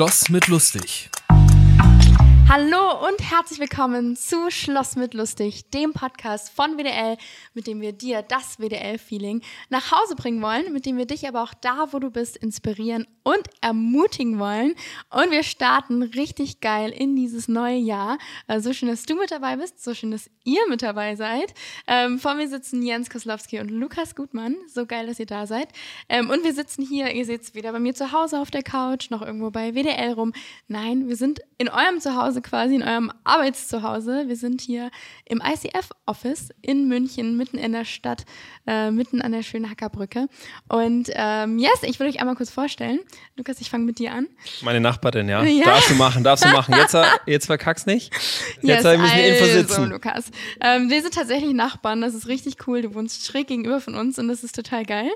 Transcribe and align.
Schloss 0.00 0.30
mit 0.30 0.46
lustig. 0.46 1.10
Hallo 2.52 3.06
und 3.06 3.20
herzlich 3.20 3.60
willkommen 3.60 4.16
zu 4.16 4.50
Schloss 4.50 4.96
mit 4.96 5.14
Lustig, 5.14 5.70
dem 5.70 5.92
Podcast 5.92 6.50
von 6.50 6.76
WDL, 6.76 7.16
mit 7.54 7.68
dem 7.68 7.80
wir 7.80 7.92
dir 7.92 8.22
das 8.22 8.58
WDL-Feeling 8.58 9.40
nach 9.68 9.92
Hause 9.92 10.16
bringen 10.16 10.42
wollen, 10.42 10.72
mit 10.72 10.84
dem 10.84 10.96
wir 10.96 11.06
dich 11.06 11.28
aber 11.28 11.44
auch 11.44 11.54
da, 11.54 11.92
wo 11.92 12.00
du 12.00 12.10
bist, 12.10 12.36
inspirieren 12.36 13.06
und 13.22 13.48
ermutigen 13.60 14.40
wollen. 14.40 14.74
Und 15.10 15.30
wir 15.30 15.44
starten 15.44 16.02
richtig 16.02 16.60
geil 16.60 16.90
in 16.90 17.14
dieses 17.14 17.46
neue 17.46 17.76
Jahr. 17.76 18.18
Äh, 18.48 18.58
so 18.58 18.72
schön, 18.72 18.88
dass 18.88 19.04
du 19.04 19.14
mit 19.14 19.30
dabei 19.30 19.56
bist, 19.56 19.84
so 19.84 19.94
schön, 19.94 20.10
dass 20.10 20.28
ihr 20.42 20.66
mit 20.68 20.82
dabei 20.82 21.14
seid. 21.14 21.54
Ähm, 21.86 22.18
vor 22.18 22.34
mir 22.34 22.48
sitzen 22.48 22.82
Jens 22.82 23.10
Koslowski 23.10 23.60
und 23.60 23.70
Lukas 23.70 24.16
Gutmann. 24.16 24.56
So 24.66 24.86
geil, 24.86 25.06
dass 25.06 25.20
ihr 25.20 25.26
da 25.26 25.46
seid. 25.46 25.68
Ähm, 26.08 26.28
und 26.30 26.42
wir 26.42 26.52
sitzen 26.52 26.82
hier, 26.82 27.12
ihr 27.12 27.26
seht 27.26 27.42
es 27.42 27.54
weder 27.54 27.70
bei 27.70 27.78
mir 27.78 27.94
zu 27.94 28.10
Hause 28.10 28.40
auf 28.40 28.50
der 28.50 28.64
Couch, 28.64 29.10
noch 29.10 29.22
irgendwo 29.22 29.50
bei 29.52 29.74
WDL 29.74 30.14
rum. 30.14 30.32
Nein, 30.66 31.06
wir 31.06 31.16
sind 31.16 31.40
in 31.58 31.68
eurem 31.68 32.00
Zuhause 32.00 32.39
Zuhause 32.40 32.50
quasi, 32.50 32.74
in 32.76 32.82
eurem 32.82 33.12
Arbeitszuhause. 33.24 34.24
Wir 34.26 34.36
sind 34.36 34.60
hier 34.60 34.90
im 35.24 35.40
ICF-Office 35.40 36.50
in 36.62 36.88
München, 36.88 37.36
mitten 37.36 37.58
in 37.58 37.72
der 37.72 37.84
Stadt, 37.84 38.24
äh, 38.66 38.90
mitten 38.90 39.22
an 39.22 39.32
der 39.32 39.42
schönen 39.42 39.70
Hackerbrücke. 39.70 40.26
Und 40.68 41.10
ähm, 41.14 41.58
yes, 41.58 41.82
ich 41.82 41.98
will 42.00 42.08
euch 42.08 42.20
einmal 42.20 42.34
kurz 42.36 42.50
vorstellen. 42.50 43.00
Lukas, 43.36 43.60
ich 43.60 43.70
fange 43.70 43.84
mit 43.84 43.98
dir 43.98 44.12
an. 44.12 44.26
Meine 44.62 44.80
Nachbarin, 44.80 45.28
ja. 45.28 45.42
ja. 45.44 45.64
Darfst 45.64 45.90
du 45.90 45.94
machen, 45.94 46.24
darfst 46.24 46.44
du 46.44 46.48
machen. 46.48 46.74
Jetzt, 46.76 46.94
äh, 46.94 47.04
jetzt 47.26 47.46
verkack's 47.46 47.86
nicht. 47.86 48.12
Jetzt 48.62 48.84
yes, 48.84 48.98
müssen 48.98 49.16
wir 49.16 49.26
Info 49.26 49.44
sitzen. 49.46 49.90
Lukas. 49.90 50.30
Ähm, 50.60 50.90
wir 50.90 51.02
sind 51.02 51.14
tatsächlich 51.14 51.54
Nachbarn, 51.54 52.00
das 52.00 52.14
ist 52.14 52.26
richtig 52.26 52.66
cool. 52.66 52.82
Du 52.82 52.94
wohnst 52.94 53.26
schräg 53.26 53.48
gegenüber 53.48 53.80
von 53.80 53.94
uns 53.94 54.18
und 54.18 54.28
das 54.28 54.44
ist 54.44 54.54
total 54.54 54.84
geil. 54.84 55.10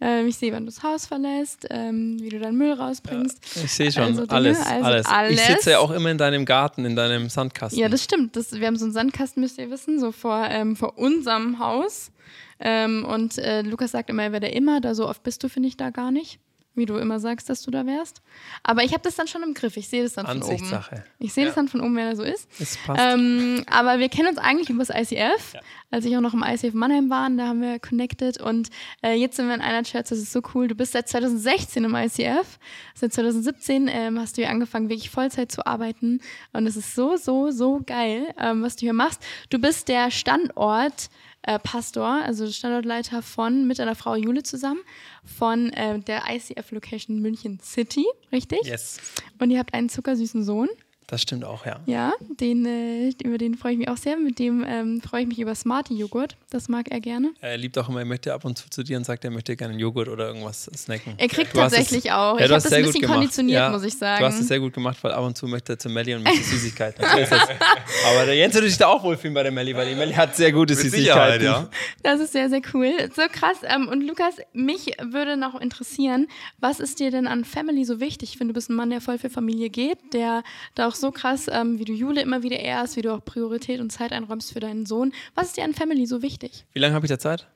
Ähm, 0.00 0.26
ich 0.26 0.36
sehe, 0.36 0.52
wann 0.52 0.66
du 0.66 0.72
das 0.72 0.82
Haus 0.82 1.06
verlässt, 1.06 1.66
ähm, 1.70 2.16
wie 2.20 2.28
du 2.28 2.38
deinen 2.38 2.56
Müll 2.56 2.72
rausbringst. 2.72 3.56
Ja, 3.56 3.62
ich 3.64 3.72
sehe 3.72 3.92
schon, 3.92 4.02
also 4.04 4.24
alles, 4.28 4.58
also 4.58 4.84
alles, 4.84 5.06
alles. 5.06 5.40
Ich 5.40 5.46
sitze 5.46 5.70
ja 5.72 5.78
auch 5.78 5.90
immer 5.90 6.10
in 6.10 6.18
deinem 6.18 6.44
Garten 6.44 6.69
Garten, 6.70 6.84
in 6.84 6.96
deinem 6.96 7.28
Sandkasten. 7.28 7.80
Ja, 7.80 7.88
das 7.88 8.04
stimmt. 8.04 8.36
Das, 8.36 8.52
wir 8.52 8.66
haben 8.66 8.76
so 8.76 8.84
einen 8.84 8.92
Sandkasten, 8.92 9.42
müsst 9.42 9.58
ihr 9.58 9.70
wissen, 9.70 9.98
so 9.98 10.12
vor, 10.12 10.46
ähm, 10.48 10.76
vor 10.76 10.98
unserem 10.98 11.58
Haus. 11.58 12.12
Ähm, 12.60 13.04
und 13.04 13.38
äh, 13.38 13.62
Lukas 13.62 13.90
sagt 13.90 14.10
immer, 14.10 14.22
er 14.22 14.32
wäre 14.32 14.40
da 14.40 14.46
immer. 14.48 14.80
Da 14.80 14.94
so 14.94 15.08
oft 15.08 15.22
bist 15.22 15.42
du, 15.42 15.48
finde 15.48 15.68
ich, 15.68 15.76
da 15.76 15.90
gar 15.90 16.10
nicht 16.10 16.38
wie 16.80 16.86
du 16.86 16.96
immer 16.96 17.20
sagst, 17.20 17.48
dass 17.48 17.62
du 17.62 17.70
da 17.70 17.86
wärst. 17.86 18.22
Aber 18.64 18.82
ich 18.82 18.92
habe 18.92 19.02
das 19.02 19.14
dann 19.14 19.28
schon 19.28 19.42
im 19.42 19.54
Griff. 19.54 19.76
Ich 19.76 19.88
sehe 19.88 20.02
das 20.02 20.14
dann 20.14 20.26
von 20.26 20.42
oben. 20.42 20.80
Ich 21.18 21.32
sehe 21.32 21.44
ja. 21.44 21.48
das 21.48 21.54
dann 21.54 21.68
von 21.68 21.80
oben, 21.80 21.94
wer 21.94 22.10
da 22.10 22.16
so 22.16 22.24
ist. 22.24 22.48
Es 22.58 22.76
passt. 22.78 23.00
Ähm, 23.00 23.64
aber 23.70 23.98
wir 23.98 24.08
kennen 24.08 24.28
uns 24.28 24.38
eigentlich 24.38 24.70
über 24.70 24.84
das 24.84 24.90
ICF. 24.90 25.54
Ja. 25.54 25.60
Als 25.92 26.04
ich 26.04 26.16
auch 26.16 26.20
noch 26.20 26.34
im 26.34 26.42
ICF 26.42 26.72
Mannheim 26.72 27.10
war, 27.10 27.28
da 27.30 27.48
haben 27.48 27.60
wir 27.60 27.78
connected. 27.78 28.40
Und 28.40 28.70
äh, 29.02 29.14
jetzt 29.14 29.36
sind 29.36 29.46
wir 29.46 29.54
in 29.54 29.60
einer 29.60 29.82
Church. 29.84 30.04
Das 30.08 30.18
ist 30.18 30.32
so 30.32 30.40
cool. 30.54 30.66
Du 30.66 30.74
bist 30.74 30.92
seit 30.92 31.08
2016 31.08 31.84
im 31.84 31.94
ICF. 31.94 32.58
Seit 32.94 33.12
2017 33.12 33.88
ähm, 33.88 34.18
hast 34.18 34.36
du 34.36 34.42
hier 34.42 34.50
angefangen, 34.50 34.88
wirklich 34.88 35.10
Vollzeit 35.10 35.52
zu 35.52 35.66
arbeiten. 35.66 36.20
Und 36.52 36.66
es 36.66 36.76
ist 36.76 36.94
so, 36.94 37.16
so, 37.16 37.50
so 37.50 37.80
geil, 37.84 38.34
ähm, 38.38 38.62
was 38.62 38.76
du 38.76 38.80
hier 38.80 38.94
machst. 38.94 39.22
Du 39.50 39.58
bist 39.58 39.88
der 39.88 40.10
Standort 40.10 41.10
äh, 41.42 41.58
Pastor, 41.58 42.06
also 42.06 42.50
Standortleiter 42.50 43.22
von 43.22 43.66
mit 43.66 43.80
einer 43.80 43.94
Frau 43.94 44.14
Jule 44.14 44.42
zusammen 44.42 44.80
von 45.24 45.72
äh, 45.72 45.98
der 46.00 46.22
ICF 46.28 46.70
Location 46.72 47.20
München 47.20 47.60
City, 47.60 48.06
richtig? 48.32 48.60
Yes. 48.64 48.98
Und 49.38 49.50
ihr 49.50 49.58
habt 49.58 49.74
einen 49.74 49.88
zuckersüßen 49.88 50.44
Sohn. 50.44 50.68
Das 51.10 51.22
stimmt 51.22 51.44
auch, 51.44 51.66
ja. 51.66 51.80
Ja, 51.86 52.12
den, 52.38 52.64
äh, 52.64 53.10
über 53.24 53.36
den 53.36 53.56
freue 53.56 53.72
ich 53.72 53.78
mich 53.78 53.88
auch 53.88 53.96
sehr. 53.96 54.16
Mit 54.16 54.38
dem 54.38 54.64
ähm, 54.64 55.00
freue 55.00 55.22
ich 55.22 55.26
mich 55.26 55.40
über 55.40 55.56
Smarty-Joghurt. 55.56 56.36
Das 56.50 56.68
mag 56.68 56.88
er 56.88 57.00
gerne. 57.00 57.32
Er 57.40 57.56
liebt 57.56 57.76
auch 57.78 57.88
immer, 57.88 57.98
er 57.98 58.04
möchte 58.04 58.32
ab 58.32 58.44
und 58.44 58.56
zu 58.56 58.70
zu 58.70 58.84
dir 58.84 58.96
und 58.96 59.02
sagt, 59.02 59.24
er 59.24 59.32
möchte 59.32 59.56
gerne 59.56 59.72
einen 59.72 59.80
Joghurt 59.80 60.08
oder 60.08 60.28
irgendwas 60.28 60.66
snacken. 60.66 61.14
Er 61.16 61.26
kriegt 61.26 61.52
du 61.52 61.58
tatsächlich 61.58 62.04
es, 62.04 62.12
auch. 62.12 62.38
Ja, 62.38 62.46
ich 62.46 62.52
habe 62.52 62.62
das 62.62 62.72
ein 62.72 62.84
bisschen 62.84 63.08
konditioniert, 63.08 63.58
ja, 63.58 63.70
muss 63.70 63.82
ich 63.82 63.96
sagen. 63.96 64.20
Du 64.20 64.26
hast 64.26 64.38
es 64.38 64.46
sehr 64.46 64.60
gut 64.60 64.72
gemacht, 64.72 64.98
weil 65.02 65.10
ab 65.10 65.24
und 65.24 65.36
zu 65.36 65.48
möchte 65.48 65.72
er 65.72 65.78
zu 65.80 65.88
Melli 65.88 66.14
und 66.14 66.22
möchte 66.22 66.44
Süßigkeiten. 66.44 67.04
Aber 67.04 68.26
der 68.26 68.36
Jens 68.36 68.54
würde 68.54 68.68
sich 68.68 68.78
da 68.78 68.86
auch 68.86 69.02
wohlfühlen 69.02 69.34
bei 69.34 69.42
der 69.42 69.50
Melli, 69.50 69.74
weil 69.74 69.88
die 69.88 69.96
Melli 69.96 70.14
hat 70.14 70.36
sehr 70.36 70.52
gute 70.52 70.74
Mit 70.74 70.82
Süßigkeiten. 70.84 71.44
Ja. 71.44 71.68
Das 72.04 72.20
ist 72.20 72.32
sehr, 72.32 72.48
sehr 72.48 72.62
cool. 72.72 72.92
So 73.16 73.22
krass. 73.32 73.58
Ähm, 73.64 73.88
und 73.88 74.02
Lukas, 74.02 74.36
mich 74.52 74.94
würde 75.02 75.36
noch 75.36 75.60
interessieren, 75.60 76.28
was 76.60 76.78
ist 76.78 77.00
dir 77.00 77.10
denn 77.10 77.26
an 77.26 77.44
Family 77.44 77.84
so 77.84 77.98
wichtig? 77.98 78.30
Ich 78.30 78.38
finde, 78.38 78.52
du 78.52 78.54
bist 78.54 78.70
ein 78.70 78.76
Mann, 78.76 78.90
der 78.90 79.00
voll 79.00 79.18
für 79.18 79.30
Familie 79.30 79.70
geht, 79.70 79.98
der 80.12 80.44
da 80.76 80.86
auch 80.86 80.94
so 81.00 81.10
krass, 81.10 81.46
ähm, 81.50 81.78
wie 81.78 81.84
du 81.84 81.92
Jule 81.92 82.22
immer 82.22 82.42
wieder 82.42 82.58
ehrst, 82.58 82.96
wie 82.96 83.02
du 83.02 83.12
auch 83.12 83.24
Priorität 83.24 83.80
und 83.80 83.90
Zeit 83.90 84.12
einräumst 84.12 84.52
für 84.52 84.60
deinen 84.60 84.86
Sohn. 84.86 85.12
Was 85.34 85.48
ist 85.48 85.56
dir 85.56 85.64
an 85.64 85.74
Family 85.74 86.06
so 86.06 86.22
wichtig? 86.22 86.64
Wie 86.72 86.78
lange 86.78 86.94
habe 86.94 87.06
ich 87.06 87.10
da 87.10 87.18
Zeit? 87.18 87.46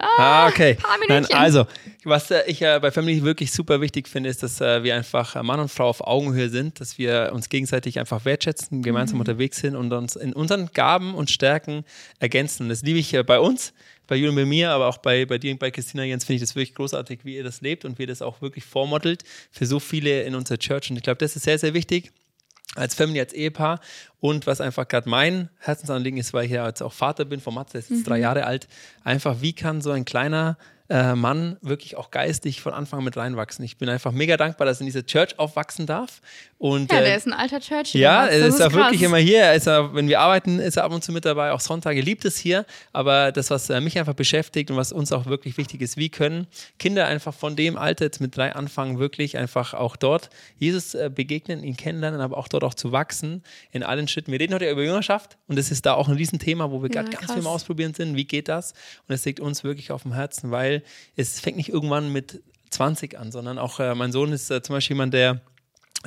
Ah, 0.00 0.06
ah 0.18 0.48
okay. 0.48 0.74
Paar 0.74 0.96
Nein, 1.08 1.26
also, 1.32 1.66
was 2.04 2.30
äh, 2.30 2.42
ich 2.46 2.62
äh, 2.62 2.78
bei 2.80 2.92
Family 2.92 3.22
wirklich 3.24 3.50
super 3.50 3.80
wichtig 3.80 4.06
finde, 4.06 4.30
ist, 4.30 4.44
dass 4.44 4.60
äh, 4.60 4.84
wir 4.84 4.94
einfach 4.94 5.34
äh, 5.34 5.42
Mann 5.42 5.58
und 5.58 5.70
Frau 5.70 5.88
auf 5.88 6.06
Augenhöhe 6.06 6.48
sind, 6.50 6.80
dass 6.80 6.98
wir 6.98 7.32
uns 7.34 7.48
gegenseitig 7.48 7.98
einfach 7.98 8.24
wertschätzen, 8.24 8.82
gemeinsam 8.82 9.16
mhm. 9.16 9.22
unterwegs 9.22 9.58
sind 9.58 9.74
und 9.74 9.92
uns 9.92 10.14
in 10.14 10.32
unseren 10.34 10.70
Gaben 10.72 11.14
und 11.14 11.30
Stärken 11.30 11.84
ergänzen. 12.20 12.68
Das 12.68 12.82
liebe 12.82 13.00
ich 13.00 13.12
äh, 13.12 13.24
bei 13.24 13.40
uns, 13.40 13.72
bei 14.06 14.14
Julian 14.14 14.36
und 14.36 14.42
bei 14.42 14.46
mir, 14.46 14.70
aber 14.70 14.86
auch 14.86 14.98
bei, 14.98 15.26
bei 15.26 15.38
dir 15.38 15.50
und 15.50 15.58
bei 15.58 15.72
Christina 15.72 16.04
Jens 16.04 16.24
finde 16.24 16.36
ich 16.36 16.42
das 16.42 16.54
wirklich 16.54 16.76
großartig, 16.76 17.24
wie 17.24 17.34
ihr 17.34 17.44
das 17.44 17.60
lebt 17.60 17.84
und 17.84 17.98
wie 17.98 18.04
ihr 18.04 18.08
das 18.08 18.22
auch 18.22 18.40
wirklich 18.40 18.64
vormodelt 18.64 19.24
für 19.50 19.66
so 19.66 19.80
viele 19.80 20.22
in 20.22 20.36
unserer 20.36 20.58
Church. 20.58 20.90
Und 20.90 20.96
ich 20.96 21.02
glaube, 21.02 21.18
das 21.18 21.34
ist 21.34 21.42
sehr, 21.42 21.58
sehr 21.58 21.74
wichtig 21.74 22.12
als 22.74 22.94
Family, 22.94 23.20
als 23.20 23.32
Ehepaar. 23.32 23.80
Und 24.20 24.46
was 24.46 24.60
einfach 24.60 24.88
gerade 24.88 25.08
mein 25.08 25.48
Herzensanliegen 25.58 26.18
ist, 26.18 26.32
weil 26.32 26.46
ich 26.46 26.52
ja 26.52 26.66
jetzt 26.66 26.82
auch 26.82 26.92
Vater 26.92 27.24
bin 27.24 27.40
von 27.40 27.54
Matze, 27.54 27.72
der 27.72 27.80
ist 27.80 27.90
jetzt 27.90 28.00
mhm. 28.00 28.04
drei 28.04 28.18
Jahre 28.18 28.44
alt, 28.44 28.68
einfach, 29.04 29.40
wie 29.40 29.52
kann 29.52 29.80
so 29.80 29.90
ein 29.90 30.04
kleiner 30.04 30.56
äh, 30.90 31.14
Mann 31.14 31.58
wirklich 31.60 31.96
auch 31.96 32.10
geistig 32.10 32.62
von 32.62 32.72
Anfang 32.72 33.04
mit 33.04 33.16
reinwachsen. 33.16 33.64
Ich 33.64 33.76
bin 33.76 33.88
einfach 33.88 34.12
mega 34.12 34.36
dankbar, 34.36 34.66
dass 34.66 34.78
er 34.78 34.82
in 34.82 34.86
dieser 34.86 35.04
Church 35.04 35.38
aufwachsen 35.38 35.86
darf. 35.86 36.20
Und, 36.56 36.90
ja, 36.90 37.00
der 37.00 37.12
äh, 37.12 37.16
ist 37.16 37.26
ein 37.26 37.34
alter 37.34 37.60
Church. 37.60 37.94
Ja, 37.94 38.26
er 38.26 38.46
ist, 38.46 38.54
ist 38.54 38.62
auch 38.62 38.72
wirklich 38.72 39.02
immer 39.02 39.18
hier. 39.18 39.42
Er 39.42 39.54
ist, 39.54 39.66
wenn 39.66 40.08
wir 40.08 40.20
arbeiten, 40.20 40.58
ist 40.58 40.76
er 40.76 40.84
ab 40.84 40.92
und 40.92 41.04
zu 41.04 41.12
mit 41.12 41.24
dabei. 41.24 41.52
Auch 41.52 41.60
Sonntage 41.60 42.00
liebt 42.00 42.24
es 42.24 42.38
hier. 42.38 42.64
Aber 42.92 43.32
das, 43.32 43.50
was 43.50 43.68
äh, 43.70 43.80
mich 43.80 43.98
einfach 43.98 44.14
beschäftigt 44.14 44.70
und 44.70 44.76
was 44.76 44.90
uns 44.90 45.12
auch 45.12 45.26
wirklich 45.26 45.58
wichtig 45.58 45.82
ist, 45.82 45.96
wie 45.98 46.08
können 46.08 46.46
Kinder 46.78 47.06
einfach 47.06 47.34
von 47.34 47.54
dem 47.54 47.76
Alter 47.76 48.06
jetzt 48.06 48.20
mit 48.20 48.36
drei 48.36 48.54
anfangen, 48.54 48.98
wirklich 48.98 49.36
einfach 49.36 49.74
auch 49.74 49.94
dort 49.96 50.30
Jesus 50.58 50.94
äh, 50.94 51.10
begegnen, 51.14 51.62
ihn 51.62 51.76
kennenlernen, 51.76 52.20
aber 52.20 52.38
auch 52.38 52.48
dort 52.48 52.64
auch 52.64 52.74
zu 52.74 52.92
wachsen 52.92 53.42
in 53.72 53.82
allen 53.82 54.08
Schritten. 54.08 54.32
Wir 54.32 54.40
reden 54.40 54.54
heute 54.54 54.70
über 54.70 54.82
Jüngerschaft 54.82 55.36
und 55.46 55.58
das 55.58 55.70
ist 55.70 55.86
da 55.86 55.94
auch 55.94 56.08
ein 56.08 56.16
Riesenthema, 56.16 56.70
wo 56.70 56.82
wir 56.82 56.90
ja, 56.90 57.02
gerade 57.02 57.16
ganz 57.16 57.32
viel 57.32 57.42
mal 57.42 57.50
ausprobieren 57.50 57.94
sind. 57.94 58.16
Wie 58.16 58.24
geht 58.24 58.48
das? 58.48 58.72
Und 59.06 59.14
es 59.14 59.24
liegt 59.24 59.38
uns 59.38 59.64
wirklich 59.64 59.92
auf 59.92 60.02
dem 60.02 60.12
Herzen, 60.12 60.50
weil 60.50 60.77
es 61.16 61.40
fängt 61.40 61.56
nicht 61.56 61.68
irgendwann 61.68 62.12
mit 62.12 62.42
20 62.70 63.18
an, 63.18 63.32
sondern 63.32 63.58
auch 63.58 63.80
äh, 63.80 63.94
mein 63.94 64.12
Sohn 64.12 64.32
ist 64.32 64.50
äh, 64.50 64.62
zum 64.62 64.74
Beispiel 64.74 64.96
jemand, 64.96 65.14
der 65.14 65.40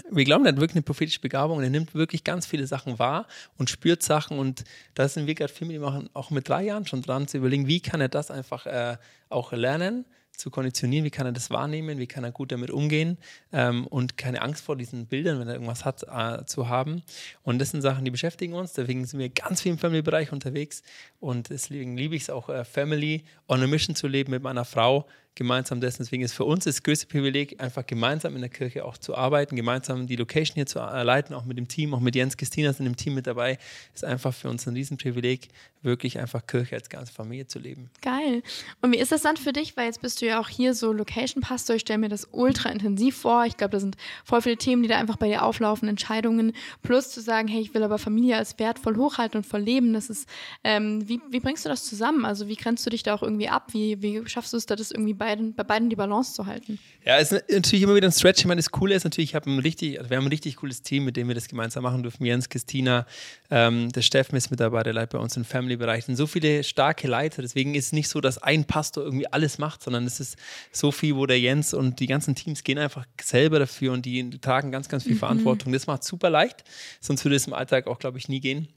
wir 0.10 0.24
glauben, 0.24 0.46
er 0.46 0.54
hat 0.54 0.60
wirklich 0.60 0.76
eine 0.76 0.84
prophetische 0.84 1.20
Begabung 1.20 1.58
und 1.58 1.64
er 1.64 1.70
nimmt 1.70 1.94
wirklich 1.94 2.24
ganz 2.24 2.46
viele 2.46 2.66
Sachen 2.66 2.98
wahr 2.98 3.28
und 3.58 3.70
spürt 3.70 4.02
Sachen 4.04 4.40
und 4.40 4.64
da 4.94 5.08
sind 5.08 5.28
wir 5.28 5.36
gerade 5.36 5.52
viel 5.52 5.68
mit 5.68 5.76
ihm 5.76 5.84
auch, 5.84 6.02
auch, 6.14 6.30
mit 6.30 6.48
drei 6.48 6.64
Jahren 6.64 6.88
schon 6.88 7.02
dran 7.02 7.28
zu 7.28 7.38
überlegen, 7.38 7.68
wie 7.68 7.82
kann 7.82 8.00
er 8.00 8.08
das 8.08 8.32
einfach 8.32 8.66
äh, 8.66 8.98
auch 9.30 9.52
lernen, 9.52 10.06
zu 10.42 10.50
konditionieren, 10.50 11.06
wie 11.06 11.12
kann 11.12 11.26
er 11.26 11.32
das 11.32 11.50
wahrnehmen, 11.52 12.00
wie 12.00 12.08
kann 12.08 12.24
er 12.24 12.32
gut 12.32 12.52
damit 12.52 12.72
umgehen 12.72 13.18
ähm, 13.54 13.88
und 13.88 14.18
keine 14.18 14.42
Angst 14.42 14.66
vor 14.66 14.76
diesen 14.76 15.06
Bildern, 15.06 15.40
wenn 15.40 15.48
er 15.48 15.54
irgendwas 15.54 15.86
hat, 15.86 16.04
äh, 16.04 16.46
zu 16.46 16.68
haben. 16.68 17.04
Und 17.44 17.60
das 17.60 17.70
sind 17.70 17.82
Sachen, 17.82 18.04
die 18.04 18.12
beschäftigen 18.12 18.54
uns. 18.54 18.74
Deswegen 18.74 19.06
sind 19.06 19.20
wir 19.20 19.30
ganz 19.30 19.62
viel 19.62 19.72
im 19.72 19.78
Family-Bereich 19.78 20.32
unterwegs 20.32 20.82
und 21.20 21.50
deswegen 21.50 21.96
liebe 21.96 22.16
ich 22.16 22.24
es 22.24 22.30
auch, 22.30 22.50
äh, 22.50 22.66
Family 22.66 23.24
on 23.48 23.62
a 23.62 23.68
Mission 23.68 23.96
zu 23.96 24.08
leben 24.08 24.32
mit 24.32 24.42
meiner 24.44 24.66
Frau, 24.66 25.08
gemeinsam 25.36 25.80
dessen. 25.80 26.04
Deswegen 26.04 26.24
ist 26.24 26.34
für 26.34 26.44
uns 26.44 26.66
das 26.66 26.84
größte 26.84 27.08
Privileg, 27.08 27.62
einfach 27.62 27.86
gemeinsam 27.86 28.36
in 28.36 28.42
der 28.42 28.50
Kirche 28.50 28.86
auch 28.86 28.98
zu 28.98 29.16
arbeiten, 29.16 29.56
gemeinsam 29.56 30.08
die 30.08 30.16
Location 30.16 30.56
hier 30.56 30.66
zu 30.66 30.80
leiten, 30.80 31.34
auch 31.34 31.46
mit 31.46 31.58
dem 31.58 31.68
Team, 31.68 31.94
auch 31.94 32.00
mit 32.00 32.16
Jens 32.16 32.38
Christina 32.38 32.74
sind 32.74 32.86
im 32.86 32.98
Team 32.98 33.16
mit 33.16 33.28
dabei. 33.28 33.58
Ist 33.94 34.04
einfach 34.04 34.34
für 34.34 34.50
uns 34.50 34.68
ein 34.68 34.74
Riesenprivileg, 34.74 35.48
wirklich 35.82 36.20
einfach 36.20 36.46
Kirche 36.46 36.76
als 36.76 36.90
ganze 36.90 37.14
Familie 37.14 37.48
zu 37.48 37.60
leben. 37.60 37.90
Geil. 38.02 38.44
Und 38.82 38.92
wie 38.92 38.98
ist 38.98 39.12
das 39.12 39.22
dann 39.22 39.38
für 39.38 39.54
dich? 39.54 39.78
Weil 39.78 39.86
jetzt 39.86 40.02
bist 40.02 40.22
du 40.22 40.26
ja 40.26 40.40
auch 40.40 40.50
hier 40.50 40.74
so 40.74 40.92
Location-Pastor. 40.92 41.76
Ich 41.78 41.82
stelle 41.82 42.00
mir 42.00 42.10
das 42.10 42.28
ultra 42.32 42.70
intensiv 42.70 43.18
vor. 43.18 43.46
Ich 43.46 43.58
glaube, 43.58 43.72
da 43.72 43.80
sind 43.80 43.96
voll 44.24 44.42
viele 44.42 44.58
Themen, 44.58 44.84
die 44.84 44.90
da 44.90 44.98
einfach 44.98 45.18
bei 45.18 45.28
dir 45.28 45.44
auflaufen, 45.44 45.88
Entscheidungen. 45.88 46.54
Plus 46.84 47.10
zu 47.10 47.22
sagen, 47.22 47.48
hey, 47.48 47.62
ich 47.62 47.74
will 47.74 47.84
aber 47.84 47.98
Familie 47.98 48.38
als 48.38 48.60
wertvoll 48.60 48.98
hochhalten 48.98 49.38
und 49.38 49.46
voll 49.46 49.62
leben. 49.62 49.94
Das 49.94 50.10
ist, 50.10 50.28
ähm, 50.64 51.08
wie, 51.08 51.22
wie 51.30 51.40
bringst 51.40 51.66
du 51.66 51.70
das 51.70 51.86
zusammen? 51.86 52.26
Also 52.26 52.48
wie 52.48 52.56
grenzt 52.56 52.86
du 52.86 52.90
dich 52.90 53.04
da 53.04 53.14
auch 53.14 53.24
irgendwie 53.24 53.50
ab? 53.50 53.70
Wie, 53.72 54.02
wie 54.02 54.28
schaffst 54.28 54.54
du 54.54 54.58
es 54.58 54.66
da, 54.66 54.76
das 54.76 54.92
irgendwie 54.92 55.14
beiden, 55.22 55.54
bei 55.54 55.64
beiden 55.64 55.92
die 55.92 55.96
Balance 55.96 56.34
zu 56.34 56.48
halten? 56.48 56.80
Ja, 57.06 57.20
es 57.20 57.32
ist 57.32 57.48
natürlich 57.48 57.84
immer 57.84 57.94
wieder 57.94 58.08
ein 58.08 58.12
Stretch. 58.12 58.40
Ich 58.40 58.48
meine, 58.48 58.58
das 58.58 58.72
Coole 58.72 58.96
ist 58.96 59.04
natürlich, 59.04 59.36
ich 59.36 59.46
ein 59.46 59.60
richtig, 59.60 60.00
also 60.00 60.10
wir 60.10 60.18
haben 60.18 60.26
ein 60.26 60.32
richtig 60.32 60.56
cooles 60.56 60.82
Team, 60.82 61.06
mit 61.06 61.16
dem 61.16 61.28
wir 61.28 61.36
das 61.36 61.48
gemeinsam 61.48 61.84
machen 61.84 62.02
dürfen. 62.02 62.26
Jens, 62.26 62.50
Christina, 62.50 63.06
ähm, 63.52 63.92
der 63.92 64.02
Steffen 64.02 64.36
ist 64.36 64.50
mit 64.50 64.60
dabei, 64.60 64.82
der 64.82 64.94
leitet 64.94 65.12
bei 65.12 65.20
uns 65.20 65.38
im 65.38 65.46
Family-Bereich. 65.46 66.06
sind 66.06 66.16
so 66.16 66.26
viele 66.26 66.64
starke 66.64 67.08
Leiter. 67.08 67.44
Deswegen 67.44 67.76
ist 67.76 67.86
es 67.86 67.92
nicht 67.92 68.10
so, 68.10 68.20
dass 68.20 68.40
ein 68.40 68.66
Pastor 68.66 69.04
irgendwie 69.04 69.32
alles 69.32 69.60
macht, 69.60 69.84
sondern 69.84 70.08
es 70.08 70.20
ist 70.20 70.38
so 70.72 70.92
viel, 70.92 71.16
wo 71.16 71.28
der 71.28 71.40
Jens 71.40 71.76
und 71.76 72.00
die 72.00 72.08
ganzen 72.08 72.34
Teams 72.34 72.64
gehen 72.64 72.80
einfach 72.80 73.06
selber 73.22 73.60
dafür 73.60 73.94
und 73.94 74.08
die 74.08 74.40
tragen 74.40 74.72
ganz, 74.72 74.90
ganz 74.90 75.04
viel 75.04 75.14
mhm. 75.14 75.20
Verantwortung. 75.20 75.72
Das 75.72 75.86
macht 75.86 76.04
super 76.04 76.32
leicht. 76.32 76.64
Sonst 77.00 77.24
würde 77.24 77.36
es 77.36 77.46
im 77.46 77.54
Alltag 77.54 77.86
auch, 77.86 78.00
glaube 78.00 78.18
ich, 78.18 78.28
nie 78.28 78.40
gehen. 78.40 78.70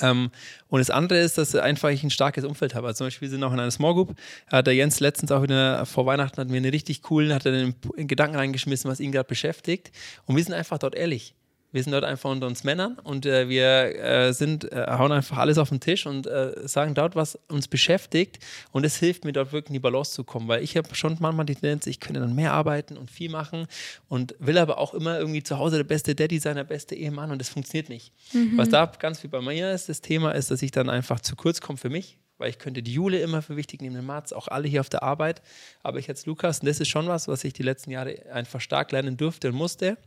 Ähm, 0.00 0.30
und 0.68 0.78
das 0.78 0.90
andere 0.90 1.18
ist, 1.18 1.38
dass 1.38 1.54
einfach 1.54 1.90
ich 1.90 2.02
ein 2.02 2.10
starkes 2.10 2.44
Umfeld 2.44 2.74
habe. 2.74 2.86
Also 2.86 2.98
zum 2.98 3.06
Beispiel 3.08 3.28
wir 3.28 3.30
sind 3.30 3.44
auch 3.44 3.52
in 3.52 3.60
einer 3.60 3.70
Small 3.70 3.94
Group. 3.94 4.14
Hat 4.48 4.66
der 4.66 4.74
Jens 4.74 5.00
letztens 5.00 5.32
auch 5.32 5.42
wieder 5.42 5.84
vor 5.86 6.06
Weihnachten 6.06 6.40
hat 6.40 6.48
mir 6.48 6.58
eine 6.58 6.72
richtig 6.72 7.02
coolen, 7.02 7.34
hat 7.34 7.46
er 7.46 7.52
einen 7.52 7.74
Gedanken 8.06 8.36
reingeschmissen, 8.36 8.90
was 8.90 9.00
ihn 9.00 9.12
gerade 9.12 9.28
beschäftigt. 9.28 9.90
Und 10.26 10.36
wir 10.36 10.44
sind 10.44 10.54
einfach 10.54 10.78
dort 10.78 10.94
ehrlich. 10.94 11.34
Wir 11.72 11.82
sind 11.82 11.92
dort 11.92 12.04
einfach 12.04 12.30
unter 12.30 12.46
uns 12.46 12.64
Männern 12.64 12.98
und 13.04 13.26
äh, 13.26 13.48
wir 13.48 13.94
äh, 13.96 14.32
sind, 14.32 14.70
äh, 14.72 14.86
hauen 14.88 15.12
einfach 15.12 15.38
alles 15.38 15.56
auf 15.56 15.68
den 15.68 15.78
Tisch 15.78 16.06
und 16.06 16.26
äh, 16.26 16.52
sagen 16.66 16.94
dort, 16.94 17.14
was 17.14 17.38
uns 17.48 17.68
beschäftigt. 17.68 18.40
Und 18.72 18.84
es 18.84 18.96
hilft 18.96 19.24
mir 19.24 19.32
dort 19.32 19.52
wirklich 19.52 19.70
in 19.70 19.74
die 19.74 19.80
Balance 19.80 20.12
zu 20.12 20.24
kommen, 20.24 20.48
weil 20.48 20.62
ich 20.62 20.76
habe 20.76 20.92
schon 20.94 21.16
manchmal 21.20 21.46
die 21.46 21.54
Tendenz, 21.54 21.86
ich 21.86 22.00
könnte 22.00 22.20
dann 22.20 22.34
mehr 22.34 22.52
arbeiten 22.52 22.96
und 22.96 23.10
viel 23.10 23.30
machen 23.30 23.66
und 24.08 24.34
will 24.40 24.58
aber 24.58 24.78
auch 24.78 24.94
immer 24.94 25.18
irgendwie 25.18 25.42
zu 25.42 25.58
Hause 25.58 25.76
der 25.76 25.84
beste 25.84 26.14
Daddy 26.14 26.40
sein, 26.40 26.56
der 26.56 26.64
beste 26.64 26.94
Ehemann 26.94 27.30
und 27.30 27.38
das 27.38 27.48
funktioniert 27.48 27.88
nicht. 27.88 28.12
Mhm. 28.32 28.58
Was 28.58 28.68
da 28.68 28.86
ganz 28.86 29.22
wie 29.22 29.28
bei 29.28 29.40
mir 29.40 29.72
ist, 29.72 29.88
das 29.88 30.00
Thema 30.00 30.32
ist, 30.32 30.50
dass 30.50 30.62
ich 30.62 30.72
dann 30.72 30.90
einfach 30.90 31.20
zu 31.20 31.36
kurz 31.36 31.60
komme 31.60 31.78
für 31.78 31.90
mich, 31.90 32.18
weil 32.38 32.50
ich 32.50 32.58
könnte 32.58 32.82
die 32.82 32.92
Jule 32.92 33.20
immer 33.20 33.42
für 33.42 33.56
wichtig 33.56 33.80
nehmen, 33.80 33.94
den 33.94 34.06
Mats, 34.06 34.32
auch 34.32 34.48
alle 34.48 34.66
hier 34.66 34.80
auf 34.80 34.88
der 34.88 35.02
Arbeit. 35.02 35.42
Aber 35.82 35.98
ich 35.98 36.08
als 36.08 36.26
Lukas, 36.26 36.60
und 36.60 36.66
das 36.66 36.80
ist 36.80 36.88
schon 36.88 37.06
was, 37.06 37.28
was 37.28 37.44
ich 37.44 37.52
die 37.52 37.62
letzten 37.62 37.90
Jahre 37.90 38.26
einfach 38.32 38.60
stark 38.60 38.90
lernen 38.92 39.16
durfte 39.16 39.48
und 39.48 39.54
musste 39.54 39.98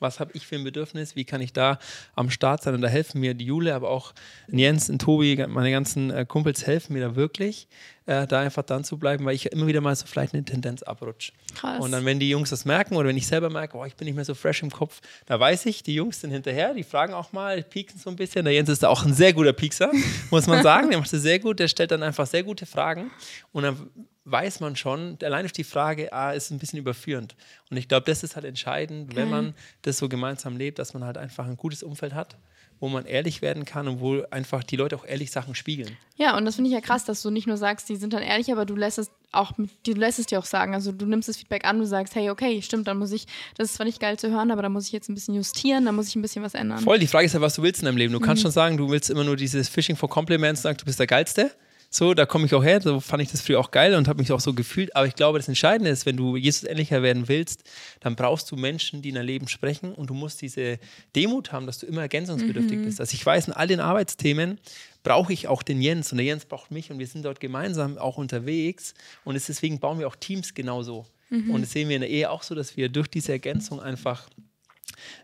was 0.00 0.20
habe 0.20 0.32
ich 0.34 0.46
für 0.46 0.56
ein 0.56 0.64
Bedürfnis, 0.64 1.16
wie 1.16 1.24
kann 1.24 1.40
ich 1.40 1.52
da 1.52 1.78
am 2.14 2.30
Start 2.30 2.62
sein 2.62 2.74
und 2.74 2.80
da 2.80 2.88
helfen 2.88 3.20
mir 3.20 3.34
die 3.34 3.46
Jule, 3.46 3.74
aber 3.74 3.90
auch 3.90 4.12
Jens 4.48 4.90
und 4.90 5.00
Tobi, 5.00 5.44
meine 5.48 5.70
ganzen 5.70 6.10
äh, 6.10 6.24
Kumpels 6.26 6.66
helfen 6.66 6.94
mir 6.94 7.00
da 7.00 7.16
wirklich, 7.16 7.68
äh, 8.06 8.26
da 8.26 8.40
einfach 8.40 8.62
dann 8.62 8.84
zu 8.84 8.98
bleiben, 8.98 9.24
weil 9.24 9.34
ich 9.34 9.46
immer 9.52 9.66
wieder 9.66 9.80
mal 9.80 9.94
so 9.94 10.06
vielleicht 10.06 10.34
eine 10.34 10.44
Tendenz 10.44 10.82
abrutsche. 10.82 11.32
Krass. 11.54 11.80
Und 11.80 11.92
dann, 11.92 12.04
wenn 12.04 12.18
die 12.18 12.28
Jungs 12.28 12.50
das 12.50 12.64
merken 12.64 12.96
oder 12.96 13.08
wenn 13.08 13.16
ich 13.16 13.26
selber 13.26 13.48
merke, 13.48 13.76
oh, 13.76 13.84
ich 13.84 13.94
bin 13.94 14.06
nicht 14.06 14.16
mehr 14.16 14.24
so 14.24 14.34
fresh 14.34 14.62
im 14.62 14.70
Kopf, 14.70 15.00
da 15.26 15.38
weiß 15.38 15.66
ich, 15.66 15.82
die 15.82 15.94
Jungs 15.94 16.20
sind 16.20 16.30
hinterher, 16.30 16.74
die 16.74 16.84
fragen 16.84 17.14
auch 17.14 17.32
mal, 17.32 17.62
pieksen 17.62 18.00
so 18.00 18.10
ein 18.10 18.16
bisschen. 18.16 18.44
Der 18.44 18.54
Jens 18.54 18.68
ist 18.68 18.82
da 18.82 18.88
auch 18.88 19.04
ein 19.04 19.14
sehr 19.14 19.32
guter 19.32 19.52
Piekser, 19.52 19.92
muss 20.30 20.46
man 20.46 20.62
sagen, 20.64 20.90
der 20.90 20.98
macht 20.98 21.12
das 21.12 21.22
sehr 21.22 21.38
gut, 21.38 21.58
der 21.58 21.68
stellt 21.68 21.90
dann 21.90 22.02
einfach 22.02 22.26
sehr 22.26 22.42
gute 22.42 22.66
Fragen 22.66 23.10
und 23.52 23.62
dann 23.62 23.90
weiß 24.26 24.60
man 24.60 24.76
schon, 24.76 25.16
allein 25.22 25.42
durch 25.42 25.52
die 25.52 25.64
Frage 25.64 26.12
A 26.12 26.32
ist 26.32 26.50
ein 26.50 26.58
bisschen 26.58 26.80
überführend. 26.80 27.36
Und 27.70 27.76
ich 27.76 27.88
glaube, 27.88 28.04
das 28.06 28.22
ist 28.24 28.34
halt 28.34 28.44
entscheidend, 28.44 29.14
wenn 29.14 29.30
man 29.30 29.54
das 29.82 29.98
so 29.98 30.08
gemeinsam 30.08 30.56
lebt, 30.56 30.78
dass 30.78 30.94
man 30.94 31.04
halt 31.04 31.16
einfach 31.16 31.46
ein 31.46 31.56
gutes 31.56 31.84
Umfeld 31.84 32.12
hat, 32.12 32.36
wo 32.80 32.88
man 32.88 33.06
ehrlich 33.06 33.40
werden 33.40 33.64
kann 33.64 33.88
und 33.88 34.00
wo 34.00 34.22
einfach 34.30 34.64
die 34.64 34.76
Leute 34.76 34.96
auch 34.96 35.04
ehrlich 35.04 35.30
Sachen 35.30 35.54
spiegeln. 35.54 35.96
Ja, 36.16 36.36
und 36.36 36.44
das 36.44 36.56
finde 36.56 36.68
ich 36.68 36.74
ja 36.74 36.80
krass, 36.80 37.04
dass 37.04 37.22
du 37.22 37.30
nicht 37.30 37.46
nur 37.46 37.56
sagst, 37.56 37.88
die 37.88 37.96
sind 37.96 38.12
dann 38.12 38.22
ehrlich, 38.22 38.50
aber 38.50 38.66
du 38.66 38.74
lässt 38.74 38.98
es 38.98 39.10
auch, 39.32 39.52
du 39.56 39.92
lässt 39.92 40.18
es 40.18 40.26
dir 40.26 40.40
auch 40.40 40.44
sagen. 40.44 40.74
Also 40.74 40.92
du 40.92 41.06
nimmst 41.06 41.28
das 41.28 41.36
Feedback 41.36 41.64
an, 41.64 41.78
du 41.78 41.86
sagst, 41.86 42.14
hey, 42.16 42.28
okay, 42.28 42.60
stimmt, 42.62 42.88
dann 42.88 42.98
muss 42.98 43.12
ich, 43.12 43.26
das 43.56 43.70
ist 43.70 43.74
zwar 43.76 43.86
nicht 43.86 44.00
geil 44.00 44.18
zu 44.18 44.30
hören, 44.30 44.50
aber 44.50 44.62
da 44.62 44.68
muss 44.68 44.86
ich 44.86 44.92
jetzt 44.92 45.08
ein 45.08 45.14
bisschen 45.14 45.34
justieren, 45.34 45.84
da 45.84 45.92
muss 45.92 46.08
ich 46.08 46.16
ein 46.16 46.22
bisschen 46.22 46.42
was 46.42 46.54
ändern. 46.54 46.80
Voll, 46.80 46.98
die 46.98 47.06
Frage 47.06 47.26
ist 47.26 47.32
ja, 47.32 47.40
was 47.40 47.54
du 47.54 47.62
willst 47.62 47.80
in 47.80 47.86
deinem 47.86 47.96
Leben. 47.96 48.12
Du 48.12 48.20
kannst 48.20 48.42
mhm. 48.42 48.46
schon 48.46 48.52
sagen, 48.52 48.76
du 48.76 48.90
willst 48.90 49.08
immer 49.08 49.24
nur 49.24 49.36
dieses 49.36 49.68
Fishing 49.68 49.96
for 49.96 50.10
Compliments, 50.10 50.62
sagen, 50.62 50.76
du 50.76 50.84
bist 50.84 50.98
der 50.98 51.06
Geilste. 51.06 51.52
So, 51.98 52.12
da 52.12 52.26
komme 52.26 52.44
ich 52.44 52.54
auch 52.54 52.62
her, 52.62 52.82
so 52.82 53.00
fand 53.00 53.22
ich 53.22 53.30
das 53.30 53.40
früher 53.40 53.58
auch 53.58 53.70
geil 53.70 53.94
und 53.94 54.06
habe 54.06 54.20
mich 54.20 54.30
auch 54.30 54.40
so 54.40 54.52
gefühlt. 54.52 54.94
Aber 54.94 55.06
ich 55.06 55.14
glaube, 55.14 55.38
das 55.38 55.48
Entscheidende 55.48 55.88
ist, 55.88 56.04
wenn 56.04 56.18
du 56.18 56.36
Jesus 56.36 56.64
ähnlicher 56.64 57.02
werden 57.02 57.26
willst, 57.26 57.64
dann 58.00 58.16
brauchst 58.16 58.50
du 58.50 58.56
Menschen, 58.56 59.00
die 59.00 59.08
in 59.08 59.14
dein 59.14 59.24
Leben 59.24 59.48
sprechen 59.48 59.94
und 59.94 60.10
du 60.10 60.12
musst 60.12 60.42
diese 60.42 60.78
Demut 61.14 61.52
haben, 61.52 61.64
dass 61.64 61.78
du 61.78 61.86
immer 61.86 62.02
ergänzungsbedürftig 62.02 62.80
mhm. 62.80 62.84
bist. 62.84 63.00
Also 63.00 63.14
ich 63.14 63.24
weiß, 63.24 63.46
in 63.46 63.54
all 63.54 63.66
den 63.66 63.80
Arbeitsthemen 63.80 64.60
brauche 65.04 65.32
ich 65.32 65.48
auch 65.48 65.62
den 65.62 65.80
Jens 65.80 66.12
und 66.12 66.18
der 66.18 66.26
Jens 66.26 66.44
braucht 66.44 66.70
mich 66.70 66.90
und 66.90 66.98
wir 66.98 67.06
sind 67.06 67.24
dort 67.24 67.40
gemeinsam 67.40 67.96
auch 67.96 68.18
unterwegs 68.18 68.92
und 69.24 69.32
deswegen 69.32 69.80
bauen 69.80 69.98
wir 69.98 70.06
auch 70.06 70.16
Teams 70.16 70.52
genauso. 70.52 71.06
Mhm. 71.30 71.50
Und 71.50 71.62
das 71.62 71.70
sehen 71.70 71.88
wir 71.88 71.96
in 71.96 72.02
der 72.02 72.10
Ehe 72.10 72.30
auch 72.30 72.42
so, 72.42 72.54
dass 72.54 72.76
wir 72.76 72.90
durch 72.90 73.08
diese 73.08 73.32
Ergänzung 73.32 73.80
einfach 73.80 74.28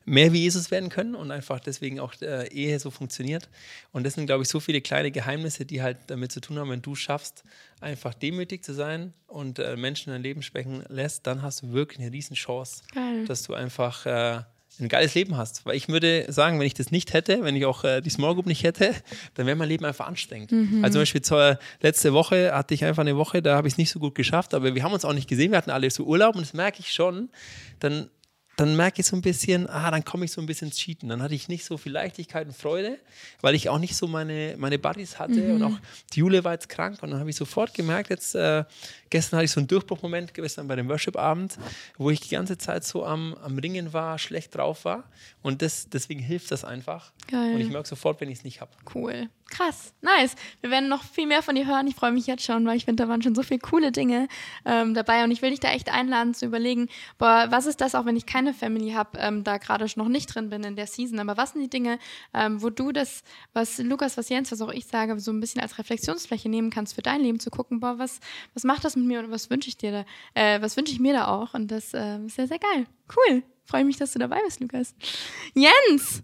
mehr 0.05 0.33
wie 0.33 0.41
Jesus 0.41 0.71
werden 0.71 0.89
können 0.89 1.15
und 1.15 1.31
einfach 1.31 1.61
deswegen 1.61 2.01
auch 2.01 2.15
äh, 2.21 2.49
Ehe 2.49 2.79
so 2.79 2.91
funktioniert. 2.91 3.49
Und 3.93 4.05
das 4.05 4.15
sind, 4.15 4.27
glaube 4.27 4.43
ich, 4.43 4.49
so 4.49 4.61
viele 4.61 4.81
kleine 4.81 5.11
Geheimnisse, 5.11 5.65
die 5.65 5.83
halt 5.83 5.99
damit 6.09 6.33
zu 6.33 6.41
tun 6.41 6.59
haben, 6.59 6.71
wenn 6.71 6.83
du 6.83 6.95
schaffst, 6.95 7.45
einfach 7.81 8.15
demütig 8.15 8.65
zu 8.65 8.75
sein 8.75 9.13
und 9.27 9.59
äh, 9.59 9.77
Menschen 9.77 10.11
in 10.11 10.15
dein 10.15 10.23
Leben 10.23 10.43
sprechen 10.43 10.85
lässt, 10.89 11.27
dann 11.27 11.43
hast 11.43 11.63
du 11.63 11.73
wirklich 11.73 12.01
eine 12.01 12.13
Riesenchance, 12.13 12.83
Geil. 12.95 13.25
dass 13.27 13.43
du 13.43 13.55
einfach 13.55 14.07
äh, 14.07 14.43
ein 14.81 14.89
geiles 14.89 15.15
Leben 15.15 15.37
hast. 15.37 15.67
Weil 15.67 15.77
ich 15.77 15.89
würde 15.89 16.27
sagen, 16.29 16.59
wenn 16.59 16.67
ich 16.67 16.75
das 16.75 16.91
nicht 16.91 17.13
hätte, 17.13 17.43
wenn 17.43 17.57
ich 17.57 17.65
auch 17.67 17.85
äh, 17.85 18.01
die 18.01 18.11
Small 18.11 18.35
Group 18.35 18.47
nicht 18.47 18.63
hätte, 18.63 18.95
dann 19.35 19.47
wäre 19.47 19.57
mein 19.57 19.69
Leben 19.69 19.85
einfach 19.85 20.07
anstrengend. 20.07 20.53
Mhm. 20.53 20.85
Also 20.85 20.95
zum 20.95 21.03
Beispiel 21.03 21.23
zur, 21.23 21.59
letzte 21.81 22.13
Woche 22.13 22.55
hatte 22.55 22.75
ich 22.75 22.85
einfach 22.85 23.03
eine 23.03 23.17
Woche, 23.17 23.43
da 23.43 23.57
habe 23.57 23.69
ich 23.69 23.75
es 23.75 23.79
nicht 23.79 23.91
so 23.91 23.99
gut 23.99 24.15
geschafft, 24.15 24.55
aber 24.55 24.75
wir 24.75 24.83
haben 24.83 24.93
uns 24.93 25.05
auch 25.05 25.13
nicht 25.13 25.29
gesehen, 25.29 25.51
wir 25.53 25.59
hatten 25.59 25.71
alle 25.71 25.91
so 25.91 26.05
Urlaub 26.05 26.35
und 26.35 26.43
das 26.43 26.55
merke 26.55 26.81
ich 26.81 26.93
schon, 26.93 27.31
dann 27.81 28.09
dann 28.57 28.77
merke 28.77 29.01
ich 29.01 29.07
so 29.07 29.17
ein 29.17 29.23
bisschen, 29.23 29.69
ah, 29.69 29.91
dann 29.91 30.05
komme 30.05 30.27
ich 30.27 30.33
so 30.33 30.41
ein 30.41 30.47
bisschen 30.47 30.69
ins 30.69 30.77
Cheaten. 30.77 31.09
Dann 31.09 31.23
hatte 31.23 31.35
ich 31.35 31.49
nicht 31.49 31.65
so 31.65 31.79
viel 31.79 31.93
Leichtigkeit 31.93 32.47
und 32.47 32.55
Freude, 32.55 32.99
weil 33.41 33.55
ich 33.55 33.69
auch 33.69 33.79
nicht 33.79 33.97
so 33.97 34.07
meine, 34.07 34.57
meine 34.59 34.79
Buddies 34.79 35.19
hatte 35.19 35.41
mhm. 35.41 35.55
und 35.55 35.63
auch 35.63 35.79
die 36.13 36.21
Jule 36.21 36.45
war 36.45 36.53
jetzt 36.53 36.69
krank 36.69 36.99
und 37.03 37.11
dann 37.11 37.19
habe 37.19 37.31
ich 37.31 37.37
sofort 37.37 37.73
gemerkt, 37.73 38.11
jetzt 38.11 38.35
äh, 38.35 38.65
gestern 39.09 39.39
hatte 39.39 39.47
ich 39.47 39.51
so 39.53 39.61
einen 39.61 39.69
Durchbruchmoment 39.69 40.35
gestern 40.35 40.69
bei 40.69 40.77
dem 40.77 40.89
Worship-Abend, 40.89 41.59
wo 41.97 42.11
ich 42.11 42.21
die 42.21 42.31
ganze 42.31 42.59
Zeit 42.59 42.85
so 42.85 43.07
am, 43.07 43.35
am 43.43 43.59
Ringen 43.59 43.93
war, 43.93 44.19
schlecht 44.19 44.55
drauf 44.55 44.85
war 44.85 45.05
und 45.43 45.63
das, 45.63 45.89
deswegen 45.89 46.21
hilft 46.21 46.51
das 46.51 46.65
einfach. 46.65 47.13
Geil. 47.29 47.55
Und 47.55 47.61
ich 47.61 47.71
merke 47.71 47.89
sofort, 47.89 48.21
wenn 48.21 48.31
ich 48.31 48.39
es 48.39 48.45
nicht 48.45 48.61
habe. 48.61 48.73
Cool. 48.95 49.29
Krass, 49.53 49.93
nice. 50.01 50.35
Wir 50.63 50.71
werden 50.71 50.89
noch 50.89 51.05
viel 51.05 51.27
mehr 51.27 51.43
von 51.43 51.55
dir 51.55 51.67
hören. 51.67 51.87
Ich 51.87 51.95
freue 51.95 52.11
mich 52.11 52.27
jetzt 52.27 52.43
schon, 52.43 52.65
weil 52.65 52.79
ich 52.79 52.87
finde, 52.87 53.03
da 53.03 53.09
waren 53.11 53.21
schon 53.21 53.35
so 53.35 53.43
viele 53.43 53.61
coole 53.61 53.93
Dinge 53.93 54.27
ähm, 54.65 54.95
dabei 54.95 55.25
und 55.25 55.31
ich 55.31 55.43
will 55.43 55.51
dich 55.51 55.61
da 55.61 55.69
echt 55.69 55.93
einladen 55.93 56.33
zu 56.33 56.47
überlegen, 56.47 56.89
boah, 57.19 57.49
was 57.51 57.67
ist 57.67 57.83
das, 57.83 57.95
auch 57.95 58.07
wenn 58.07 58.17
ich 58.17 58.25
keine 58.25 58.55
Family 58.55 58.93
habe, 58.93 59.19
ähm, 59.19 59.45
da 59.45 59.59
gerade 59.59 59.87
noch 59.97 60.09
nicht 60.09 60.35
drin 60.35 60.49
bin 60.49 60.65
in 60.65 60.75
der 60.75 60.87
Season, 60.87 61.19
aber 61.19 61.37
was 61.37 61.53
sind 61.53 61.61
die 61.61 61.69
Dinge, 61.69 61.99
ähm, 62.33 62.63
wo 62.63 62.71
du 62.71 62.93
das, 62.93 63.25
was 63.53 63.77
Lukas, 63.77 64.17
was 64.17 64.31
Jens, 64.31 64.51
was 64.53 64.63
auch 64.63 64.73
ich 64.73 64.87
sage, 64.87 65.21
so 65.21 65.31
ein 65.31 65.41
bisschen 65.41 65.61
als 65.61 65.77
Reflexionsfläche 65.77 66.49
nehmen 66.49 66.71
kannst 66.71 66.95
für 66.95 67.03
dein 67.03 67.21
Leben, 67.21 67.39
zu 67.39 67.51
gucken, 67.51 67.79
boah, 67.79 67.99
was, 67.99 68.21
was 68.55 68.65
macht 68.65 68.85
das 68.85 68.97
mit 68.97 69.05
mir 69.05 69.19
oder 69.19 69.31
was 69.31 69.51
wünsche 69.51 69.69
ich 69.69 69.77
dir 69.77 69.93
da, 69.93 70.05
äh, 70.33 70.63
was 70.63 70.79
wünsche 70.79 70.95
ich 70.95 71.01
mir 71.01 71.13
da 71.13 71.29
auch 71.29 71.53
und 71.53 71.71
das 71.71 71.93
äh, 71.93 72.25
ist 72.25 72.37
sehr, 72.37 72.49
sehr 72.49 72.59
geil. 72.59 72.87
Cool. 73.15 73.43
Freue 73.65 73.85
mich, 73.85 73.99
dass 73.99 74.13
du 74.13 74.19
dabei 74.19 74.41
bist, 74.47 74.61
Lukas. 74.61 74.95
Jens! 75.53 76.23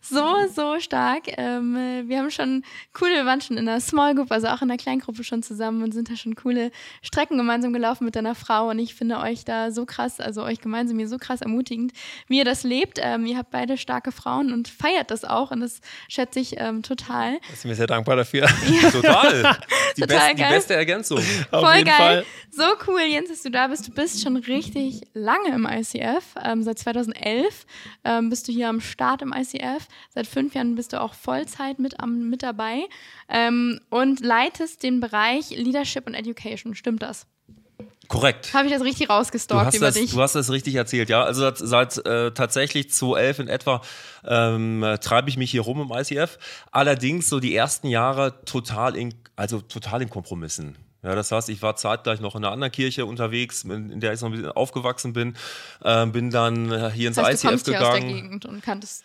So, 0.00 0.46
so 0.52 0.80
stark. 0.80 1.24
Ähm, 1.38 2.04
wir 2.06 2.18
haben 2.18 2.30
schon 2.30 2.64
coole, 2.92 3.14
wir 3.14 3.26
waren 3.26 3.40
schon 3.40 3.56
in 3.56 3.66
der 3.66 3.80
Small 3.80 4.14
Group, 4.14 4.30
also 4.30 4.48
auch 4.48 4.62
in 4.62 4.68
der 4.68 4.76
Kleingruppe 4.76 5.24
schon 5.24 5.42
zusammen 5.42 5.82
und 5.82 5.92
sind 5.92 6.10
da 6.10 6.16
schon 6.16 6.34
coole 6.34 6.70
Strecken 7.02 7.36
gemeinsam 7.36 7.72
gelaufen 7.72 8.04
mit 8.04 8.16
deiner 8.16 8.34
Frau. 8.34 8.70
Und 8.70 8.78
ich 8.78 8.94
finde 8.94 9.18
euch 9.18 9.44
da 9.44 9.70
so 9.70 9.86
krass, 9.86 10.20
also 10.20 10.42
euch 10.42 10.60
gemeinsam 10.60 10.98
hier 10.98 11.08
so 11.08 11.18
krass 11.18 11.40
ermutigend, 11.40 11.92
wie 12.28 12.38
ihr 12.38 12.44
das 12.44 12.62
lebt. 12.62 12.98
Ähm, 13.02 13.26
ihr 13.26 13.36
habt 13.36 13.50
beide 13.50 13.76
starke 13.76 14.12
Frauen 14.12 14.52
und 14.52 14.68
feiert 14.68 15.10
das 15.10 15.24
auch 15.24 15.50
und 15.50 15.60
das 15.60 15.80
schätze 16.08 16.40
ich 16.40 16.60
ähm, 16.60 16.82
total. 16.82 17.38
Ich 17.52 17.62
bin 17.62 17.70
mir 17.70 17.74
sehr 17.74 17.86
dankbar 17.86 18.16
dafür. 18.16 18.48
Ja. 18.66 18.90
Total. 18.94 19.56
Die, 19.96 20.00
total 20.02 20.34
best, 20.34 20.38
die, 20.38 20.42
beste 20.42 20.74
Ergänzung. 20.74 21.20
Voll 21.50 21.84
geil. 21.84 21.84
Fall. 21.84 22.24
So 22.50 22.62
cool, 22.86 23.00
Jens, 23.00 23.28
dass 23.28 23.42
du 23.42 23.50
da 23.50 23.68
bist. 23.68 23.88
Du 23.88 23.92
bist 23.92 24.22
schon 24.22 24.36
richtig 24.36 25.02
lange 25.12 25.48
im 25.54 25.66
ICF. 25.66 26.24
Ähm, 26.42 26.62
seit 26.62 26.78
2011 26.78 27.66
ähm, 28.04 28.30
bist 28.30 28.48
du 28.48 28.52
hier 28.52 28.68
am 28.68 28.80
Start 28.80 29.22
im 29.22 29.32
ICF. 29.32 29.63
Seit 30.14 30.26
fünf 30.26 30.54
Jahren 30.54 30.74
bist 30.74 30.92
du 30.92 31.00
auch 31.00 31.14
Vollzeit 31.14 31.78
mit, 31.78 32.00
am, 32.00 32.30
mit 32.30 32.42
dabei 32.42 32.84
ähm, 33.28 33.80
und 33.90 34.20
leitest 34.20 34.82
den 34.82 35.00
Bereich 35.00 35.50
Leadership 35.50 36.06
und 36.06 36.14
Education. 36.14 36.74
Stimmt 36.74 37.02
das? 37.02 37.26
Korrekt. 38.08 38.52
Habe 38.52 38.66
ich 38.66 38.72
das 38.72 38.82
richtig 38.82 39.08
rausgestalkt 39.08 39.74
über 39.74 39.86
das, 39.86 39.94
dich? 39.94 40.10
Du 40.10 40.20
hast 40.20 40.34
das 40.34 40.50
richtig 40.50 40.74
erzählt, 40.74 41.08
ja. 41.08 41.22
Also 41.22 41.40
seit, 41.40 41.58
seit 41.58 42.06
äh, 42.06 42.32
tatsächlich 42.32 42.90
2011 42.90 43.38
in 43.38 43.48
etwa 43.48 43.80
ähm, 44.24 44.84
treibe 45.00 45.30
ich 45.30 45.36
mich 45.36 45.50
hier 45.50 45.62
rum 45.62 45.80
im 45.80 45.90
ICF. 45.90 46.38
Allerdings 46.70 47.28
so 47.28 47.40
die 47.40 47.54
ersten 47.56 47.88
Jahre 47.88 48.44
total 48.44 48.96
in, 48.96 49.14
also 49.36 49.60
total 49.60 50.02
in 50.02 50.10
Kompromissen. 50.10 50.76
Ja, 51.02 51.14
das 51.14 51.30
heißt, 51.32 51.50
ich 51.50 51.60
war 51.60 51.76
zeitgleich 51.76 52.20
noch 52.20 52.34
in 52.34 52.44
einer 52.44 52.52
anderen 52.52 52.72
Kirche 52.72 53.04
unterwegs, 53.04 53.64
in, 53.64 54.00
der 54.00 54.14
ich 54.14 54.20
so 54.20 54.26
ein 54.26 54.32
bisschen 54.32 54.50
aufgewachsen 54.52 55.12
bin, 55.12 55.34
äh, 55.82 56.06
bin 56.06 56.30
dann 56.30 56.72
äh, 56.72 56.90
hier 56.90 57.08
ins 57.08 57.16
das 57.16 57.26
heißt, 57.26 57.44
ICF 57.44 57.62
du 57.62 57.72
gegangen. 57.72 57.84
Hier 57.84 57.88
aus 57.88 58.00
der 58.00 58.22
Gegend 58.22 58.46
und 58.46 58.62
kanntest 58.62 59.04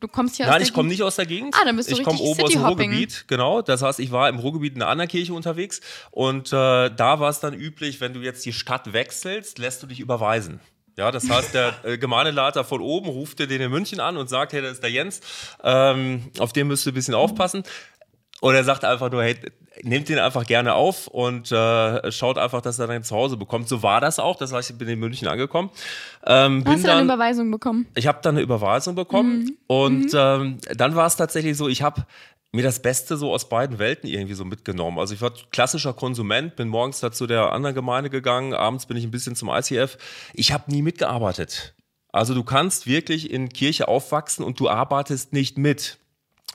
du 0.00 0.08
kommst 0.08 0.36
hier 0.36 0.46
Nein, 0.46 0.62
aus 0.62 0.68
ich 0.68 0.74
komme 0.74 0.88
nicht 0.88 1.02
aus 1.02 1.16
der 1.16 1.26
Gegend. 1.26 1.54
Ah, 1.58 1.64
dann 1.64 1.76
bist 1.76 1.90
du 1.90 1.94
Ich 1.94 2.02
komme 2.02 2.18
oben 2.18 2.42
aus 2.42 2.50
dem 2.50 2.64
Ruhrgebiet, 2.64 3.24
genau. 3.26 3.62
Das 3.62 3.82
heißt, 3.82 4.00
ich 4.00 4.10
war 4.12 4.28
im 4.28 4.38
Ruhrgebiet 4.38 4.74
in 4.74 4.82
einer 4.82 4.90
anderen 4.90 5.08
Kirche 5.08 5.34
unterwegs 5.34 5.80
und 6.10 6.48
äh, 6.48 6.90
da 6.90 7.20
war 7.20 7.30
es 7.30 7.40
dann 7.40 7.54
üblich, 7.54 8.00
wenn 8.00 8.14
du 8.14 8.20
jetzt 8.20 8.44
die 8.46 8.52
Stadt 8.52 8.92
wechselst, 8.92 9.58
lässt 9.58 9.82
du 9.82 9.86
dich 9.86 10.00
überweisen. 10.00 10.60
Ja, 10.96 11.12
das 11.12 11.30
heißt, 11.30 11.54
der 11.54 11.74
äh, 11.84 11.96
Gemeindeleiter 11.96 12.64
von 12.64 12.80
oben 12.80 13.08
ruft 13.08 13.38
dir 13.38 13.46
den 13.46 13.60
in 13.60 13.70
München 13.70 14.00
an 14.00 14.16
und 14.16 14.28
sagt, 14.28 14.52
hey, 14.52 14.60
das 14.60 14.72
ist 14.72 14.82
der 14.82 14.90
Jens, 14.90 15.20
ähm, 15.62 16.32
auf 16.40 16.52
den 16.52 16.66
müsst 16.66 16.86
du 16.86 16.90
ein 16.90 16.94
bisschen 16.94 17.14
aufpassen. 17.14 17.62
Oder 18.40 18.58
er 18.58 18.64
sagt 18.64 18.84
einfach 18.84 19.10
nur, 19.10 19.22
hey, 19.22 19.36
nehmt 19.82 20.08
den 20.08 20.18
einfach 20.18 20.46
gerne 20.46 20.74
auf 20.74 21.08
und 21.08 21.50
äh, 21.50 22.12
schaut 22.12 22.38
einfach, 22.38 22.60
dass 22.60 22.78
er 22.78 22.86
dann 22.86 23.02
zu 23.02 23.16
Hause 23.16 23.36
bekommt. 23.36 23.68
So 23.68 23.82
war 23.82 24.00
das 24.00 24.18
auch. 24.18 24.36
Das 24.36 24.52
heißt, 24.52 24.70
ich 24.70 24.78
bin 24.78 24.88
in 24.88 24.98
München 24.98 25.26
angekommen. 25.26 25.70
Ähm, 26.24 26.62
Hast 26.66 26.84
du 26.84 26.86
dann, 26.86 26.98
eine 26.98 27.04
Überweisung 27.04 27.50
bekommen? 27.50 27.86
Ich 27.94 28.06
habe 28.06 28.18
dann 28.22 28.36
eine 28.36 28.42
Überweisung 28.42 28.94
bekommen. 28.94 29.40
Mhm. 29.40 29.56
Und 29.66 30.12
mhm. 30.12 30.18
Ähm, 30.18 30.58
dann 30.76 30.94
war 30.94 31.06
es 31.06 31.16
tatsächlich 31.16 31.56
so, 31.56 31.68
ich 31.68 31.82
habe 31.82 32.06
mir 32.52 32.62
das 32.62 32.80
Beste 32.80 33.16
so 33.16 33.32
aus 33.32 33.48
beiden 33.48 33.78
Welten 33.78 34.08
irgendwie 34.08 34.34
so 34.34 34.44
mitgenommen. 34.44 34.98
Also 34.98 35.14
ich 35.14 35.20
war 35.20 35.32
klassischer 35.50 35.92
Konsument, 35.92 36.56
bin 36.56 36.68
morgens 36.68 37.00
da 37.00 37.12
zu 37.12 37.26
der 37.26 37.52
anderen 37.52 37.74
Gemeinde 37.74 38.08
gegangen, 38.08 38.54
abends 38.54 38.86
bin 38.86 38.96
ich 38.96 39.04
ein 39.04 39.10
bisschen 39.10 39.36
zum 39.36 39.50
ICF. 39.50 39.98
Ich 40.32 40.52
habe 40.52 40.70
nie 40.70 40.82
mitgearbeitet. 40.82 41.74
Also 42.10 42.34
du 42.34 42.42
kannst 42.42 42.86
wirklich 42.86 43.30
in 43.30 43.50
Kirche 43.50 43.86
aufwachsen 43.86 44.44
und 44.44 44.58
du 44.60 44.68
arbeitest 44.68 45.32
nicht 45.32 45.58
mit. 45.58 45.98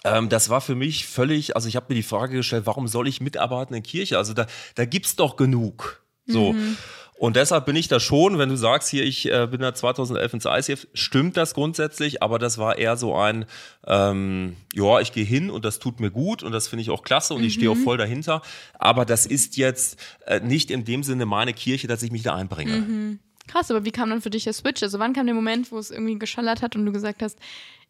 Ähm, 0.04 0.30
das 0.30 0.50
war 0.50 0.62
für 0.62 0.76
mich 0.76 1.06
völlig, 1.06 1.56
also 1.56 1.68
ich 1.68 1.76
habe 1.76 1.88
mir 1.90 1.96
die 1.96 2.04
Frage 2.04 2.38
gestellt, 2.38 2.66
warum 2.66 2.88
soll 2.88 3.08
ich 3.08 3.22
mitarbeiten 3.22 3.74
in 3.74 3.84
Kirche? 3.84 4.18
Also 4.18 4.34
da, 4.34 4.48
da 4.76 4.86
gibt's 4.86 5.16
doch 5.16 5.36
genug. 5.36 6.04
So. 6.26 6.54
Mhm. 6.54 6.78
Und 7.18 7.36
deshalb 7.36 7.66
bin 7.66 7.76
ich 7.76 7.88
da 7.88 8.00
schon, 8.00 8.38
wenn 8.38 8.50
du 8.50 8.58
sagst, 8.58 8.90
hier, 8.90 9.04
ich 9.04 9.32
äh, 9.32 9.48
bin 9.50 9.62
da 9.62 9.74
2011 9.74 10.34
ins 10.34 10.46
ICF, 10.46 10.88
stimmt 10.94 11.38
das 11.38 11.54
grundsätzlich, 11.54 12.22
aber 12.22 12.38
das 12.40 12.58
war 12.58 12.78
eher 12.78 12.98
so 12.98 13.16
ein, 13.16 13.46
ähm, 13.88 14.58
ja, 14.74 15.00
ich 15.00 15.14
gehe 15.14 15.24
hin 15.24 15.50
und 15.50 15.64
das 15.64 15.80
tut 15.80 16.00
mir 16.00 16.12
gut 16.12 16.44
und 16.44 16.52
das 16.52 16.68
finde 16.68 16.82
ich 16.82 16.90
auch 16.90 17.04
klasse 17.04 17.34
und 17.34 17.42
mhm. 17.42 17.48
ich 17.48 17.54
stehe 17.54 17.72
auch 17.72 17.78
voll 17.78 17.98
dahinter. 17.98 18.42
Aber 18.74 19.06
das 19.06 19.26
ist 19.26 19.58
jetzt 19.58 19.98
äh, 20.26 20.40
nicht 20.42 20.72
in 20.72 20.84
dem 20.84 21.04
Sinne 21.04 21.26
meine 21.26 21.54
Kirche, 21.54 21.88
dass 21.88 22.04
ich 22.04 22.12
mich 22.12 22.24
da 22.24 22.36
einbringe. 22.36 22.78
Mhm. 22.78 23.20
Krass, 23.48 23.70
aber 23.72 23.86
wie 23.86 23.92
kam 23.92 24.10
dann 24.10 24.22
für 24.22 24.30
dich 24.30 24.46
der 24.46 24.54
Switch? 24.54 24.82
Also 24.84 25.00
wann 25.00 25.14
kam 25.14 25.26
der 25.26 25.36
Moment, 25.36 25.72
wo 25.72 25.78
es 25.78 25.92
irgendwie 25.92 26.18
geschallert 26.18 26.62
hat 26.62 26.76
und 26.76 26.86
du 26.86 26.92
gesagt 26.92 27.22
hast, 27.22 27.38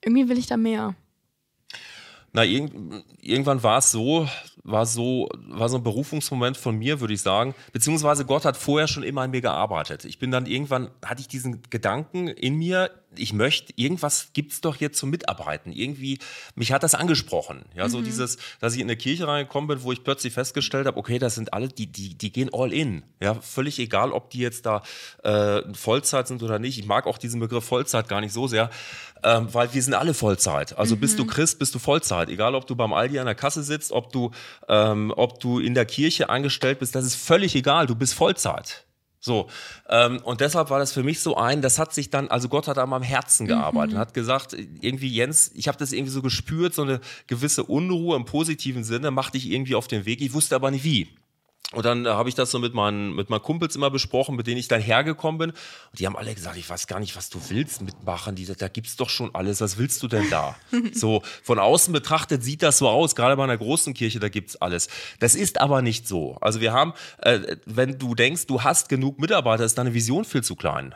irgendwie 0.03 0.27
will 0.27 0.38
ich 0.38 0.48
da 0.48 0.58
mehr? 0.58 0.96
Na, 2.35 2.43
irg 2.43 2.71
irgendwann 3.21 3.61
war 3.61 3.77
es 3.77 3.91
so, 3.91 4.27
war 4.63 4.87
so, 4.87 5.29
war 5.47 5.69
so 5.69 5.77
ein 5.77 5.83
Berufungsmoment 5.83 6.57
von 6.57 6.77
mir, 6.77 6.99
würde 6.99 7.13
ich 7.13 7.21
sagen. 7.21 7.53
Beziehungsweise 7.71 8.25
Gott 8.25 8.43
hat 8.43 8.57
vorher 8.57 8.87
schon 8.87 9.03
immer 9.03 9.21
an 9.21 9.31
mir 9.31 9.41
gearbeitet. 9.41 10.03
Ich 10.05 10.17
bin 10.17 10.31
dann 10.31 10.47
irgendwann, 10.47 10.89
hatte 11.05 11.21
ich 11.21 11.27
diesen 11.27 11.61
Gedanken 11.69 12.27
in 12.27 12.55
mir, 12.55 12.89
ich 13.17 13.34
möchte, 13.34 13.74
irgendwas 13.75 14.29
gibt's 14.34 14.62
doch 14.62 14.75
hier 14.75 14.91
zum 14.91 15.10
Mitarbeiten. 15.10 15.72
Irgendwie, 15.72 16.20
mich 16.55 16.72
hat 16.72 16.84
das 16.84 16.96
angesprochen. 16.96 17.65
Ja, 17.75 17.86
mhm. 17.86 17.89
so 17.89 18.01
dieses, 18.01 18.38
dass 18.60 18.75
ich 18.75 18.82
in 18.82 18.88
eine 18.88 18.98
Kirche 18.98 19.27
reingekommen 19.27 19.67
bin, 19.67 19.84
wo 19.84 19.91
ich 19.91 20.03
plötzlich 20.03 20.34
festgestellt 20.34 20.88
habe, 20.88 20.98
okay, 20.98 21.20
das 21.20 21.36
sind 21.36 21.53
alle, 21.53 21.67
die, 21.67 21.88
die, 21.88 22.15
die 22.15 22.32
gehen 22.32 22.50
all 22.53 22.74
in. 22.74 23.03
Ja, 23.22 23.36
völlig 23.36 23.79
egal, 23.79 24.12
ob 24.12 24.29
die 24.29 24.39
jetzt 24.39 24.65
da 24.65 24.84
äh, 25.24 25.62
Vollzeit 25.74 26.27
sind 26.27 26.43
oder 26.43 26.60
nicht. 26.60 26.77
Ich 26.77 26.86
mag 26.86 27.08
auch 27.08 27.17
diesen 27.17 27.39
Begriff 27.39 27.65
Vollzeit 27.65 28.08
gar 28.08 28.22
nicht 28.22 28.34
so 28.34 28.48
sehr, 28.48 28.70
ähm, 29.24 29.48
weil 29.53 29.74
wir 29.74 29.82
sind 29.82 29.93
alle 29.93 30.13
Vollzeit. 30.13 30.77
Also 30.77 30.96
mhm. 30.96 31.00
bist 31.00 31.20
du 31.20 31.24
mhm. 31.24 31.27
Christ, 31.27 31.60
bist 31.60 31.74
du 31.75 31.79
Vollzeit. 31.79 32.29
Egal, 32.29 32.55
ob 32.55 32.67
du 32.67 32.75
beim 32.75 32.93
Aldi 32.93 33.20
an 33.20 33.25
der 33.25 33.36
Kasse 33.36 33.63
sitzt, 33.63 33.91
ob 33.91 34.12
du, 34.12 34.32
ähm, 34.67 35.13
ob 35.15 35.39
du 35.39 35.60
in 35.60 35.74
der 35.74 35.86
Kirche 35.86 36.29
angestellt 36.29 36.79
bist, 36.79 36.96
das 36.96 37.05
ist 37.05 37.15
völlig 37.15 37.55
egal. 37.55 37.88
Du 37.88 37.96
bist 37.96 38.13
Vollzeit. 38.13 38.86
So, 39.25 39.47
ähm, 39.87 40.19
und 40.25 40.41
deshalb 40.41 40.69
war 40.69 40.79
das 40.79 40.91
für 40.91 41.01
mich 41.01 41.21
so 41.21 41.37
ein, 41.37 41.61
das 41.61 41.79
hat 41.79 41.93
sich 41.93 42.09
dann, 42.09 42.27
also 42.27 42.49
Gott 42.49 42.67
hat 42.67 42.77
an 42.77 42.89
meinem 42.89 43.03
Herzen 43.03 43.47
gearbeitet 43.47 43.91
mhm. 43.91 43.95
und 43.95 44.01
hat 44.01 44.13
gesagt, 44.13 44.53
irgendwie 44.81 45.07
Jens, 45.07 45.49
ich 45.55 45.69
habe 45.69 45.77
das 45.77 45.93
irgendwie 45.93 46.11
so 46.11 46.21
gespürt, 46.21 46.73
so 46.73 46.81
eine 46.81 46.99
gewisse 47.27 47.63
Unruhe 47.63 48.17
im 48.17 48.25
positiven 48.25 48.83
Sinne, 48.83 49.11
mach 49.11 49.29
dich 49.29 49.49
irgendwie 49.49 49.75
auf 49.75 49.87
den 49.87 50.05
Weg, 50.05 50.19
ich 50.19 50.33
wusste 50.33 50.55
aber 50.55 50.71
nicht 50.71 50.83
wie. 50.83 51.07
Und 51.72 51.86
dann 51.86 52.05
äh, 52.05 52.10
habe 52.10 52.29
ich 52.29 52.36
das 52.36 52.51
so 52.51 52.60
mit 52.60 52.74
meinen, 52.74 53.15
mit 53.15 53.29
meinen 53.29 53.41
Kumpels 53.41 53.75
immer 53.75 53.89
besprochen, 53.89 54.36
mit 54.36 54.48
denen 54.48 54.58
ich 54.58 54.67
dann 54.67 54.82
hergekommen 54.82 55.39
bin. 55.39 55.50
Und 55.51 56.00
die 56.00 56.05
haben 56.05 56.15
alle 56.15 56.34
gesagt, 56.34 56.58
ich 56.58 56.70
weiß 56.70 56.88
gar 56.88 57.00
nicht, 57.00 57.15
was 57.15 57.29
du 57.29 57.39
willst 57.50 57.82
mitmachen. 57.82 58.36
Die, 58.36 58.46
da 58.46 58.67
gibt's 58.67 58.96
doch 58.96 59.10
schon 59.10 59.34
alles. 59.34 59.62
Was 59.62 59.77
willst 59.77 60.03
du 60.03 60.08
denn 60.08 60.29
da? 60.29 60.55
so, 60.93 61.24
von 61.41 61.60
außen 61.60 61.91
betrachtet 61.91 62.43
sieht 62.43 62.62
das 62.62 62.77
so 62.77 62.88
aus. 62.89 63.15
Gerade 63.15 63.36
bei 63.38 63.43
einer 63.43 63.58
großen 63.58 63.93
Kirche, 63.93 64.20
da 64.20 64.29
gibt's 64.29 64.55
alles. 64.55 64.88
Das 65.20 65.36
ist 65.36 65.60
aber 65.60 65.82
nicht 65.82 66.08
so. 66.08 66.38
Also 66.41 66.62
wir 66.62 66.74
haben, 66.74 66.93
äh, 67.20 67.58
wenn 67.65 67.98
du 67.98 68.13
denkst, 68.13 68.46
du 68.46 68.63
hast 68.63 68.89
genug 68.89 69.20
Mitarbeiter, 69.20 69.63
ist 69.63 69.77
deine 69.77 69.93
Vision 69.93 70.25
viel 70.25 70.43
zu 70.43 70.55
klein. 70.55 70.93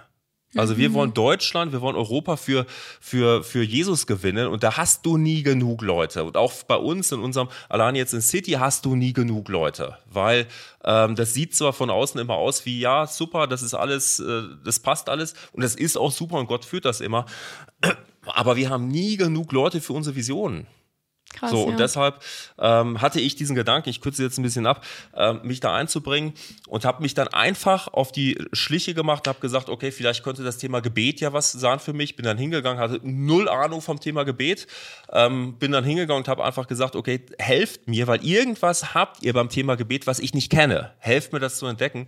Also 0.58 0.78
wir 0.78 0.90
mhm. 0.90 0.94
wollen 0.94 1.14
Deutschland, 1.14 1.72
wir 1.72 1.82
wollen 1.82 1.96
Europa 1.96 2.38
für, 2.38 2.66
für, 3.00 3.44
für 3.44 3.64
Jesus 3.64 4.08
gewinnen 4.08 4.48
und 4.48 4.64
da 4.64 4.78
hast 4.78 5.06
du 5.06 5.18
nie 5.18 5.44
genug 5.44 5.82
Leute. 5.82 6.24
Und 6.24 6.38
auch 6.38 6.54
bei 6.64 6.76
uns 6.76 7.12
in 7.12 7.20
unserem, 7.20 7.50
allein 7.70 7.96
jetzt 7.96 8.14
in 8.14 8.22
City 8.22 8.52
hast 8.54 8.86
du 8.86 8.96
nie 8.96 9.14
genug 9.14 9.50
Leute, 9.50 9.98
weil 10.12 10.48
ähm, 10.84 11.16
das 11.16 11.34
sieht 11.34 11.56
zwar 11.56 11.74
von 11.74 11.90
außen 11.90 12.20
immer 12.20 12.36
aus 12.36 12.66
wie, 12.66 12.80
ja, 12.80 13.08
super, 13.08 13.48
das 13.48 13.62
ist 13.62 13.74
alles, 13.74 14.20
äh, 14.20 14.44
das 14.64 14.80
passt 14.80 15.10
alles 15.10 15.34
und 15.52 15.64
das 15.64 15.76
ist 15.76 15.98
auch 15.98 16.12
super 16.12 16.38
und 16.38 16.48
Gott 16.48 16.66
führt 16.66 16.86
das 16.86 17.02
immer. 17.02 17.26
Aber 18.26 18.56
wir 18.56 18.70
haben 18.70 18.88
nie 18.88 19.18
genug 19.18 19.52
Leute 19.52 19.82
für 19.82 19.94
unsere 19.94 20.16
Visionen. 20.16 20.68
Krass, 21.34 21.52
so, 21.52 21.58
ja. 21.58 21.64
und 21.66 21.80
deshalb 21.80 22.24
ähm, 22.58 23.02
hatte 23.02 23.20
ich 23.20 23.36
diesen 23.36 23.56
Gedanken, 23.56 23.90
ich 23.90 24.02
kürze 24.02 24.24
jetzt 24.24 24.40
ein 24.40 24.44
bisschen 24.44 24.66
ab, 24.66 24.84
äh, 25.16 25.34
mich 25.34 25.60
da 25.60 25.76
einzubringen 25.76 26.34
und 26.68 26.86
habe 26.86 27.04
mich 27.04 27.14
dann 27.14 27.28
einfach 27.28 27.90
auf 27.90 28.12
die 28.12 28.38
Schliche 28.54 28.94
gemacht, 28.94 29.28
habe 29.28 29.40
gesagt, 29.40 29.70
okay, 29.70 29.92
vielleicht 29.92 30.24
könnte 30.24 30.44
das 30.44 30.58
Thema 30.58 30.80
Gebet 30.80 31.20
ja 31.20 31.34
was 31.34 31.52
sein 31.52 31.80
für 31.80 31.94
mich. 31.94 32.16
Bin 32.16 32.26
dann 32.26 32.38
hingegangen, 32.38 32.80
hatte 32.80 33.00
null 33.04 33.50
Ahnung 33.50 33.82
vom 33.82 34.00
Thema 34.00 34.24
Gebet, 34.24 34.68
ähm, 35.12 35.58
bin 35.60 35.72
dann 35.72 35.84
hingegangen 35.84 36.24
und 36.24 36.28
habe 36.28 36.44
einfach 36.44 36.68
gesagt, 36.68 36.96
okay, 36.96 37.26
helft 37.38 37.88
mir, 37.88 38.08
weil 38.08 38.26
irgendwas 38.26 38.94
habt 38.94 39.22
ihr 39.22 39.34
beim 39.34 39.50
Thema 39.50 39.76
Gebet, 39.76 40.08
was 40.08 40.20
ich 40.20 40.34
nicht 40.34 40.50
kenne. 40.50 40.94
Helft 41.00 41.34
mir 41.34 41.40
das 41.40 41.58
zu 41.58 41.68
entdecken. 41.68 42.08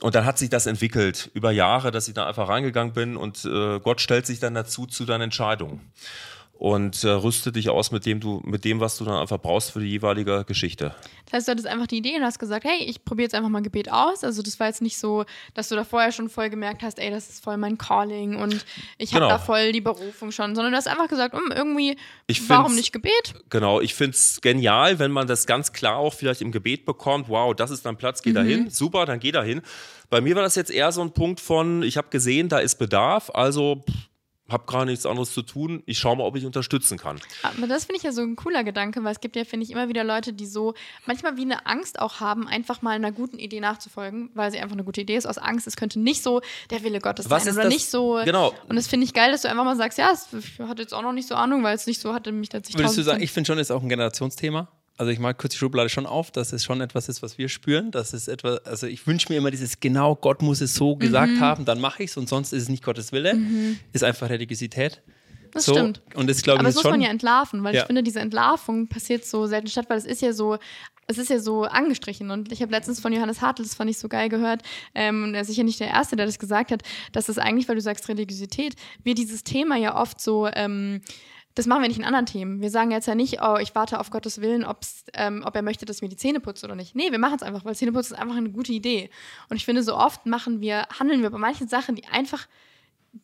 Und 0.00 0.14
dann 0.14 0.24
hat 0.24 0.38
sich 0.38 0.50
das 0.50 0.66
entwickelt 0.66 1.30
über 1.34 1.50
Jahre, 1.50 1.90
dass 1.90 2.06
ich 2.06 2.14
da 2.14 2.26
einfach 2.26 2.48
reingegangen 2.48 2.92
bin 2.92 3.16
und 3.16 3.44
äh, 3.44 3.80
Gott 3.80 4.00
stellt 4.00 4.26
sich 4.26 4.38
dann 4.38 4.54
dazu 4.54 4.86
zu 4.86 5.04
deinen 5.04 5.22
Entscheidungen 5.22 5.80
und 6.58 7.04
äh, 7.04 7.10
rüste 7.10 7.52
dich 7.52 7.70
aus 7.70 7.92
mit 7.92 8.04
dem, 8.04 8.18
du, 8.18 8.42
mit 8.44 8.64
dem, 8.64 8.80
was 8.80 8.98
du 8.98 9.04
dann 9.04 9.14
einfach 9.14 9.38
brauchst 9.40 9.70
für 9.70 9.78
die 9.78 9.86
jeweilige 9.86 10.44
Geschichte. 10.44 10.92
Das 11.26 11.34
heißt, 11.34 11.48
du 11.48 11.52
hattest 11.52 11.68
einfach 11.68 11.86
die 11.86 11.98
Idee 11.98 12.16
und 12.16 12.24
hast 12.24 12.40
gesagt, 12.40 12.64
hey, 12.64 12.84
ich 12.84 13.04
probiere 13.04 13.26
jetzt 13.26 13.34
einfach 13.36 13.48
mal 13.48 13.62
Gebet 13.62 13.92
aus. 13.92 14.24
Also 14.24 14.42
das 14.42 14.58
war 14.58 14.66
jetzt 14.66 14.82
nicht 14.82 14.98
so, 14.98 15.24
dass 15.54 15.68
du 15.68 15.76
da 15.76 15.84
vorher 15.84 16.10
schon 16.10 16.28
voll 16.28 16.50
gemerkt 16.50 16.82
hast, 16.82 16.98
ey, 16.98 17.10
das 17.10 17.28
ist 17.28 17.44
voll 17.44 17.58
mein 17.58 17.78
Calling 17.78 18.34
und 18.34 18.66
ich 18.98 19.14
habe 19.14 19.26
genau. 19.26 19.36
da 19.36 19.38
voll 19.38 19.70
die 19.70 19.80
Berufung 19.80 20.32
schon, 20.32 20.56
sondern 20.56 20.72
du 20.72 20.78
hast 20.78 20.88
einfach 20.88 21.06
gesagt, 21.06 21.32
um, 21.32 21.52
irgendwie, 21.54 21.96
warum 22.48 22.74
nicht 22.74 22.92
Gebet? 22.92 23.34
Genau, 23.50 23.80
ich 23.80 23.94
finde 23.94 24.16
es 24.16 24.40
genial, 24.40 24.98
wenn 24.98 25.12
man 25.12 25.28
das 25.28 25.46
ganz 25.46 25.72
klar 25.72 25.96
auch 25.96 26.12
vielleicht 26.12 26.42
im 26.42 26.50
Gebet 26.50 26.84
bekommt, 26.84 27.28
wow, 27.28 27.54
das 27.54 27.70
ist 27.70 27.86
dein 27.86 27.96
Platz, 27.96 28.20
geh 28.22 28.30
mhm. 28.30 28.34
da 28.34 28.42
hin, 28.42 28.70
super, 28.70 29.06
dann 29.06 29.20
geh 29.20 29.30
da 29.30 29.44
hin. 29.44 29.62
Bei 30.10 30.20
mir 30.20 30.34
war 30.34 30.42
das 30.42 30.56
jetzt 30.56 30.70
eher 30.70 30.90
so 30.90 31.02
ein 31.02 31.12
Punkt 31.12 31.38
von, 31.38 31.84
ich 31.84 31.96
habe 31.96 32.08
gesehen, 32.08 32.48
da 32.48 32.58
ist 32.58 32.76
Bedarf, 32.76 33.30
also 33.32 33.84
habe 34.50 34.64
gar 34.66 34.84
nichts 34.84 35.04
anderes 35.04 35.32
zu 35.32 35.42
tun. 35.42 35.82
Ich 35.86 35.98
schaue 35.98 36.16
mal, 36.16 36.24
ob 36.24 36.36
ich 36.36 36.46
unterstützen 36.46 36.98
kann. 36.98 37.20
Aber 37.42 37.66
das 37.66 37.84
finde 37.84 37.98
ich 37.98 38.02
ja 38.02 38.12
so 38.12 38.22
ein 38.22 38.36
cooler 38.36 38.64
Gedanke, 38.64 39.04
weil 39.04 39.12
es 39.12 39.20
gibt 39.20 39.36
ja, 39.36 39.44
finde 39.44 39.64
ich, 39.64 39.70
immer 39.70 39.88
wieder 39.88 40.04
Leute, 40.04 40.32
die 40.32 40.46
so 40.46 40.74
manchmal 41.06 41.36
wie 41.36 41.42
eine 41.42 41.66
Angst 41.66 41.98
auch 41.98 42.20
haben, 42.20 42.48
einfach 42.48 42.80
mal 42.80 42.92
einer 42.92 43.12
guten 43.12 43.38
Idee 43.38 43.60
nachzufolgen, 43.60 44.30
weil 44.34 44.50
sie 44.50 44.58
einfach 44.58 44.74
eine 44.74 44.84
gute 44.84 45.02
Idee 45.02 45.16
ist, 45.16 45.26
aus 45.26 45.38
Angst, 45.38 45.66
es 45.66 45.76
könnte 45.76 46.00
nicht 46.00 46.22
so 46.22 46.40
der 46.70 46.82
Wille 46.82 47.00
Gottes 47.00 47.28
Was 47.28 47.44
sein 47.44 47.54
oder 47.54 47.64
das? 47.64 47.72
nicht 47.72 47.90
so. 47.90 48.20
Genau. 48.24 48.54
Und 48.68 48.76
das 48.76 48.86
finde 48.86 49.04
ich 49.04 49.12
geil, 49.12 49.32
dass 49.32 49.42
du 49.42 49.50
einfach 49.50 49.64
mal 49.64 49.76
sagst, 49.76 49.98
ja, 49.98 50.12
ich 50.12 50.60
hatte 50.60 50.82
jetzt 50.82 50.94
auch 50.94 51.02
noch 51.02 51.12
nicht 51.12 51.28
so 51.28 51.34
Ahnung, 51.34 51.62
weil 51.62 51.76
es 51.76 51.86
nicht 51.86 52.00
so 52.00 52.14
hatte, 52.14 52.32
mich 52.32 52.48
tatsächlich. 52.48 52.82
Würdest 52.82 52.98
du 52.98 53.02
sagen, 53.02 53.22
ich 53.22 53.32
finde 53.32 53.48
schon, 53.48 53.58
ist 53.58 53.70
auch 53.70 53.82
ein 53.82 53.88
Generationsthema? 53.88 54.68
Also 54.98 55.12
ich 55.12 55.20
mag 55.20 55.38
kurz 55.38 55.52
die 55.52 55.58
Schublade 55.58 55.88
schon 55.88 56.06
auf, 56.06 56.30
dass 56.32 56.52
es 56.52 56.64
schon 56.64 56.80
etwas 56.80 57.08
ist, 57.08 57.22
was 57.22 57.38
wir 57.38 57.48
spüren. 57.48 57.92
Das 57.92 58.12
ist 58.12 58.28
etwas, 58.28 58.64
also 58.66 58.86
ich 58.86 59.06
wünsche 59.06 59.32
mir 59.32 59.38
immer 59.38 59.52
dieses, 59.52 59.78
genau, 59.78 60.16
Gott 60.16 60.42
muss 60.42 60.60
es 60.60 60.74
so 60.74 60.96
gesagt 60.96 61.34
mhm. 61.34 61.40
haben, 61.40 61.64
dann 61.64 61.80
mache 61.80 62.02
ich 62.02 62.10
es 62.10 62.16
und 62.16 62.28
sonst 62.28 62.52
ist 62.52 62.64
es 62.64 62.68
nicht 62.68 62.84
Gottes 62.84 63.12
Wille. 63.12 63.34
Mhm. 63.34 63.78
Ist 63.92 64.02
einfach 64.02 64.28
Religiosität. 64.28 65.00
Das 65.52 65.64
so, 65.64 65.72
stimmt. 65.72 66.02
Und 66.14 66.28
das, 66.28 66.42
glaube 66.42 66.60
Aber 66.60 66.68
das 66.68 66.74
muss 66.74 66.84
man 66.84 67.00
ja 67.00 67.08
entlarven, 67.08 67.62
weil 67.64 67.74
ja. 67.74 67.82
ich 67.82 67.86
finde, 67.86 68.02
diese 68.02 68.20
Entlarvung 68.20 68.88
passiert 68.88 69.24
so 69.24 69.46
selten 69.46 69.68
statt, 69.68 69.86
weil 69.88 69.98
es 69.98 70.04
ist 70.04 70.20
ja 70.20 70.32
so, 70.32 70.58
es 71.06 71.16
ist 71.16 71.30
ja 71.30 71.38
so 71.38 71.62
angestrichen. 71.62 72.30
Und 72.30 72.52
ich 72.52 72.60
habe 72.60 72.72
letztens 72.72 73.00
von 73.00 73.12
Johannes 73.12 73.40
Hartl, 73.40 73.62
das 73.62 73.74
fand 73.74 73.90
ich 73.90 73.98
so 73.98 74.08
geil 74.08 74.28
gehört, 74.28 74.62
ähm, 74.94 75.22
und 75.24 75.34
er 75.34 75.42
ist 75.42 75.46
sicher 75.46 75.64
nicht 75.64 75.80
der 75.80 75.88
Erste, 75.88 76.16
der 76.16 76.26
das 76.26 76.38
gesagt 76.38 76.70
hat, 76.72 76.82
dass 77.12 77.28
es 77.28 77.38
eigentlich, 77.38 77.68
weil 77.68 77.76
du 77.76 77.80
sagst 77.80 78.08
Religiosität, 78.08 78.74
wir 79.04 79.14
dieses 79.14 79.44
Thema 79.44 79.76
ja 79.76 79.96
oft 79.96 80.20
so 80.20 80.48
ähm, 80.52 81.00
das 81.58 81.66
machen 81.66 81.82
wir 81.82 81.88
nicht 81.88 81.98
in 81.98 82.04
anderen 82.04 82.26
Themen. 82.26 82.60
Wir 82.60 82.70
sagen 82.70 82.92
jetzt 82.92 83.08
ja 83.08 83.16
nicht, 83.16 83.42
oh, 83.42 83.56
ich 83.56 83.74
warte 83.74 83.98
auf 83.98 84.10
Gottes 84.10 84.40
Willen, 84.40 84.64
ähm, 85.14 85.42
ob 85.44 85.56
er 85.56 85.62
möchte, 85.62 85.86
dass 85.86 86.02
mir 86.02 86.08
die 86.08 86.16
Zähne 86.16 86.38
putze 86.38 86.64
oder 86.64 86.76
nicht. 86.76 86.94
Nee, 86.94 87.10
wir 87.10 87.18
machen 87.18 87.34
es 87.34 87.42
einfach, 87.42 87.64
weil 87.64 87.74
Zähneputzen 87.74 88.14
ist 88.14 88.22
einfach 88.22 88.36
eine 88.36 88.50
gute 88.50 88.70
Idee. 88.72 89.10
Und 89.48 89.56
ich 89.56 89.64
finde, 89.64 89.82
so 89.82 89.96
oft 89.96 90.24
machen 90.24 90.60
wir, 90.60 90.86
handeln 91.00 91.20
wir 91.20 91.30
bei 91.30 91.38
manchen 91.38 91.66
Sachen, 91.66 91.96
die 91.96 92.06
einfach 92.06 92.46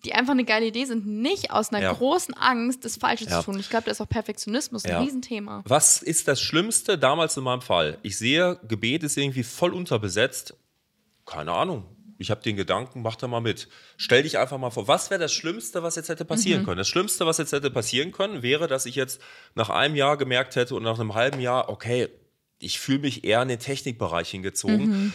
die 0.03 0.15
einfach 0.15 0.33
eine 0.33 0.45
geile 0.45 0.67
Idee 0.67 0.87
sind, 0.87 1.07
nicht 1.07 1.53
aus 1.53 1.71
einer 1.71 1.83
ja. 1.83 1.93
großen 1.93 2.35
Angst, 2.35 2.85
das 2.85 2.97
Falsche 2.97 3.27
ja. 3.27 3.39
zu 3.39 3.45
tun. 3.45 3.61
Ich 3.61 3.71
glaube, 3.71 3.85
da 3.85 3.91
ist 3.93 4.01
auch 4.01 4.09
Perfektionismus 4.09 4.85
ein 4.87 4.97
Riesenthema. 4.97 5.63
Was 5.67 6.03
ist 6.03 6.27
das 6.27 6.41
Schlimmste 6.41 6.99
damals 6.99 7.37
in 7.37 7.45
meinem 7.45 7.61
Fall? 7.61 7.99
Ich 8.03 8.17
sehe, 8.19 8.59
Gebet 8.67 9.05
ist 9.05 9.17
irgendwie 9.17 9.45
voll 9.45 9.73
unterbesetzt. 9.73 10.57
Keine 11.27 11.53
Ahnung 11.53 11.85
ich 12.19 12.31
habe 12.31 12.43
den 12.43 12.57
Gedanken, 12.57 13.03
mach 13.03 13.17
da 13.17 13.27
mal 13.27 13.41
mit. 13.41 13.69
Stell 13.97 14.23
dich 14.23 14.39
einfach 14.39 14.59
mal 14.59 14.71
vor, 14.71 14.89
was 14.89 15.11
wäre 15.11 15.21
das 15.21 15.33
Schlimmste, 15.33 15.83
was 15.83 15.97
jetzt 15.97 16.09
hätte 16.09 16.25
passieren 16.25 16.63
mhm. 16.63 16.67
können? 16.67 16.79
Das 16.79 16.89
Schlimmste, 16.89 17.27
was 17.27 17.39
jetzt 17.39 17.53
hätte 17.53 17.71
passieren 17.71 18.13
können, 18.13 18.43
wäre, 18.43 18.69
dass 18.69 18.87
ich 18.87 18.95
jetzt 18.95 19.21
nach 19.55 19.71
einem 19.71 19.97
Jahr 19.97 20.17
gemerkt 20.17 20.57
hätte 20.57 20.75
und 20.75 20.83
nach 20.83 20.99
einem 20.99 21.15
halben 21.15 21.41
Jahr, 21.41 21.69
okay, 21.69 22.09
ich 22.59 22.79
fühle 22.79 23.01
mich 23.01 23.25
eher 23.25 23.43
in 23.43 23.49
den 23.49 23.59
Technikbereich 23.59 24.31
hingezogen. 24.31 24.87
Mhm. 24.87 25.13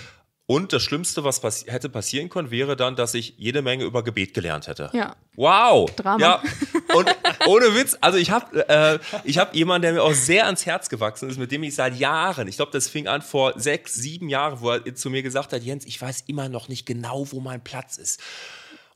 Und 0.49 0.73
das 0.73 0.81
Schlimmste, 0.81 1.23
was 1.23 1.41
pass 1.41 1.65
hätte 1.67 1.89
passieren 1.89 2.27
können, 2.27 2.49
wäre 2.49 2.75
dann, 2.75 2.95
dass 2.95 3.13
ich 3.13 3.35
jede 3.37 3.61
Menge 3.61 3.83
über 3.83 4.03
Gebet 4.03 4.33
gelernt 4.33 4.65
hätte. 4.67 4.89
Ja. 4.93 5.15
Wow. 5.35 5.91
Drama. 5.91 6.19
Ja. 6.19 6.43
Und 6.95 7.07
ohne 7.45 7.75
Witz, 7.75 7.95
also 8.01 8.17
ich 8.17 8.31
habe 8.31 8.67
äh, 8.67 8.97
ich 9.25 9.37
hab 9.37 9.53
jemanden, 9.53 9.83
der 9.83 9.93
mir 9.93 10.01
auch 10.01 10.15
sehr 10.15 10.47
ans 10.47 10.65
Herz 10.65 10.89
gewachsen 10.89 11.29
ist, 11.29 11.37
mit 11.37 11.51
dem 11.51 11.61
ich 11.61 11.75
seit 11.75 11.99
Jahren, 11.99 12.47
ich 12.47 12.55
glaube, 12.55 12.71
das 12.71 12.87
fing 12.87 13.07
an 13.07 13.21
vor 13.21 13.59
sechs, 13.59 13.93
sieben 13.93 14.27
Jahren, 14.27 14.59
wo 14.59 14.71
er 14.71 14.95
zu 14.95 15.11
mir 15.11 15.21
gesagt 15.21 15.53
hat, 15.53 15.61
Jens, 15.61 15.85
ich 15.85 16.01
weiß 16.01 16.23
immer 16.25 16.49
noch 16.49 16.67
nicht 16.67 16.87
genau, 16.87 17.31
wo 17.31 17.41
mein 17.41 17.63
Platz 17.63 17.97
ist. 17.97 18.19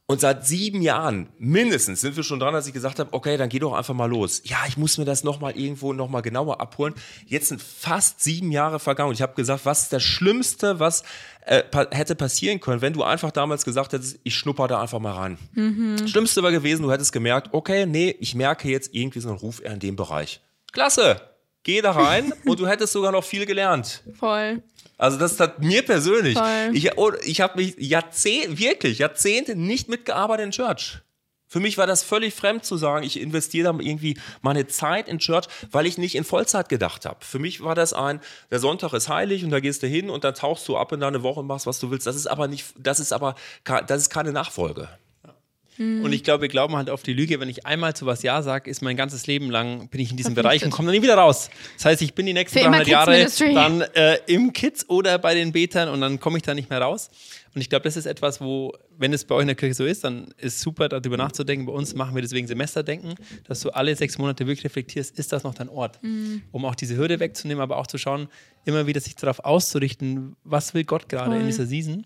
Und 0.05 0.19
seit 0.19 0.45
sieben 0.45 0.81
Jahren 0.81 1.29
mindestens 1.39 2.01
sind 2.01 2.17
wir 2.17 2.24
schon 2.24 2.39
dran, 2.39 2.53
dass 2.53 2.67
ich 2.67 2.74
gesagt 2.74 3.00
habe, 3.00 3.13
okay, 3.13 3.38
dann 3.38 3.48
geh 3.48 3.60
doch 3.60 3.72
einfach 3.74 3.93
mal 3.93 4.10
los. 4.10 4.41
Ja, 4.43 4.57
ich 4.67 4.75
muss 4.75 4.98
mir 4.98 5.05
das 5.05 5.24
nochmal 5.24 5.57
irgendwo 5.57 5.93
nochmal 5.93 6.22
genauer 6.22 6.60
abholen. 6.60 6.93
Jetzt 7.25 7.48
sind 7.48 7.62
fast 7.62 8.22
sieben 8.22 8.51
Jahre 8.51 8.79
vergangen 8.79 9.10
und 9.10 9.15
ich 9.15 9.22
habe 9.22 9.33
gesagt, 9.33 9.65
was 9.65 9.83
ist 9.83 9.93
das 9.93 10.03
Schlimmste, 10.03 10.79
was 10.79 11.03
äh, 11.45 11.63
pa 11.63 11.88
hätte 11.91 12.15
passieren 12.15 12.60
können, 12.60 12.81
wenn 12.81 12.91
du 12.91 13.03
einfach 13.03 13.31
damals 13.31 13.63
gesagt 13.63 13.93
hättest, 13.93 14.19
ich 14.24 14.36
schnupper 14.36 14.67
da 14.67 14.81
einfach 14.81 15.00
mal 15.00 15.13
ran. 15.13 15.38
Mhm. 15.53 16.05
Schlimmste 16.05 16.43
war 16.43 16.51
gewesen, 16.51 16.83
du 16.83 16.91
hättest 16.91 17.13
gemerkt, 17.13 17.53
okay, 17.53 17.86
nee, 17.86 18.13
ich 18.19 18.36
merke 18.36 18.69
jetzt 18.69 18.93
irgendwie 18.93 19.22
so 19.22 19.29
einen 19.29 19.38
Ruf 19.38 19.62
eher 19.63 19.72
in 19.72 19.79
dem 19.79 19.95
Bereich. 19.95 20.41
klasse, 20.74 21.22
geh 21.63 21.82
da 21.82 21.91
rein 21.91 22.34
und 22.46 22.60
du 22.60 22.67
hättest 22.67 22.93
sogar 22.93 23.12
noch 23.12 23.24
viel 23.24 23.46
gelernt. 23.46 24.03
Voll. 24.20 24.62
Also 24.98 25.17
das 25.17 25.39
hat 25.39 25.62
mir 25.62 25.84
persönlich, 25.84 26.38
Voll. 26.38 26.72
ich, 26.74 26.98
oh, 26.98 27.12
ich 27.24 27.41
habe 27.41 27.62
mich 27.62 27.75
Jahrzehnte, 27.77 28.58
wirklich 28.58 29.00
Jahrzehnte 29.00 29.55
nicht 29.55 29.89
mitgearbeitet 29.89 30.46
in 30.46 30.51
Church. 30.51 31.00
Für 31.53 31.60
mich 31.60 31.77
war 31.77 31.86
das 31.86 32.01
völlig 32.01 32.34
fremd 32.34 32.65
zu 32.65 32.77
sagen, 32.77 33.05
ich 33.05 33.20
investiere 33.20 33.72
da 33.72 33.79
irgendwie 33.79 34.17
meine 34.41 34.65
Zeit 34.65 35.08
in 35.08 35.20
Church, 35.20 35.46
weil 35.70 35.86
ich 35.86 36.00
nicht 36.00 36.15
in 36.15 36.24
Vollzeit 36.24 36.67
gedacht 36.67 37.05
habe. 37.05 37.24
Für 37.24 37.38
mich 37.38 37.62
war 37.62 37.75
das 37.75 37.93
ein, 37.93 38.22
der 38.50 38.58
Sonntag 38.58 38.91
ist 38.93 39.08
heilig 39.08 39.43
und 39.43 39.51
da 39.51 39.60
gehst 39.60 39.84
du 39.84 39.88
hin 39.88 40.10
und 40.10 40.24
dann 40.24 40.34
tauchst 40.34 40.67
du 40.67 40.77
ab 40.77 40.91
in 40.93 41.00
deine 41.00 41.22
Woche 41.22 41.41
und 41.41 41.48
machst, 41.48 41.67
was 41.67 41.79
du 41.79 41.91
willst. 41.91 42.08
Das 42.08 42.15
ist 42.15 42.25
aber 42.25 42.48
nicht, 42.48 42.74
das 42.75 43.00
ist 43.00 43.13
aber, 43.13 43.36
das 43.65 44.01
ist 44.01 44.10
keine 44.10 44.32
Nachfolge. 44.32 44.89
Und 45.77 46.13
ich 46.13 46.24
glaube, 46.24 46.44
wir 46.44 46.50
glauben 46.50 46.75
halt 46.75 46.89
auf 46.89 47.03
die 47.03 47.13
Lüge, 47.13 47.39
wenn 47.39 47.50
ich 47.50 47.65
einmal 47.65 47.96
zu 47.96 48.06
was 48.06 48.22
Ja 48.24 48.42
sage, 48.42 48.70
ist 48.70 48.82
mein 48.82 48.96
ganzes 48.96 49.27
Leben 49.27 49.50
lang, 49.50 49.88
bin 49.89 50.01
ich 50.01 50.12
in 50.12 50.18
diesem. 50.18 50.34
Bereich 50.34 50.63
und 50.63 50.72
komme 50.72 50.88
dann 50.88 50.96
nie 50.96 51.03
wieder 51.03 51.15
raus. 51.15 51.50
Das 51.75 51.86
heißt, 51.86 52.01
ich 52.01 52.13
bin 52.13 52.25
die 52.25 52.34
nächsten 52.34 52.60
Für 52.60 52.65
immer 52.65 52.84
300 52.84 52.88
Jahre 52.88 53.53
dann 53.53 53.82
äh, 53.94 54.18
im 54.27 54.53
Kids 54.53 54.89
oder 54.89 55.18
bei 55.20 55.36
den 55.36 55.51
Betern 55.51 55.89
und 55.89 56.01
dann 56.01 56.20
komme 56.20 56.38
ich 56.38 56.44
da 56.44 56.53
nicht 56.53 56.70
mehr 56.70 56.82
raus. 56.82 57.10
Und 57.56 57.62
ich 57.62 57.70
glaube, 57.70 57.84
das 57.84 57.98
ist 57.98 58.08
etwas, 58.08 58.42
wo, 58.42 58.74
wenn 58.98 59.13
es 59.13 59.25
bei 59.25 59.36
euch 59.36 59.42
in 59.42 59.48
der 59.48 59.56
Kirche 59.56 59.75
so 59.75 59.86
ist, 59.86 60.03
dann 60.03 60.34
ist 60.38 60.60
super, 60.62 60.89
darüber 60.89 61.18
nachzudenken. 61.18 61.68
Bei 61.68 61.74
uns 61.74 61.94
machen 61.94 62.15
wir 62.15 62.22
deswegen 62.24 62.48
Semesterdenken, 62.48 63.13
dass 63.48 63.60
du 63.60 63.70
alle 63.70 63.96
sechs 63.96 64.18
Monate 64.18 64.48
wirklich 64.48 64.65
reflektierst, 64.65 65.18
ist 65.20 65.32
das 65.32 65.44
noch 65.44 65.53
dein 65.53 65.70
Ort? 65.70 66.00
Um 66.51 66.65
auch 66.65 66.74
diese 66.74 66.98
Hürde 66.98 67.20
wegzunehmen, 67.20 67.62
aber 67.62 67.77
auch 67.77 67.86
zu 67.86 68.00
schauen, 68.00 68.27
immer 68.65 68.88
wieder 68.88 69.00
sich 69.01 69.15
darauf 69.15 69.39
auszurichten, 69.39 70.36
was 70.44 70.74
will 70.74 70.84
Gott 70.84 71.10
gerade 71.10 71.32
in 71.42 71.46
dieser 71.46 71.68
Season. 71.68 72.06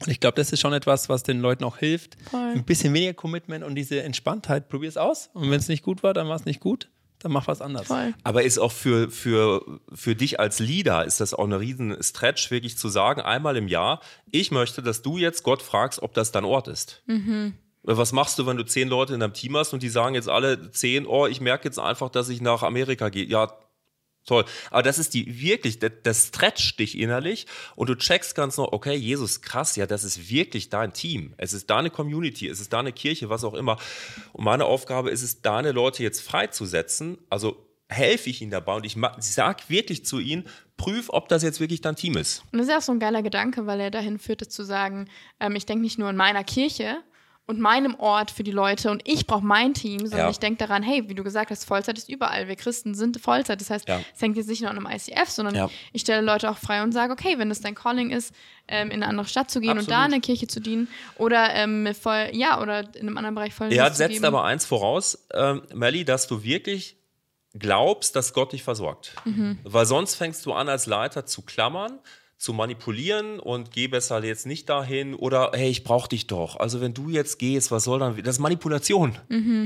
Und 0.00 0.08
ich 0.08 0.20
glaube, 0.20 0.36
das 0.36 0.52
ist 0.52 0.60
schon 0.60 0.72
etwas, 0.72 1.08
was 1.08 1.22
den 1.22 1.40
Leuten 1.40 1.64
auch 1.64 1.78
hilft. 1.78 2.16
Voll. 2.30 2.52
Ein 2.54 2.64
bisschen 2.64 2.92
weniger 2.92 3.14
Commitment 3.14 3.64
und 3.64 3.74
diese 3.74 4.02
Entspanntheit. 4.02 4.68
Probier 4.68 4.88
es 4.88 4.96
aus. 4.96 5.30
Und 5.32 5.50
wenn 5.50 5.58
es 5.58 5.68
nicht 5.68 5.82
gut 5.82 6.02
war, 6.02 6.12
dann 6.12 6.28
war 6.28 6.36
es 6.36 6.44
nicht 6.44 6.60
gut. 6.60 6.88
Dann 7.20 7.32
mach 7.32 7.46
was 7.46 7.62
anderes. 7.62 7.86
Voll. 7.86 8.12
Aber 8.24 8.42
ist 8.42 8.58
auch 8.58 8.72
für, 8.72 9.10
für, 9.10 9.80
für 9.92 10.14
dich 10.14 10.38
als 10.38 10.58
Leader, 10.58 11.06
ist 11.06 11.20
das 11.20 11.32
auch 11.32 11.44
eine 11.44 11.60
riesen 11.60 11.96
Stretch, 12.02 12.50
wirklich 12.50 12.76
zu 12.76 12.88
sagen, 12.90 13.22
einmal 13.22 13.56
im 13.56 13.68
Jahr, 13.68 14.00
ich 14.30 14.50
möchte, 14.50 14.82
dass 14.82 15.00
du 15.00 15.16
jetzt 15.16 15.42
Gott 15.42 15.62
fragst, 15.62 16.02
ob 16.02 16.12
das 16.12 16.30
dein 16.30 16.44
Ort 16.44 16.68
ist. 16.68 17.02
Was 17.82 18.12
machst 18.12 18.38
du, 18.38 18.46
wenn 18.46 18.58
du 18.58 18.64
zehn 18.64 18.88
Leute 18.88 19.14
in 19.14 19.20
deinem 19.20 19.32
Team 19.32 19.56
hast 19.56 19.72
und 19.72 19.82
die 19.82 19.88
sagen 19.88 20.14
jetzt 20.14 20.28
alle 20.28 20.70
zehn, 20.72 21.06
oh, 21.06 21.26
ich 21.26 21.40
merke 21.40 21.66
jetzt 21.66 21.78
einfach, 21.78 22.10
dass 22.10 22.28
ich 22.28 22.40
nach 22.42 22.62
Amerika 22.62 23.08
gehe. 23.08 23.24
Ja, 23.24 23.52
toll. 24.26 24.44
Aber 24.70 24.82
das 24.82 24.98
ist 24.98 25.14
die 25.14 25.40
wirklich, 25.40 25.78
das, 25.78 25.92
das 26.02 26.26
stretcht 26.28 26.78
dich 26.78 26.98
innerlich 26.98 27.46
und 27.76 27.88
du 27.88 27.94
checkst 27.94 28.34
ganz 28.34 28.56
noch, 28.56 28.72
okay, 28.72 28.94
Jesus, 28.94 29.40
krass, 29.40 29.76
ja, 29.76 29.86
das 29.86 30.04
ist 30.04 30.28
wirklich 30.30 30.68
dein 30.68 30.92
Team. 30.92 31.34
Es 31.38 31.52
ist 31.52 31.70
deine 31.70 31.90
Community, 31.90 32.48
es 32.48 32.60
ist 32.60 32.72
deine 32.72 32.92
Kirche, 32.92 33.28
was 33.30 33.44
auch 33.44 33.54
immer. 33.54 33.78
Und 34.32 34.44
meine 34.44 34.64
Aufgabe 34.64 35.10
ist 35.10 35.22
es, 35.22 35.42
deine 35.42 35.72
Leute 35.72 36.02
jetzt 36.02 36.20
freizusetzen. 36.20 37.18
Also 37.30 37.62
helfe 37.88 38.30
ich 38.30 38.42
ihnen 38.42 38.50
dabei 38.50 38.74
und 38.74 38.84
ich, 38.84 38.96
ma- 38.96 39.16
ich 39.18 39.26
sag 39.26 39.70
wirklich 39.70 40.04
zu 40.04 40.18
ihnen, 40.18 40.48
prüf, 40.76 41.08
ob 41.08 41.28
das 41.28 41.42
jetzt 41.44 41.60
wirklich 41.60 41.80
dein 41.80 41.94
Team 41.94 42.16
ist. 42.16 42.42
Und 42.52 42.58
das 42.58 42.66
ist 42.66 42.72
ja 42.72 42.78
auch 42.78 42.82
so 42.82 42.90
ein 42.92 42.98
geiler 42.98 43.22
Gedanke, 43.22 43.66
weil 43.66 43.80
er 43.80 43.90
dahin 43.92 44.18
führte 44.18 44.48
zu 44.48 44.64
sagen, 44.64 45.08
ähm, 45.38 45.54
ich 45.54 45.66
denke 45.66 45.82
nicht 45.82 45.96
nur 45.98 46.10
in 46.10 46.16
meiner 46.16 46.42
Kirche 46.42 46.96
und 47.46 47.60
meinem 47.60 47.94
Ort 47.94 48.32
für 48.32 48.42
die 48.42 48.50
Leute 48.50 48.90
und 48.90 49.02
ich 49.08 49.26
brauche 49.26 49.44
mein 49.44 49.72
Team, 49.72 50.00
sondern 50.00 50.20
Ja. 50.26 50.30
ich 50.30 50.38
denke 50.40 50.58
daran, 50.58 50.82
hey, 50.82 51.08
wie 51.08 51.14
du 51.14 51.22
gesagt 51.22 51.50
hast, 51.50 51.64
Vollzeit 51.64 51.96
ist 51.96 52.08
überall. 52.08 52.48
Wir 52.48 52.56
Christen 52.56 52.94
sind 52.94 53.20
Vollzeit. 53.20 53.60
Das 53.60 53.70
heißt, 53.70 53.88
Ja. 53.88 54.00
es 54.14 54.20
hängt 54.20 54.36
jetzt 54.36 54.48
nicht 54.48 54.62
nur 54.62 54.70
an 54.70 54.76
einem 54.76 54.86
ICF, 54.86 55.28
sondern 55.30 55.54
Ja. 55.54 55.70
ich 55.92 56.00
stelle 56.02 56.22
Leute 56.22 56.50
auch 56.50 56.58
frei 56.58 56.82
und 56.82 56.90
sage, 56.92 57.12
okay, 57.12 57.38
wenn 57.38 57.50
es 57.52 57.60
dein 57.60 57.76
Calling 57.76 58.10
ist, 58.10 58.34
ähm, 58.66 58.88
in 58.90 58.94
eine 59.02 59.06
andere 59.06 59.28
Stadt 59.28 59.48
zu 59.50 59.60
gehen 59.60 59.78
und 59.78 59.88
da 59.88 59.98
Absolut. 60.02 60.04
in 60.06 60.10
der 60.12 60.20
Kirche 60.22 60.48
zu 60.48 60.60
dienen 60.60 60.88
oder 61.18 61.54
ähm, 61.54 61.94
voll, 61.94 62.30
ja, 62.32 62.60
oder 62.60 62.80
in 62.96 63.02
einem 63.06 63.16
anderen 63.16 63.36
Bereich 63.36 63.54
voll 63.54 63.72
Er 63.72 63.92
zu 63.92 63.98
setzt 63.98 64.14
geben. 64.14 64.24
aber 64.24 64.42
eins 64.44 64.64
voraus, 64.66 65.26
ähm, 65.32 65.62
Melly, 65.72 66.04
dass 66.04 66.26
du 66.26 66.42
wirklich 66.42 66.96
glaubst, 67.54 68.16
dass 68.16 68.32
Gott 68.34 68.52
dich 68.52 68.62
versorgt. 68.64 69.14
Weil 69.64 69.86
sonst 69.86 70.16
fängst 70.16 70.44
du 70.46 70.52
an, 70.52 70.68
als 70.68 70.86
Leiter 70.86 71.24
zu 71.26 71.42
klammern, 71.42 72.00
zu 72.38 72.52
manipulieren 72.52 73.40
und 73.40 73.70
geh 73.72 73.88
besser 73.88 74.22
jetzt 74.22 74.46
nicht 74.46 74.68
dahin 74.68 75.14
oder 75.14 75.52
hey, 75.54 75.70
ich 75.70 75.84
brauche 75.84 76.08
dich 76.08 76.26
doch. 76.26 76.56
Also 76.56 76.80
wenn 76.80 76.92
du 76.92 77.08
jetzt 77.08 77.38
gehst, 77.38 77.70
was 77.70 77.84
soll 77.84 77.98
dann? 77.98 78.16
Das 78.22 78.36
ist 78.36 78.40
Manipulation, 78.40 79.16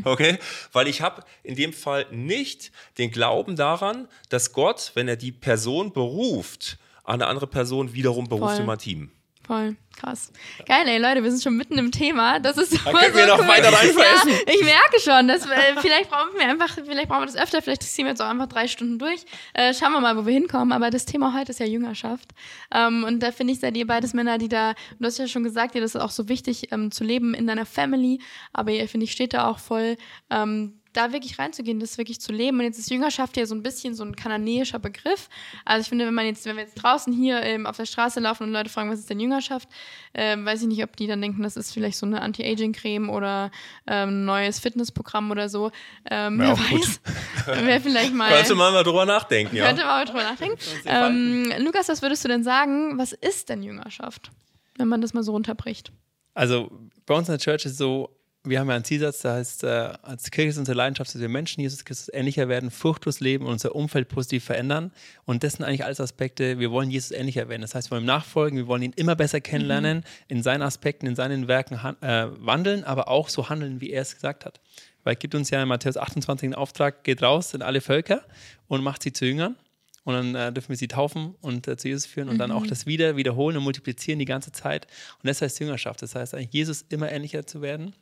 okay? 0.04 0.38
Weil 0.72 0.86
ich 0.86 1.00
habe 1.00 1.22
in 1.42 1.56
dem 1.56 1.72
Fall 1.72 2.06
nicht 2.10 2.70
den 2.98 3.10
Glauben 3.10 3.56
daran, 3.56 4.08
dass 4.28 4.52
Gott, 4.52 4.92
wenn 4.94 5.08
er 5.08 5.16
die 5.16 5.32
Person 5.32 5.92
beruft, 5.92 6.78
eine 7.04 7.26
andere 7.26 7.48
Person 7.48 7.92
wiederum 7.92 8.28
beruft 8.28 8.52
Voll. 8.52 8.60
in 8.60 8.66
mein 8.66 8.78
Team. 8.78 9.10
Voll, 9.50 9.74
krass. 9.96 10.32
Geil, 10.64 10.86
ey, 10.86 10.98
Leute, 10.98 11.24
wir 11.24 11.30
sind 11.32 11.42
schon 11.42 11.56
mitten 11.56 11.76
im 11.76 11.90
Thema. 11.90 12.38
Das 12.38 12.56
ist 12.56 12.70
super 12.70 12.92
können 12.92 13.16
wir 13.16 13.24
so 13.24 13.30
noch 13.30 13.40
cool. 13.40 13.48
weiter 13.48 13.72
reinfressen. 13.72 14.30
Ja, 14.30 14.54
ich 14.54 14.62
merke 14.62 15.00
schon, 15.00 15.26
dass 15.26 15.48
wir, 15.48 15.56
vielleicht 15.80 16.08
brauchen 16.08 16.38
wir 16.38 16.46
einfach, 16.46 16.68
vielleicht 16.68 17.08
brauchen 17.08 17.22
wir 17.22 17.26
das 17.26 17.34
öfter, 17.34 17.60
vielleicht 17.60 17.82
ziehen 17.82 18.04
wir 18.04 18.10
jetzt 18.10 18.22
auch 18.22 18.28
einfach 18.28 18.46
drei 18.46 18.68
Stunden 18.68 19.00
durch. 19.00 19.24
Äh, 19.52 19.74
schauen 19.74 19.90
wir 19.90 19.98
mal, 19.98 20.16
wo 20.16 20.24
wir 20.24 20.32
hinkommen. 20.32 20.70
Aber 20.70 20.90
das 20.90 21.04
Thema 21.04 21.36
heute 21.36 21.50
ist 21.50 21.58
ja 21.58 21.66
Jüngerschaft. 21.66 22.28
Ähm, 22.72 23.02
und 23.02 23.24
da 23.24 23.32
finde 23.32 23.52
ich, 23.52 23.58
seid 23.58 23.76
ihr 23.76 23.88
beides 23.88 24.14
Männer, 24.14 24.38
die 24.38 24.48
da, 24.48 24.74
du 25.00 25.04
hast 25.04 25.18
ja 25.18 25.26
schon 25.26 25.42
gesagt, 25.42 25.74
dir 25.74 25.80
das 25.80 25.96
ist 25.96 26.00
auch 26.00 26.12
so 26.12 26.28
wichtig 26.28 26.70
ähm, 26.70 26.92
zu 26.92 27.02
leben 27.02 27.34
in 27.34 27.48
deiner 27.48 27.66
Family. 27.66 28.20
Aber 28.52 28.70
ihr, 28.70 28.88
finde 28.88 29.02
ich, 29.06 29.10
steht 29.10 29.34
da 29.34 29.48
auch 29.48 29.58
voll, 29.58 29.96
ähm, 30.30 30.79
da 30.92 31.12
wirklich 31.12 31.38
reinzugehen, 31.38 31.78
das 31.78 31.98
wirklich 31.98 32.20
zu 32.20 32.32
leben. 32.32 32.58
Und 32.58 32.64
jetzt 32.64 32.78
ist 32.78 32.90
Jüngerschaft 32.90 33.36
ja 33.36 33.46
so 33.46 33.54
ein 33.54 33.62
bisschen 33.62 33.94
so 33.94 34.04
ein 34.04 34.16
kananäischer 34.16 34.78
Begriff. 34.78 35.28
Also 35.64 35.82
ich 35.82 35.88
finde, 35.88 36.06
wenn 36.06 36.14
man 36.14 36.26
jetzt, 36.26 36.44
wenn 36.46 36.56
wir 36.56 36.64
jetzt 36.64 36.74
draußen 36.74 37.12
hier 37.12 37.42
ähm, 37.42 37.66
auf 37.66 37.76
der 37.76 37.86
Straße 37.86 38.18
laufen 38.20 38.44
und 38.44 38.52
Leute 38.52 38.70
fragen, 38.70 38.90
was 38.90 38.98
ist 38.98 39.10
denn 39.10 39.20
Jüngerschaft, 39.20 39.68
ähm, 40.14 40.44
weiß 40.44 40.62
ich 40.62 40.68
nicht, 40.68 40.82
ob 40.82 40.96
die 40.96 41.06
dann 41.06 41.20
denken, 41.20 41.42
das 41.42 41.56
ist 41.56 41.72
vielleicht 41.72 41.96
so 41.96 42.06
eine 42.06 42.20
Anti-Aging-Creme 42.22 43.08
oder 43.10 43.50
ähm, 43.86 44.08
ein 44.08 44.24
neues 44.24 44.58
Fitnessprogramm 44.58 45.30
oder 45.30 45.48
so. 45.48 45.70
Ähm, 46.10 46.38
wer 46.38 46.52
auch 46.52 46.68
gut. 46.68 46.80
weiß. 46.80 47.00
Wer 47.46 47.80
vielleicht 47.80 48.14
mal. 48.14 48.30
Könnte 48.30 48.54
man 48.54 48.72
mal 48.72 48.82
drüber 48.82 49.06
nachdenken, 49.06 49.56
ja. 49.56 49.66
Könnte 49.66 49.82
man 49.82 49.90
mal 49.90 50.04
drüber 50.04 50.22
nachdenken. 50.22 50.58
Ähm, 50.86 51.52
Lukas, 51.58 51.88
was 51.88 52.02
würdest 52.02 52.24
du 52.24 52.28
denn 52.28 52.42
sagen? 52.42 52.98
Was 52.98 53.12
ist 53.12 53.48
denn 53.48 53.62
Jüngerschaft? 53.62 54.30
Wenn 54.76 54.88
man 54.88 55.00
das 55.00 55.14
mal 55.14 55.22
so 55.22 55.32
runterbricht. 55.32 55.92
Also 56.34 56.70
bei 57.06 57.14
uns 57.14 57.28
in 57.28 57.32
der 57.32 57.38
Church 57.38 57.64
ist 57.66 57.76
so, 57.76 58.08
wir 58.44 58.58
haben 58.58 58.68
ja 58.68 58.74
einen 58.74 58.84
Zielsatz, 58.84 59.20
da 59.20 59.34
heißt, 59.34 59.64
äh, 59.64 59.68
als 60.02 60.30
Kirche 60.30 60.48
ist 60.48 60.56
unsere 60.56 60.76
Leidenschaft, 60.76 61.14
dass 61.14 61.20
wir 61.20 61.28
Menschen 61.28 61.60
Jesus 61.60 61.84
Christus 61.84 62.10
ähnlicher 62.12 62.48
werden, 62.48 62.70
furchtlos 62.70 63.20
leben 63.20 63.44
und 63.44 63.52
unser 63.52 63.74
Umfeld 63.74 64.08
positiv 64.08 64.44
verändern. 64.44 64.92
Und 65.26 65.44
das 65.44 65.54
sind 65.54 65.64
eigentlich 65.64 65.84
alles 65.84 66.00
Aspekte, 66.00 66.58
wir 66.58 66.70
wollen 66.70 66.90
Jesus 66.90 67.10
ähnlicher 67.10 67.50
werden. 67.50 67.60
Das 67.60 67.74
heißt, 67.74 67.90
wir 67.90 67.96
wollen 67.96 68.04
ihm 68.04 68.06
nachfolgen, 68.06 68.56
wir 68.56 68.66
wollen 68.66 68.82
ihn 68.82 68.94
immer 68.96 69.14
besser 69.14 69.42
kennenlernen, 69.42 70.04
in 70.28 70.42
seinen 70.42 70.62
Aspekten, 70.62 71.06
in 71.06 71.16
seinen 71.16 71.48
Werken 71.48 71.74
äh, 72.00 72.28
wandeln, 72.38 72.84
aber 72.84 73.08
auch 73.08 73.28
so 73.28 73.50
handeln, 73.50 73.82
wie 73.82 73.90
er 73.90 74.02
es 74.02 74.14
gesagt 74.14 74.46
hat. 74.46 74.60
Weil 75.04 75.14
er 75.14 75.16
gibt 75.16 75.34
uns 75.34 75.50
ja 75.50 75.62
in 75.62 75.68
Matthäus 75.68 75.98
28 75.98 76.48
den 76.48 76.54
Auftrag, 76.54 77.04
geht 77.04 77.22
raus 77.22 77.52
in 77.52 77.60
alle 77.60 77.82
Völker 77.82 78.22
und 78.68 78.82
macht 78.82 79.02
sie 79.02 79.12
zu 79.12 79.26
Jüngern. 79.26 79.56
Und 80.04 80.14
dann 80.14 80.34
äh, 80.34 80.50
dürfen 80.50 80.70
wir 80.70 80.76
sie 80.76 80.88
taufen 80.88 81.34
und 81.42 81.68
äh, 81.68 81.76
zu 81.76 81.88
Jesus 81.88 82.06
führen 82.06 82.30
und 82.30 82.38
dann 82.38 82.52
auch 82.52 82.66
das 82.66 82.86
wieder 82.86 83.16
wiederholen 83.16 83.58
und 83.58 83.64
multiplizieren 83.64 84.18
die 84.18 84.24
ganze 84.24 84.50
Zeit. 84.50 84.86
Und 85.22 85.28
das 85.28 85.42
heißt 85.42 85.60
Jüngerschaft. 85.60 86.00
Das 86.00 86.14
heißt 86.14 86.34
eigentlich, 86.34 86.54
Jesus 86.54 86.86
immer 86.88 87.12
ähnlicher 87.12 87.46
zu 87.46 87.60
werden, 87.60 87.94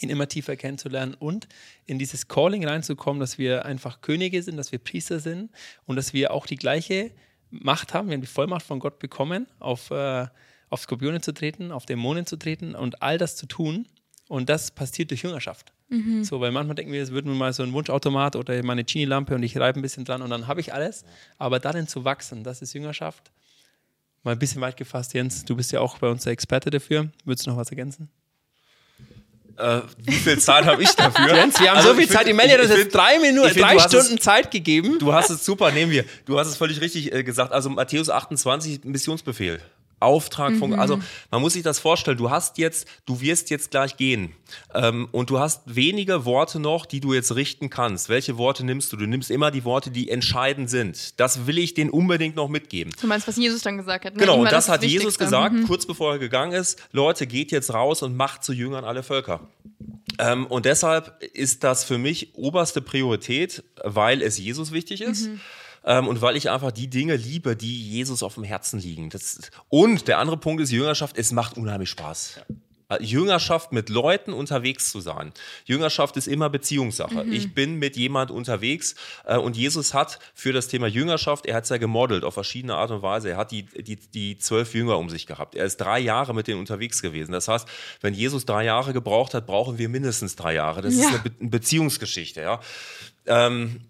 ihn 0.00 0.10
immer 0.10 0.28
tiefer 0.28 0.56
kennenzulernen 0.56 1.14
und 1.14 1.48
in 1.86 1.98
dieses 1.98 2.28
Calling 2.28 2.66
reinzukommen, 2.66 3.20
dass 3.20 3.38
wir 3.38 3.64
einfach 3.64 4.00
Könige 4.00 4.42
sind, 4.42 4.56
dass 4.56 4.72
wir 4.72 4.78
Priester 4.78 5.20
sind 5.20 5.50
und 5.84 5.96
dass 5.96 6.12
wir 6.12 6.32
auch 6.32 6.46
die 6.46 6.56
gleiche 6.56 7.12
Macht 7.50 7.94
haben. 7.94 8.08
Wir 8.08 8.14
haben 8.14 8.20
die 8.22 8.26
Vollmacht 8.26 8.66
von 8.66 8.80
Gott 8.80 8.98
bekommen, 8.98 9.46
auf, 9.60 9.90
äh, 9.90 10.26
auf 10.70 10.80
Skorpione 10.80 11.20
zu 11.20 11.32
treten, 11.32 11.70
auf 11.70 11.86
Dämonen 11.86 12.26
zu 12.26 12.36
treten 12.36 12.74
und 12.74 13.02
all 13.02 13.18
das 13.18 13.36
zu 13.36 13.46
tun. 13.46 13.86
Und 14.28 14.48
das 14.48 14.72
passiert 14.72 15.10
durch 15.12 15.22
Jüngerschaft. 15.22 15.72
So, 16.24 16.40
weil 16.40 16.50
manchmal 16.50 16.74
denken 16.74 16.92
wir, 16.92 17.00
es 17.00 17.12
wird 17.12 17.26
nun 17.26 17.38
mal 17.38 17.52
so 17.52 17.62
ein 17.62 17.72
Wunschautomat 17.72 18.34
oder 18.34 18.60
meine 18.64 18.82
Genie-Lampe 18.82 19.36
und 19.36 19.42
ich 19.44 19.56
reibe 19.56 19.78
ein 19.78 19.82
bisschen 19.82 20.04
dran 20.04 20.20
und 20.20 20.30
dann 20.30 20.48
habe 20.48 20.60
ich 20.60 20.74
alles. 20.74 21.04
Aber 21.38 21.60
darin 21.60 21.86
zu 21.86 22.04
wachsen, 22.04 22.42
das 22.42 22.60
ist 22.60 22.74
Jüngerschaft. 22.74 23.30
Mal 24.24 24.32
ein 24.32 24.38
bisschen 24.40 24.60
weit 24.60 24.76
gefasst, 24.76 25.14
Jens, 25.14 25.44
du 25.44 25.54
bist 25.54 25.70
ja 25.70 25.78
auch 25.80 25.98
bei 25.98 26.08
uns 26.08 26.24
der 26.24 26.32
Experte 26.32 26.70
dafür. 26.70 27.12
Würdest 27.24 27.46
du 27.46 27.50
noch 27.50 27.56
was 27.56 27.70
ergänzen? 27.70 28.10
Äh, 29.58 29.80
wie 30.04 30.12
viel 30.12 30.38
Zeit 30.38 30.64
habe 30.66 30.82
ich 30.82 30.90
dafür? 30.94 31.34
Jens, 31.34 31.58
wir 31.60 31.70
haben 31.70 31.76
Also 31.78 31.88
so 31.90 31.94
viel 31.94 32.06
find- 32.06 32.18
Zeit. 32.18 32.26
Die 32.28 32.32
Melli 32.32 32.50
hat 32.52 32.60
uns 32.60 32.70
jetzt 32.70 32.94
drei 32.94 33.18
Minuten, 33.18 33.48
find, 33.50 33.64
drei 33.64 33.76
hast 33.76 33.92
es- 33.94 34.04
Stunden 34.04 34.20
Zeit 34.20 34.50
gegeben. 34.50 34.98
Du 34.98 35.12
hast 35.12 35.30
es 35.30 35.44
super, 35.44 35.70
nehmen 35.72 35.90
wir. 35.90 36.04
Du 36.26 36.38
hast 36.38 36.48
es 36.48 36.56
völlig 36.56 36.80
richtig 36.80 37.12
äh, 37.12 37.22
gesagt. 37.22 37.52
Also 37.52 37.70
Matthäus 37.70 38.10
28, 38.10 38.80
Missionsbefehl. 38.84 39.60
Auftrag 39.98 40.54
von, 40.56 40.74
also 40.74 40.98
man 41.30 41.40
muss 41.40 41.54
sich 41.54 41.62
das 41.62 41.78
vorstellen, 41.78 42.18
du 42.18 42.30
hast 42.30 42.58
jetzt, 42.58 42.86
du 43.06 43.20
wirst 43.20 43.48
jetzt 43.50 43.70
gleich 43.70 43.96
gehen 43.96 44.32
ähm, 44.74 45.08
und 45.12 45.30
du 45.30 45.38
hast 45.38 45.62
wenige 45.74 46.24
Worte 46.26 46.60
noch, 46.60 46.84
die 46.84 47.00
du 47.00 47.14
jetzt 47.14 47.34
richten 47.34 47.70
kannst. 47.70 48.08
Welche 48.08 48.36
Worte 48.36 48.64
nimmst 48.64 48.92
du? 48.92 48.96
Du 48.96 49.06
nimmst 49.06 49.30
immer 49.30 49.50
die 49.50 49.64
Worte, 49.64 49.90
die 49.90 50.10
entscheidend 50.10 50.68
sind. 50.68 51.18
Das 51.18 51.46
will 51.46 51.56
ich 51.58 51.72
denen 51.74 51.90
unbedingt 51.90 52.36
noch 52.36 52.48
mitgeben. 52.48 52.92
Du 53.00 53.06
meinst, 53.06 53.26
was 53.26 53.36
Jesus 53.36 53.62
dann 53.62 53.78
gesagt 53.78 54.04
hat. 54.04 54.14
Ne? 54.14 54.20
Genau, 54.20 54.36
und 54.36 54.44
war 54.44 54.50
das, 54.50 54.68
hat 54.68 54.82
das 54.82 54.90
Jesus 54.90 55.06
Wichtigste. 55.06 55.24
gesagt, 55.24 55.54
Mhm. 55.54 55.66
kurz 55.66 55.86
bevor 55.86 56.12
er 56.12 56.18
gegangen 56.18 56.52
ist, 56.52 56.78
Leute, 56.92 57.26
geht 57.26 57.50
jetzt 57.50 57.72
raus 57.72 58.02
und 58.02 58.16
macht 58.16 58.44
zu 58.44 58.52
Jüngern 58.52 58.84
alle 58.84 59.02
Völker. 59.02 59.48
Ähm, 60.18 60.46
und 60.46 60.66
deshalb 60.66 61.22
ist 61.34 61.64
das 61.64 61.84
für 61.84 61.98
mich 61.98 62.34
oberste 62.34 62.80
Priorität, 62.82 63.64
weil 63.82 64.22
es 64.22 64.38
Jesus 64.38 64.72
wichtig 64.72 65.00
ist. 65.02 65.30
Ähm, 65.86 66.08
und 66.08 66.20
weil 66.20 66.36
ich 66.36 66.50
einfach 66.50 66.72
die 66.72 66.88
Dinge 66.88 67.16
liebe, 67.16 67.56
die 67.56 67.90
Jesus 67.90 68.22
auf 68.22 68.34
dem 68.34 68.44
Herzen 68.44 68.80
liegen. 68.80 69.08
Das, 69.08 69.40
und 69.68 70.08
der 70.08 70.18
andere 70.18 70.36
Punkt 70.36 70.60
ist 70.60 70.72
Jüngerschaft, 70.72 71.16
es 71.16 71.32
macht 71.32 71.56
unheimlich 71.56 71.90
Spaß. 71.90 72.40
Äh, 72.88 73.02
Jüngerschaft 73.02 73.72
mit 73.72 73.88
Leuten 73.88 74.32
unterwegs 74.32 74.90
zu 74.90 75.00
sein. 75.00 75.32
Jüngerschaft 75.64 76.16
ist 76.16 76.28
immer 76.28 76.50
Beziehungssache. 76.50 77.24
Mhm. 77.24 77.32
Ich 77.32 77.54
bin 77.54 77.76
mit 77.76 77.96
jemand 77.96 78.30
unterwegs 78.30 78.94
äh, 79.24 79.36
und 79.36 79.56
Jesus 79.56 79.94
hat 79.94 80.18
für 80.34 80.52
das 80.52 80.68
Thema 80.68 80.86
Jüngerschaft, 80.86 81.46
er 81.46 81.56
hat 81.56 81.64
es 81.64 81.70
ja 81.70 81.78
gemodelt 81.78 82.24
auf 82.24 82.34
verschiedene 82.34 82.74
Art 82.74 82.90
und 82.90 83.02
Weise. 83.02 83.30
Er 83.30 83.36
hat 83.36 83.50
die, 83.50 83.64
die, 83.64 83.96
die 83.96 84.38
zwölf 84.38 84.74
Jünger 84.74 84.98
um 84.98 85.08
sich 85.08 85.26
gehabt. 85.26 85.54
Er 85.54 85.64
ist 85.64 85.78
drei 85.78 85.98
Jahre 85.98 86.34
mit 86.34 86.46
denen 86.46 86.60
unterwegs 86.60 87.02
gewesen. 87.02 87.32
Das 87.32 87.48
heißt, 87.48 87.68
wenn 88.00 88.14
Jesus 88.14 88.44
drei 88.44 88.64
Jahre 88.64 88.92
gebraucht 88.92 89.34
hat, 89.34 89.46
brauchen 89.46 89.78
wir 89.78 89.88
mindestens 89.88 90.36
drei 90.36 90.54
Jahre. 90.54 90.82
Das 90.82 90.94
ja. 90.94 91.02
ist 91.02 91.08
eine, 91.08 91.18
Be 91.18 91.30
eine 91.40 91.50
Beziehungsgeschichte. 91.50 92.40
Ja. 92.40 92.60
Ähm, 93.26 93.80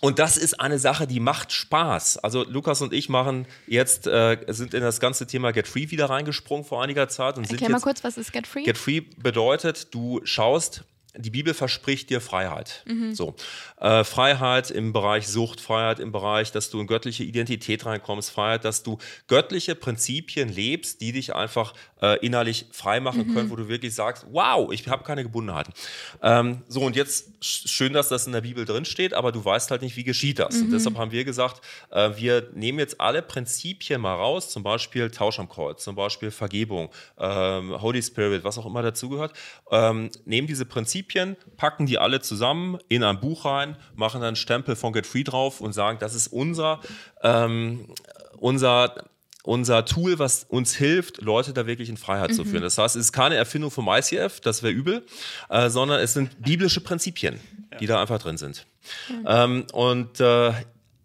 und 0.00 0.18
das 0.18 0.36
ist 0.36 0.60
eine 0.60 0.78
Sache, 0.78 1.06
die 1.06 1.20
macht 1.20 1.52
Spaß. 1.52 2.18
Also 2.18 2.44
Lukas 2.44 2.80
und 2.80 2.92
ich 2.92 3.08
machen 3.08 3.46
jetzt, 3.66 4.06
äh, 4.06 4.38
sind 4.48 4.72
in 4.74 4.80
das 4.80 4.98
ganze 4.98 5.26
Thema 5.26 5.52
Get 5.52 5.68
Free 5.68 5.90
wieder 5.90 6.06
reingesprungen 6.06 6.64
vor 6.64 6.82
einiger 6.82 7.08
Zeit. 7.08 7.36
Und 7.36 7.50
Erklär 7.50 7.70
mal 7.70 7.80
kurz, 7.80 8.02
was 8.02 8.16
ist 8.16 8.32
Get 8.32 8.46
Free? 8.46 8.62
Get 8.62 8.78
Free 8.78 9.00
bedeutet, 9.00 9.94
du 9.94 10.20
schaust 10.24 10.84
die 11.16 11.30
Bibel 11.30 11.54
verspricht 11.54 12.10
dir 12.10 12.20
Freiheit. 12.20 12.84
Mhm. 12.86 13.14
So. 13.14 13.34
Äh, 13.80 14.04
Freiheit 14.04 14.70
im 14.70 14.92
Bereich 14.92 15.26
Sucht, 15.28 15.60
Freiheit 15.60 15.98
im 15.98 16.12
Bereich, 16.12 16.52
dass 16.52 16.70
du 16.70 16.80
in 16.80 16.86
göttliche 16.86 17.24
Identität 17.24 17.84
reinkommst, 17.84 18.30
Freiheit, 18.30 18.64
dass 18.64 18.82
du 18.82 18.98
göttliche 19.26 19.74
Prinzipien 19.74 20.48
lebst, 20.48 21.00
die 21.00 21.12
dich 21.12 21.34
einfach 21.34 21.74
äh, 22.00 22.24
innerlich 22.24 22.66
frei 22.70 23.00
machen 23.00 23.28
mhm. 23.28 23.34
können, 23.34 23.50
wo 23.50 23.56
du 23.56 23.68
wirklich 23.68 23.94
sagst, 23.94 24.26
wow, 24.30 24.70
ich 24.72 24.86
habe 24.88 25.02
keine 25.02 25.22
Gebundenheiten. 25.22 25.72
Ähm, 26.22 26.62
so, 26.68 26.82
und 26.82 26.94
jetzt 26.94 27.30
schön, 27.40 27.92
dass 27.92 28.08
das 28.08 28.26
in 28.26 28.32
der 28.32 28.42
Bibel 28.42 28.64
drin 28.64 28.84
steht, 28.84 29.12
aber 29.14 29.32
du 29.32 29.44
weißt 29.44 29.70
halt 29.70 29.82
nicht, 29.82 29.96
wie 29.96 30.04
geschieht 30.04 30.38
das. 30.38 30.56
Mhm. 30.56 30.66
Und 30.66 30.72
deshalb 30.72 30.96
haben 30.96 31.10
wir 31.10 31.24
gesagt, 31.24 31.60
äh, 31.90 32.10
wir 32.16 32.50
nehmen 32.54 32.78
jetzt 32.78 33.00
alle 33.00 33.22
Prinzipien 33.22 34.00
mal 34.00 34.14
raus, 34.14 34.50
zum 34.50 34.62
Beispiel 34.62 35.10
Tausch 35.10 35.38
am 35.38 35.48
Kreuz, 35.48 35.82
zum 35.82 35.96
Beispiel 35.96 36.30
Vergebung, 36.30 36.90
ähm, 37.18 37.80
Holy 37.80 38.02
Spirit, 38.02 38.44
was 38.44 38.58
auch 38.58 38.66
immer 38.66 38.82
dazugehört, 38.82 39.32
ähm, 39.70 40.10
nehmen 40.24 40.46
diese 40.46 40.64
Prinzipien 40.64 40.99
Prinzipien, 41.02 41.36
packen 41.56 41.86
die 41.86 41.98
alle 41.98 42.20
zusammen 42.20 42.78
in 42.88 43.02
ein 43.02 43.20
Buch 43.20 43.44
rein, 43.44 43.76
machen 43.94 44.20
dann 44.20 44.28
einen 44.28 44.36
Stempel 44.36 44.76
von 44.76 44.92
Get 44.92 45.06
Free 45.06 45.24
drauf 45.24 45.60
und 45.60 45.72
sagen, 45.72 45.98
das 45.98 46.14
ist 46.14 46.28
unser, 46.28 46.80
ähm, 47.22 47.86
unser 48.38 48.94
unser 49.42 49.86
Tool, 49.86 50.18
was 50.18 50.44
uns 50.50 50.74
hilft, 50.74 51.22
Leute 51.22 51.54
da 51.54 51.66
wirklich 51.66 51.88
in 51.88 51.96
Freiheit 51.96 52.30
mhm. 52.30 52.34
zu 52.34 52.44
führen. 52.44 52.62
Das 52.62 52.76
heißt, 52.76 52.94
es 52.94 53.06
ist 53.06 53.12
keine 53.12 53.36
Erfindung 53.36 53.70
vom 53.70 53.88
ICF, 53.88 54.40
das 54.40 54.62
wäre 54.62 54.70
übel, 54.70 55.06
äh, 55.48 55.70
sondern 55.70 55.98
es 56.00 56.12
sind 56.12 56.42
biblische 56.42 56.82
Prinzipien, 56.82 57.40
die 57.80 57.86
da 57.86 58.02
einfach 58.02 58.18
drin 58.18 58.36
sind. 58.36 58.66
Ja. 59.24 59.44
Ähm, 59.44 59.64
und 59.72 60.20
äh, 60.20 60.52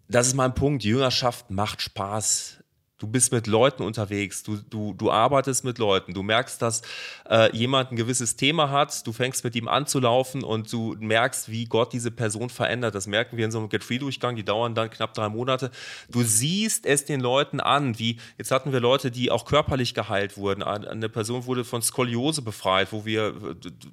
das 0.08 0.26
ist 0.26 0.34
mein 0.34 0.54
Punkt. 0.54 0.84
Jüngerschaft 0.84 1.50
macht 1.50 1.80
Spaß. 1.80 2.58
Du 2.98 3.06
bist 3.06 3.30
mit 3.30 3.46
Leuten 3.46 3.82
unterwegs, 3.82 4.42
du, 4.42 4.56
du, 4.56 4.94
du 4.94 5.10
arbeitest 5.10 5.64
mit 5.64 5.76
Leuten, 5.76 6.14
du 6.14 6.22
merkst, 6.22 6.62
dass 6.62 6.80
äh, 7.28 7.54
jemand 7.54 7.92
ein 7.92 7.96
gewisses 7.96 8.36
Thema 8.36 8.70
hat, 8.70 9.06
du 9.06 9.12
fängst 9.12 9.44
mit 9.44 9.54
ihm 9.54 9.68
an 9.68 9.86
zu 9.86 10.00
laufen 10.00 10.42
und 10.42 10.72
du 10.72 10.96
merkst, 10.98 11.50
wie 11.50 11.66
Gott 11.66 11.92
diese 11.92 12.10
Person 12.10 12.48
verändert. 12.48 12.94
Das 12.94 13.06
merken 13.06 13.36
wir 13.36 13.44
in 13.44 13.50
so 13.50 13.58
einem 13.58 13.68
Get-Free-Durchgang, 13.68 14.34
die 14.34 14.46
dauern 14.46 14.74
dann 14.74 14.88
knapp 14.88 15.12
drei 15.12 15.28
Monate. 15.28 15.70
Du 16.08 16.22
siehst 16.22 16.86
es 16.86 17.04
den 17.04 17.20
Leuten 17.20 17.60
an, 17.60 17.98
wie 17.98 18.18
jetzt 18.38 18.50
hatten 18.50 18.72
wir 18.72 18.80
Leute, 18.80 19.10
die 19.10 19.30
auch 19.30 19.44
körperlich 19.44 19.92
geheilt 19.92 20.38
wurden. 20.38 20.62
Eine 20.62 21.10
Person 21.10 21.44
wurde 21.44 21.64
von 21.66 21.82
Skoliose 21.82 22.40
befreit, 22.40 22.92
wo 22.92 23.04
wir, 23.04 23.34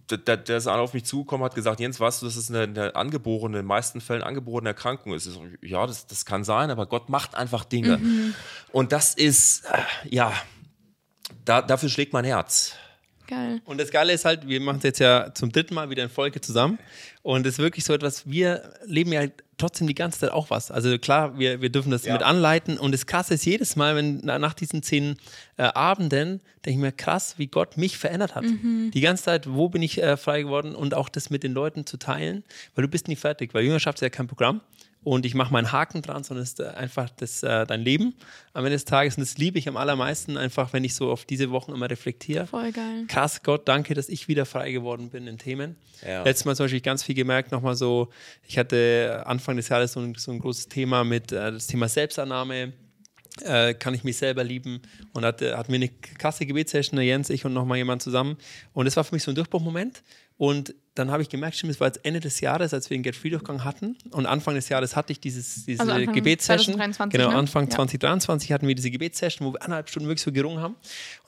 der, 0.09 0.47
ist 0.47 0.67
auf 0.67 0.93
mich 0.93 1.03
zugekommen, 1.03 1.43
hat 1.43 1.55
gesagt, 1.55 1.81
Jens, 1.81 1.99
weißt 1.99 2.21
du, 2.21 2.25
das 2.25 2.37
ist 2.37 2.49
eine, 2.49 2.61
eine 2.61 2.95
angeborene, 2.95 3.57
in 3.57 3.63
den 3.63 3.67
meisten 3.67 3.99
Fällen 3.99 4.23
angeborene 4.23 4.69
Erkrankung. 4.69 5.13
ist. 5.13 5.29
ja, 5.61 5.85
das, 5.85 6.07
das 6.07 6.23
kann 6.23 6.45
sein, 6.45 6.71
aber 6.71 6.85
Gott 6.85 7.09
macht 7.09 7.35
einfach 7.35 7.65
Dinge. 7.65 7.97
Mhm. 7.97 8.33
Und 8.71 8.92
das 8.93 9.15
ist, 9.15 9.65
äh, 9.65 10.15
ja, 10.15 10.31
da, 11.45 11.63
dafür 11.63 11.89
schlägt 11.89 12.13
mein 12.13 12.25
Herz. 12.25 12.75
Geil. 13.25 13.59
Und 13.65 13.79
das 13.79 13.89
Geile 13.89 14.13
ist 14.13 14.23
halt, 14.23 14.47
wir 14.47 14.61
machen 14.61 14.77
es 14.77 14.83
jetzt 14.83 14.99
ja 14.99 15.33
zum 15.33 15.51
dritten 15.51 15.73
Mal 15.73 15.89
wieder 15.89 16.03
in 16.03 16.09
Folge 16.09 16.41
zusammen. 16.41 16.77
Und 17.23 17.47
es 17.47 17.53
ist 17.53 17.59
wirklich 17.59 17.85
so 17.85 17.93
etwas, 17.93 18.29
wir 18.29 18.71
leben 18.85 19.11
ja 19.11 19.23
trotzdem 19.57 19.87
die 19.87 19.95
ganze 19.95 20.19
Zeit 20.19 20.29
auch 20.29 20.51
was. 20.51 20.69
Also 20.69 20.95
klar, 20.99 21.39
wir, 21.39 21.59
wir 21.59 21.69
dürfen 21.69 21.89
das 21.89 22.05
ja. 22.05 22.13
mit 22.13 22.21
anleiten. 22.21 22.77
Und 22.77 22.91
das 22.91 23.07
Krasse 23.07 23.33
ist 23.33 23.45
jedes 23.45 23.75
Mal, 23.75 23.95
wenn 23.95 24.17
nach 24.17 24.53
diesen 24.53 24.83
zehn 24.83 25.15
äh, 25.57 25.63
Abenden, 25.63 26.41
denke 26.63 26.77
ich 26.77 26.77
mir, 26.77 26.91
krass, 26.91 27.39
wie 27.39 27.47
Gott 27.47 27.77
mich 27.77 27.97
verändert 27.97 28.35
hat. 28.35 28.43
Mhm. 28.43 28.91
Die 28.93 29.01
ganze 29.01 29.23
Zeit, 29.23 29.51
wo 29.51 29.69
bin 29.69 29.81
ich 29.81 30.03
äh, 30.03 30.17
frei 30.17 30.43
geworden 30.43 30.75
und 30.75 30.93
auch 30.93 31.09
das 31.09 31.31
mit 31.31 31.41
den 31.41 31.53
Leuten 31.53 31.87
zu 31.87 31.97
teilen, 31.97 32.43
weil 32.75 32.83
du 32.83 32.89
bist 32.89 33.07
nie 33.07 33.15
fertig, 33.15 33.55
weil 33.55 33.63
Jüngerschaft 33.63 33.97
ist 33.97 34.01
ja 34.01 34.09
kein 34.09 34.27
Programm 34.27 34.61
und 35.03 35.25
ich 35.25 35.35
mache 35.35 35.51
meinen 35.51 35.71
Haken 35.71 36.01
dran, 36.01 36.23
sondern 36.23 36.43
es 36.43 36.53
ist 36.53 36.59
äh, 36.59 36.67
einfach 36.67 37.09
das, 37.09 37.43
äh, 37.43 37.65
dein 37.65 37.81
Leben 37.81 38.15
am 38.53 38.63
Ende 38.65 38.75
des 38.75 38.85
Tages. 38.85 39.17
Und 39.17 39.21
das 39.21 39.37
liebe 39.37 39.59
ich 39.59 39.67
am 39.67 39.77
allermeisten, 39.77 40.37
einfach 40.37 40.73
wenn 40.73 40.83
ich 40.83 40.95
so 40.95 41.11
auf 41.11 41.25
diese 41.25 41.51
Wochen 41.51 41.73
immer 41.73 41.89
reflektiere. 41.89 42.47
Voll 42.47 42.71
geil. 42.71 43.05
Krass, 43.07 43.43
Gott, 43.43 43.67
danke, 43.67 43.93
dass 43.93 44.09
ich 44.09 44.27
wieder 44.27 44.45
frei 44.45 44.71
geworden 44.71 45.09
bin 45.09 45.27
in 45.27 45.37
Themen. 45.37 45.75
Ja. 46.05 46.23
Letztes 46.23 46.45
Mal 46.45 46.55
zum 46.55 46.65
Beispiel 46.65 46.81
ganz 46.81 47.03
viel 47.03 47.15
gemerkt, 47.15 47.51
nochmal 47.51 47.75
so, 47.75 48.09
ich 48.47 48.57
hatte 48.57 49.23
Anfang 49.25 49.57
des 49.57 49.69
Jahres 49.69 49.93
so 49.93 49.99
ein, 49.99 50.15
so 50.15 50.31
ein 50.31 50.39
großes 50.39 50.69
Thema 50.69 51.03
mit 51.03 51.31
äh, 51.31 51.51
das 51.51 51.67
Thema 51.67 51.87
Selbstannahme. 51.87 52.73
Äh, 53.41 53.73
kann 53.73 53.95
ich 53.95 54.03
mich 54.03 54.17
selber 54.17 54.43
lieben 54.43 54.83
und 55.11 55.25
hat, 55.25 55.41
hatten 55.41 55.71
wir 55.71 55.77
eine 55.77 55.89
krasse 55.89 56.45
Gebetssession, 56.45 56.97
der 56.97 57.05
Jens, 57.05 57.31
ich 57.31 57.43
und 57.45 57.53
nochmal 57.53 57.79
jemand 57.79 58.03
zusammen 58.03 58.37
und 58.73 58.85
das 58.85 58.95
war 58.95 59.03
für 59.03 59.15
mich 59.15 59.23
so 59.23 59.31
ein 59.31 59.35
Durchbruchmoment 59.35 60.03
und 60.43 60.75
dann 60.93 61.09
habe 61.09 61.23
ich 61.23 61.29
gemerkt, 61.29 61.55
stimmt, 61.55 61.71
es 61.71 61.79
war 61.79 61.87
jetzt 61.87 62.03
Ende 62.03 62.19
des 62.19 62.41
Jahres, 62.41 62.73
als 62.73 62.89
wir 62.89 62.97
den 62.97 63.01
Get 63.01 63.15
Free 63.15 63.29
Durchgang 63.29 63.63
hatten. 63.63 63.95
Und 64.11 64.25
Anfang 64.25 64.55
des 64.55 64.67
Jahres 64.67 64.93
hatte 64.93 65.13
ich 65.13 65.21
dieses, 65.21 65.63
diese 65.65 65.89
also 65.89 66.11
Gebetssession. 66.11 66.77
Genau, 67.09 67.29
ne? 67.29 67.35
Anfang 67.37 67.63
ja. 67.69 67.77
2023 67.77 68.51
hatten 68.51 68.67
wir 68.67 68.75
diese 68.75 68.91
Gebetssession, 68.91 69.47
wo 69.47 69.53
wir 69.53 69.61
eineinhalb 69.61 69.87
Stunden 69.87 70.09
wirklich 70.09 70.21
so 70.21 70.33
gerungen 70.33 70.59
haben. 70.59 70.75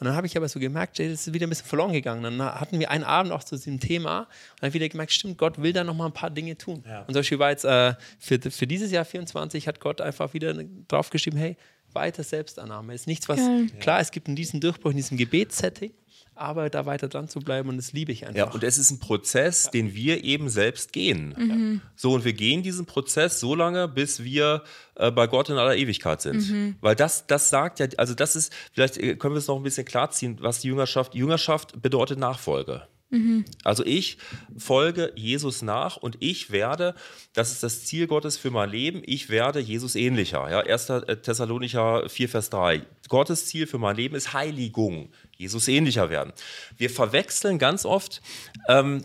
Und 0.02 0.06
dann 0.06 0.18
habe 0.18 0.28
ich 0.28 0.36
aber 0.36 0.50
so 0.50 0.60
gemerkt, 0.60 1.00
ey, 1.00 1.10
das 1.10 1.28
ist 1.28 1.34
wieder 1.34 1.48
ein 1.48 1.50
bisschen 1.50 1.66
verloren 1.66 1.94
gegangen. 1.94 2.24
Dann 2.24 2.44
hatten 2.44 2.78
wir 2.78 2.92
einen 2.92 3.06
Abend 3.06 3.32
auch 3.32 3.46
zu 3.46 3.56
diesem 3.56 3.80
Thema 3.80 4.20
und 4.20 4.28
dann 4.64 4.74
wieder 4.74 4.90
gemerkt, 4.90 5.14
stimmt, 5.14 5.38
Gott 5.38 5.62
will 5.62 5.72
da 5.72 5.86
noch 5.86 5.96
mal 5.96 6.08
ein 6.08 6.14
paar 6.14 6.30
Dinge 6.30 6.58
tun. 6.58 6.84
Ja. 6.86 7.04
Und 7.04 7.14
zum 7.14 7.22
Beispiel 7.22 7.40
war 7.40 7.52
jetzt 7.52 7.64
äh, 7.64 7.94
für, 8.20 8.38
für 8.52 8.68
dieses 8.68 8.92
Jahr 8.92 9.06
24 9.06 9.66
hat 9.66 9.80
Gott 9.80 10.02
einfach 10.02 10.34
wieder 10.34 10.54
draufgeschrieben, 10.90 11.40
hey, 11.40 11.56
weiter 11.94 12.24
Selbstannahme. 12.24 12.94
Ist 12.94 13.08
nichts, 13.08 13.30
was, 13.30 13.40
Geil. 13.40 13.68
klar, 13.80 14.02
es 14.02 14.12
gibt 14.12 14.28
in 14.28 14.36
diesem 14.36 14.60
Durchbruch, 14.60 14.92
in 14.92 14.98
diesem 14.98 15.18
Gebetssetting, 15.18 15.94
aber 16.36 16.70
da 16.70 16.86
weiter 16.86 17.08
dran 17.08 17.28
zu 17.28 17.40
bleiben 17.40 17.70
und 17.70 17.78
das 17.78 17.94
liebe 17.94 18.12
ich 18.12 18.28
einfach. 18.28 18.38
Ja, 18.38 18.52
und 18.52 18.64
es 18.64 18.78
ist 18.78 18.92
ein 18.92 19.00
Prozess, 19.00 19.66
ja. 19.66 19.72
den 19.72 19.94
wir 19.94 20.24
eben 20.24 20.50
selbst 20.50 20.94
gehen. 20.94 21.34
Mhm. 21.38 21.82
So, 21.96 22.14
und 22.14 22.26
wir 22.26 22.34
gehen 22.34 22.62
diesen 22.62 22.86
Prozess 22.86 23.40
so 23.40 23.56
lange, 23.56 23.88
bis 23.88 24.24
wir 24.24 24.64
äh, 24.96 25.12
bei 25.12 25.28
Gott 25.28 25.50
in 25.50 25.56
aller 25.56 25.76
Ewigkeit 25.76 26.22
sind. 26.22 26.50
Mhm. 26.50 26.76
Weil 26.82 26.96
das, 26.96 27.26
das 27.28 27.50
sagt 27.50 27.80
ja, 27.80 27.88
also 27.98 28.14
das 28.14 28.36
ist, 28.36 28.54
vielleicht 28.74 28.98
äh, 28.98 29.16
können 29.16 29.34
wir 29.34 29.40
es 29.40 29.48
noch 29.48 29.58
ein 29.58 29.64
bisschen 29.64 29.86
klarziehen, 29.86 30.38
was 30.42 30.60
die 30.60 30.68
Jüngerschaft, 30.68 31.16
Jüngerschaft 31.16 31.82
bedeutet 31.82 32.20
Nachfolge. 32.20 32.88
Mhm. 33.10 33.46
Also 33.64 33.86
ich 33.86 34.18
folge 34.58 35.12
Jesus 35.16 35.62
nach 35.62 35.98
und 35.98 36.18
ich 36.20 36.52
werde, 36.52 36.96
das 37.34 37.52
ist 37.52 37.64
das 37.64 37.86
Ziel 37.86 38.08
Gottes 38.08 38.38
für 38.38 38.52
mein 38.52 38.70
Leben, 38.70 39.02
ich 39.06 39.30
werde 39.30 39.60
Jesus 39.60 39.96
ähnlicher. 39.96 40.50
Ja, 40.50 40.60
1. 40.60 40.90
Äh, 40.90 41.18
Thessalonicher 41.18 42.10
4, 42.10 42.30
Vers 42.30 42.50
3. 42.50 42.82
Gottes 43.08 43.46
Ziel 43.46 43.68
für 43.68 43.78
mein 43.78 43.96
Leben 43.96 44.16
ist 44.16 44.34
Heiligung, 44.34 45.10
Jesus 45.38 45.68
ähnlicher 45.68 46.10
werden. 46.10 46.34
Wir 46.78 46.90
verwechseln 46.90 47.60
ganz 47.60 47.86
oft 47.86 48.22
ähm, 48.68 49.04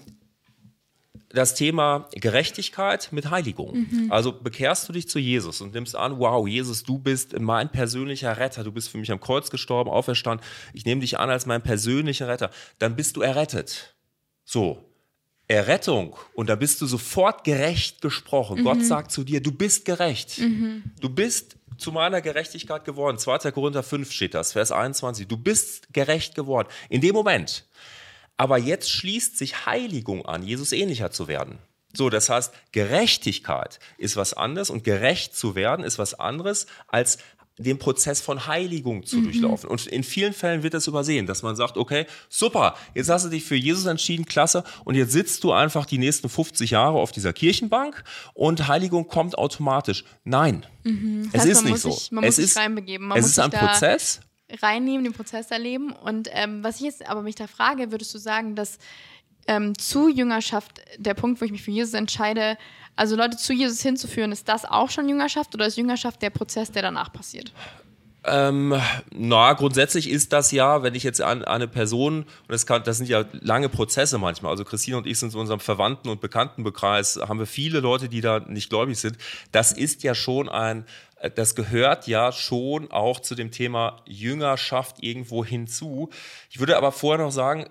das 1.31 1.55
Thema 1.55 2.09
Gerechtigkeit 2.13 3.09
mit 3.13 3.31
Heiligung. 3.31 3.87
Mhm. 3.91 4.13
Also 4.13 4.33
bekehrst 4.33 4.89
du 4.89 4.93
dich 4.93 5.09
zu 5.09 5.19
Jesus 5.19 5.61
und 5.61 5.73
nimmst 5.75 5.95
an, 5.95 6.19
wow, 6.19 6.47
Jesus, 6.47 6.83
du 6.83 6.99
bist 6.99 7.39
mein 7.39 7.71
persönlicher 7.71 8.37
Retter, 8.37 8.65
du 8.65 8.73
bist 8.73 8.89
für 8.89 8.99
mich 8.99 9.13
am 9.13 9.21
Kreuz 9.21 9.51
gestorben, 9.51 9.91
auferstanden, 9.91 10.45
ich 10.73 10.85
nehme 10.85 11.01
dich 11.01 11.19
an 11.19 11.31
als 11.31 11.47
mein 11.47 11.63
persönlicher 11.63 12.29
Retter, 12.29 12.51
dann 12.79 12.97
bist 12.97 13.17
du 13.17 13.23
errettet. 13.23 13.95
So, 14.45 14.85
Errettung 15.47 16.17
und 16.35 16.49
da 16.49 16.55
bist 16.55 16.81
du 16.81 16.87
sofort 16.87 17.45
gerecht 17.45 18.03
gesprochen. 18.03 18.61
Mhm. 18.61 18.65
Gott 18.65 18.85
sagt 18.85 19.13
zu 19.13 19.25
dir, 19.25 19.41
du 19.41 19.53
bist 19.53 19.85
gerecht. 19.85 20.39
Mhm. 20.39 20.85
Du 21.01 21.09
bist 21.09 21.57
zu 21.81 21.93
meiner 21.93 22.21
Gerechtigkeit 22.21 22.85
geworden. 22.85 23.19
2. 23.19 23.51
Korinther 23.51 23.83
5 23.83 24.13
steht 24.13 24.35
das, 24.35 24.53
Vers 24.53 24.73
21. 24.73 25.27
Du 25.27 25.37
bist 25.37 25.93
gerecht 25.93 26.35
geworden. 26.35 26.69
In 26.89 27.01
dem 27.01 27.15
Moment. 27.15 27.67
Aber 28.37 28.59
jetzt 28.59 28.91
schließt 28.91 29.37
sich 29.37 29.67
Heiligung 29.67 30.25
an, 30.25 30.43
Jesus 30.43 30.73
ähnlicher 30.73 31.11
zu 31.11 31.29
werden. 31.29 31.59
So, 31.93 32.09
das 32.09 32.29
heißt, 32.29 32.55
Gerechtigkeit 32.73 33.81
ist 33.99 34.17
was 34.17 34.33
anderes 34.33 34.71
und 34.71 34.85
gerecht 34.85 35.37
zu 35.37 35.55
werden 35.55 35.85
ist 35.85 35.99
was 35.99 36.15
anderes 36.15 36.67
als 36.87 37.19
den 37.63 37.79
Prozess 37.79 38.21
von 38.21 38.47
Heiligung 38.47 39.05
zu 39.05 39.19
mhm. 39.19 39.25
durchlaufen. 39.25 39.69
Und 39.69 39.87
in 39.87 40.03
vielen 40.03 40.33
Fällen 40.33 40.63
wird 40.63 40.75
das 40.75 40.87
übersehen, 40.87 41.27
dass 41.27 41.43
man 41.43 41.57
sagt, 41.57 41.77
okay, 41.77 42.07
super, 42.29 42.75
jetzt 42.95 43.11
hast 43.11 43.27
du 43.27 43.29
dich 43.29 43.45
für 43.45 43.57
Jesus 43.57 43.87
entschieden, 43.87 44.25
klasse, 44.25 44.65
und 44.85 44.95
jetzt 44.95 45.13
sitzt 45.13 45.45
du 45.45 45.53
einfach 45.53 45.87
die 45.87 45.99
nächsten 45.99 46.29
50 46.29 46.71
Jahre 46.71 46.99
auf 46.99 47.13
dieser 47.13 47.33
Kirchenbank 47.33 48.03
und 48.35 48.69
Heiligung 48.69 49.09
kommt 49.09 49.37
automatisch. 49.37 50.05
Nein, 50.25 50.67
mhm. 50.85 51.31
es 51.33 51.43
heißt, 51.43 51.51
ist 51.51 51.65
nicht 51.65 51.79
so. 51.79 51.91
Sich, 51.91 52.11
man 52.13 52.25
es 52.25 52.37
muss 52.37 52.45
ist, 52.45 52.55
sich 52.55 52.63
reinbegeben. 52.63 53.07
Man 53.07 53.19
es 53.19 53.27
ist 53.27 53.39
ein 53.39 53.51
Prozess. 53.51 54.21
Reinnehmen, 54.63 55.05
den 55.05 55.13
Prozess 55.13 55.51
erleben. 55.51 55.93
Und 55.93 56.29
ähm, 56.33 56.65
was 56.65 56.77
ich 56.77 56.83
jetzt 56.83 57.07
aber 57.07 57.23
mich 57.23 57.37
da 57.37 57.47
frage, 57.47 57.93
würdest 57.93 58.13
du 58.15 58.19
sagen, 58.19 58.57
dass 58.57 58.79
ähm, 59.47 59.77
zu 59.77 60.09
Jüngerschaft 60.09 60.81
der 60.99 61.15
Punkt, 61.15 61.41
wo 61.41 61.45
ich 61.45 61.53
mich 61.53 61.63
für 61.63 61.71
Jesus 61.71 61.95
entscheide, 61.95 62.57
also 62.97 63.17
Leute 63.17 63.37
zu 63.37 63.53
Jesus 63.53 63.81
hinzuführen, 63.81 64.33
ist 64.33 64.49
das 64.49 64.65
auch 64.65 64.91
schon 64.91 65.09
Jüngerschaft 65.09 65.55
oder 65.55 65.67
ist 65.67 65.77
Jüngerschaft 65.77 66.21
der 66.23 66.31
Prozess, 66.31 66.71
der 66.71 66.83
danach 66.83 67.13
passiert? 67.13 67.53
Ähm, 68.23 68.79
na, 69.11 69.55
grundsätzlich 69.55 70.11
ist 70.11 70.35
das 70.35 70.53
ja, 70.53 70.83
wenn 70.83 70.95
ich 70.95 71.05
jetzt 71.05 71.23
an, 71.23 71.43
an 71.43 71.55
eine 71.55 71.69
Person, 71.69 72.25
und 72.25 72.27
das, 72.49 72.67
kann, 72.67 72.83
das 72.85 72.99
sind 72.99 73.09
ja 73.09 73.25
lange 73.33 73.71
Prozesse 73.71 74.19
manchmal, 74.19 74.53
also 74.53 74.65
Christine 74.65 74.99
und 74.99 75.07
ich 75.07 75.19
sind 75.19 75.33
in 75.33 75.41
unserem 75.41 75.61
Verwandten- 75.61 76.11
und 76.11 76.21
Bekanntenbekreis, 76.21 77.19
haben 77.27 77.39
wir 77.39 77.47
viele 77.47 77.81
Leute, 77.81 78.11
die 78.11 78.21
da 78.21 78.41
nicht 78.41 78.69
gläubig 78.69 78.99
sind. 78.99 79.17
Das 79.53 79.73
ist 79.73 80.03
ja 80.03 80.15
schon 80.15 80.51
ein, 80.51 80.85
das 81.35 81.55
gehört 81.55 82.07
ja 82.07 82.33
schon 82.33 82.91
auch 82.91 83.21
zu 83.21 83.35
dem 83.35 83.51
Thema 83.51 84.03
Jüngerschaft 84.07 85.03
irgendwo 85.03 85.43
hinzu. 85.43 86.11
Ich 86.51 86.61
würde 86.61 86.77
aber 86.77 86.93
vorher 86.93 87.25
noch 87.25 87.33
sagen, 87.33 87.67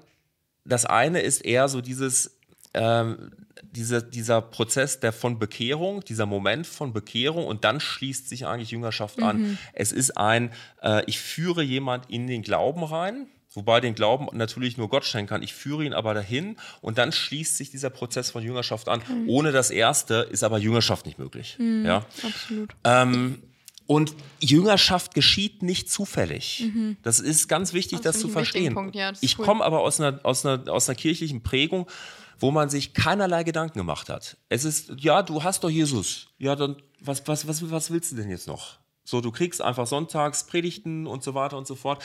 das 0.66 0.86
eine 0.86 1.22
ist 1.22 1.46
eher 1.46 1.68
so 1.68 1.82
dieses, 1.82 2.38
ähm, 2.74 3.32
diese, 3.72 4.04
dieser 4.04 4.42
Prozess 4.42 5.00
der 5.00 5.14
von 5.14 5.40
Bekehrung, 5.40 6.04
dieser 6.04 6.26
Moment 6.26 6.68
von 6.68 6.94
Bekehrung 6.94 7.46
und 7.46 7.64
dann 7.64 7.80
schließt 7.80 8.30
sich 8.30 8.46
eigentlich 8.46 8.72
Jüngerschaft 8.72 9.22
an. 9.22 9.42
Mhm. 9.42 9.58
Es 9.74 9.92
ist 9.92 10.18
ein, 10.18 10.52
äh, 10.82 11.04
ich 11.06 11.20
führe 11.20 11.64
jemand 11.64 12.10
in 12.10 12.28
den 12.28 12.42
Glauben 12.42 12.84
rein, 12.84 13.28
wobei 13.52 13.80
den 13.80 13.96
Glauben 13.96 14.28
natürlich 14.36 14.78
nur 14.78 14.90
Gott 14.90 15.06
schenken 15.06 15.30
kann. 15.30 15.44
Ich 15.44 15.54
führe 15.54 15.84
ihn 15.84 15.94
aber 15.94 16.14
dahin 16.14 16.58
und 16.82 16.98
dann 16.98 17.12
schließt 17.12 17.58
sich 17.58 17.72
dieser 17.72 17.90
Prozess 17.90 18.32
von 18.32 18.44
Jüngerschaft 18.44 18.88
an. 18.88 19.02
Ohne 19.28 19.52
das 19.52 19.72
Erste 19.72 20.28
ist 20.32 20.44
aber 20.44 20.58
Jüngerschaft 20.60 21.06
nicht 21.06 21.20
möglich. 21.20 21.58
Mhm. 21.60 21.86
Ja? 21.86 22.06
Absolut. 22.24 22.76
Ähm, 22.84 23.42
und 23.90 24.14
Jüngerschaft 24.40 25.16
geschieht 25.16 25.64
nicht 25.64 25.90
zufällig. 25.90 26.70
Das 27.02 27.20
ist 27.20 27.48
ganz 27.48 27.74
wichtig, 27.74 28.02
Das 28.02 28.14
das, 28.14 28.22
zu 28.22 28.30
verstehen. 28.30 28.76
Punkt, 28.76 28.94
ja, 28.94 29.10
das 29.10 29.24
ich 29.24 29.40
cool. 29.40 29.46
komme 29.46 29.66
aber 29.66 29.80
aus 29.80 30.00
einer, 30.00 30.20
aus, 30.22 30.46
einer, 30.46 30.72
aus 30.72 30.88
einer 30.88 30.96
kirchlichen 30.96 31.42
Prägung, 31.42 31.90
wo 32.38 32.52
man 32.52 32.70
sich 32.70 32.94
keinerlei 32.94 33.44
Gedanken 33.44 33.80
gemacht 33.80 34.08
hat. 34.10 34.38
Es 34.48 34.64
ist, 34.64 34.92
ja, 34.98 35.24
du 35.24 35.44
hast 35.44 35.64
doch 35.64 35.72
Jesus. 35.72 36.28
Ja, 36.38 36.56
dann, 36.56 36.76
was, 37.00 37.28
was, 37.28 37.48
was, 37.48 37.72
was 37.72 37.90
willst 37.90 38.12
du 38.12 38.18
denn 38.18 38.30
jetzt 38.30 38.46
noch? 38.46 38.78
So, 39.04 39.22
du 39.22 39.32
kriegst 39.32 39.60
einfach 39.60 39.88
sonntags 39.88 40.46
Predigten 40.46 41.08
und 41.08 41.24
so 41.24 41.34
weiter 41.34 41.58
und 41.58 41.66
so 41.66 41.74
fort. 41.74 42.04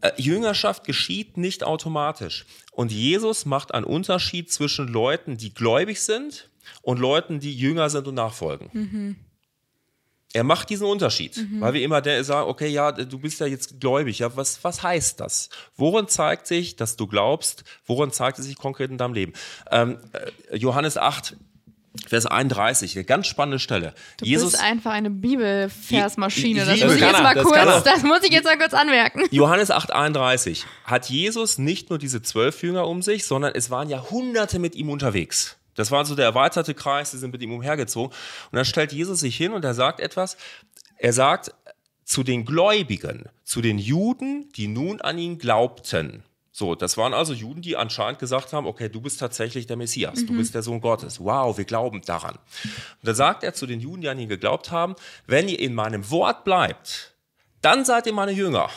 Äh, 0.00 0.10
Jüngerschaft 0.16 0.82
geschieht 0.82 1.36
nicht 1.36 1.62
automatisch. 1.62 2.46
Und 2.72 2.90
Jesus 2.90 3.46
macht 3.46 3.72
einen 3.72 3.86
Unterschied 3.86 4.50
zwischen 4.50 4.88
Leuten, 4.88 5.36
die 5.36 5.54
gläubig 5.54 6.00
sind 6.00 6.50
und 6.82 6.98
Leuten, 6.98 7.38
die 7.38 7.54
jünger 7.54 7.90
sind 7.90 8.08
und 8.08 8.16
nachfolgen. 8.16 9.16
Er 10.36 10.44
macht 10.44 10.68
diesen 10.68 10.86
Unterschied, 10.86 11.46
weil 11.60 11.72
wir 11.72 11.82
immer 11.82 12.02
der 12.02 12.22
sagen, 12.22 12.50
okay, 12.50 12.68
ja, 12.68 12.92
du 12.92 13.18
bist 13.18 13.40
ja 13.40 13.46
jetzt 13.46 13.80
gläubig. 13.80 14.18
Ja, 14.18 14.36
was, 14.36 14.62
was 14.62 14.82
heißt 14.82 15.18
das? 15.18 15.48
Worin 15.78 16.08
zeigt 16.08 16.46
sich, 16.46 16.76
dass 16.76 16.96
du 16.96 17.06
glaubst? 17.06 17.64
Worin 17.86 18.12
zeigt 18.12 18.38
es 18.38 18.44
sich 18.44 18.56
konkret 18.56 18.90
in 18.90 18.98
deinem 18.98 19.14
Leben? 19.14 19.32
Ähm, 19.70 19.96
äh, 20.50 20.58
Johannes 20.58 20.98
8, 20.98 21.38
Vers 22.06 22.26
31, 22.26 22.96
eine 22.96 23.04
ganz 23.06 23.28
spannende 23.28 23.58
Stelle. 23.58 23.94
Du 24.18 24.26
Jesus, 24.26 24.52
bist 24.52 24.62
einfach 24.62 24.90
eine 24.90 25.08
Bibelversmaschine. 25.08 26.66
Das 26.66 26.74
Liebe 26.74 26.88
muss 26.88 26.96
ich 26.96 27.00
jetzt 27.00 27.22
mal 27.22 27.34
das 27.34 27.44
kurz, 27.44 27.56
er. 27.56 27.80
das 27.80 28.02
muss 28.02 28.22
ich 28.22 28.30
jetzt 28.30 28.44
mal 28.44 28.58
kurz 28.58 28.74
anmerken. 28.74 29.22
Johannes 29.30 29.70
8, 29.70 29.90
31 29.90 30.66
hat 30.84 31.08
Jesus 31.08 31.56
nicht 31.56 31.88
nur 31.88 31.98
diese 31.98 32.20
zwölf 32.20 32.62
Jünger 32.62 32.86
um 32.86 33.00
sich, 33.00 33.24
sondern 33.24 33.54
es 33.54 33.70
waren 33.70 33.88
ja 33.88 34.10
Hunderte 34.10 34.58
mit 34.58 34.74
ihm 34.74 34.90
unterwegs. 34.90 35.56
Das 35.76 35.90
war 35.90 36.04
so 36.04 36.14
der 36.14 36.24
erweiterte 36.24 36.74
Kreis, 36.74 37.12
die 37.12 37.18
sind 37.18 37.30
mit 37.30 37.42
ihm 37.42 37.52
umhergezogen. 37.52 38.10
Und 38.50 38.56
dann 38.56 38.64
stellt 38.64 38.92
Jesus 38.92 39.20
sich 39.20 39.36
hin 39.36 39.52
und 39.52 39.64
er 39.64 39.74
sagt 39.74 40.00
etwas. 40.00 40.36
Er 40.98 41.12
sagt 41.12 41.54
zu 42.04 42.22
den 42.22 42.44
Gläubigen, 42.44 43.28
zu 43.44 43.60
den 43.60 43.78
Juden, 43.78 44.48
die 44.56 44.68
nun 44.68 45.00
an 45.00 45.18
ihn 45.18 45.38
glaubten. 45.38 46.22
So, 46.52 46.74
das 46.74 46.96
waren 46.96 47.12
also 47.12 47.34
Juden, 47.34 47.60
die 47.60 47.76
anscheinend 47.76 48.18
gesagt 48.18 48.54
haben, 48.54 48.66
okay, 48.66 48.88
du 48.88 49.02
bist 49.02 49.20
tatsächlich 49.20 49.66
der 49.66 49.76
Messias, 49.76 50.24
du 50.24 50.34
bist 50.34 50.54
der 50.54 50.62
Sohn 50.62 50.80
Gottes. 50.80 51.20
Wow, 51.20 51.58
wir 51.58 51.66
glauben 51.66 52.00
daran. 52.00 52.36
Und 52.64 53.02
dann 53.02 53.14
sagt 53.14 53.42
er 53.42 53.52
zu 53.52 53.66
den 53.66 53.78
Juden, 53.78 54.00
die 54.00 54.08
an 54.08 54.18
ihn 54.18 54.30
geglaubt 54.30 54.70
haben, 54.70 54.94
wenn 55.26 55.48
ihr 55.48 55.58
in 55.58 55.74
meinem 55.74 56.10
Wort 56.10 56.44
bleibt, 56.44 57.14
dann 57.60 57.84
seid 57.84 58.06
ihr 58.06 58.14
meine 58.14 58.32
Jünger. 58.32 58.70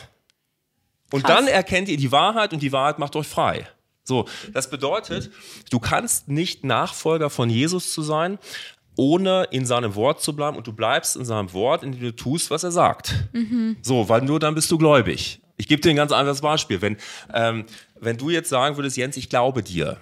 Und 1.14 1.24
Krass. 1.24 1.38
dann 1.38 1.48
erkennt 1.48 1.88
ihr 1.88 1.96
die 1.96 2.12
Wahrheit 2.12 2.52
und 2.52 2.62
die 2.62 2.74
Wahrheit 2.74 3.00
macht 3.00 3.16
euch 3.16 3.28
frei. 3.28 3.66
So, 4.10 4.26
das 4.54 4.70
bedeutet, 4.70 5.32
du 5.70 5.80
kannst 5.80 6.28
nicht 6.28 6.66
Nachfolger 6.66 7.30
von 7.30 7.50
Jesus 7.50 7.94
zu 7.94 8.02
sein, 8.02 8.40
ohne 8.98 9.46
in 9.52 9.66
seinem 9.66 9.96
Wort 9.96 10.22
zu 10.22 10.36
bleiben 10.36 10.58
und 10.58 10.68
du 10.68 10.74
bleibst 10.74 11.16
in 11.16 11.24
seinem 11.24 11.54
Wort, 11.54 11.84
indem 11.84 12.02
du 12.02 12.14
tust, 12.16 12.52
was 12.52 12.64
er 12.64 12.72
sagt. 12.72 13.14
So, 13.82 14.10
weil 14.10 14.22
nur 14.24 14.40
dann 14.42 14.56
bist 14.56 14.70
du 14.72 14.78
gläubig. 14.78 15.40
Ich 15.56 15.68
gebe 15.68 15.82
dir 15.82 15.92
ein 15.92 15.96
ganz 15.96 16.12
einfaches 16.12 16.42
Beispiel. 16.42 16.82
Wenn, 16.82 16.98
ähm, 17.34 17.66
wenn 18.00 18.18
du 18.18 18.30
jetzt 18.30 18.50
sagen 18.50 18.76
würdest, 18.78 18.98
Jens, 18.98 19.16
ich 19.16 19.30
glaube 19.30 19.62
dir, 19.64 19.98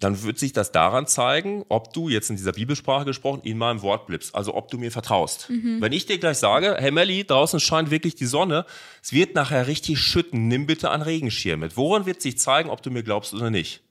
dann 0.00 0.22
wird 0.22 0.38
sich 0.38 0.52
das 0.52 0.72
daran 0.72 1.06
zeigen, 1.06 1.64
ob 1.68 1.92
du 1.92 2.08
jetzt 2.08 2.30
in 2.30 2.36
dieser 2.36 2.52
Bibelsprache 2.52 3.04
gesprochen 3.04 3.42
in 3.44 3.58
meinem 3.58 3.82
Wort 3.82 4.06
bleibst, 4.06 4.34
also 4.34 4.54
ob 4.54 4.70
du 4.70 4.78
mir 4.78 4.90
vertraust. 4.90 5.48
Wenn 5.48 5.92
ich 5.92 6.06
dir 6.06 6.18
gleich 6.18 6.38
sage, 6.38 6.76
hey 6.78 6.90
Melli, 6.90 7.24
draußen 7.24 7.60
scheint 7.60 7.90
wirklich 7.90 8.14
die 8.14 8.26
Sonne, 8.26 8.64
es 9.02 9.12
wird 9.12 9.34
nachher 9.34 9.66
richtig 9.66 10.00
schütten, 10.00 10.48
nimm 10.48 10.66
bitte 10.66 10.90
einen 10.90 11.02
Regenschirm 11.02 11.60
mit. 11.60 11.76
Woran 11.76 12.06
wird 12.06 12.22
sich 12.22 12.38
zeigen, 12.38 12.70
ob 12.70 12.82
du 12.82 12.90
mir 12.90 13.02
glaubst 13.02 13.34
oder 13.34 13.50
nicht? 13.50 13.82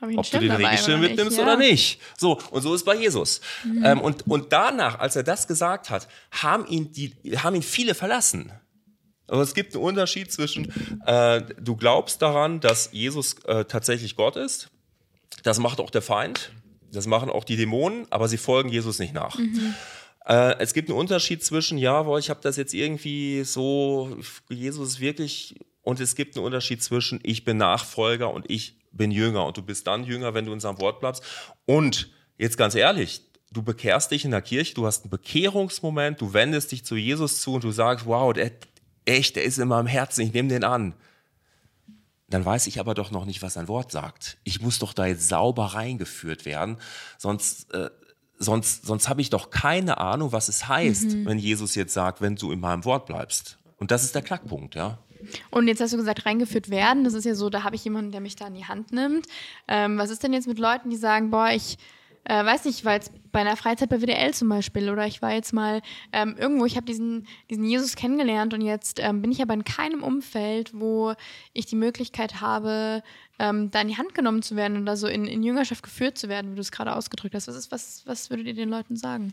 Ob 0.00 0.30
du 0.30 0.38
den 0.38 0.52
Regenschirm 0.52 1.00
mitnimmst 1.00 1.36
nicht? 1.36 1.40
oder 1.40 1.52
Ja. 1.54 1.58
nicht. 1.58 2.00
So, 2.16 2.38
und 2.52 2.62
so 2.62 2.72
ist 2.72 2.84
bei 2.84 2.94
Jesus. 2.94 3.40
Ähm, 3.82 4.00
und, 4.00 4.28
und 4.28 4.52
danach, 4.52 5.00
als 5.00 5.16
er 5.16 5.24
das 5.24 5.48
gesagt 5.48 5.90
hat, 5.90 6.06
haben 6.30 6.66
ihn, 6.68 6.92
die, 6.92 7.14
haben 7.36 7.56
ihn 7.56 7.62
viele 7.62 7.94
verlassen. 7.94 8.52
Aber 9.26 9.42
es 9.42 9.54
gibt 9.54 9.74
einen 9.74 9.82
Unterschied 9.82 10.30
zwischen, 10.32 10.72
äh, 11.04 11.42
du 11.60 11.74
glaubst 11.74 12.22
daran, 12.22 12.60
dass 12.60 12.90
Jesus 12.92 13.34
äh, 13.44 13.64
tatsächlich 13.64 14.14
Gott 14.14 14.36
ist. 14.36 14.70
Das 15.42 15.58
macht 15.58 15.80
auch 15.80 15.90
der 15.90 16.02
Feind. 16.02 16.52
Das 16.92 17.06
machen 17.06 17.30
auch 17.30 17.44
die 17.44 17.56
Dämonen, 17.56 18.06
aber 18.10 18.28
sie 18.28 18.38
folgen 18.38 18.70
Jesus 18.70 18.98
nicht 18.98 19.12
nach. 19.12 19.38
Äh, 20.24 20.58
es 20.58 20.74
gibt 20.74 20.88
einen 20.88 20.98
Unterschied 20.98 21.44
zwischen, 21.44 21.78
ja, 21.78 22.02
boah, 22.02 22.18
ich 22.18 22.30
habe 22.30 22.40
das 22.42 22.56
jetzt 22.56 22.74
irgendwie 22.74 23.44
so, 23.44 24.16
Jesus 24.48 24.88
ist 24.90 25.00
wirklich, 25.00 25.54
und 25.82 26.00
es 26.00 26.14
gibt 26.14 26.36
einen 26.36 26.46
Unterschied 26.46 26.82
zwischen, 26.82 27.20
ich 27.22 27.44
bin 27.44 27.56
Nachfolger 27.56 28.32
und 28.32 28.50
ich 28.50 28.78
bin 28.90 29.10
Jünger. 29.10 29.46
Und 29.46 29.56
du 29.56 29.62
bist 29.62 29.86
dann 29.86 30.04
Jünger, 30.04 30.34
wenn 30.34 30.46
du 30.46 30.52
in 30.52 30.60
seinem 30.60 30.80
Wort 30.80 31.00
bleibst. 31.00 31.22
Und 31.66 32.10
jetzt 32.36 32.56
ganz 32.56 32.74
ehrlich, 32.74 33.22
du 33.50 33.62
bekehrst 33.62 34.10
dich 34.10 34.24
in 34.24 34.30
der 34.30 34.42
Kirche, 34.42 34.74
du 34.74 34.86
hast 34.86 35.04
einen 35.04 35.10
Bekehrungsmoment, 35.10 36.20
du 36.20 36.32
wendest 36.32 36.72
dich 36.72 36.84
zu 36.84 36.96
Jesus 36.96 37.40
zu 37.40 37.54
und 37.54 37.64
du 37.64 37.70
sagst, 37.70 38.06
wow, 38.06 38.32
der, 38.32 38.52
echt, 39.04 39.36
der 39.36 39.44
ist 39.44 39.58
in 39.58 39.68
meinem 39.68 39.86
Herzen, 39.86 40.22
ich 40.22 40.32
nehme 40.32 40.48
den 40.48 40.64
an 40.64 40.94
dann 42.28 42.44
weiß 42.44 42.66
ich 42.66 42.78
aber 42.80 42.94
doch 42.94 43.10
noch 43.10 43.24
nicht, 43.24 43.42
was 43.42 43.54
sein 43.54 43.68
Wort 43.68 43.90
sagt. 43.90 44.38
Ich 44.44 44.60
muss 44.60 44.78
doch 44.78 44.92
da 44.92 45.06
jetzt 45.06 45.28
sauber 45.28 45.66
reingeführt 45.66 46.44
werden, 46.44 46.76
sonst, 47.16 47.72
äh, 47.72 47.90
sonst, 48.38 48.86
sonst 48.86 49.08
habe 49.08 49.20
ich 49.20 49.30
doch 49.30 49.50
keine 49.50 49.98
Ahnung, 49.98 50.32
was 50.32 50.48
es 50.48 50.68
heißt, 50.68 51.24
wenn 51.24 51.38
Jesus 51.38 51.74
jetzt 51.74 51.94
sagt, 51.94 52.20
wenn 52.20 52.36
du 52.36 52.52
in 52.52 52.60
meinem 52.60 52.84
Wort 52.84 53.06
bleibst. 53.06 53.58
Und 53.78 53.90
das 53.90 54.04
ist 54.04 54.14
der 54.14 54.22
Knackpunkt, 54.22 54.74
ja. 54.74 54.98
Und 55.50 55.68
jetzt 55.68 55.80
hast 55.80 55.92
du 55.92 55.96
gesagt, 55.96 56.26
reingeführt 56.26 56.70
werden. 56.70 57.04
Das 57.04 57.14
ist 57.14 57.24
ja 57.24 57.34
so, 57.34 57.50
da 57.50 57.64
habe 57.64 57.76
ich 57.76 57.84
jemanden, 57.84 58.12
der 58.12 58.20
mich 58.20 58.36
da 58.36 58.46
in 58.46 58.54
die 58.54 58.66
Hand 58.66 58.92
nimmt. 58.92 59.26
Ähm, 59.66 59.98
was 59.98 60.10
ist 60.10 60.22
denn 60.22 60.32
jetzt 60.32 60.46
mit 60.46 60.58
Leuten, 60.58 60.90
die 60.90 60.96
sagen, 60.96 61.30
boah, 61.30 61.50
ich 61.50 61.76
äh, 62.28 62.44
weiß 62.44 62.66
nicht, 62.66 62.78
ich 62.78 62.84
war 62.84 62.92
jetzt 62.92 63.10
bei 63.32 63.40
einer 63.40 63.56
Freizeit 63.56 63.88
bei 63.88 64.00
WDL 64.00 64.34
zum 64.34 64.50
Beispiel 64.50 64.90
oder 64.90 65.06
ich 65.06 65.22
war 65.22 65.32
jetzt 65.32 65.52
mal 65.52 65.80
ähm, 66.12 66.36
irgendwo, 66.38 66.66
ich 66.66 66.76
habe 66.76 66.84
diesen, 66.84 67.26
diesen 67.48 67.64
Jesus 67.64 67.96
kennengelernt 67.96 68.52
und 68.52 68.60
jetzt 68.60 69.00
ähm, 69.00 69.22
bin 69.22 69.32
ich 69.32 69.40
aber 69.40 69.54
in 69.54 69.64
keinem 69.64 70.02
Umfeld, 70.02 70.72
wo 70.74 71.14
ich 71.54 71.64
die 71.64 71.76
Möglichkeit 71.76 72.42
habe, 72.42 73.02
ähm, 73.38 73.70
da 73.70 73.80
in 73.80 73.88
die 73.88 73.96
Hand 73.96 74.14
genommen 74.14 74.42
zu 74.42 74.56
werden 74.56 74.80
oder 74.82 74.96
so 74.96 75.06
in, 75.06 75.26
in 75.26 75.42
Jüngerschaft 75.42 75.82
geführt 75.82 76.18
zu 76.18 76.28
werden, 76.28 76.52
wie 76.52 76.56
du 76.56 76.60
es 76.60 76.70
gerade 76.70 76.94
ausgedrückt 76.94 77.34
hast. 77.34 77.48
Was, 77.48 77.56
ist, 77.56 77.72
was, 77.72 78.02
was 78.04 78.28
würdet 78.28 78.46
ihr 78.46 78.54
den 78.54 78.68
Leuten 78.68 78.96
sagen? 78.96 79.32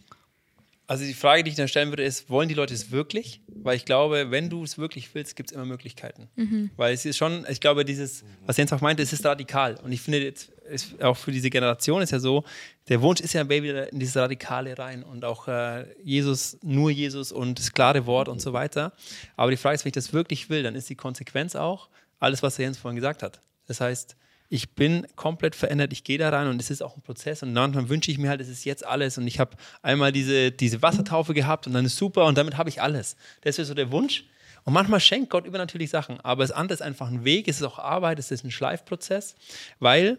Also 0.88 1.04
die 1.04 1.16
Frage, 1.16 1.44
die 1.44 1.50
ich 1.50 1.56
dann 1.56 1.68
stellen 1.68 1.90
würde, 1.90 2.04
ist, 2.04 2.30
wollen 2.30 2.48
die 2.48 2.54
Leute 2.54 2.74
es 2.74 2.92
wirklich? 2.92 3.42
Weil 3.48 3.76
ich 3.76 3.86
glaube, 3.86 4.30
wenn 4.30 4.50
du 4.50 4.64
es 4.64 4.78
wirklich 4.78 5.14
willst, 5.16 5.36
gibt 5.36 5.50
es 5.50 5.56
immer 5.56 5.66
Möglichkeiten. 5.66 6.30
Weil 6.78 6.94
es 6.94 7.06
ist 7.06 7.18
schon, 7.18 7.46
ich 7.50 7.60
glaube, 7.60 7.84
dieses, 7.84 8.24
was 8.46 8.56
Jens 8.58 8.72
auch 8.72 8.82
meinte, 8.82 9.02
es 9.02 9.12
ist 9.12 9.26
radikal. 9.26 9.76
Und 9.84 9.92
ich 9.92 10.02
finde 10.02 10.22
jetzt, 10.22 10.52
ist 10.70 11.02
auch 11.02 11.18
für 11.18 11.32
diese 11.32 11.50
Generation 11.50 12.02
ist 12.02 12.12
ja 12.12 12.20
so, 12.20 12.44
der 12.88 13.02
Wunsch 13.02 13.22
ist 13.22 13.34
ja 13.34 13.44
Baby 13.44 13.70
in 13.92 14.00
dieses 14.00 14.16
Radikale 14.16 14.78
rein 14.78 15.04
und 15.04 15.26
auch 15.26 15.48
äh, 15.48 15.86
Jesus, 16.04 16.58
nur 16.62 16.92
Jesus 16.92 17.32
und 17.32 17.60
das 17.60 17.72
klare 17.72 18.06
Wort 18.06 18.28
und 18.28 18.42
so 18.42 18.54
weiter. 18.54 18.94
Aber 19.36 19.52
die 19.52 19.58
Frage 19.58 19.76
ist, 19.76 19.86
wenn 19.86 19.90
ich 19.90 19.94
das 19.94 20.14
wirklich 20.14 20.50
will, 20.50 20.64
dann 20.64 20.76
ist 20.76 20.90
die 20.90 20.96
Konsequenz 20.96 21.56
auch 21.56 21.90
alles, 22.20 22.44
was 22.44 22.56
der 22.56 22.66
Jens 22.66 22.78
vorhin 22.78 22.96
gesagt 22.96 23.24
hat. 23.24 23.40
Das 23.68 23.82
heißt, 23.82 24.16
ich 24.50 24.76
bin 24.76 25.08
komplett 25.16 25.56
verändert, 25.56 25.92
ich 25.92 26.04
gehe 26.04 26.18
da 26.18 26.30
rein 26.30 26.48
und 26.48 26.62
es 26.62 26.70
ist 26.70 26.84
auch 26.84 26.96
ein 26.96 27.02
Prozess 27.02 27.42
und 27.42 27.54
manchmal 27.54 27.90
wünsche 27.90 28.12
ich 28.12 28.18
mir 28.18 28.30
halt, 28.30 28.42
es 28.42 28.50
ist 28.50 28.64
jetzt 28.64 28.86
alles 28.86 29.18
und 29.18 29.28
ich 29.28 29.40
habe 29.40 29.58
einmal 29.82 30.12
diese, 30.12 30.52
diese 30.52 30.82
Wassertaufe 30.82 31.34
gehabt 31.34 31.66
und 31.68 31.74
dann 31.74 31.86
ist 31.86 31.98
super 31.98 32.26
und 32.26 32.38
damit 32.38 32.58
habe 32.58 32.70
ich 32.70 32.82
alles. 32.82 33.16
Das 33.42 33.58
wäre 33.58 33.66
so 33.66 33.74
der 33.74 33.92
Wunsch. 33.92 34.26
Und 34.64 34.74
manchmal 34.74 35.00
schenkt 35.00 35.30
Gott 35.30 35.46
übernatürlich 35.46 35.92
Sachen, 35.92 36.20
aber 36.22 36.44
das 36.44 36.52
andere 36.52 36.74
ist 36.74 36.82
einfach 36.82 37.08
ein 37.08 37.24
Weg, 37.24 37.48
es 37.48 37.58
ist 37.58 37.64
auch 37.64 37.78
Arbeit, 37.78 38.18
es 38.18 38.32
ist 38.32 38.44
ein 38.44 38.50
Schleifprozess, 38.50 39.36
weil 39.80 40.18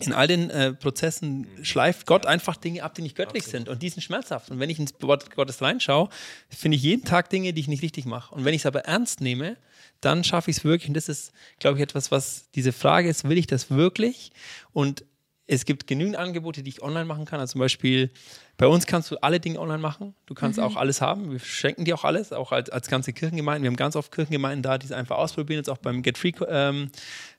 in 0.00 0.12
all 0.12 0.26
den 0.26 0.50
äh, 0.50 0.72
Prozessen 0.72 1.46
schleift 1.62 2.06
Gott 2.06 2.26
einfach 2.26 2.56
Dinge 2.56 2.82
ab, 2.82 2.94
die 2.94 3.02
nicht 3.02 3.16
göttlich 3.16 3.44
sind 3.44 3.68
und 3.68 3.82
die 3.82 3.88
sind 3.88 4.02
schmerzhaft. 4.02 4.50
Und 4.50 4.58
wenn 4.58 4.68
ich 4.68 4.78
ins 4.78 4.94
Wort 5.00 5.34
Gottes 5.34 5.62
reinschaue, 5.62 6.08
finde 6.48 6.76
ich 6.76 6.82
jeden 6.82 7.04
Tag 7.04 7.30
Dinge, 7.30 7.52
die 7.52 7.60
ich 7.60 7.68
nicht 7.68 7.82
richtig 7.82 8.04
mache. 8.04 8.34
Und 8.34 8.44
wenn 8.44 8.54
ich 8.54 8.62
es 8.62 8.66
aber 8.66 8.80
ernst 8.80 9.20
nehme, 9.20 9.56
dann 10.00 10.24
schaffe 10.24 10.50
ich 10.50 10.58
es 10.58 10.64
wirklich. 10.64 10.88
Und 10.88 10.94
das 10.94 11.08
ist, 11.08 11.32
glaube 11.60 11.78
ich, 11.78 11.82
etwas, 11.82 12.10
was 12.10 12.50
diese 12.54 12.72
Frage 12.72 13.08
ist, 13.08 13.28
will 13.28 13.38
ich 13.38 13.46
das 13.46 13.70
wirklich? 13.70 14.32
Und 14.72 15.04
es 15.46 15.64
gibt 15.64 15.86
genügend 15.86 16.16
Angebote, 16.16 16.62
die 16.62 16.70
ich 16.70 16.82
online 16.82 17.04
machen 17.04 17.24
kann. 17.24 17.38
Also 17.38 17.52
zum 17.52 17.60
Beispiel 17.60 18.10
Bei 18.56 18.68
uns 18.68 18.86
kannst 18.86 19.10
du 19.10 19.16
alle 19.16 19.40
Dinge 19.40 19.58
online 19.58 19.78
machen. 19.78 20.14
Du 20.26 20.34
kannst 20.34 20.58
Mhm. 20.58 20.64
auch 20.64 20.76
alles 20.76 21.00
haben. 21.00 21.32
Wir 21.32 21.40
schenken 21.40 21.84
dir 21.84 21.96
auch 21.96 22.04
alles, 22.04 22.32
auch 22.32 22.52
als, 22.52 22.70
als 22.70 22.88
ganze 22.88 23.12
Kirchengemeinden. 23.12 23.64
Wir 23.64 23.68
haben 23.70 23.76
ganz 23.76 23.96
oft 23.96 24.12
Kirchengemeinden 24.12 24.62
da, 24.62 24.78
die 24.78 24.86
es 24.86 24.92
einfach 24.92 25.16
ausprobieren. 25.16 25.58
Jetzt 25.58 25.68
auch 25.68 25.78
beim 25.78 26.02
Get 26.02 26.18
Free, 26.18 26.32
ähm, 26.48 26.90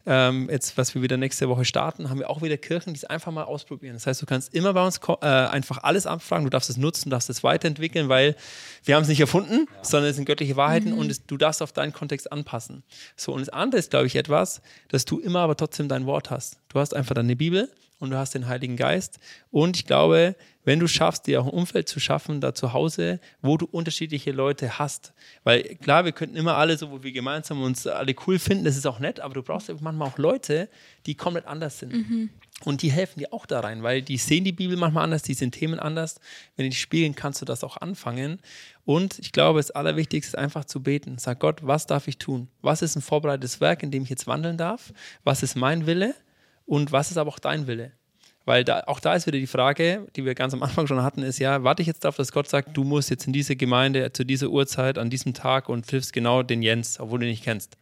ähm, 0.05 0.49
jetzt, 0.51 0.77
was 0.77 0.93
wir 0.93 1.01
wieder 1.01 1.17
nächste 1.17 1.47
Woche 1.47 1.63
starten, 1.65 2.09
haben 2.09 2.19
wir 2.19 2.29
auch 2.29 2.41
wieder 2.41 2.57
Kirchen, 2.57 2.93
die 2.93 2.97
es 2.97 3.05
einfach 3.05 3.31
mal 3.31 3.43
ausprobieren. 3.43 3.93
Das 3.93 4.05
heißt, 4.05 4.21
du 4.21 4.25
kannst 4.25 4.53
immer 4.53 4.73
bei 4.73 4.85
uns 4.85 4.99
äh, 5.21 5.25
einfach 5.25 5.83
alles 5.83 6.05
anfragen. 6.05 6.43
Du 6.43 6.49
darfst 6.49 6.69
es 6.69 6.77
nutzen, 6.77 7.09
du 7.09 7.15
darfst 7.15 7.29
es 7.29 7.43
weiterentwickeln, 7.43 8.09
weil 8.09 8.35
wir 8.83 8.95
haben 8.95 9.03
es 9.03 9.07
nicht 9.09 9.21
erfunden, 9.21 9.67
sondern 9.81 10.09
es 10.09 10.17
sind 10.17 10.25
göttliche 10.25 10.57
Wahrheiten 10.57 10.93
und 10.93 11.09
es, 11.09 11.25
du 11.25 11.37
darfst 11.37 11.61
auf 11.61 11.71
deinen 11.71 11.93
Kontext 11.93 12.31
anpassen. 12.31 12.83
So, 13.15 13.31
und 13.33 13.39
das 13.39 13.49
andere 13.49 13.79
ist, 13.79 13.89
glaube 13.89 14.05
ich, 14.07 14.15
etwas, 14.15 14.61
dass 14.89 15.05
du 15.05 15.19
immer 15.19 15.39
aber 15.39 15.55
trotzdem 15.55 15.87
dein 15.87 16.05
Wort 16.05 16.29
hast. 16.29 16.59
Du 16.69 16.79
hast 16.79 16.93
einfach 16.93 17.15
deine 17.15 17.35
Bibel 17.35 17.71
und 17.99 18.11
du 18.11 18.17
hast 18.17 18.35
den 18.35 18.47
Heiligen 18.47 18.75
Geist. 18.75 19.19
Und 19.49 19.77
ich 19.77 19.85
glaube, 19.85 20.35
wenn 20.65 20.79
du 20.79 20.87
schaffst, 20.87 21.27
dir 21.27 21.41
auch 21.41 21.45
ein 21.45 21.51
Umfeld 21.51 21.87
zu 21.87 21.99
schaffen, 21.99 22.41
da 22.41 22.53
zu 22.53 22.73
Hause, 22.73 23.19
wo 23.41 23.55
du 23.57 23.65
unterschiedliche 23.65 24.31
Leute 24.31 24.77
hast. 24.77 25.13
Weil 25.43 25.63
klar, 25.75 26.03
wir 26.03 26.11
könnten 26.11 26.35
immer 26.35 26.57
alle 26.57 26.77
so, 26.77 26.91
wo 26.91 27.03
wir 27.03 27.11
gemeinsam 27.11 27.61
uns 27.61 27.87
alle 27.87 28.15
cool 28.27 28.39
finden, 28.39 28.65
das 28.65 28.75
ist 28.75 28.85
auch 28.85 28.99
nett, 28.99 29.19
aber 29.19 29.35
du 29.35 29.43
brauchst 29.43 29.69
manchmal 29.81 30.09
auch 30.09 30.17
Leute, 30.17 30.67
die 31.05 31.15
komplett 31.15 31.45
anders 31.45 31.79
sind. 31.79 31.93
Und 32.63 32.81
die 32.81 32.91
helfen 32.91 33.19
dir 33.19 33.33
auch 33.33 33.45
da 33.45 33.59
rein, 33.59 33.83
weil 33.83 34.01
die 34.01 34.17
sehen 34.17 34.43
die 34.43 34.53
Bibel 34.53 34.77
manchmal 34.77 35.03
anders, 35.03 35.23
die 35.23 35.33
sehen 35.33 35.51
Themen 35.51 35.79
anders. 35.79 36.19
Wenn 36.55 36.69
die 36.69 36.75
spiegeln, 36.75 37.13
kannst 37.13 37.41
du 37.41 37.45
das 37.45 37.63
auch 37.63 37.77
anfangen. 37.77 38.39
Und 38.85 39.19
ich 39.19 39.33
glaube, 39.33 39.59
das 39.59 39.71
Allerwichtigste 39.71 40.29
ist 40.29 40.37
einfach 40.37 40.65
zu 40.65 40.81
beten. 40.81 41.17
Sag 41.17 41.41
Gott, 41.41 41.59
was 41.63 41.85
darf 41.85 42.07
ich 42.07 42.17
tun? 42.17 42.47
Was 42.61 42.81
ist 42.81 42.95
ein 42.95 43.01
vorbereitetes 43.01 43.59
Werk, 43.59 43.83
in 43.83 43.91
dem 43.91 44.03
ich 44.03 44.09
jetzt 44.09 44.25
wandeln 44.25 44.57
darf? 44.57 44.93
Was 45.23 45.43
ist 45.43 45.55
mein 45.55 45.85
Wille? 45.85 46.15
Und 46.65 46.91
was 46.91 47.11
ist 47.11 47.17
aber 47.17 47.29
auch 47.29 47.39
dein 47.39 47.67
Wille? 47.67 47.91
Weil 48.45 48.63
da, 48.63 48.83
auch 48.85 48.99
da 48.99 49.15
ist 49.15 49.25
wieder 49.25 49.39
die 49.39 49.47
Frage, 49.47 50.05
die 50.15 50.23
wir 50.23 50.35
ganz 50.35 50.53
am 50.53 50.61
Anfang 50.61 50.85
schon 50.85 51.01
hatten, 51.01 51.23
ist 51.23 51.39
ja, 51.39 51.63
warte 51.63 51.81
ich 51.81 51.87
jetzt 51.87 52.03
darauf, 52.03 52.15
dass 52.15 52.31
Gott 52.31 52.47
sagt, 52.47 52.77
du 52.77 52.83
musst 52.83 53.09
jetzt 53.09 53.25
in 53.25 53.33
diese 53.33 53.55
Gemeinde 53.55 54.13
zu 54.13 54.23
dieser 54.23 54.49
Uhrzeit 54.49 54.99
an 54.99 55.09
diesem 55.09 55.33
Tag 55.33 55.67
und 55.67 55.87
triffst 55.87 56.13
genau 56.13 56.43
den 56.43 56.61
Jens, 56.61 56.99
obwohl 56.99 57.19
du 57.19 57.25
ihn 57.25 57.31
nicht 57.31 57.43
kennst. 57.43 57.77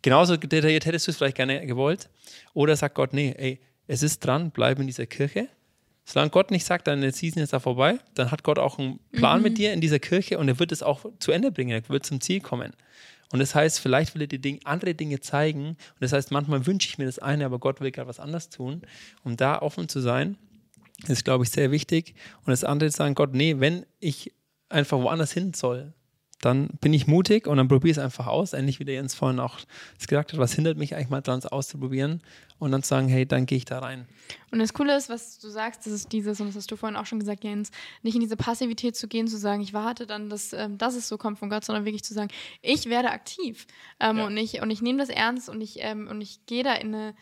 Genauso 0.00 0.36
detailliert 0.36 0.86
hättest 0.86 1.06
du 1.06 1.10
es 1.10 1.18
vielleicht 1.18 1.36
gerne 1.36 1.66
gewollt. 1.66 2.08
Oder 2.54 2.74
sagt 2.76 2.94
Gott, 2.94 3.12
nee, 3.12 3.34
ey, 3.36 3.60
es 3.86 4.02
ist 4.02 4.20
dran, 4.20 4.50
bleib 4.50 4.78
in 4.78 4.86
dieser 4.86 5.06
Kirche. 5.06 5.48
Solange 6.04 6.30
Gott 6.30 6.50
nicht 6.50 6.64
sagt, 6.64 6.86
deine 6.86 7.12
Season 7.12 7.42
ist 7.42 7.52
da 7.52 7.60
vorbei, 7.60 7.98
dann 8.14 8.30
hat 8.30 8.42
Gott 8.42 8.58
auch 8.58 8.78
einen 8.78 8.98
Plan 9.12 9.42
mit 9.42 9.58
dir 9.58 9.74
in 9.74 9.82
dieser 9.82 9.98
Kirche 9.98 10.38
und 10.38 10.48
er 10.48 10.58
wird 10.58 10.72
es 10.72 10.82
auch 10.82 11.04
zu 11.18 11.32
Ende 11.32 11.52
bringen, 11.52 11.70
er 11.70 11.86
wird 11.90 12.06
zum 12.06 12.22
Ziel 12.22 12.40
kommen. 12.40 12.72
Und 13.30 13.40
das 13.40 13.54
heißt, 13.54 13.80
vielleicht 13.80 14.14
will 14.14 14.22
er 14.22 14.28
dir 14.28 14.58
andere 14.64 14.94
Dinge 14.94 15.20
zeigen. 15.20 15.68
Und 15.68 16.00
das 16.00 16.12
heißt, 16.12 16.30
manchmal 16.30 16.66
wünsche 16.66 16.88
ich 16.88 16.98
mir 16.98 17.04
das 17.04 17.18
eine, 17.18 17.44
aber 17.44 17.58
Gott 17.58 17.80
will 17.80 17.90
gerade 17.90 18.08
was 18.08 18.20
anderes 18.20 18.48
tun. 18.48 18.82
Um 19.22 19.36
da 19.36 19.60
offen 19.60 19.88
zu 19.88 20.00
sein, 20.00 20.36
ist, 21.06 21.24
glaube 21.24 21.44
ich, 21.44 21.50
sehr 21.50 21.70
wichtig. 21.70 22.14
Und 22.38 22.48
das 22.48 22.64
andere 22.64 22.88
ist 22.88 22.96
sagen, 22.96 23.14
Gott, 23.14 23.34
nee, 23.34 23.56
wenn 23.58 23.86
ich 24.00 24.32
einfach 24.68 24.98
woanders 24.98 25.32
hin 25.32 25.54
soll, 25.54 25.92
dann 26.40 26.68
bin 26.80 26.92
ich 26.94 27.06
mutig 27.06 27.46
und 27.46 27.56
dann 27.56 27.68
probiere 27.68 27.92
es 27.92 27.98
einfach 27.98 28.26
aus. 28.26 28.52
Ähnlich 28.52 28.78
wie 28.78 28.84
der 28.84 28.94
Jens 28.94 29.14
vorhin 29.14 29.40
auch 29.40 29.58
gesagt 29.98 30.32
hat, 30.32 30.38
was 30.38 30.52
hindert 30.54 30.78
mich 30.78 30.94
eigentlich 30.94 31.08
mal 31.10 31.20
dran, 31.20 31.38
es 31.38 31.46
auszuprobieren 31.46 32.22
und 32.58 32.72
dann 32.72 32.82
zu 32.82 32.88
sagen, 32.90 33.08
hey, 33.08 33.26
dann 33.26 33.46
gehe 33.46 33.58
ich 33.58 33.64
da 33.64 33.80
rein. 33.80 34.06
Und 34.50 34.58
das 34.58 34.72
Coole 34.72 34.96
ist, 34.96 35.08
was 35.08 35.38
du 35.38 35.48
sagst, 35.48 35.86
das 35.86 35.92
ist 35.92 36.12
dieses, 36.12 36.40
und 36.40 36.48
das 36.48 36.56
hast 36.56 36.70
du 36.70 36.76
vorhin 36.76 36.96
auch 36.96 37.06
schon 37.06 37.18
gesagt, 37.18 37.44
Jens, 37.44 37.70
nicht 38.02 38.14
in 38.14 38.20
diese 38.20 38.36
Passivität 38.36 38.96
zu 38.96 39.08
gehen, 39.08 39.26
zu 39.26 39.36
sagen, 39.38 39.60
ich 39.62 39.72
warte 39.72 40.06
dann, 40.06 40.28
dass, 40.30 40.52
ähm, 40.52 40.78
dass 40.78 40.94
es 40.94 41.08
so 41.08 41.18
kommt 41.18 41.38
von 41.38 41.50
Gott, 41.50 41.64
sondern 41.64 41.84
wirklich 41.84 42.04
zu 42.04 42.14
sagen, 42.14 42.30
ich 42.62 42.86
werde 42.86 43.10
aktiv. 43.10 43.66
Ähm, 44.00 44.18
Ja. 44.18 44.26
und, 44.26 44.36
ich, 44.36 44.60
und 44.62 44.70
ich 44.70 44.80
nehme 44.82 44.98
das 44.98 45.08
ernst 45.08 45.48
und 45.48 45.60
ich, 45.60 45.78
ähm, 45.80 46.08
und 46.08 46.20
ich 46.20 46.44
gehe 46.46 46.62
da 46.62 46.74
in 46.74 46.94
eine, 46.94 47.08
in 47.08 47.14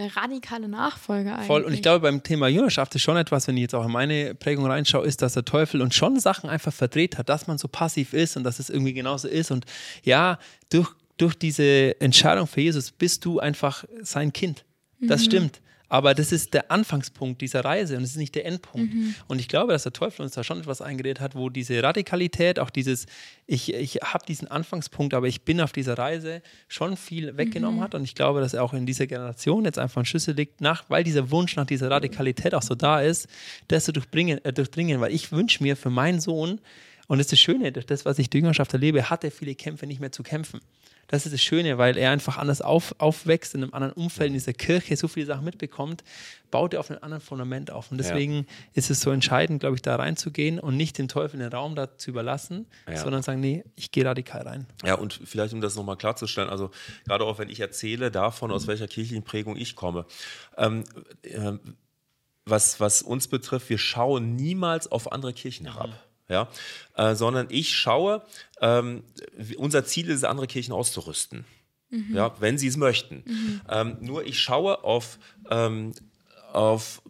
eine 0.00 0.14
radikale 0.14 0.68
Nachfolge 0.68 1.32
eigentlich. 1.32 1.46
Voll. 1.46 1.62
Und 1.62 1.72
ich 1.72 1.82
glaube, 1.82 2.00
beim 2.00 2.22
Thema 2.22 2.48
Jüngerschaft 2.48 2.94
ist 2.94 3.02
schon 3.02 3.16
etwas, 3.16 3.48
wenn 3.48 3.56
ich 3.56 3.62
jetzt 3.62 3.74
auch 3.74 3.84
in 3.84 3.92
meine 3.92 4.34
Prägung 4.34 4.66
reinschaue, 4.66 5.06
ist, 5.06 5.22
dass 5.22 5.34
der 5.34 5.44
Teufel 5.44 5.82
uns 5.82 5.94
schon 5.94 6.18
Sachen 6.20 6.50
einfach 6.50 6.72
verdreht 6.72 7.18
hat, 7.18 7.28
dass 7.28 7.46
man 7.46 7.58
so 7.58 7.68
passiv 7.68 8.12
ist 8.12 8.36
und 8.36 8.44
dass 8.44 8.58
es 8.58 8.70
irgendwie 8.70 8.92
genauso 8.92 9.28
ist. 9.28 9.50
Und 9.50 9.64
ja, 10.02 10.38
durch, 10.70 10.90
durch 11.16 11.34
diese 11.34 12.00
Entscheidung 12.00 12.46
für 12.46 12.60
Jesus 12.60 12.90
bist 12.90 13.24
du 13.24 13.40
einfach 13.40 13.84
sein 14.02 14.32
Kind. 14.32 14.64
Das 15.00 15.24
stimmt. 15.24 15.60
Aber 15.94 16.12
das 16.12 16.32
ist 16.32 16.54
der 16.54 16.72
Anfangspunkt 16.72 17.40
dieser 17.40 17.64
Reise 17.64 17.96
und 17.96 18.02
es 18.02 18.10
ist 18.10 18.16
nicht 18.16 18.34
der 18.34 18.46
Endpunkt. 18.46 18.92
Und 19.28 19.38
ich 19.38 19.46
glaube, 19.46 19.72
dass 19.72 19.84
der 19.84 19.92
Teufel 19.92 20.22
uns 20.22 20.32
da 20.32 20.42
schon 20.42 20.58
etwas 20.58 20.82
eingeredet 20.82 21.20
hat, 21.20 21.36
wo 21.36 21.50
diese 21.50 21.80
Radikalität, 21.80 22.58
auch 22.58 22.70
dieses, 22.70 23.06
ich, 23.46 23.72
ich 23.72 24.00
habe 24.02 24.26
diesen 24.26 24.48
Anfangspunkt, 24.48 25.14
aber 25.14 25.28
ich 25.28 25.42
bin 25.42 25.60
auf 25.60 25.70
dieser 25.70 25.96
Reise, 25.96 26.42
schon 26.66 26.96
viel 26.96 27.36
weggenommen 27.36 27.80
hat. 27.80 27.94
Und 27.94 28.02
ich 28.02 28.16
glaube, 28.16 28.40
dass 28.40 28.54
er 28.54 28.64
auch 28.64 28.74
in 28.74 28.86
dieser 28.86 29.06
Generation 29.06 29.66
jetzt 29.66 29.78
einfach 29.78 30.02
ein 30.02 30.04
Schlüssel 30.04 30.34
liegt, 30.34 30.60
nach, 30.60 30.82
weil 30.88 31.04
dieser 31.04 31.30
Wunsch 31.30 31.54
nach 31.54 31.66
dieser 31.66 31.92
Radikalität 31.92 32.56
auch 32.56 32.62
so 32.62 32.74
da 32.74 33.00
ist, 33.00 33.28
das 33.68 33.84
zu 33.84 33.92
durchbringen, 33.92 34.44
äh, 34.44 34.52
durchdringen. 34.52 35.00
Weil 35.00 35.14
ich 35.14 35.30
wünsche 35.30 35.62
mir 35.62 35.76
für 35.76 35.90
meinen 35.90 36.18
Sohn, 36.18 36.58
und 37.06 37.18
das 37.18 37.26
ist 37.26 37.32
das 37.34 37.38
Schöne, 37.38 37.70
durch 37.70 37.86
das, 37.86 38.04
was 38.04 38.18
ich 38.18 38.30
durch 38.30 38.40
Jüngerschaft 38.40 38.72
erlebe, 38.72 39.10
hat 39.10 39.22
er 39.22 39.30
viele 39.30 39.54
Kämpfe 39.54 39.86
nicht 39.86 40.00
mehr 40.00 40.10
zu 40.10 40.24
kämpfen. 40.24 40.60
Das 41.08 41.26
ist 41.26 41.32
das 41.32 41.42
Schöne, 41.42 41.78
weil 41.78 41.96
er 41.96 42.10
einfach 42.10 42.38
anders 42.38 42.60
auf, 42.62 42.94
aufwächst, 42.98 43.54
in 43.54 43.62
einem 43.62 43.74
anderen 43.74 43.94
Umfeld, 43.94 44.28
in 44.28 44.34
dieser 44.34 44.52
Kirche 44.52 44.96
so 44.96 45.08
viele 45.08 45.26
Sachen 45.26 45.44
mitbekommt, 45.44 46.04
baut 46.50 46.74
er 46.74 46.80
auf 46.80 46.90
einem 46.90 47.00
anderen 47.02 47.20
Fundament 47.22 47.70
auf. 47.70 47.90
Und 47.90 47.98
deswegen 47.98 48.46
ist 48.74 48.90
es 48.90 49.00
so 49.00 49.10
entscheidend, 49.10 49.60
glaube 49.60 49.74
ich, 49.76 49.82
da 49.82 49.96
reinzugehen 49.96 50.58
und 50.60 50.76
nicht 50.76 50.98
dem 50.98 51.08
Teufel 51.08 51.38
den 51.40 51.48
Raum 51.52 51.74
da 51.74 51.96
zu 51.98 52.10
überlassen, 52.10 52.66
Ja. 52.88 52.96
sondern 52.96 53.22
sagen, 53.22 53.40
nee, 53.40 53.64
ich 53.76 53.90
gehe 53.90 54.04
radikal 54.04 54.42
rein. 54.42 54.66
Ja, 54.84 54.94
und 54.94 55.20
vielleicht, 55.24 55.52
um 55.54 55.60
das 55.60 55.74
nochmal 55.74 55.96
klarzustellen, 55.96 56.48
also 56.48 56.70
gerade 57.06 57.24
auch 57.24 57.38
wenn 57.38 57.48
ich 57.48 57.60
erzähle 57.60 58.10
davon, 58.10 58.50
aus 58.52 58.66
welcher 58.66 58.86
kirchlichen 58.86 59.24
Prägung 59.24 59.56
ich 59.56 59.74
komme, 59.74 60.06
ähm, 60.56 60.84
ähm, 61.24 61.60
was, 62.46 62.78
was 62.78 63.02
uns 63.02 63.26
betrifft, 63.28 63.70
wir 63.70 63.78
schauen 63.78 64.36
niemals 64.36 64.90
auf 64.92 65.10
andere 65.12 65.32
Kirchen 65.32 65.66
herab. 65.66 65.90
Ja, 66.28 66.48
äh, 66.96 67.14
sondern 67.14 67.48
ich 67.50 67.74
schaue, 67.74 68.22
ähm, 68.60 69.04
unser 69.58 69.84
Ziel 69.84 70.08
ist 70.08 70.16
es, 70.16 70.24
andere 70.24 70.46
Kirchen 70.46 70.72
auszurüsten. 70.72 71.44
Ja, 72.12 72.34
wenn 72.40 72.58
sie 72.58 72.66
es 72.66 72.76
möchten. 72.76 73.22
Ähm, 73.68 73.98
nur 74.00 74.26
ich 74.26 74.40
schaue 74.40 74.82
auf, 74.82 75.18
ähm, 75.48 75.92
auf 76.52 77.02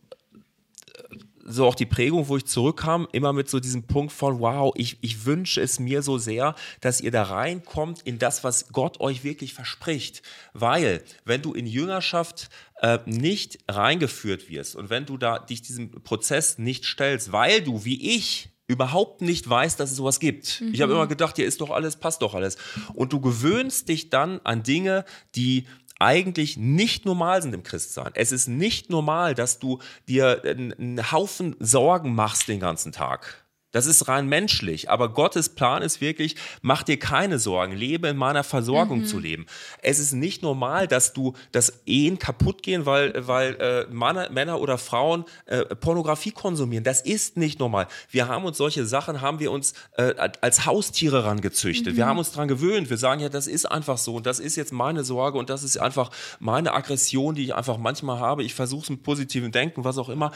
so 1.44 1.66
auch 1.66 1.74
die 1.74 1.86
Prägung, 1.86 2.28
wo 2.28 2.36
ich 2.36 2.46
zurückkam, 2.46 3.06
immer 3.12 3.32
mit 3.32 3.48
so 3.48 3.60
diesem 3.60 3.84
Punkt 3.84 4.12
von, 4.12 4.40
wow, 4.40 4.72
ich, 4.76 4.98
ich 5.02 5.26
wünsche 5.26 5.60
es 5.60 5.78
mir 5.78 6.02
so 6.02 6.18
sehr, 6.18 6.54
dass 6.80 7.00
ihr 7.00 7.10
da 7.10 7.24
reinkommt 7.24 8.02
in 8.02 8.18
das, 8.18 8.44
was 8.44 8.68
Gott 8.72 9.00
euch 9.00 9.24
wirklich 9.24 9.52
verspricht. 9.52 10.22
Weil, 10.54 11.02
wenn 11.24 11.42
du 11.42 11.52
in 11.52 11.66
Jüngerschaft 11.66 12.48
äh, 12.80 12.98
nicht 13.04 13.58
reingeführt 13.68 14.48
wirst 14.48 14.74
und 14.74 14.90
wenn 14.90 15.06
du 15.06 15.18
da 15.18 15.38
dich 15.38 15.62
diesem 15.62 15.90
Prozess 15.90 16.58
nicht 16.58 16.84
stellst, 16.86 17.32
weil 17.32 17.60
du, 17.60 17.84
wie 17.84 18.16
ich, 18.16 18.48
überhaupt 18.66 19.20
nicht 19.20 19.48
weißt, 19.48 19.78
dass 19.78 19.90
es 19.90 19.96
sowas 19.96 20.20
gibt. 20.20 20.62
Ich 20.72 20.80
habe 20.80 20.92
immer 20.92 21.06
gedacht, 21.06 21.36
hier 21.36 21.46
ist 21.46 21.60
doch 21.60 21.70
alles, 21.70 21.96
passt 21.96 22.22
doch 22.22 22.34
alles. 22.34 22.56
Und 22.94 23.12
du 23.12 23.20
gewöhnst 23.20 23.88
dich 23.88 24.10
dann 24.10 24.40
an 24.44 24.62
Dinge, 24.62 25.04
die 25.34 25.66
eigentlich 25.98 26.56
nicht 26.56 27.04
normal 27.04 27.42
sind 27.42 27.54
im 27.54 27.62
Christsein. 27.62 28.10
Es 28.14 28.32
ist 28.32 28.48
nicht 28.48 28.90
normal, 28.90 29.34
dass 29.34 29.58
du 29.58 29.78
dir 30.08 30.42
einen 30.44 31.12
Haufen 31.12 31.56
Sorgen 31.60 32.14
machst 32.14 32.48
den 32.48 32.60
ganzen 32.60 32.92
Tag. 32.92 33.43
Das 33.74 33.86
ist 33.86 34.06
rein 34.06 34.28
menschlich, 34.28 34.88
aber 34.88 35.08
Gottes 35.08 35.48
Plan 35.48 35.82
ist 35.82 36.00
wirklich, 36.00 36.36
mach 36.62 36.84
dir 36.84 36.96
keine 36.96 37.40
Sorgen, 37.40 37.72
lebe 37.72 38.06
in 38.06 38.16
meiner 38.16 38.44
Versorgung 38.44 39.04
zu 39.04 39.18
leben. 39.18 39.46
Es 39.82 39.98
ist 39.98 40.12
nicht 40.12 40.44
normal, 40.44 40.86
dass 40.86 41.12
du, 41.12 41.32
dass 41.50 41.82
Ehen 41.84 42.20
kaputt 42.20 42.62
gehen, 42.62 42.86
weil, 42.86 43.26
weil 43.26 43.54
äh, 43.54 43.92
Männer, 43.92 44.30
Männer 44.30 44.60
oder 44.60 44.78
Frauen 44.78 45.24
äh, 45.46 45.64
Pornografie 45.74 46.30
konsumieren. 46.30 46.84
Das 46.84 47.00
ist 47.00 47.36
nicht 47.36 47.58
normal. 47.58 47.88
Wir 48.10 48.28
haben 48.28 48.44
uns 48.44 48.58
solche 48.58 48.86
Sachen, 48.86 49.20
haben 49.20 49.40
wir 49.40 49.50
uns 49.50 49.74
äh, 49.96 50.14
als 50.40 50.66
Haustiere 50.66 51.24
rangezüchtet. 51.24 51.96
Wir 51.96 52.06
haben 52.06 52.18
uns 52.18 52.30
dran 52.30 52.46
gewöhnt. 52.46 52.90
Wir 52.90 52.96
sagen 52.96 53.20
ja, 53.20 53.28
das 53.28 53.48
ist 53.48 53.66
einfach 53.66 53.98
so 53.98 54.14
und 54.14 54.24
das 54.24 54.38
ist 54.38 54.54
jetzt 54.54 54.72
meine 54.72 55.02
Sorge 55.02 55.36
und 55.36 55.50
das 55.50 55.64
ist 55.64 55.78
einfach 55.78 56.10
meine 56.38 56.74
Aggression, 56.74 57.34
die 57.34 57.42
ich 57.42 57.54
einfach 57.56 57.78
manchmal 57.78 58.20
habe. 58.20 58.44
Ich 58.44 58.54
versuche 58.54 58.84
es 58.84 58.90
mit 58.90 59.02
positivem 59.02 59.50
Denken, 59.50 59.82
was 59.82 59.98
auch 59.98 60.10
immer 60.10 60.30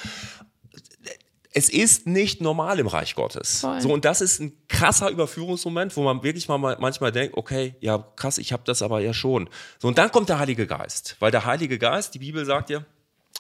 es 1.59 1.68
ist 1.68 2.07
nicht 2.07 2.40
normal 2.40 2.79
im 2.79 2.87
Reich 2.87 3.16
Gottes. 3.16 3.61
Voll. 3.61 3.81
So 3.81 3.92
und 3.92 4.05
das 4.05 4.21
ist 4.21 4.40
ein 4.40 4.53
krasser 4.68 5.11
Überführungsmoment, 5.11 5.97
wo 5.97 6.03
man 6.03 6.23
wirklich 6.23 6.47
mal 6.49 6.59
manchmal 6.59 7.11
denkt, 7.11 7.37
okay, 7.37 7.75
ja 7.81 7.99
krass, 8.14 8.38
ich 8.38 8.53
habe 8.53 8.62
das 8.64 8.81
aber 8.81 9.01
ja 9.01 9.12
schon. 9.12 9.51
So 9.79 9.88
und 9.88 9.99
dann 9.99 10.12
kommt 10.12 10.29
der 10.29 10.38
Heilige 10.38 10.68
Geist, 10.68 11.16
weil 11.18 11.33
der 11.33 11.44
Heilige 11.44 11.79
Geist, 11.79 12.14
die 12.14 12.21
Bibel 12.21 12.44
sagt 12.44 12.71
ja, 12.71 12.85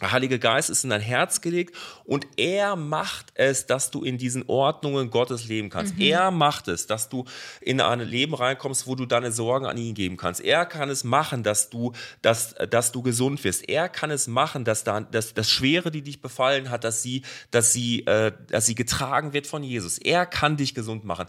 der 0.00 0.12
Heilige 0.12 0.38
Geist 0.38 0.70
ist 0.70 0.84
in 0.84 0.90
dein 0.90 1.00
Herz 1.00 1.40
gelegt 1.40 1.74
und 2.04 2.26
er 2.36 2.76
macht 2.76 3.32
es, 3.34 3.66
dass 3.66 3.90
du 3.90 4.04
in 4.04 4.16
diesen 4.16 4.44
Ordnungen 4.46 5.10
Gottes 5.10 5.48
leben 5.48 5.70
kannst. 5.70 5.98
Er 5.98 6.30
macht 6.30 6.68
es, 6.68 6.86
dass 6.86 7.08
du 7.08 7.24
in 7.60 7.80
ein 7.80 7.98
Leben 8.00 8.34
reinkommst, 8.34 8.86
wo 8.86 8.94
du 8.94 9.06
deine 9.06 9.32
Sorgen 9.32 9.66
an 9.66 9.76
ihn 9.76 9.94
geben 9.94 10.16
kannst. 10.16 10.40
Er 10.40 10.66
kann 10.66 10.88
es 10.88 11.02
machen, 11.02 11.42
dass 11.42 11.68
du, 11.68 11.92
dass, 12.22 12.54
dass 12.70 12.92
du 12.92 13.02
gesund 13.02 13.42
wirst. 13.42 13.68
Er 13.68 13.88
kann 13.88 14.12
es 14.12 14.28
machen, 14.28 14.64
dass, 14.64 14.84
da, 14.84 15.00
dass 15.00 15.34
das 15.34 15.50
Schwere, 15.50 15.90
die 15.90 16.02
dich 16.02 16.22
befallen 16.22 16.70
hat, 16.70 16.84
dass 16.84 17.02
sie, 17.02 17.22
dass 17.50 17.72
sie, 17.72 18.06
äh, 18.06 18.30
dass 18.48 18.66
sie 18.66 18.76
getragen 18.76 19.32
wird 19.32 19.48
von 19.48 19.64
Jesus. 19.64 19.98
Er 19.98 20.26
kann 20.26 20.56
dich 20.56 20.74
gesund 20.74 21.04
machen. 21.04 21.26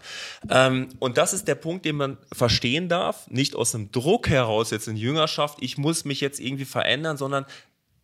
Ähm, 0.48 0.90
und 1.00 1.18
das 1.18 1.32
ist 1.32 1.48
der 1.48 1.56
Punkt, 1.56 1.84
den 1.84 1.96
man 1.96 2.18
verstehen 2.32 2.88
darf. 2.88 3.28
Nicht 3.30 3.56
aus 3.56 3.74
einem 3.74 3.90
Druck 3.90 4.28
heraus 4.28 4.70
jetzt 4.70 4.86
in 4.86 4.96
Jüngerschaft, 4.96 5.58
ich 5.60 5.76
muss 5.76 6.04
mich 6.04 6.20
jetzt 6.20 6.38
irgendwie 6.38 6.64
verändern, 6.64 7.16
sondern 7.16 7.46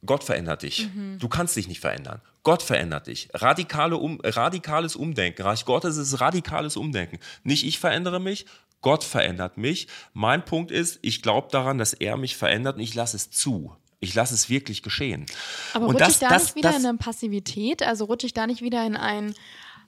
Gott 0.07 0.25
verändert 0.25 0.63
dich. 0.63 0.89
Mhm. 0.95 1.19
Du 1.19 1.29
kannst 1.29 1.57
dich 1.57 1.69
nicht 1.69 1.81
verändern. 1.81 2.21
Gott 2.43 2.63
verändert 2.63 3.09
dich. 3.09 3.29
Radikale 3.35 3.97
um, 3.97 4.21
radikales 4.23 4.97
Umdenken. 4.97 5.43
Reich 5.43 5.65
Gottes 5.65 5.97
ist 5.97 6.21
radikales 6.21 6.77
Umdenken. 6.77 7.19
Nicht 7.43 7.65
ich 7.67 7.79
verändere 7.79 8.21
mich, 8.21 8.47
Gott 8.83 9.03
verändert 9.03 9.57
mich. 9.57 9.89
Mein 10.13 10.45
Punkt 10.45 10.71
ist, 10.71 10.99
ich 11.03 11.23
glaube 11.23 11.49
daran, 11.51 11.79
dass 11.79 11.93
er 11.93 12.17
mich 12.17 12.37
verändert 12.37 12.77
und 12.77 12.83
ich 12.83 12.95
lasse 12.95 13.17
es 13.17 13.31
zu. 13.31 13.75
Ich 13.99 14.15
lasse 14.15 14.35
es 14.35 14.49
wirklich 14.49 14.83
geschehen. 14.83 15.27
Aber 15.75 15.87
rutsche 15.87 16.11
ich 16.11 16.19
da 16.19 16.29
das, 16.29 16.45
nicht 16.45 16.57
wieder 16.57 16.71
das, 16.71 16.81
in 16.81 16.87
eine 16.87 16.99
Passivität? 16.99 17.83
Also 17.83 18.05
rutsche 18.05 18.27
ich 18.27 18.35
da 18.35 18.47
nicht 18.47 18.63
wieder 18.63 18.87
in 18.87 18.95
ein, 18.97 19.35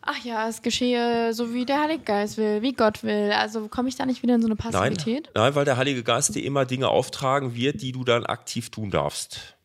ach 0.02 0.18
ja, 0.24 0.48
es 0.48 0.62
geschehe 0.62 1.32
so 1.34 1.52
wie 1.52 1.66
der 1.66 1.80
Heilige 1.80 2.04
Geist 2.04 2.38
will, 2.38 2.62
wie 2.62 2.72
Gott 2.72 3.04
will. 3.04 3.32
Also 3.32 3.68
komme 3.68 3.88
ich 3.88 3.96
da 3.96 4.06
nicht 4.06 4.22
wieder 4.22 4.34
in 4.34 4.42
so 4.42 4.48
eine 4.48 4.56
Passivität? 4.56 5.30
Nein, 5.34 5.44
nein, 5.44 5.54
weil 5.54 5.64
der 5.64 5.76
Heilige 5.76 6.02
Geist 6.02 6.34
dir 6.34 6.42
immer 6.42 6.64
Dinge 6.64 6.88
auftragen 6.88 7.54
wird, 7.54 7.82
die 7.82 7.92
du 7.92 8.02
dann 8.02 8.24
aktiv 8.26 8.70
tun 8.70 8.90
darfst. 8.90 9.57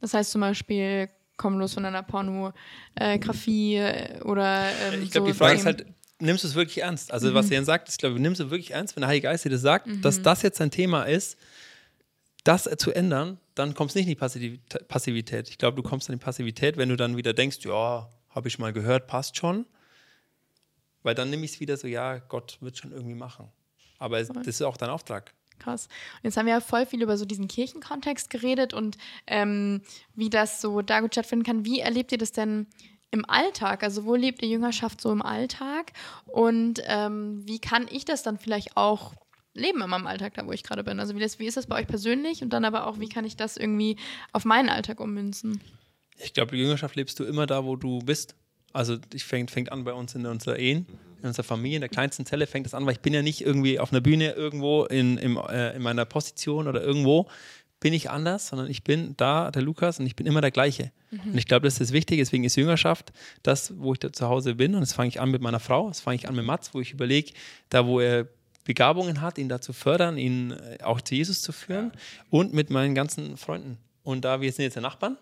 Das 0.00 0.14
heißt 0.14 0.30
zum 0.30 0.40
Beispiel, 0.40 1.08
komm 1.36 1.58
los 1.58 1.74
von 1.74 1.82
deiner 1.82 2.02
Pornografie 2.02 3.76
äh, 3.76 4.20
oder 4.22 4.68
ähm, 4.92 5.02
Ich 5.02 5.10
glaube, 5.10 5.28
so 5.28 5.32
die 5.32 5.38
Frage 5.38 5.56
ist 5.56 5.66
halt, 5.66 5.86
nimmst 6.18 6.44
du 6.44 6.48
es 6.48 6.54
wirklich 6.54 6.82
ernst? 6.82 7.12
Also, 7.12 7.30
mhm. 7.30 7.34
was 7.34 7.50
Jan 7.50 7.64
sagt, 7.64 7.88
ich 7.88 7.98
glaube, 7.98 8.20
nimmst 8.20 8.40
du 8.40 8.50
wirklich 8.50 8.72
ernst, 8.72 8.96
wenn 8.96 9.02
der 9.02 9.08
Heilige 9.08 9.28
Geist 9.28 9.44
dir 9.44 9.50
das 9.50 9.62
sagt, 9.62 9.86
mhm. 9.86 10.02
dass 10.02 10.22
das 10.22 10.42
jetzt 10.42 10.60
ein 10.60 10.70
Thema 10.70 11.04
ist, 11.04 11.38
das 12.44 12.68
zu 12.78 12.92
ändern, 12.92 13.38
dann 13.54 13.74
kommst 13.74 13.94
du 13.94 13.98
nicht 13.98 14.08
in 14.08 14.16
die 14.16 14.58
Passivität. 14.88 15.48
Ich 15.48 15.58
glaube, 15.58 15.76
du 15.76 15.82
kommst 15.82 16.08
in 16.08 16.14
die 16.14 16.22
Passivität, 16.22 16.76
wenn 16.76 16.88
du 16.88 16.96
dann 16.96 17.16
wieder 17.16 17.34
denkst, 17.34 17.58
ja, 17.64 18.08
habe 18.30 18.48
ich 18.48 18.58
mal 18.58 18.72
gehört, 18.72 19.06
passt 19.06 19.36
schon. 19.36 19.66
Weil 21.02 21.14
dann 21.14 21.30
nehme 21.30 21.44
ich 21.44 21.52
es 21.52 21.60
wieder 21.60 21.76
so, 21.76 21.86
ja, 21.86 22.18
Gott 22.18 22.58
wird 22.60 22.78
schon 22.78 22.92
irgendwie 22.92 23.14
machen. 23.14 23.48
Aber 23.98 24.18
es, 24.18 24.28
das 24.28 24.46
ist 24.46 24.62
auch 24.62 24.76
dein 24.76 24.90
Auftrag. 24.90 25.34
Krass. 25.60 25.86
Und 25.86 26.24
jetzt 26.24 26.36
haben 26.36 26.46
wir 26.46 26.54
ja 26.54 26.60
voll 26.60 26.86
viel 26.86 27.02
über 27.02 27.16
so 27.16 27.24
diesen 27.24 27.46
Kirchenkontext 27.46 28.30
geredet 28.30 28.74
und 28.74 28.96
ähm, 29.26 29.82
wie 30.14 30.30
das 30.30 30.60
so 30.60 30.82
da 30.82 31.00
gut 31.00 31.14
stattfinden 31.14 31.44
kann. 31.44 31.64
Wie 31.64 31.80
erlebt 31.80 32.10
ihr 32.12 32.18
das 32.18 32.32
denn 32.32 32.66
im 33.10 33.24
Alltag? 33.28 33.84
Also 33.84 34.04
wo 34.04 34.14
lebt 34.14 34.42
ihr 34.42 34.48
Jüngerschaft 34.48 35.00
so 35.00 35.12
im 35.12 35.22
Alltag? 35.22 35.92
Und 36.26 36.82
ähm, 36.86 37.42
wie 37.46 37.60
kann 37.60 37.86
ich 37.90 38.04
das 38.04 38.22
dann 38.22 38.38
vielleicht 38.38 38.76
auch 38.76 39.14
leben 39.52 39.82
in 39.82 39.90
meinem 39.90 40.06
Alltag, 40.06 40.34
da 40.34 40.46
wo 40.46 40.52
ich 40.52 40.62
gerade 40.62 40.82
bin? 40.82 40.98
Also 40.98 41.14
wie, 41.14 41.20
das, 41.20 41.38
wie 41.38 41.46
ist 41.46 41.56
das 41.56 41.66
bei 41.66 41.80
euch 41.80 41.86
persönlich? 41.86 42.42
Und 42.42 42.52
dann 42.52 42.64
aber 42.64 42.86
auch, 42.86 42.98
wie 42.98 43.08
kann 43.08 43.24
ich 43.24 43.36
das 43.36 43.56
irgendwie 43.56 43.96
auf 44.32 44.44
meinen 44.44 44.68
Alltag 44.68 44.98
ummünzen? 44.98 45.60
Ich 46.16 46.32
glaube, 46.32 46.56
Jüngerschaft 46.56 46.96
lebst 46.96 47.18
du 47.20 47.24
immer 47.24 47.46
da, 47.46 47.64
wo 47.64 47.76
du 47.76 48.00
bist. 48.00 48.34
Also 48.72 48.96
ich 49.12 49.24
fängt, 49.24 49.50
fängt 49.50 49.72
an 49.72 49.84
bei 49.84 49.92
uns 49.92 50.14
in 50.14 50.26
unserer 50.26 50.58
Ehen 50.58 50.86
in 51.22 51.28
unserer 51.28 51.44
Familie, 51.44 51.76
in 51.76 51.80
der 51.80 51.88
kleinsten 51.88 52.26
Zelle 52.26 52.46
fängt 52.46 52.66
es 52.66 52.74
an, 52.74 52.84
weil 52.86 52.92
ich 52.92 53.00
bin 53.00 53.14
ja 53.14 53.22
nicht 53.22 53.40
irgendwie 53.40 53.78
auf 53.78 53.92
einer 53.92 54.00
Bühne 54.00 54.32
irgendwo 54.32 54.84
in, 54.84 55.18
in, 55.18 55.36
äh, 55.36 55.76
in 55.76 55.82
meiner 55.82 56.04
Position 56.04 56.68
oder 56.68 56.82
irgendwo 56.82 57.28
bin 57.80 57.94
ich 57.94 58.10
anders, 58.10 58.48
sondern 58.48 58.68
ich 58.70 58.84
bin 58.84 59.14
da, 59.16 59.50
der 59.50 59.62
Lukas, 59.62 59.98
und 59.98 60.06
ich 60.06 60.14
bin 60.14 60.26
immer 60.26 60.42
der 60.42 60.50
gleiche. 60.50 60.92
Mhm. 61.10 61.32
Und 61.32 61.38
ich 61.38 61.46
glaube, 61.46 61.66
das 61.66 61.80
ist 61.80 61.92
wichtig, 61.92 62.18
deswegen 62.18 62.44
ist 62.44 62.56
Jüngerschaft 62.56 63.10
das, 63.42 63.72
wo 63.78 63.94
ich 63.94 63.98
da 63.98 64.12
zu 64.12 64.28
Hause 64.28 64.54
bin. 64.54 64.74
Und 64.74 64.80
das 64.80 64.92
fange 64.92 65.08
ich 65.08 65.20
an 65.20 65.30
mit 65.30 65.40
meiner 65.40 65.60
Frau, 65.60 65.88
das 65.88 66.00
fange 66.00 66.16
ich 66.16 66.28
an 66.28 66.34
mit 66.34 66.44
Mats, 66.44 66.74
wo 66.74 66.80
ich 66.80 66.92
überlege, 66.92 67.32
da 67.70 67.86
wo 67.86 68.00
er 68.00 68.28
Begabungen 68.64 69.22
hat, 69.22 69.38
ihn 69.38 69.48
dazu 69.48 69.72
fördern, 69.72 70.18
ihn 70.18 70.52
äh, 70.52 70.82
auch 70.82 71.00
zu 71.00 71.14
Jesus 71.14 71.40
zu 71.40 71.52
führen 71.52 71.92
und 72.28 72.52
mit 72.52 72.68
meinen 72.68 72.94
ganzen 72.94 73.38
Freunden. 73.38 73.78
Und 74.02 74.24
da 74.24 74.42
wir 74.42 74.52
sind 74.52 74.64
jetzt 74.64 74.74
ja 74.74 74.82
Nachbarn, 74.82 75.16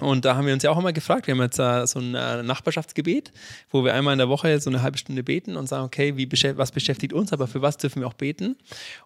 und 0.00 0.24
da 0.24 0.36
haben 0.36 0.46
wir 0.46 0.54
uns 0.54 0.62
ja 0.62 0.70
auch 0.70 0.78
immer 0.78 0.92
gefragt, 0.92 1.26
wir 1.26 1.34
haben 1.34 1.42
jetzt 1.42 1.58
uh, 1.58 1.86
so 1.86 1.98
ein 1.98 2.14
uh, 2.14 2.42
Nachbarschaftsgebet, 2.42 3.32
wo 3.70 3.84
wir 3.84 3.94
einmal 3.94 4.12
in 4.12 4.18
der 4.18 4.28
Woche 4.28 4.60
so 4.60 4.70
eine 4.70 4.82
halbe 4.82 4.98
Stunde 4.98 5.22
beten 5.22 5.56
und 5.56 5.68
sagen, 5.68 5.84
okay, 5.84 6.16
wie 6.16 6.28
was 6.56 6.72
beschäftigt 6.72 7.12
uns, 7.12 7.32
aber 7.32 7.46
für 7.46 7.62
was 7.62 7.76
dürfen 7.76 8.00
wir 8.00 8.08
auch 8.08 8.14
beten? 8.14 8.56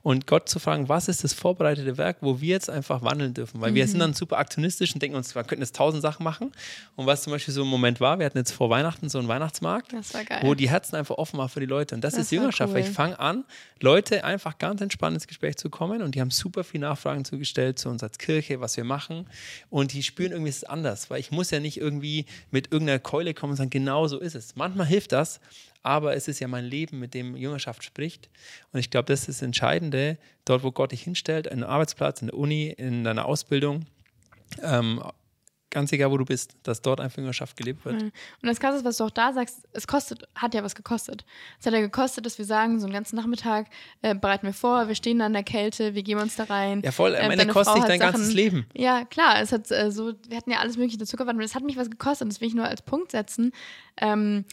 Und 0.02 0.26
Gott 0.26 0.48
zu 0.48 0.58
fragen, 0.58 0.88
was 0.88 1.08
ist 1.08 1.24
das 1.24 1.32
vorbereitete 1.32 1.96
Werk, 1.98 2.18
wo 2.20 2.40
wir 2.40 2.50
jetzt 2.50 2.70
einfach 2.70 3.02
wandeln 3.02 3.34
dürfen? 3.34 3.60
Weil 3.60 3.70
mhm. 3.70 3.76
wir 3.76 3.88
sind 3.88 4.00
dann 4.00 4.14
super 4.14 4.38
aktionistisch 4.38 4.94
und 4.94 5.02
denken 5.02 5.16
uns, 5.16 5.34
wir 5.34 5.44
könnten 5.44 5.62
jetzt 5.62 5.76
tausend 5.76 6.02
Sachen 6.02 6.24
machen. 6.24 6.52
Und 6.96 7.06
was 7.06 7.22
zum 7.22 7.32
Beispiel 7.32 7.54
so 7.54 7.62
ein 7.62 7.68
Moment 7.68 8.00
war, 8.00 8.18
wir 8.18 8.26
hatten 8.26 8.38
jetzt 8.38 8.52
vor 8.52 8.70
Weihnachten 8.70 9.08
so 9.08 9.18
einen 9.18 9.28
Weihnachtsmarkt, 9.28 9.92
wo 10.42 10.54
die 10.54 10.68
Herzen 10.68 10.96
einfach 10.96 11.16
offen 11.16 11.38
waren 11.38 11.48
für 11.48 11.60
die 11.60 11.66
Leute. 11.66 11.94
Und 11.94 12.02
das, 12.02 12.14
das 12.14 12.24
ist 12.24 12.32
Jüngerschaft, 12.32 12.70
cool. 12.70 12.80
weil 12.80 12.88
ich 12.88 12.90
fange 12.90 13.18
an, 13.18 13.44
Leute 13.80 14.24
einfach 14.24 14.58
ganz 14.58 14.80
entspannt 14.80 15.14
ins 15.14 15.26
Gespräch 15.26 15.56
zu 15.56 15.70
kommen 15.70 16.02
und 16.02 16.14
die 16.14 16.20
haben 16.20 16.30
super 16.30 16.64
viele 16.64 16.86
Nachfragen 16.86 17.24
zugestellt 17.24 17.78
zu 17.78 17.88
uns 17.88 18.02
als 18.02 18.18
Kirche, 18.18 18.60
was 18.60 18.76
wir 18.76 18.84
machen. 18.84 19.26
Und 19.70 19.92
die 19.92 20.02
spüren 20.02 20.32
irgendwie, 20.32 20.50
es 20.50 20.58
ist 20.58 20.70
anders, 20.70 20.81
weil 21.10 21.20
ich 21.20 21.30
muss 21.30 21.50
ja 21.50 21.60
nicht 21.60 21.78
irgendwie 21.78 22.26
mit 22.50 22.72
irgendeiner 22.72 22.98
Keule 22.98 23.34
kommen 23.34 23.52
und 23.52 23.56
sagen, 23.56 23.70
genau 23.70 24.06
so 24.08 24.18
ist 24.18 24.34
es. 24.34 24.56
Manchmal 24.56 24.86
hilft 24.86 25.12
das, 25.12 25.40
aber 25.82 26.14
es 26.14 26.28
ist 26.28 26.40
ja 26.40 26.48
mein 26.48 26.64
Leben, 26.64 26.98
mit 26.98 27.14
dem 27.14 27.36
Jüngerschaft 27.36 27.84
spricht. 27.84 28.28
Und 28.72 28.80
ich 28.80 28.90
glaube, 28.90 29.06
das 29.06 29.20
ist 29.20 29.28
das 29.28 29.42
Entscheidende, 29.42 30.18
dort, 30.44 30.62
wo 30.62 30.72
Gott 30.72 30.92
dich 30.92 31.02
hinstellt, 31.02 31.48
an 31.48 31.62
einem 31.62 31.70
Arbeitsplatz, 31.70 32.20
in 32.20 32.28
der 32.28 32.36
Uni, 32.36 32.68
in 32.68 33.04
deiner 33.04 33.26
Ausbildung, 33.26 33.86
ähm, 34.62 35.02
ganz 35.72 35.92
egal, 35.92 36.10
wo 36.10 36.18
du 36.18 36.24
bist, 36.24 36.54
dass 36.62 36.80
dort 36.82 37.00
einfach 37.00 37.18
Jüngerschaft 37.18 37.56
gelebt 37.56 37.84
wird. 37.84 38.02
Und 38.02 38.12
das 38.42 38.60
Krasse 38.60 38.78
ist, 38.78 38.84
was 38.84 38.98
du 38.98 39.04
auch 39.04 39.10
da 39.10 39.32
sagst, 39.32 39.66
es 39.72 39.86
kostet, 39.86 40.28
hat 40.34 40.54
ja 40.54 40.62
was 40.62 40.74
gekostet. 40.74 41.24
Es 41.58 41.66
hat 41.66 41.72
ja 41.72 41.80
gekostet, 41.80 42.24
dass 42.24 42.38
wir 42.38 42.44
sagen, 42.44 42.78
so 42.78 42.86
einen 42.86 42.94
ganzen 42.94 43.16
Nachmittag 43.16 43.66
äh, 44.02 44.14
bereiten 44.14 44.46
wir 44.46 44.54
vor, 44.54 44.86
wir 44.88 44.94
stehen 44.94 45.18
da 45.18 45.26
in 45.26 45.32
der 45.32 45.42
Kälte, 45.42 45.94
wir 45.94 46.02
gehen 46.02 46.18
uns 46.18 46.36
da 46.36 46.44
rein. 46.44 46.82
Ja, 46.84 46.92
voll, 46.92 47.16
am 47.16 47.30
äh, 47.30 47.34
Ende 47.34 47.46
kostet 47.48 47.76
dich 47.76 47.84
dein 47.84 47.98
Sachen, 47.98 48.12
ganzes 48.12 48.34
Leben. 48.34 48.66
Ja, 48.74 49.04
klar, 49.04 49.40
es 49.40 49.50
hat 49.50 49.70
äh, 49.70 49.90
so, 49.90 50.12
wir 50.28 50.36
hatten 50.36 50.50
ja 50.50 50.58
alles 50.58 50.76
Mögliche 50.76 50.98
dazu 50.98 51.16
gewartet 51.16 51.38
und 51.38 51.44
es 51.44 51.54
hat 51.54 51.64
mich 51.64 51.76
was 51.76 51.90
gekostet, 51.90 52.28
das 52.28 52.40
will 52.40 52.48
ich 52.48 52.54
nur 52.54 52.66
als 52.66 52.82
Punkt 52.82 53.10
setzen. 53.10 53.52
Ähm, 53.96 54.44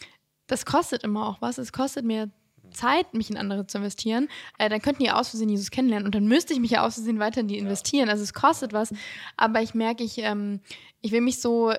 das 0.46 0.66
kostet 0.66 1.04
immer 1.04 1.28
auch 1.28 1.40
was. 1.40 1.58
Es 1.58 1.72
kostet 1.72 2.04
mir 2.04 2.28
Zeit, 2.70 3.14
mich 3.14 3.30
in 3.30 3.36
andere 3.36 3.66
zu 3.66 3.78
investieren, 3.78 4.28
äh, 4.58 4.68
dann 4.68 4.80
könnten 4.80 5.02
die 5.02 5.10
aus 5.10 5.30
Versehen 5.30 5.48
Jesus 5.48 5.70
kennenlernen 5.70 6.06
und 6.06 6.14
dann 6.14 6.26
müsste 6.26 6.52
ich 6.52 6.60
mich 6.60 6.72
ja 6.72 6.84
aus 6.86 6.94
Versehen 6.94 7.18
weiter 7.18 7.40
in 7.40 7.48
die 7.48 7.58
investieren. 7.58 8.08
Also 8.08 8.22
es 8.22 8.34
kostet 8.34 8.72
was, 8.72 8.92
aber 9.36 9.62
ich 9.62 9.74
merke, 9.74 10.02
ich, 10.02 10.18
ähm, 10.18 10.60
ich 11.00 11.12
will 11.12 11.20
mich 11.20 11.40
so 11.40 11.72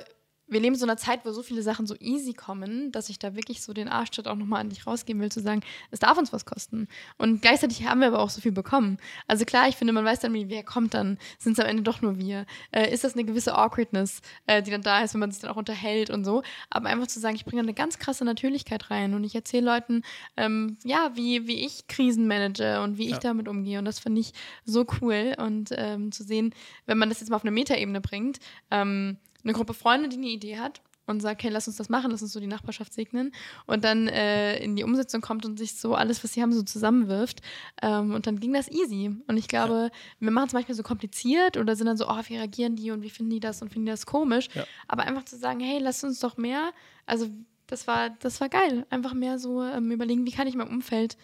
wir 0.52 0.60
leben 0.60 0.76
in 0.76 0.80
so 0.80 0.86
einer 0.86 0.98
Zeit, 0.98 1.26
wo 1.26 1.32
so 1.32 1.42
viele 1.42 1.64
Sachen 1.64 1.88
so 1.88 1.96
easy 2.00 2.34
kommen, 2.34 2.92
dass 2.92 3.10
ich 3.10 3.18
da 3.20 3.36
wirklich 3.36 3.62
so 3.62 3.74
den 3.74 3.88
Arschtritt 3.88 4.28
auch 4.28 4.36
nochmal 4.36 4.60
an 4.60 4.70
dich 4.70 4.86
rausgeben 4.86 5.22
will, 5.22 5.32
zu 5.32 5.40
sagen, 5.40 5.62
es 5.92 6.00
darf 6.00 6.18
uns 6.18 6.34
was 6.34 6.46
kosten. 6.46 6.90
Und 7.18 7.42
gleichzeitig 7.42 7.88
haben 7.88 8.02
wir 8.02 8.08
aber 8.08 8.20
auch 8.20 8.30
so 8.30 8.42
viel 8.42 8.52
bekommen. 8.52 8.98
Also 9.28 9.46
klar, 9.46 9.70
ich 9.70 9.78
finde, 9.78 9.94
man 9.94 10.04
weiß 10.04 10.20
dann, 10.20 10.34
wer 10.34 10.64
kommt 10.64 10.94
dann, 10.94 11.18
sind 11.40 11.54
es 11.54 11.60
am 11.60 11.70
Ende 11.70 11.84
doch 11.84 12.02
nur 12.02 12.18
wir. 12.18 12.46
Äh, 12.72 12.94
ist 12.94 13.06
das 13.06 13.14
eine 13.14 13.24
gewisse 13.24 13.58
Awkwardness, 13.58 14.22
äh, 14.46 14.62
die 14.62 14.72
dann 14.72 14.82
da 14.82 15.02
ist, 15.02 15.14
wenn 15.14 15.22
man 15.22 15.32
sich 15.32 15.42
dann 15.42 15.52
auch 15.52 15.56
unterhält 15.56 16.10
und 16.10 16.26
so. 16.26 16.44
Aber 16.70 16.90
einfach 16.90 17.08
zu 17.08 17.22
sagen, 17.22 17.36
ich 17.36 17.46
bringe 17.46 17.62
eine 17.62 17.74
ganz 17.74 17.98
krasse 17.98 18.26
Natürlichkeit 18.26 18.92
rein 18.92 19.14
und 19.14 19.24
ich 19.24 19.34
erzähle 19.36 19.66
Leuten, 19.66 20.04
ähm, 20.36 20.78
ja, 20.84 21.12
wie, 21.16 21.48
wie 21.48 21.66
ich 21.66 21.88
Krisen 21.88 22.28
manage 22.28 22.82
und 22.82 22.98
wie 22.98 23.08
ja. 23.08 23.16
ich 23.16 23.20
damit 23.20 23.48
umgehe. 23.48 23.80
Und 23.80 23.86
das 23.86 24.00
finde 24.00 24.20
ich 24.20 24.34
so 24.66 24.86
cool. 25.02 25.34
Und 25.38 25.70
ähm, 25.78 26.12
zu 26.12 26.26
sehen, 26.26 26.54
wenn 26.88 26.98
man 26.98 27.08
das 27.08 27.22
jetzt 27.22 27.30
mal 27.30 27.38
auf 27.38 27.44
eine 27.44 27.52
Metaebene 27.52 28.02
bringt, 28.02 28.40
ähm, 28.70 29.18
eine 29.44 29.54
Gruppe 29.54 29.74
Freunde, 29.74 30.10
die 30.10 30.18
eine 30.18 30.28
Idee 30.28 30.60
hat 30.60 30.82
und 31.06 31.22
sagt, 31.22 31.44
hey, 31.44 31.52
lass 31.52 31.68
uns 31.68 31.78
das 31.78 31.90
machen, 31.90 32.12
lass 32.12 32.22
uns 32.22 32.34
so 32.34 32.40
die 32.40 32.48
Nachbarschaft 32.48 32.94
segnen 32.94 33.32
und 33.66 33.84
dann 33.84 34.08
äh, 34.08 34.58
in 34.58 34.76
die 34.76 34.84
Umsetzung 34.84 35.22
kommt 35.22 35.46
und 35.46 35.58
sich 35.58 35.76
so 35.76 35.96
alles, 35.96 36.24
was 36.24 36.34
sie 36.34 36.42
haben, 36.42 36.54
so 36.54 36.64
zusammenwirft. 36.64 37.42
Ähm, 37.82 38.14
und 38.14 38.28
dann 38.28 38.40
ging 38.40 38.54
das 38.54 38.70
easy. 38.70 39.12
Und 39.28 39.38
ich 39.38 39.48
glaube, 39.48 39.74
ja. 39.74 39.90
wir 40.20 40.32
machen 40.32 40.48
es 40.48 40.54
manchmal 40.54 40.76
so 40.76 40.84
kompliziert 40.84 41.58
oder 41.58 41.76
sind 41.76 41.88
dann 41.88 41.98
so, 41.98 42.08
oh, 42.08 42.20
wie 42.28 42.38
reagieren 42.38 42.76
die 42.76 42.92
und 42.92 43.02
wie 43.02 43.10
finden 43.10 43.32
die 43.32 43.40
das 43.40 43.62
und 43.62 43.70
finden 43.70 43.86
die 43.88 43.92
das 43.92 44.06
komisch. 44.06 44.48
Ja. 44.54 44.66
Aber 44.88 45.04
einfach 45.04 45.26
zu 45.26 45.38
sagen, 45.38 45.60
hey, 45.60 45.80
lass 45.80 46.04
uns 46.04 46.20
doch 46.20 46.38
mehr, 46.38 46.72
also 47.06 47.28
das 47.68 47.88
war, 47.88 48.10
das 48.10 48.42
war 48.42 48.50
geil. 48.50 48.86
Einfach 48.90 49.14
mehr 49.14 49.40
so 49.40 49.64
ähm, 49.64 49.92
überlegen, 49.92 50.26
wie 50.26 50.32
kann 50.32 50.48
ich 50.48 50.56
meinem 50.56 50.70
Umfeld 50.70 51.18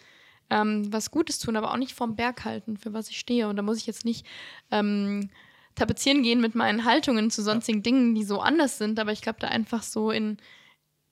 ähm, 0.50 0.90
was 0.92 1.10
Gutes 1.10 1.38
tun, 1.38 1.56
aber 1.56 1.72
auch 1.72 1.76
nicht 1.76 1.94
vorm 1.94 2.16
Berg 2.16 2.44
halten, 2.44 2.78
für 2.78 2.92
was 2.92 3.10
ich 3.10 3.18
stehe. 3.18 3.48
Und 3.48 3.56
da 3.56 3.62
muss 3.62 3.76
ich 3.76 3.86
jetzt 3.86 4.04
nicht 4.04 4.26
ähm, 4.70 5.30
tapezieren 5.78 6.22
gehen 6.22 6.40
mit 6.40 6.54
meinen 6.54 6.84
Haltungen 6.84 7.30
zu 7.30 7.42
sonstigen 7.42 7.82
Dingen, 7.82 8.14
die 8.14 8.24
so 8.24 8.40
anders 8.40 8.78
sind, 8.78 8.98
aber 8.98 9.12
ich 9.12 9.22
glaube, 9.22 9.38
da 9.40 9.48
einfach 9.48 9.82
so 9.82 10.10
in, 10.10 10.38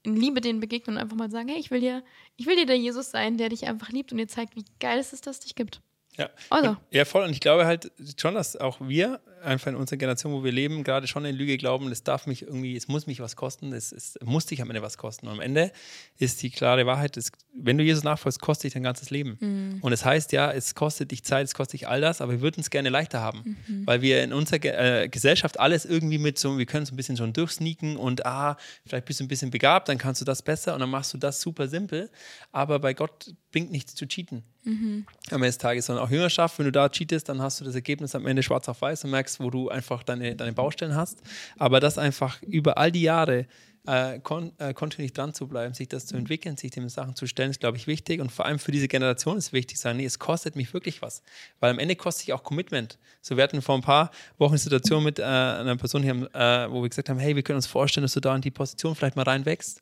in 0.03 0.17
Liebe 0.17 0.41
denen 0.41 0.61
begegnen 0.61 0.97
und 0.97 1.03
einfach 1.03 1.17
mal 1.17 1.31
sagen, 1.31 1.49
hey, 1.49 1.59
ich 1.59 1.71
will 1.71 1.81
dir, 1.81 2.05
ich 2.37 2.47
will 2.47 2.57
dir 2.57 2.67
der 2.67 2.79
Jesus 2.79 3.11
sein, 3.11 3.39
der 3.39 3.49
dich 3.49 3.67
einfach 3.67 3.91
liebt 3.91 4.13
und 4.13 4.19
dir 4.19 4.29
zeigt, 4.29 4.57
wie 4.57 4.65
geil 4.81 4.99
es 4.99 5.13
ist, 5.13 5.27
dass 5.27 5.39
es 5.39 5.45
dich 5.45 5.55
gibt. 5.55 5.81
Ja. 6.17 6.31
Also. 6.51 6.77
ja, 6.91 7.05
voll. 7.05 7.25
Und 7.25 7.31
ich 7.31 7.41
glaube 7.41 7.67
halt 7.67 7.93
schon, 8.19 8.35
dass 8.35 8.57
auch 8.57 8.79
wir 8.81 9.21
einfach 9.43 9.69
in 9.69 9.77
unserer 9.77 9.97
Generation, 9.97 10.33
wo 10.33 10.45
wir 10.45 10.53
leben, 10.53 10.83
gerade 10.83 11.07
schon 11.07 11.25
in 11.25 11.35
Lüge 11.35 11.57
glauben, 11.57 11.91
es 11.93 12.03
darf 12.03 12.27
mich 12.27 12.43
irgendwie, 12.43 12.77
es 12.77 12.89
muss 12.89 13.07
mich 13.07 13.21
was 13.21 13.37
kosten, 13.37 13.73
es, 13.73 13.93
es 13.93 14.19
muss 14.25 14.47
dich 14.47 14.61
am 14.61 14.71
Ende 14.71 14.83
was 14.83 14.99
kosten. 14.99 15.27
Und 15.27 15.35
am 15.35 15.41
Ende 15.41 15.73
ist 16.19 16.43
die 16.43 16.51
klare 16.51 16.87
Wahrheit, 16.87 17.17
es, 17.17 17.31
wenn 17.55 17.79
du 17.79 17.85
Jesus 17.85 18.03
nachfolgst, 18.05 18.41
kostet 18.41 18.65
dich 18.65 18.73
dein 18.75 18.83
ganzes 18.83 19.11
Leben. 19.11 19.39
Mhm. 19.41 19.79
Und 19.83 19.93
es 19.93 20.05
heißt 20.05 20.33
ja, 20.33 20.51
es 20.51 20.75
kostet 20.75 21.11
dich 21.13 21.25
Zeit, 21.25 21.47
es 21.47 21.55
kostet 21.55 21.75
dich 21.81 21.89
all 21.89 22.01
das, 22.01 22.21
aber 22.21 22.33
wir 22.33 22.41
würden 22.41 22.61
es 22.61 22.71
gerne 22.71 22.89
leichter 22.89 23.21
haben, 23.21 23.57
mhm. 23.67 23.87
weil 23.87 24.03
wir 24.03 24.23
in 24.23 24.33
unserer 24.33 24.65
äh, 24.65 25.09
Gesellschaft 25.09 25.61
alles 25.61 25.85
irgendwie 25.85 26.19
mit 26.19 26.39
so, 26.39 26.59
wir 26.59 26.67
können 26.67 26.87
so 26.87 26.93
ein 26.93 26.97
bisschen 26.97 27.17
schon 27.17 27.33
durchsneaken 27.33 27.97
und 27.97 28.27
ah, 28.27 28.57
vielleicht 28.85 29.07
bist 29.07 29.21
du 29.21 29.25
ein 29.25 29.29
bisschen 29.29 29.51
begabt, 29.51 29.89
dann 29.89 29.99
kannst 29.99 30.21
du 30.21 30.25
das 30.25 30.43
besser 30.43 30.75
und 30.75 30.81
dann 30.81 30.91
machst 30.91 31.15
du 31.15 31.19
das 31.19 31.41
super 31.41 31.69
simpel. 31.69 32.11
Aber 32.53 32.79
bei 32.79 32.95
Gott 32.95 33.35
bringt 33.57 33.73
nichts 33.73 33.95
zu 33.95 34.07
cheaten. 34.07 34.43
Mhm. 34.65 35.07
Am 35.31 35.37
Ende 35.37 35.47
des 35.47 35.57
Tages, 35.57 35.87
sondern 35.87 36.05
auch 36.05 36.11
Jüngerschaft, 36.11 36.59
wenn 36.59 36.67
du 36.67 36.73
da 36.73 36.91
cheatest, 36.91 37.31
dann 37.31 37.41
hast 37.41 37.59
du 37.59 37.65
das 37.65 37.75
Ergebnis 37.75 38.15
am 38.15 38.27
Ende 38.27 38.43
schwarz 38.43 38.69
auf 38.69 38.83
weiß 38.83 39.05
und 39.05 39.13
merkst, 39.13 39.41
wo 39.41 39.49
du 39.49 39.71
einfach 39.71 40.03
deine, 40.03 40.37
deine 40.37 40.53
Baustellen 40.53 40.95
hast. 40.95 41.23
Aber 41.57 41.81
das 41.81 41.97
einfach 41.97 42.43
über 42.43 42.77
all 42.77 42.93
die 42.93 43.01
Jahre 43.01 43.47
äh, 43.87 44.19
kon 44.19 44.53
äh, 44.59 44.75
kontinuierlich 44.75 45.15
dran 45.15 45.33
zu 45.33 45.49
bleiben, 45.49 45.73
sich 45.73 45.89
das 45.89 46.05
zu 46.05 46.17
entwickeln, 46.17 46.59
sich 46.59 46.71
den 46.71 46.87
Sachen 46.91 47.17
zu 47.17 47.27
stellen, 47.27 47.49
ist, 47.49 47.61
glaube 47.61 47.79
ich, 47.79 47.87
wichtig. 47.87 48.21
Und 48.21 48.31
vor 48.31 48.45
allem 48.45 48.59
für 48.59 48.73
diese 48.73 48.89
Generation 48.89 49.39
ist 49.39 49.55
wichtig, 49.55 49.79
sagen, 49.79 49.97
nee, 49.97 50.05
es 50.05 50.19
kostet 50.19 50.55
mich 50.55 50.75
wirklich 50.75 51.01
was. 51.01 51.23
Weil 51.59 51.71
am 51.71 51.79
Ende 51.79 51.97
kostet 51.97 52.27
sich 52.27 52.35
auch 52.35 52.43
Commitment. 52.43 52.99
So, 53.23 53.39
wir 53.39 53.45
hatten 53.45 53.63
vor 53.63 53.77
ein 53.77 53.81
paar 53.81 54.11
Wochen 54.37 54.53
eine 54.53 54.59
Situation 54.59 55.03
mit 55.03 55.19
äh, 55.19 55.23
einer 55.23 55.77
Person 55.77 56.03
hier, 56.03 56.29
äh, 56.35 56.71
wo 56.71 56.83
wir 56.83 56.91
gesagt 56.91 57.09
haben, 57.09 57.19
hey, 57.19 57.35
wir 57.35 57.43
können 57.43 57.57
uns 57.57 57.67
vorstellen, 57.67 58.03
dass 58.03 58.13
du 58.13 58.21
da 58.21 58.37
in 58.37 58.43
die 58.43 58.51
Position 58.51 58.95
vielleicht 58.95 59.17
mal 59.17 59.23
reinwächst. 59.23 59.81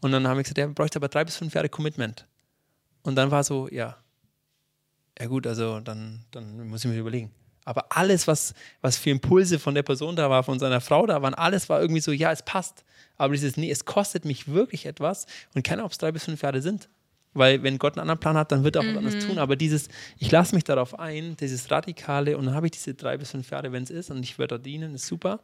Und 0.00 0.12
dann 0.12 0.28
haben 0.28 0.36
wir 0.36 0.42
gesagt, 0.42 0.58
ja, 0.58 0.66
man 0.66 0.74
bräuchte 0.74 0.98
aber 0.98 1.08
drei 1.08 1.24
bis 1.24 1.38
fünf 1.38 1.54
Jahre 1.54 1.70
Commitment. 1.70 2.26
Und 3.04 3.14
dann 3.14 3.30
war 3.30 3.44
so, 3.44 3.68
ja, 3.70 3.96
ja 5.18 5.26
gut, 5.26 5.46
also 5.46 5.78
dann, 5.80 6.24
dann 6.32 6.68
muss 6.68 6.84
ich 6.84 6.90
mir 6.90 6.98
überlegen. 6.98 7.30
Aber 7.64 7.86
alles, 7.90 8.26
was, 8.26 8.52
was 8.80 8.96
für 8.96 9.10
Impulse 9.10 9.58
von 9.58 9.74
der 9.74 9.82
Person 9.82 10.16
da 10.16 10.28
war, 10.28 10.42
von 10.42 10.58
seiner 10.58 10.80
Frau 10.80 11.06
da 11.06 11.22
waren, 11.22 11.34
alles 11.34 11.68
war 11.68 11.80
irgendwie 11.80 12.00
so, 12.00 12.12
ja, 12.12 12.32
es 12.32 12.42
passt. 12.42 12.84
Aber 13.16 13.32
dieses, 13.32 13.56
nee, 13.56 13.70
es 13.70 13.84
kostet 13.84 14.24
mich 14.24 14.48
wirklich 14.48 14.86
etwas 14.86 15.26
und 15.54 15.62
keine 15.62 15.80
Ahnung, 15.80 15.86
ob 15.86 15.92
es 15.92 15.98
drei 15.98 16.12
bis 16.12 16.24
fünf 16.24 16.42
Jahre 16.42 16.60
sind. 16.60 16.88
Weil 17.32 17.62
wenn 17.62 17.78
Gott 17.78 17.94
einen 17.94 18.02
anderen 18.02 18.20
Plan 18.20 18.36
hat, 18.36 18.52
dann 18.52 18.64
wird 18.64 18.76
er 18.76 18.82
auch 18.82 18.84
mhm. 18.84 18.90
was 18.90 19.04
anderes 19.04 19.26
tun. 19.26 19.38
Aber 19.38 19.56
dieses, 19.56 19.88
ich 20.18 20.30
lasse 20.30 20.54
mich 20.54 20.64
darauf 20.64 20.98
ein, 20.98 21.36
dieses 21.36 21.70
Radikale 21.70 22.36
und 22.36 22.46
dann 22.46 22.54
habe 22.54 22.66
ich 22.66 22.72
diese 22.72 22.94
drei 22.94 23.16
bis 23.16 23.30
fünf 23.30 23.50
Jahre, 23.50 23.72
wenn 23.72 23.82
es 23.82 23.90
ist 23.90 24.10
und 24.10 24.22
ich 24.22 24.38
werde 24.38 24.58
da 24.58 24.62
dienen, 24.62 24.94
ist 24.94 25.06
super. 25.06 25.40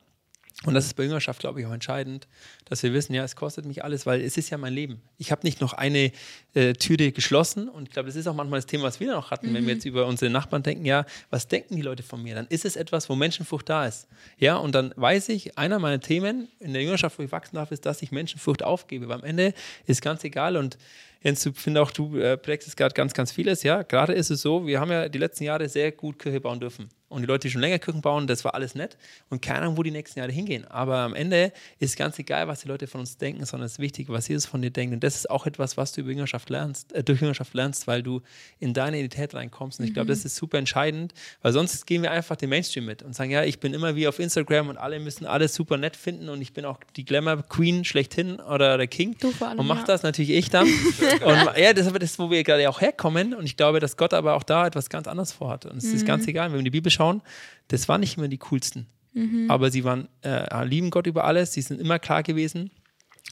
Und 0.65 0.75
das 0.75 0.85
ist 0.85 0.95
bei 0.95 1.05
Jüngerschaft, 1.05 1.41
glaube 1.41 1.61
ich, 1.61 1.67
auch 1.67 1.73
entscheidend, 1.73 2.29
dass 2.67 2.83
wir 2.83 2.93
wissen, 2.93 3.15
ja, 3.15 3.25
es 3.25 3.35
kostet 3.35 3.65
mich 3.65 3.83
alles, 3.83 4.05
weil 4.05 4.21
es 4.21 4.37
ist 4.37 4.51
ja 4.51 4.59
mein 4.59 4.75
Leben. 4.75 5.01
Ich 5.17 5.33
habe 5.33 5.41
nicht 5.45 5.63
noch 5.63 5.73
eine 5.73 6.13
äh, 6.53 6.75
Türe 6.75 7.13
geschlossen 7.13 7.69
und 7.69 7.85
ich 7.85 7.91
glaube, 7.91 8.09
das 8.09 8.17
ist 8.17 8.27
auch 8.27 8.35
manchmal 8.35 8.59
das 8.59 8.67
Thema, 8.67 8.85
was 8.85 9.01
wir 9.01 9.11
noch 9.11 9.31
hatten, 9.31 9.51
mhm. 9.51 9.55
wenn 9.55 9.63
wir 9.67 9.75
mhm. 9.75 9.79
jetzt 9.79 9.87
über 9.87 10.07
unsere 10.07 10.31
Nachbarn 10.31 10.63
denken, 10.63 10.85
ja, 10.85 11.07
was 11.31 11.49
denken 11.49 11.77
die 11.77 11.83
Leute 11.83 12.03
von 12.03 12.23
mir? 12.23 12.35
Dann 12.35 12.47
ist 12.49 12.67
es 12.67 12.77
etwas, 12.77 13.09
wo 13.09 13.15
Menschenfurcht 13.15 13.71
da 13.71 13.87
ist. 13.87 14.07
Ja, 14.39 14.57
und 14.57 14.75
dann 14.75 14.93
weiß 14.97 15.31
ich, 15.31 15.57
einer 15.57 15.79
meiner 15.79 16.01
Themen 16.01 16.49
in 16.59 16.75
der 16.75 16.83
Jüngerschaft, 16.83 17.19
wo 17.19 17.23
ich 17.23 17.33
wachsen 17.33 17.57
darf, 17.57 17.73
ist, 17.73 17.87
dass 17.87 18.03
ich 18.03 18.13
Menschenfurcht 18.13 18.63
aufgebe. 18.63 19.09
Weil 19.09 19.17
am 19.17 19.25
Ende 19.25 19.55
ist 19.87 20.03
ganz 20.03 20.25
egal 20.25 20.59
und 20.59 20.77
Jens, 21.23 21.45
ich 21.45 21.57
finde 21.59 21.83
auch, 21.83 21.91
du 21.91 22.17
äh, 22.17 22.39
prägst 22.39 22.75
gerade 22.77 22.95
ganz, 22.95 23.13
ganz 23.13 23.31
vieles. 23.31 23.63
Ja, 23.63 23.83
gerade 23.83 24.15
ist 24.15 24.31
es 24.31 24.41
so, 24.41 24.67
wir 24.67 24.81
haben 24.81 24.91
ja 24.91 25.09
die 25.09 25.19
letzten 25.19 25.45
Jahre 25.45 25.69
sehr 25.69 25.93
gut 25.93 26.19
Kirche 26.19 26.41
bauen 26.41 26.61
dürfen. 26.61 26.89
Und 27.11 27.23
die 27.23 27.27
Leute, 27.27 27.49
die 27.49 27.51
schon 27.51 27.61
länger 27.61 27.81
Kirchen 27.81 28.03
bauen, 28.03 28.29
das 28.29 28.45
war 28.45 28.55
alles 28.55 28.77
nett. 28.77 28.97
Und 29.31 29.43
keine 29.43 29.63
Ahnung, 29.63 29.77
wo 29.77 29.83
die 29.83 29.91
nächsten 29.91 30.21
Jahre 30.21 30.31
hingehen. 30.31 30.65
Aber 30.67 30.99
am 30.99 31.13
Ende 31.13 31.53
ist 31.81 31.97
ganz 31.97 32.17
egal, 32.21 32.47
was 32.47 32.61
die 32.61 32.69
Leute 32.69 32.87
von 32.87 33.01
uns 33.01 33.19
denken, 33.19 33.45
sondern 33.45 33.67
es 33.67 33.73
ist 33.73 33.79
wichtig, 33.81 34.09
was 34.09 34.29
Jesus 34.29 34.47
von 34.47 34.63
dir 34.63 34.71
denkt. 34.71 34.95
Und 34.95 35.03
das 35.03 35.17
ist 35.17 35.29
auch 35.29 35.45
etwas, 35.45 35.77
was 35.77 35.93
du 35.93 36.03
über 36.03 36.11
Jüngerschaft 36.11 36.49
lernst, 36.51 36.93
äh, 36.93 37.03
durch 37.03 37.21
Jüngerschaft 37.21 37.53
lernst, 37.53 37.89
weil 37.89 38.05
du 38.05 38.23
in 38.61 38.75
deine 38.75 38.97
Identität 38.99 39.35
reinkommst. 39.35 39.81
Und 39.81 39.87
ich 39.87 39.93
glaube, 39.93 40.05
mhm. 40.05 40.11
das 40.11 40.25
ist 40.25 40.37
super 40.37 40.59
entscheidend, 40.59 41.13
weil 41.43 41.53
sonst 41.53 41.85
gehen 41.85 42.03
wir 42.03 42.13
einfach 42.13 42.37
den 42.37 42.49
Mainstream 42.49 42.87
mit 42.87 43.03
und 43.03 43.13
sagen, 43.13 43.33
ja, 43.33 43.43
ich 43.43 43.59
bin 43.59 43.75
immer 43.75 43.97
wie 43.97 44.07
auf 44.07 44.21
Instagram 44.21 44.69
und 44.69 44.77
alle 44.77 45.01
müssen 45.01 45.27
alles 45.27 45.53
super 45.53 45.79
nett 45.79 45.97
finden 45.97 46.29
und 46.29 46.41
ich 46.41 46.53
bin 46.53 46.65
auch 46.65 46.79
die 46.95 47.05
Glamour 47.05 47.43
Queen 47.49 47.85
schlechthin 47.85 48.39
oder 48.39 48.79
der 48.79 48.87
King. 48.87 49.17
Du 49.19 49.33
vor 49.33 49.49
allem, 49.49 49.59
und 49.59 49.67
mach 49.67 49.81
ja. 49.81 49.85
das 49.85 50.05
natürlich 50.05 50.31
ich 50.31 50.49
dann. 50.49 50.69
und 51.13 51.57
ja, 51.57 51.73
das 51.73 51.87
ist 51.87 52.03
das, 52.03 52.19
wo 52.19 52.31
wir 52.31 52.43
gerade 52.43 52.69
auch 52.69 52.81
herkommen. 52.81 53.35
Und 53.35 53.45
ich 53.45 53.57
glaube, 53.57 53.81
dass 53.81 53.97
Gott 53.97 54.15
aber 54.15 54.35
auch 54.35 54.43
da 54.43 54.67
etwas 54.67 54.89
ganz 54.89 55.07
anderes 55.07 55.33
vorhat. 55.33 55.67
Und 55.67 55.79
es 55.79 55.85
mhm. 55.85 55.97
ist 55.97 56.07
ganz 56.07 56.27
egal, 56.27 56.49
wenn 56.49 56.55
wir 56.55 56.59
in 56.61 56.65
die 56.65 56.71
Bibel 56.71 56.91
schauen, 56.91 57.23
das 57.69 57.89
waren 57.89 58.01
nicht 58.01 58.17
immer 58.17 58.29
die 58.29 58.39
coolsten. 58.39 58.87
Mhm. 59.13 59.51
Aber 59.51 59.71
sie 59.71 59.85
waren, 59.85 60.09
äh, 60.23 60.65
lieben 60.65 60.91
Gott 60.91 61.07
über 61.07 61.25
alles, 61.25 61.53
sie 61.53 61.63
sind 61.63 61.81
immer 61.81 61.99
klar 61.99 62.23
gewesen. 62.23 62.71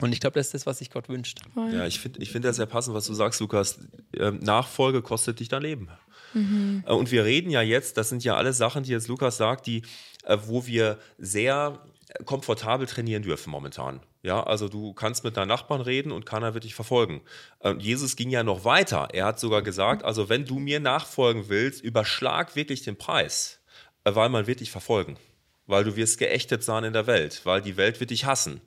Und 0.00 0.12
ich 0.12 0.20
glaube, 0.20 0.34
das 0.38 0.46
ist 0.46 0.54
das, 0.54 0.66
was 0.66 0.78
sich 0.78 0.90
Gott 0.90 1.08
wünscht. 1.08 1.40
Ja, 1.56 1.86
ich 1.86 1.98
finde 1.98 2.20
ich 2.20 2.30
find 2.30 2.44
das 2.44 2.56
sehr 2.56 2.66
passend, 2.66 2.94
was 2.94 3.06
du 3.06 3.14
sagst, 3.14 3.40
Lukas. 3.40 3.80
Ähm, 4.16 4.38
Nachfolge 4.40 5.02
kostet 5.02 5.40
dich 5.40 5.48
dein 5.48 5.62
Leben. 5.62 5.88
Mhm. 6.34 6.84
Äh, 6.86 6.92
und 6.92 7.10
wir 7.10 7.24
reden 7.24 7.50
ja 7.50 7.62
jetzt, 7.62 7.96
das 7.96 8.08
sind 8.08 8.22
ja 8.24 8.36
alle 8.36 8.52
Sachen, 8.52 8.84
die 8.84 8.92
jetzt 8.92 9.08
Lukas 9.08 9.36
sagt, 9.36 9.66
die, 9.66 9.82
äh, 10.24 10.38
wo 10.46 10.66
wir 10.66 10.98
sehr 11.18 11.80
komfortabel 12.24 12.86
trainieren 12.86 13.22
dürfen 13.22 13.50
momentan. 13.50 14.00
Ja, 14.22 14.42
also 14.42 14.68
du 14.68 14.94
kannst 14.94 15.24
mit 15.24 15.36
deinen 15.36 15.48
Nachbarn 15.48 15.80
reden 15.80 16.12
und 16.12 16.26
keiner 16.26 16.54
wird 16.54 16.64
dich 16.64 16.74
verfolgen. 16.74 17.22
Ähm, 17.60 17.80
Jesus 17.80 18.16
ging 18.16 18.30
ja 18.30 18.42
noch 18.42 18.64
weiter. 18.64 19.08
Er 19.12 19.26
hat 19.26 19.40
sogar 19.40 19.62
gesagt, 19.62 20.04
also 20.04 20.28
wenn 20.28 20.44
du 20.44 20.58
mir 20.58 20.80
nachfolgen 20.80 21.48
willst, 21.48 21.82
überschlag 21.82 22.56
wirklich 22.56 22.82
den 22.82 22.96
Preis, 22.96 23.60
äh, 24.04 24.14
weil 24.14 24.28
man 24.28 24.46
wird 24.46 24.60
dich 24.60 24.70
verfolgen 24.70 25.18
weil 25.68 25.84
du 25.84 25.94
wirst 25.94 26.18
geächtet 26.18 26.64
sein 26.64 26.82
in 26.82 26.92
der 26.92 27.06
Welt, 27.06 27.42
weil 27.44 27.62
die 27.62 27.76
Welt 27.76 28.00
wird 28.00 28.10
dich 28.10 28.24
hassen. 28.24 28.60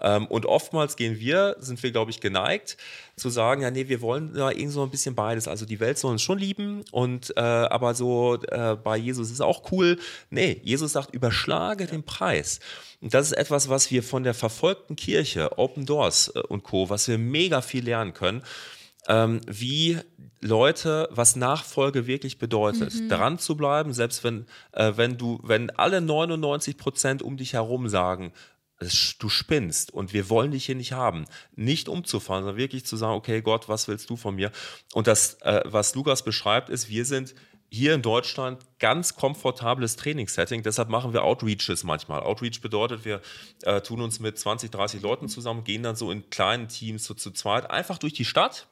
Ähm, 0.00 0.26
und 0.26 0.44
oftmals 0.44 0.96
gehen 0.96 1.18
wir, 1.18 1.56
sind 1.58 1.82
wir, 1.82 1.90
glaube 1.90 2.10
ich, 2.10 2.20
geneigt 2.20 2.76
zu 3.16 3.30
sagen, 3.30 3.62
ja, 3.62 3.70
nee, 3.70 3.88
wir 3.88 4.00
wollen 4.00 4.34
ja 4.36 4.50
irgend 4.50 4.72
so 4.72 4.82
ein 4.82 4.90
bisschen 4.90 5.14
beides. 5.14 5.48
Also 5.48 5.64
die 5.64 5.80
Welt 5.80 5.98
soll 5.98 6.12
uns 6.12 6.22
schon 6.22 6.38
lieben 6.38 6.84
und 6.90 7.32
äh, 7.36 7.40
aber 7.40 7.94
so 7.94 8.34
äh, 8.42 8.76
bei 8.76 8.96
Jesus 8.96 9.30
ist 9.30 9.40
auch 9.40 9.72
cool. 9.72 9.98
Nee, 10.30 10.60
Jesus 10.62 10.92
sagt, 10.92 11.14
überschlage 11.14 11.86
den 11.86 12.02
Preis. 12.02 12.60
Und 13.00 13.14
das 13.14 13.26
ist 13.26 13.32
etwas, 13.32 13.68
was 13.68 13.90
wir 13.90 14.02
von 14.02 14.24
der 14.24 14.34
verfolgten 14.34 14.96
Kirche, 14.96 15.56
Open 15.58 15.86
Doors 15.86 16.32
äh, 16.34 16.40
und 16.40 16.64
Co., 16.64 16.90
was 16.90 17.08
wir 17.08 17.18
mega 17.18 17.62
viel 17.62 17.84
lernen 17.84 18.12
können 18.12 18.42
ähm, 19.08 19.40
wie 19.46 19.98
Leute, 20.40 21.08
was 21.10 21.34
Nachfolge 21.34 22.06
wirklich 22.06 22.38
bedeutet. 22.38 22.94
Mhm. 22.94 23.08
Dran 23.08 23.38
zu 23.38 23.56
bleiben, 23.56 23.92
selbst 23.92 24.22
wenn, 24.22 24.46
äh, 24.72 24.92
wenn 24.96 25.16
du, 25.16 25.40
wenn 25.42 25.70
alle 25.70 26.00
99 26.00 26.76
Prozent 26.76 27.22
um 27.22 27.36
dich 27.36 27.54
herum 27.54 27.88
sagen, 27.88 28.32
du 29.18 29.28
spinnst 29.28 29.92
und 29.92 30.12
wir 30.12 30.30
wollen 30.30 30.52
dich 30.52 30.66
hier 30.66 30.76
nicht 30.76 30.92
haben. 30.92 31.24
Nicht 31.56 31.88
umzufallen, 31.88 32.44
sondern 32.44 32.58
wirklich 32.58 32.86
zu 32.86 32.96
sagen, 32.96 33.14
okay, 33.14 33.42
Gott, 33.42 33.68
was 33.68 33.88
willst 33.88 34.08
du 34.08 34.16
von 34.16 34.36
mir? 34.36 34.52
Und 34.92 35.08
das, 35.08 35.34
äh, 35.42 35.62
was 35.64 35.96
Lukas 35.96 36.22
beschreibt, 36.22 36.70
ist, 36.70 36.88
wir 36.88 37.04
sind 37.04 37.34
hier 37.70 37.94
in 37.94 38.02
Deutschland 38.02 38.64
ganz 38.78 39.16
komfortables 39.16 39.96
Trainingssetting. 39.96 40.62
Deshalb 40.62 40.88
machen 40.88 41.12
wir 41.12 41.24
Outreaches 41.24 41.82
manchmal. 41.82 42.20
Outreach 42.20 42.60
bedeutet, 42.60 43.04
wir 43.04 43.20
äh, 43.62 43.80
tun 43.80 44.00
uns 44.00 44.20
mit 44.20 44.38
20, 44.38 44.70
30 44.70 45.02
Leuten 45.02 45.28
zusammen, 45.28 45.64
gehen 45.64 45.82
dann 45.82 45.96
so 45.96 46.12
in 46.12 46.30
kleinen 46.30 46.68
Teams 46.68 47.04
so 47.04 47.14
zu 47.14 47.32
zweit 47.32 47.70
einfach 47.70 47.98
durch 47.98 48.12
die 48.12 48.24
Stadt 48.24 48.68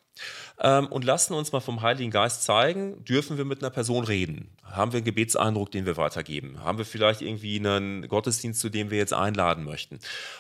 ähm, 0.61 0.87
und 0.89 1.05
lassen 1.05 1.35
uns 1.35 1.53
mal 1.53 1.61
vom 1.61 1.83
Heiligen 1.83 2.11
Geist 2.11 2.43
zeigen, 2.43 3.05
dürfen 3.05 3.37
wir 3.37 3.45
mit 3.45 3.63
einer 3.63 3.71
Person 3.71 4.05
reden? 4.05 4.51
Haben 4.63 4.93
wir 4.93 4.99
einen 4.99 5.05
Gebetseindruck, 5.05 5.71
den 5.71 5.87
wir 5.87 5.97
weitergeben? 5.97 6.63
Haben 6.63 6.79
wir 6.79 6.85
vielleicht 6.85 7.23
irgendwie 7.23 7.59
einen 7.59 8.09
Gottesdienst, 8.09 8.61
zu 8.61 8.69
dem 8.69 8.91
wir 8.91 8.99
jetzt 8.99 9.13
einladen 9.13 9.65
möchten? 9.65 9.99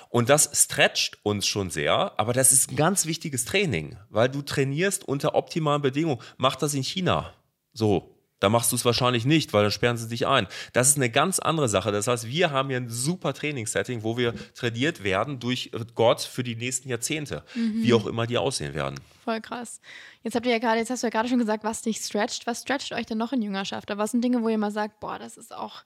Und 0.09 0.29
das 0.29 0.51
stretcht 0.53 1.18
uns 1.22 1.47
schon 1.47 1.70
sehr, 1.70 2.18
aber 2.18 2.33
das 2.33 2.53
ist 2.53 2.70
ein 2.70 2.77
ganz 2.77 3.07
wichtiges 3.07 3.45
Training, 3.45 3.97
weil 4.11 4.29
du 4.29 4.43
trainierst 4.43 5.07
unter 5.07 5.35
optimalen 5.35 5.83
Bedingungen. 5.83 6.20
Mach 6.37 6.57
das 6.57 6.74
in 6.74 6.83
China. 6.83 7.33
So, 7.72 8.16
da 8.41 8.49
machst 8.49 8.72
du 8.72 8.76
es 8.76 8.84
wahrscheinlich 8.84 9.24
nicht, 9.24 9.53
weil 9.53 9.62
dann 9.62 9.72
sperren 9.72 9.97
sie 9.97 10.09
dich 10.09 10.26
ein. 10.26 10.47
Das 10.72 10.89
ist 10.89 10.97
eine 10.97 11.11
ganz 11.11 11.39
andere 11.39 11.68
Sache. 11.68 11.93
Das 11.93 12.07
heißt, 12.07 12.26
wir 12.26 12.51
haben 12.51 12.68
hier 12.68 12.78
ein 12.78 12.91
super 12.91 13.32
Trainingssetting, 13.32 14.03
wo 14.03 14.16
wir 14.16 14.34
trainiert 14.55 15.05
werden 15.05 15.39
durch 15.39 15.70
Gott 15.95 16.20
für 16.20 16.45
die 16.45 16.57
nächsten 16.57 16.89
Jahrzehnte, 16.89 17.45
mhm. 17.55 17.82
wie 17.82 17.95
auch 17.95 18.07
immer 18.07 18.26
die 18.26 18.39
aussehen 18.39 18.74
werden. 18.74 19.01
Voll 19.24 19.41
krass. 19.41 19.80
Jetzt 20.22 20.34
habt 20.34 20.47
ihr 20.47 20.53
ja 20.53 20.59
gerade, 20.59 20.78
jetzt 20.78 20.91
hast 20.91 21.03
du 21.03 21.07
ja 21.07 21.11
gerade 21.11 21.28
schon 21.28 21.39
gesagt, 21.39 21.64
was 21.64 21.82
dich 21.82 21.99
stretcht. 21.99 22.47
Was 22.47 22.62
stretcht 22.62 22.93
euch 22.93 23.07
denn 23.07 23.18
noch 23.18 23.32
in 23.32 23.43
Jüngerschaft? 23.43 23.91
Aber 23.91 24.03
was 24.03 24.11
sind 24.11 24.22
Dinge, 24.22 24.43
wo 24.43 24.49
ihr 24.49 24.59
mal 24.59 24.70
sagt, 24.70 25.01
boah, 25.01 25.18
das 25.18 25.37
ist 25.37 25.55
auch 25.55 25.82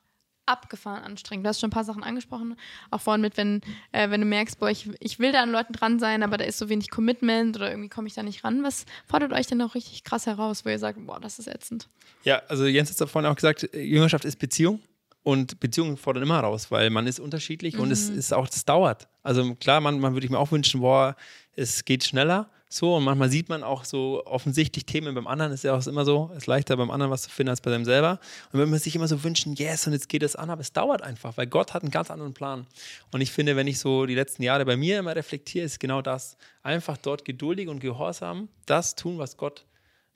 abgefahren 0.46 1.02
anstrengend. 1.02 1.44
Du 1.44 1.48
hast 1.48 1.60
schon 1.60 1.68
ein 1.68 1.72
paar 1.72 1.84
Sachen 1.84 2.02
angesprochen, 2.02 2.56
auch 2.90 3.00
vorhin 3.00 3.20
mit, 3.20 3.36
wenn, 3.36 3.60
äh, 3.92 4.10
wenn 4.10 4.20
du 4.20 4.26
merkst, 4.26 4.58
boah, 4.58 4.70
ich, 4.70 4.90
ich 5.00 5.18
will 5.18 5.32
da 5.32 5.42
an 5.42 5.50
Leuten 5.50 5.72
dran 5.72 5.98
sein, 5.98 6.22
aber 6.22 6.38
da 6.38 6.44
ist 6.44 6.58
so 6.58 6.68
wenig 6.68 6.90
Commitment 6.90 7.56
oder 7.56 7.70
irgendwie 7.70 7.88
komme 7.88 8.08
ich 8.08 8.14
da 8.14 8.22
nicht 8.22 8.44
ran. 8.44 8.62
Was 8.62 8.86
fordert 9.06 9.32
euch 9.32 9.46
denn 9.46 9.58
noch 9.58 9.74
richtig 9.74 10.04
krass 10.04 10.26
heraus, 10.26 10.64
wo 10.64 10.70
ihr 10.70 10.78
sagt, 10.78 11.04
boah, 11.06 11.20
das 11.20 11.38
ist 11.38 11.46
ätzend? 11.46 11.88
Ja, 12.24 12.42
also 12.48 12.66
Jens 12.66 12.98
hat 13.00 13.08
vorhin 13.08 13.30
auch 13.30 13.36
gesagt, 13.36 13.68
Jüngerschaft 13.74 14.24
ist 14.24 14.38
Beziehung. 14.38 14.80
Und 15.22 15.60
Beziehungen 15.60 15.96
fordern 15.96 16.22
immer 16.22 16.40
raus, 16.40 16.70
weil 16.70 16.88
man 16.90 17.06
ist 17.06 17.20
unterschiedlich 17.20 17.74
mhm. 17.74 17.80
und 17.80 17.90
es 17.90 18.10
mhm. 18.10 18.18
ist 18.18 18.32
auch, 18.32 18.48
es 18.48 18.64
dauert. 18.64 19.08
Also 19.22 19.54
klar, 19.54 19.80
man, 19.80 20.00
würde 20.00 20.24
ich 20.24 20.30
mir 20.30 20.38
auch 20.38 20.50
wünschen, 20.50 20.80
boah, 20.80 21.14
es 21.54 21.84
geht 21.84 22.04
schneller. 22.04 22.50
So, 22.72 22.94
und 22.94 23.02
manchmal 23.02 23.28
sieht 23.28 23.48
man 23.48 23.64
auch 23.64 23.84
so 23.84 24.24
offensichtlich 24.26 24.86
Themen 24.86 25.12
beim 25.16 25.26
anderen, 25.26 25.52
ist 25.52 25.64
ja 25.64 25.76
auch 25.76 25.84
immer 25.88 26.04
so, 26.04 26.30
ist 26.36 26.46
leichter 26.46 26.76
beim 26.76 26.92
anderen 26.92 27.10
was 27.10 27.22
zu 27.22 27.30
finden 27.30 27.50
als 27.50 27.60
bei 27.60 27.70
seinem 27.72 27.84
selber. 27.84 28.20
Und 28.52 28.60
wenn 28.60 28.70
man 28.70 28.78
sich 28.78 28.94
immer 28.94 29.08
so 29.08 29.24
wünschen, 29.24 29.54
yes, 29.54 29.88
und 29.88 29.92
jetzt 29.92 30.08
geht 30.08 30.22
es 30.22 30.36
an, 30.36 30.50
aber 30.50 30.60
es 30.60 30.72
dauert 30.72 31.02
einfach, 31.02 31.36
weil 31.36 31.48
Gott 31.48 31.74
hat 31.74 31.82
einen 31.82 31.90
ganz 31.90 32.12
anderen 32.12 32.32
Plan. 32.32 32.68
Und 33.10 33.22
ich 33.22 33.32
finde, 33.32 33.56
wenn 33.56 33.66
ich 33.66 33.80
so 33.80 34.06
die 34.06 34.14
letzten 34.14 34.44
Jahre 34.44 34.64
bei 34.64 34.76
mir 34.76 35.00
immer 35.00 35.16
reflektiere, 35.16 35.66
ist 35.66 35.80
genau 35.80 36.00
das. 36.00 36.36
Einfach 36.62 36.96
dort 36.96 37.24
geduldig 37.24 37.68
und 37.68 37.80
gehorsam 37.80 38.48
das 38.66 38.94
tun, 38.94 39.18
was 39.18 39.36
Gott 39.36 39.66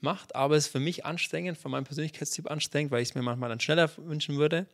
macht. 0.00 0.36
Aber 0.36 0.54
es 0.54 0.66
ist 0.66 0.72
für 0.72 0.78
mich 0.78 1.04
anstrengend, 1.04 1.58
von 1.58 1.72
meinem 1.72 1.84
Persönlichkeitstyp 1.84 2.48
anstrengend, 2.48 2.92
weil 2.92 3.02
ich 3.02 3.08
es 3.08 3.14
mir 3.16 3.22
manchmal 3.22 3.48
dann 3.48 3.58
schneller 3.58 3.90
wünschen 3.96 4.36
würde. 4.36 4.68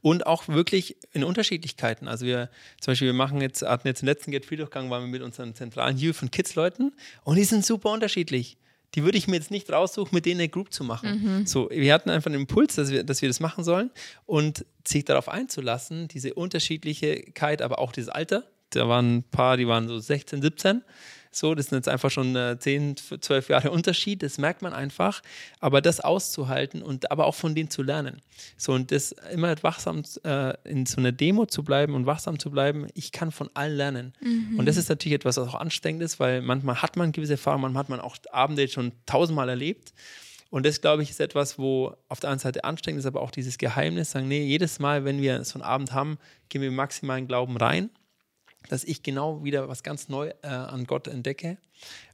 Und 0.00 0.26
auch 0.26 0.48
wirklich 0.48 0.96
in 1.12 1.24
Unterschiedlichkeiten. 1.24 2.08
Also 2.08 2.24
wir 2.26 2.50
zum 2.80 2.92
Beispiel, 2.92 3.06
wir 3.06 3.14
machen 3.14 3.40
jetzt, 3.40 3.62
hatten 3.62 3.88
jetzt 3.88 4.02
den 4.02 4.06
letzten 4.06 4.30
Get 4.30 4.46
Free 4.46 4.56
Durchgang, 4.56 4.90
waren 4.90 5.02
wir 5.02 5.08
mit 5.08 5.22
unseren 5.22 5.54
zentralen 5.54 5.98
Youth 5.98 6.22
und 6.22 6.32
Kids 6.32 6.54
Leuten 6.54 6.92
und 7.24 7.36
die 7.36 7.44
sind 7.44 7.64
super 7.64 7.90
unterschiedlich. 7.90 8.56
Die 8.94 9.04
würde 9.04 9.18
ich 9.18 9.26
mir 9.28 9.36
jetzt 9.36 9.50
nicht 9.50 9.70
raussuchen, 9.70 10.14
mit 10.14 10.24
denen 10.24 10.40
eine 10.40 10.48
Group 10.48 10.72
zu 10.72 10.84
machen. 10.84 11.40
Mhm. 11.40 11.46
So, 11.46 11.68
wir 11.70 11.92
hatten 11.92 12.08
einfach 12.08 12.30
einen 12.30 12.40
Impuls, 12.40 12.76
dass 12.76 12.90
wir, 12.90 13.04
dass 13.04 13.20
wir 13.20 13.28
das 13.28 13.40
machen 13.40 13.64
sollen 13.64 13.90
und 14.24 14.64
sich 14.86 15.04
darauf 15.04 15.28
einzulassen, 15.28 16.08
diese 16.08 16.32
Unterschiedlichkeit, 16.34 17.60
aber 17.60 17.78
auch 17.78 17.92
dieses 17.92 18.08
Alter. 18.08 18.44
Da 18.70 18.88
waren 18.88 19.16
ein 19.18 19.22
paar, 19.22 19.56
die 19.56 19.66
waren 19.66 19.88
so 19.88 19.98
16, 19.98 20.40
17 20.40 20.82
So, 21.36 21.54
das 21.54 21.66
sind 21.66 21.76
jetzt 21.76 21.88
einfach 21.88 22.10
schon 22.10 22.34
äh, 22.34 22.58
10, 22.58 22.96
12 22.96 23.50
Jahre 23.50 23.70
Unterschied, 23.70 24.22
das 24.22 24.38
merkt 24.38 24.62
man 24.62 24.72
einfach. 24.72 25.20
Aber 25.60 25.82
das 25.82 26.00
auszuhalten 26.00 26.82
und 26.82 27.10
aber 27.10 27.26
auch 27.26 27.34
von 27.34 27.54
denen 27.54 27.68
zu 27.68 27.82
lernen. 27.82 28.22
So, 28.56 28.72
und 28.72 28.90
das 28.90 29.12
immer 29.32 29.54
wachsam 29.62 30.02
äh, 30.24 30.54
in 30.64 30.86
so 30.86 30.96
einer 30.96 31.12
Demo 31.12 31.44
zu 31.44 31.62
bleiben 31.62 31.94
und 31.94 32.06
wachsam 32.06 32.38
zu 32.38 32.50
bleiben, 32.50 32.86
ich 32.94 33.12
kann 33.12 33.32
von 33.32 33.50
allen 33.52 33.76
lernen. 33.76 34.14
Mhm. 34.22 34.58
Und 34.58 34.66
das 34.66 34.78
ist 34.78 34.88
natürlich 34.88 35.16
etwas, 35.16 35.36
was 35.36 35.48
auch 35.48 35.60
anstrengend 35.60 36.02
ist, 36.02 36.18
weil 36.18 36.40
manchmal 36.40 36.80
hat 36.80 36.96
man 36.96 37.12
gewisse 37.12 37.34
Erfahrungen, 37.34 37.64
manchmal 37.64 37.82
hat 37.82 37.88
man 37.90 38.00
auch 38.00 38.16
Abende 38.32 38.66
schon 38.68 38.92
tausendmal 39.04 39.50
erlebt. 39.50 39.92
Und 40.48 40.64
das, 40.64 40.80
glaube 40.80 41.02
ich, 41.02 41.10
ist 41.10 41.20
etwas, 41.20 41.58
wo 41.58 41.94
auf 42.08 42.20
der 42.20 42.30
einen 42.30 42.38
Seite 42.38 42.64
anstrengend 42.64 43.00
ist, 43.00 43.06
aber 43.06 43.20
auch 43.20 43.30
dieses 43.30 43.58
Geheimnis, 43.58 44.12
sagen, 44.12 44.26
nee, 44.26 44.46
jedes 44.46 44.78
Mal, 44.78 45.04
wenn 45.04 45.20
wir 45.20 45.44
so 45.44 45.58
einen 45.58 45.64
Abend 45.64 45.92
haben, 45.92 46.16
gehen 46.48 46.62
wir 46.62 46.70
maximal 46.70 47.18
in 47.18 47.26
Glauben 47.26 47.58
rein 47.58 47.90
dass 48.68 48.84
ich 48.84 49.02
genau 49.02 49.44
wieder 49.44 49.68
was 49.68 49.82
ganz 49.82 50.08
neu 50.08 50.32
äh, 50.42 50.48
an 50.48 50.84
Gott 50.84 51.08
entdecke. 51.08 51.58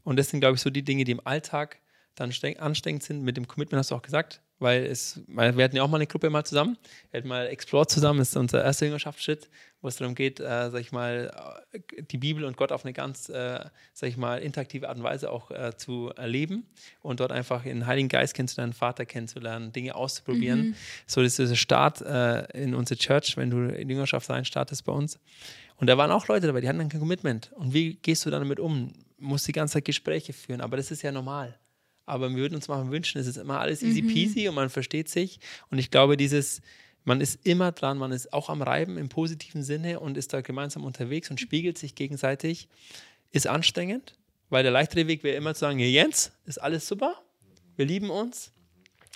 Und 0.05 0.19
das 0.19 0.31
sind, 0.31 0.41
glaube 0.41 0.57
ich, 0.57 0.61
so 0.61 0.71
die 0.71 0.83
Dinge, 0.85 1.05
die 1.05 1.13
im 1.13 1.27
Alltag 1.27 1.79
dann 2.15 2.33
anstrengend 2.59 3.03
sind. 3.03 3.23
Mit 3.23 3.37
dem 3.37 3.49
Commitment 3.49 3.79
hast 3.79 3.91
du 3.91 3.95
auch 3.95 4.03
gesagt, 4.03 4.43
weil 4.63 4.85
es, 4.85 5.21
weil 5.27 5.57
wir 5.57 5.65
hatten 5.65 5.77
ja 5.77 5.83
auch 5.83 5.89
mal 5.89 5.97
eine 5.97 6.07
Gruppe 6.07 6.31
mal 6.31 6.45
zusammen. 6.45 6.79
Wir 7.11 7.19
hatten 7.19 7.29
mal 7.29 7.47
Explore 7.47 7.87
zusammen, 7.87 8.21
das 8.21 8.31
ist 8.31 8.37
unser 8.37 8.63
erster 8.63 8.87
Jüngerschaftsschritt, 8.87 9.51
wo 9.81 9.89
es 9.89 9.97
darum 9.97 10.15
geht, 10.15 10.41
äh, 10.41 10.71
sag 10.71 10.81
ich 10.81 10.93
mal, 10.93 11.61
äh, 11.73 12.03
die 12.03 12.19
Bibel 12.19 12.45
und 12.45 12.57
Gott 12.57 12.73
auf 12.73 12.85
eine 12.85 12.93
ganz, 12.93 13.29
äh, 13.29 13.61
sag 13.93 14.09
ich 14.09 14.17
mal, 14.17 14.39
interaktive 14.39 14.89
Art 14.89 14.97
und 14.97 15.03
Weise 15.03 15.31
auch 15.31 15.51
äh, 15.51 15.77
zu 15.77 16.11
erleben 16.17 16.67
und 17.01 17.21
dort 17.21 17.33
einfach 17.33 17.65
den 17.65 17.87
Heiligen 17.87 18.09
Geist 18.09 18.35
kennenzulernen, 18.35 18.73
Vater 18.73 19.05
kennenzulernen, 19.05 19.73
Dinge 19.73 19.95
auszuprobieren. 19.95 20.69
Mhm. 20.69 20.75
So, 21.07 21.23
das 21.23 21.39
ist 21.39 21.51
der 21.51 21.57
Start 21.57 22.01
äh, 22.01 22.45
in 22.63 22.75
unsere 22.75 22.99
Church, 22.99 23.37
wenn 23.37 23.51
du 23.51 23.69
in 23.75 23.91
Jüngerschaft 23.91 24.31
rein 24.31 24.45
startest 24.45 24.85
bei 24.85 24.93
uns. 24.93 25.19
Und 25.77 25.89
da 25.89 25.99
waren 25.99 26.13
auch 26.13 26.29
Leute 26.29 26.47
dabei, 26.47 26.61
die 26.61 26.69
hatten 26.69 26.79
dann 26.79 26.89
kein 26.89 27.01
Commitment. 27.01 27.51
Und 27.55 27.75
wie 27.75 27.95
gehst 27.95 28.25
du 28.25 28.31
dann 28.31 28.43
damit 28.43 28.61
um? 28.61 28.93
Musst 29.19 29.49
die 29.49 29.53
ganze 29.53 29.75
Zeit 29.75 29.85
Gespräche 29.85 30.33
führen, 30.33 30.61
aber 30.61 30.77
das 30.77 30.91
ist 30.91 31.03
ja 31.03 31.11
normal. 31.13 31.59
Aber 32.07 32.31
wir 32.31 32.37
würden 32.37 32.55
uns 32.55 32.69
mal 32.69 32.91
wünschen, 32.91 33.21
es 33.21 33.27
ist 33.27 33.37
immer 33.37 33.61
alles 33.61 33.83
easy 33.83 34.03
mhm. 34.03 34.09
peasy 34.09 34.49
und 34.49 34.55
man 34.55 34.71
versteht 34.71 35.09
sich. 35.09 35.39
Und 35.71 35.79
ich 35.79 35.91
glaube, 35.91 36.17
dieses, 36.17 36.61
man 37.05 37.21
ist 37.21 37.47
immer 37.47 37.73
dran, 37.73 37.99
man 37.99 38.13
ist 38.13 38.33
auch 38.33 38.49
am 38.49 38.63
Reiben 38.63 38.99
im 38.99 39.09
positiven 39.09 39.63
Sinne 39.63 40.01
und 40.01 40.17
ist 40.17 40.33
da 40.33 40.41
gemeinsam 40.41 40.85
unterwegs 40.85 41.31
und 41.31 41.41
spiegelt 41.41 41.79
sich 41.79 41.95
gegenseitig, 41.95 42.69
ist 43.31 43.47
anstrengend, 43.47 44.15
weil 44.51 44.63
der 44.63 44.73
leichtere 44.73 45.07
Weg 45.07 45.23
wäre 45.25 45.37
immer 45.37 45.55
zu 45.55 45.61
sagen, 45.61 45.79
Jens, 45.79 46.33
ist 46.45 46.59
alles 46.59 46.87
super, 46.87 47.17
wir 47.77 47.87
lieben 47.87 48.11
uns. 48.11 48.53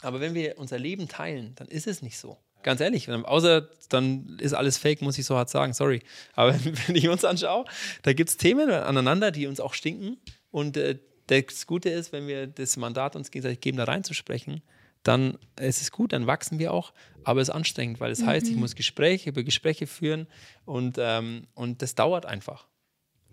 Aber 0.03 0.21
wenn 0.21 0.35
wir 0.35 0.59
unser 0.59 0.79
Leben 0.79 1.09
teilen, 1.09 1.55
dann 1.57 1.69
ist 1.69 1.87
es 1.87 2.03
nicht 2.03 2.19
so. 2.19 2.39
Ganz 2.63 2.81
ehrlich, 2.81 3.09
außer 3.09 3.69
dann 3.89 4.39
ist 4.41 4.53
alles 4.53 4.77
fake, 4.77 5.01
muss 5.01 5.19
ich 5.19 5.25
so 5.25 5.37
hart 5.37 5.49
sagen, 5.49 5.73
sorry. 5.73 6.03
Aber 6.35 6.55
wenn 6.87 6.97
ich 6.97 7.09
uns 7.09 7.25
anschaue, 7.25 7.65
da 8.03 8.13
gibt 8.13 8.31
es 8.31 8.37
Themen 8.37 8.71
aneinander, 8.71 9.31
die 9.31 9.47
uns 9.47 9.61
auch 9.61 9.75
stinken. 9.75 10.19
Und 10.51 10.77
äh, 10.77 10.99
das 11.27 11.67
Gute 11.67 11.89
ist, 11.89 12.13
wenn 12.13 12.27
wir 12.27 12.47
das 12.47 12.77
Mandat 12.77 13.17
uns 13.17 13.31
gegenseitig 13.31 13.61
geben, 13.61 13.79
da 13.79 13.85
reinzusprechen, 13.85 14.63
dann 15.03 15.39
ist 15.59 15.81
es 15.81 15.93
gut, 15.93 16.13
dann 16.13 16.27
wachsen 16.27 16.59
wir 16.59 16.73
auch, 16.73 16.93
aber 17.23 17.41
es 17.41 17.49
ist 17.49 17.55
anstrengend, 17.55 18.01
weil 18.01 18.11
es 18.11 18.21
mhm. 18.21 18.27
heißt, 18.27 18.49
ich 18.49 18.57
muss 18.57 18.75
Gespräche 18.75 19.31
über 19.31 19.43
Gespräche 19.45 19.87
führen 19.87 20.27
und, 20.65 20.97
ähm, 20.99 21.47
und 21.55 21.83
das 21.83 21.95
dauert 21.95 22.27
einfach. 22.27 22.67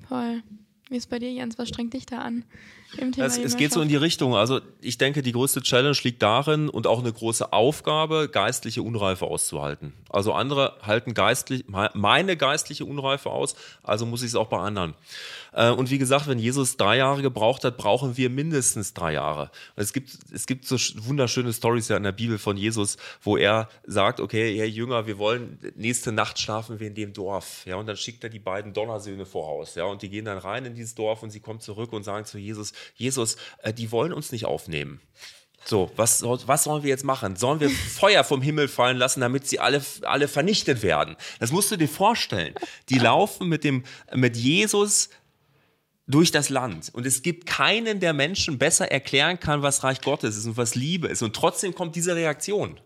Voll. 0.08 0.44
Wie 0.90 0.98
ist 0.98 1.10
bei 1.10 1.18
dir, 1.18 1.32
Jens? 1.32 1.58
Was 1.58 1.70
strengt 1.70 1.94
dich 1.94 2.06
da 2.06 2.20
an? 2.20 2.46
Es, 3.18 3.38
es, 3.38 3.58
geht 3.58 3.72
so 3.72 3.82
in 3.82 3.88
die 3.88 3.96
Richtung. 3.96 4.36
Also 4.36 4.62
ich 4.82 4.98
denke, 4.98 5.22
die 5.22 5.32
größte 5.32 5.62
Challenge 5.62 5.98
liegt 6.04 6.22
darin 6.22 6.70
und 6.70 6.88
auch 6.88 7.00
eine 7.00 7.12
große 7.12 7.52
Aufgabe, 7.52 8.30
geistliche 8.32 8.82
Unreife 8.84 9.26
auszuhalten. 9.26 9.94
Also 10.10 10.34
andere 10.34 10.78
halten 10.82 11.14
geistlich, 11.14 11.66
meine 11.68 12.38
geistliche 12.38 12.86
Unreife 12.86 13.30
aus, 13.30 13.56
also 13.82 14.06
muss 14.06 14.22
ich 14.22 14.30
es 14.30 14.36
auch 14.36 14.48
bei 14.48 14.60
anderen. 14.60 14.94
Äh, 15.54 15.70
und 15.70 15.90
wie 15.90 15.98
gesagt, 15.98 16.28
wenn 16.28 16.40
Jesus 16.40 16.78
drei 16.78 16.98
Jahre 16.98 17.22
gebraucht 17.22 17.64
hat, 17.64 17.78
brauchen 17.78 18.18
wir 18.18 18.30
mindestens 18.30 18.94
drei 18.94 19.14
Jahre. 19.14 19.52
Es 19.76 19.94
gibt, 19.94 20.12
es 20.32 20.46
gibt 20.46 20.66
so 20.66 20.78
wunderschöne 21.06 21.54
Stories 21.54 21.88
ja 21.88 21.98
in 21.98 22.04
der 22.04 22.12
Bibel 22.12 22.38
von 22.38 22.58
Jesus, 22.58 22.98
wo 23.22 23.38
er 23.38 23.70
sagt, 23.86 24.20
okay, 24.20 24.58
Herr 24.58 24.68
Jünger, 24.68 25.08
wir 25.08 25.18
wollen 25.18 25.60
nächste 25.76 26.12
Nacht 26.12 26.40
schlafen 26.40 26.80
wir 26.80 26.88
in 26.88 26.96
dem 26.96 27.14
Dorf. 27.14 27.66
Ja, 27.66 27.76
und 27.78 27.88
dann 27.88 27.98
schickt 27.98 28.24
er 28.24 28.30
die 28.30 28.40
beiden 28.40 28.74
Donnersöhne 28.74 29.26
voraus. 29.26 29.76
Ja, 29.76 29.86
und 29.86 30.02
die 30.02 30.10
gehen 30.10 30.26
dann 30.26 30.38
rein 30.38 30.66
in 30.66 30.76
dieses 30.76 30.96
Dorf 30.96 31.24
und 31.24 31.30
sie 31.30 31.40
kommen 31.40 31.60
zurück 31.60 31.94
und 31.94 32.04
sagen 32.04 32.26
zu 32.26 32.38
Jesus, 32.38 32.74
Jesus, 32.96 33.38
äh, 33.60 33.74
die 33.74 33.92
wollen 33.92 34.14
uns 34.14 34.32
nicht 34.32 34.46
aufnehmen. 34.46 35.02
So, 35.66 35.92
was, 35.96 36.24
was 36.24 36.66
sollen 36.66 36.84
wir 36.84 36.90
jetzt 36.90 37.06
machen? 37.06 37.36
Sollen 37.36 37.60
wir 37.60 37.70
Feuer 38.00 38.24
vom 38.24 38.42
Himmel 38.42 38.68
fallen 38.68 38.98
lassen, 38.98 39.22
damit 39.22 39.48
sie 39.48 39.60
alle, 39.60 39.82
alle 40.02 40.28
vernichtet 40.28 40.84
werden? 40.84 41.16
Das 41.40 41.52
musst 41.52 41.72
du 41.72 41.78
dir 41.78 41.88
vorstellen. 41.88 42.54
Die 42.90 43.00
laufen 43.00 43.48
mit 43.48 43.64
dem, 43.64 43.84
mit 44.14 44.36
Jesus 44.36 45.10
durch 46.06 46.32
das 46.32 46.50
Land. 46.50 46.90
Und 46.94 47.06
es 47.06 47.22
gibt 47.22 47.46
keinen, 47.46 48.00
der 48.00 48.14
Menschen 48.14 48.58
besser 48.58 48.92
erklären 48.92 49.40
kann, 49.40 49.62
was 49.62 49.84
Reich 49.84 50.02
Gottes 50.02 50.36
ist 50.36 50.46
und 50.46 50.58
was 50.58 50.76
Liebe 50.76 51.08
ist. 51.08 51.22
Und 51.22 51.36
trotzdem 51.36 51.74
kommt 51.74 51.96
diese 51.96 52.16
Reaktion. 52.16 52.80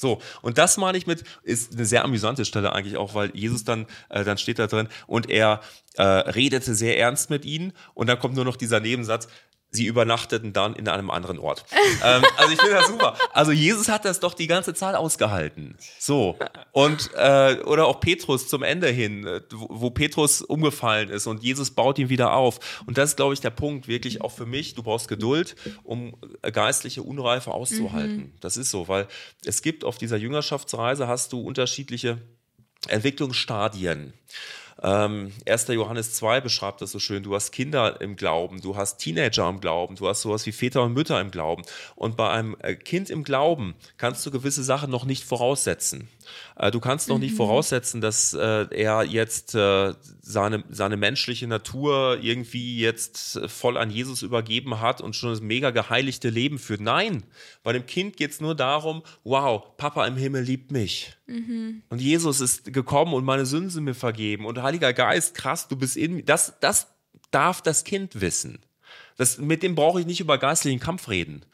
So, 0.00 0.18
und 0.40 0.56
das 0.56 0.78
meine 0.78 0.96
ich 0.96 1.06
mit, 1.06 1.24
ist 1.42 1.74
eine 1.74 1.84
sehr 1.84 2.04
amüsante 2.04 2.46
Stelle 2.46 2.72
eigentlich 2.72 2.96
auch, 2.96 3.14
weil 3.14 3.36
Jesus 3.36 3.64
dann, 3.64 3.86
äh, 4.08 4.24
dann 4.24 4.38
steht 4.38 4.58
da 4.58 4.66
drin 4.66 4.88
und 5.06 5.28
er 5.28 5.60
äh, 5.96 6.02
redete 6.02 6.74
sehr 6.74 6.98
ernst 6.98 7.28
mit 7.28 7.44
ihnen 7.44 7.74
und 7.92 8.06
dann 8.06 8.18
kommt 8.18 8.34
nur 8.34 8.46
noch 8.46 8.56
dieser 8.56 8.80
Nebensatz, 8.80 9.28
sie 9.70 9.86
übernachteten 9.86 10.52
dann 10.52 10.74
in 10.74 10.88
einem 10.88 11.10
anderen 11.10 11.38
Ort. 11.38 11.64
ähm, 12.04 12.22
also 12.36 12.52
ich 12.52 12.60
finde 12.60 12.74
das 12.74 12.88
super. 12.88 13.16
Also 13.32 13.52
Jesus 13.52 13.88
hat 13.88 14.04
das 14.04 14.20
doch 14.20 14.34
die 14.34 14.46
ganze 14.46 14.74
Zeit 14.74 14.94
ausgehalten. 14.94 15.76
So. 15.98 16.36
Und, 16.72 17.10
äh, 17.14 17.58
oder 17.64 17.86
auch 17.86 18.00
Petrus 18.00 18.48
zum 18.48 18.62
Ende 18.62 18.88
hin, 18.88 19.26
äh, 19.26 19.40
wo, 19.52 19.68
wo 19.70 19.90
Petrus 19.90 20.42
umgefallen 20.42 21.08
ist 21.08 21.26
und 21.26 21.42
Jesus 21.42 21.70
baut 21.70 21.98
ihn 21.98 22.08
wieder 22.08 22.32
auf. 22.32 22.82
Und 22.86 22.98
das 22.98 23.10
ist, 23.10 23.16
glaube 23.16 23.34
ich, 23.34 23.40
der 23.40 23.50
Punkt, 23.50 23.86
wirklich 23.86 24.22
auch 24.22 24.32
für 24.32 24.46
mich. 24.46 24.74
Du 24.74 24.82
brauchst 24.82 25.08
Geduld, 25.08 25.54
um 25.84 26.16
äh, 26.42 26.50
geistliche 26.50 27.02
Unreife 27.02 27.52
auszuhalten. 27.52 28.16
Mhm. 28.16 28.32
Das 28.40 28.56
ist 28.56 28.70
so, 28.70 28.88
weil 28.88 29.06
es 29.44 29.62
gibt 29.62 29.84
auf 29.84 29.98
dieser 29.98 30.16
Jüngerschaftsreise 30.16 31.06
hast 31.06 31.32
du 31.32 31.40
unterschiedliche 31.40 32.18
Entwicklungsstadien. 32.88 34.14
Ähm, 34.82 35.32
1. 35.46 35.68
Johannes 35.68 36.14
2 36.14 36.40
beschreibt 36.40 36.80
das 36.80 36.92
so 36.92 36.98
schön. 36.98 37.22
Du 37.22 37.34
hast 37.34 37.52
Kinder 37.52 38.00
im 38.00 38.16
Glauben, 38.16 38.60
du 38.60 38.76
hast 38.76 38.98
Teenager 38.98 39.48
im 39.48 39.60
Glauben, 39.60 39.96
du 39.96 40.08
hast 40.08 40.22
sowas 40.22 40.46
wie 40.46 40.52
Väter 40.52 40.82
und 40.82 40.94
Mütter 40.94 41.20
im 41.20 41.30
Glauben. 41.30 41.62
Und 41.96 42.16
bei 42.16 42.30
einem 42.30 42.56
äh, 42.60 42.74
Kind 42.74 43.10
im 43.10 43.24
Glauben 43.24 43.74
kannst 43.98 44.24
du 44.24 44.30
gewisse 44.30 44.62
Sachen 44.62 44.90
noch 44.90 45.04
nicht 45.04 45.24
voraussetzen. 45.24 46.08
Äh, 46.56 46.70
du 46.70 46.80
kannst 46.80 47.08
noch 47.08 47.16
mhm. 47.16 47.22
nicht 47.22 47.36
voraussetzen, 47.36 48.00
dass 48.00 48.34
äh, 48.34 48.66
er 48.70 49.04
jetzt 49.04 49.54
äh, 49.54 49.94
seine, 50.20 50.64
seine 50.70 50.96
menschliche 50.96 51.46
Natur 51.46 52.18
irgendwie 52.20 52.78
jetzt 52.78 53.40
voll 53.46 53.76
an 53.76 53.90
Jesus 53.90 54.22
übergeben 54.22 54.80
hat 54.80 55.00
und 55.00 55.16
schon 55.16 55.30
das 55.30 55.40
mega 55.40 55.70
geheiligte 55.70 56.28
Leben 56.28 56.58
führt. 56.58 56.80
Nein, 56.80 57.24
bei 57.62 57.72
dem 57.72 57.86
Kind 57.86 58.16
geht 58.16 58.30
es 58.30 58.40
nur 58.40 58.54
darum, 58.54 59.02
wow, 59.24 59.76
Papa 59.76 60.06
im 60.06 60.16
Himmel 60.16 60.42
liebt 60.42 60.70
mich. 60.70 61.12
Mhm. 61.26 61.82
Und 61.88 62.00
Jesus 62.00 62.40
ist 62.40 62.72
gekommen 62.72 63.14
und 63.14 63.24
meine 63.24 63.46
Sünden 63.46 63.70
sind 63.70 63.84
mir 63.84 63.94
vergeben. 63.94 64.46
Und 64.46 64.62
Heiliger 64.62 64.92
Geist, 64.92 65.34
krass, 65.34 65.68
du 65.68 65.76
bist 65.76 65.96
in 65.96 66.14
mir. 66.16 66.22
Das, 66.22 66.54
das 66.60 66.88
darf 67.30 67.62
das 67.62 67.84
Kind 67.84 68.20
wissen. 68.20 68.58
Das, 69.16 69.38
mit 69.38 69.62
dem 69.62 69.74
brauche 69.74 70.00
ich 70.00 70.06
nicht 70.06 70.20
über 70.20 70.38
geistlichen 70.38 70.80
Kampf 70.80 71.08
reden. 71.08 71.44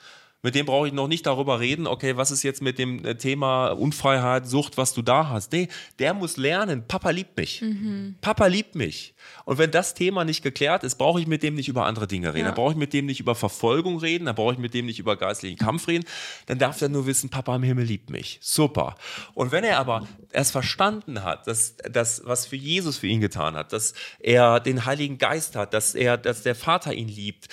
Mit 0.42 0.54
dem 0.54 0.66
brauche 0.66 0.86
ich 0.86 0.92
noch 0.92 1.08
nicht 1.08 1.26
darüber 1.26 1.60
reden, 1.60 1.86
okay, 1.86 2.16
was 2.16 2.30
ist 2.30 2.42
jetzt 2.42 2.62
mit 2.62 2.78
dem 2.78 3.04
äh, 3.04 3.16
Thema 3.16 3.68
Unfreiheit, 3.68 4.46
Sucht, 4.46 4.76
was 4.76 4.94
du 4.94 5.02
da 5.02 5.28
hast. 5.28 5.52
Nee, 5.52 5.68
der 5.98 6.14
muss 6.14 6.36
lernen, 6.36 6.86
Papa 6.86 7.10
liebt 7.10 7.36
mich. 7.36 7.62
Mhm. 7.62 8.16
Papa 8.20 8.46
liebt 8.46 8.74
mich. 8.74 9.14
Und 9.44 9.58
wenn 9.58 9.70
das 9.70 9.94
Thema 9.94 10.24
nicht 10.24 10.42
geklärt 10.42 10.84
ist, 10.84 10.96
brauche 10.96 11.20
ich 11.20 11.26
mit 11.26 11.42
dem 11.42 11.54
nicht 11.54 11.68
über 11.68 11.86
andere 11.86 12.06
Dinge 12.06 12.28
reden. 12.28 12.40
Ja. 12.40 12.44
Dann 12.46 12.54
brauche 12.54 12.72
ich 12.72 12.78
mit 12.78 12.92
dem 12.92 13.06
nicht 13.06 13.20
über 13.20 13.34
Verfolgung 13.34 13.98
reden, 13.98 14.26
dann 14.26 14.34
brauche 14.34 14.52
ich 14.52 14.58
mit 14.58 14.74
dem 14.74 14.86
nicht 14.86 14.98
über 14.98 15.16
geistlichen 15.16 15.58
Kampf 15.58 15.88
reden. 15.88 16.04
Dann 16.46 16.58
darf 16.58 16.80
er 16.80 16.88
nur 16.88 17.06
wissen, 17.06 17.30
Papa 17.30 17.56
im 17.56 17.62
Himmel 17.62 17.84
liebt 17.84 18.10
mich. 18.10 18.38
Super. 18.42 18.94
Und 19.34 19.52
wenn 19.52 19.64
er 19.64 19.78
aber 19.78 20.06
erst 20.32 20.52
verstanden 20.52 21.24
hat, 21.24 21.46
dass 21.46 21.76
das, 21.90 22.22
was 22.24 22.46
für 22.46 22.56
Jesus 22.56 22.98
für 22.98 23.06
ihn 23.06 23.20
getan 23.20 23.56
hat, 23.56 23.72
dass 23.72 23.94
er 24.20 24.60
den 24.60 24.84
Heiligen 24.84 25.18
Geist 25.18 25.56
hat, 25.56 25.74
dass 25.74 25.94
er, 25.94 26.16
dass 26.16 26.42
der 26.42 26.54
Vater 26.54 26.92
ihn 26.94 27.08
liebt, 27.08 27.48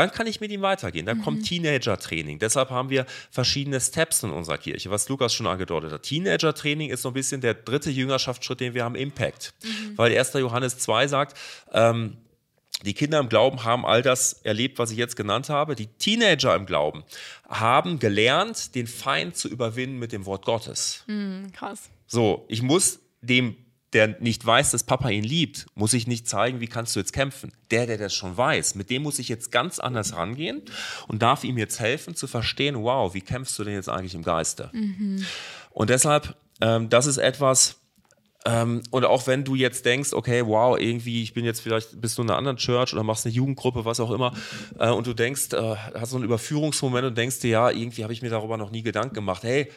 dann 0.00 0.10
kann 0.10 0.26
ich 0.26 0.40
mit 0.40 0.50
ihm 0.50 0.62
weitergehen. 0.62 1.04
Dann 1.04 1.18
mhm. 1.18 1.22
kommt 1.22 1.46
Teenager-Training. 1.46 2.38
Deshalb 2.38 2.70
haben 2.70 2.88
wir 2.88 3.04
verschiedene 3.30 3.80
Steps 3.80 4.22
in 4.22 4.30
unserer 4.30 4.56
Kirche, 4.56 4.90
was 4.90 5.08
Lukas 5.08 5.34
schon 5.34 5.46
angedeutet 5.46 5.92
hat. 5.92 6.02
Teenager-Training 6.04 6.88
ist 6.88 7.02
so 7.02 7.10
ein 7.10 7.14
bisschen 7.14 7.40
der 7.40 7.54
dritte 7.54 7.90
Jüngerschaftsschritt, 7.90 8.60
den 8.60 8.74
wir 8.74 8.84
haben, 8.84 8.94
Impact. 8.94 9.52
Mhm. 9.62 9.98
Weil 9.98 10.16
1. 10.16 10.32
Johannes 10.34 10.78
2 10.78 11.06
sagt, 11.08 11.36
ähm, 11.72 12.16
die 12.82 12.94
Kinder 12.94 13.18
im 13.18 13.28
Glauben 13.28 13.64
haben 13.64 13.84
all 13.84 14.00
das 14.00 14.32
erlebt, 14.32 14.78
was 14.78 14.90
ich 14.90 14.96
jetzt 14.96 15.16
genannt 15.16 15.50
habe. 15.50 15.74
Die 15.74 15.86
Teenager 15.86 16.54
im 16.54 16.64
Glauben 16.64 17.04
haben 17.46 17.98
gelernt, 17.98 18.74
den 18.74 18.86
Feind 18.86 19.36
zu 19.36 19.48
überwinden 19.48 19.98
mit 19.98 20.12
dem 20.12 20.24
Wort 20.24 20.46
Gottes. 20.46 21.04
Mhm, 21.06 21.52
krass. 21.52 21.90
So, 22.06 22.46
ich 22.48 22.62
muss 22.62 23.00
dem 23.20 23.54
der 23.92 24.20
nicht 24.20 24.44
weiß, 24.46 24.70
dass 24.70 24.84
Papa 24.84 25.08
ihn 25.08 25.24
liebt, 25.24 25.66
muss 25.74 25.92
ich 25.94 26.06
nicht 26.06 26.28
zeigen, 26.28 26.60
wie 26.60 26.68
kannst 26.68 26.94
du 26.94 27.00
jetzt 27.00 27.12
kämpfen. 27.12 27.52
Der, 27.70 27.86
der 27.86 27.98
das 27.98 28.14
schon 28.14 28.36
weiß, 28.36 28.74
mit 28.74 28.90
dem 28.90 29.02
muss 29.02 29.18
ich 29.18 29.28
jetzt 29.28 29.50
ganz 29.50 29.78
anders 29.78 30.14
rangehen 30.14 30.62
und 31.08 31.22
darf 31.22 31.44
ihm 31.44 31.58
jetzt 31.58 31.80
helfen 31.80 32.14
zu 32.14 32.26
verstehen, 32.26 32.76
wow, 32.82 33.14
wie 33.14 33.20
kämpfst 33.20 33.58
du 33.58 33.64
denn 33.64 33.74
jetzt 33.74 33.88
eigentlich 33.88 34.14
im 34.14 34.22
Geiste? 34.22 34.70
Mhm. 34.72 35.24
Und 35.70 35.90
deshalb, 35.90 36.36
ähm, 36.60 36.88
das 36.88 37.06
ist 37.06 37.18
etwas, 37.18 37.76
Ähm, 38.46 38.82
und 38.90 39.04
auch 39.04 39.26
wenn 39.26 39.44
du 39.44 39.54
jetzt 39.54 39.84
denkst, 39.84 40.14
okay, 40.14 40.42
wow, 40.46 40.78
irgendwie, 40.78 41.22
ich 41.22 41.34
bin 41.34 41.44
jetzt 41.44 41.60
vielleicht, 41.60 42.00
bist 42.00 42.16
du 42.16 42.22
in 42.22 42.30
einer 42.30 42.38
anderen 42.38 42.56
Church 42.56 42.94
oder 42.94 43.02
machst 43.02 43.26
eine 43.26 43.34
Jugendgruppe, 43.34 43.84
was 43.84 44.00
auch 44.00 44.10
immer, 44.10 44.32
äh, 44.78 44.88
und 44.88 45.06
du 45.06 45.12
denkst, 45.12 45.52
äh, 45.52 45.76
hast 45.94 46.12
so 46.12 46.16
einen 46.16 46.24
Überführungsmoment 46.24 47.04
und 47.08 47.18
denkst 47.18 47.40
dir, 47.40 47.50
ja, 47.50 47.70
irgendwie 47.70 48.02
habe 48.02 48.14
ich 48.14 48.22
mir 48.22 48.30
darüber 48.30 48.56
noch 48.56 48.70
nie 48.70 48.82
Gedanken 48.82 49.14
gemacht. 49.14 49.42
Hey, 49.42 49.70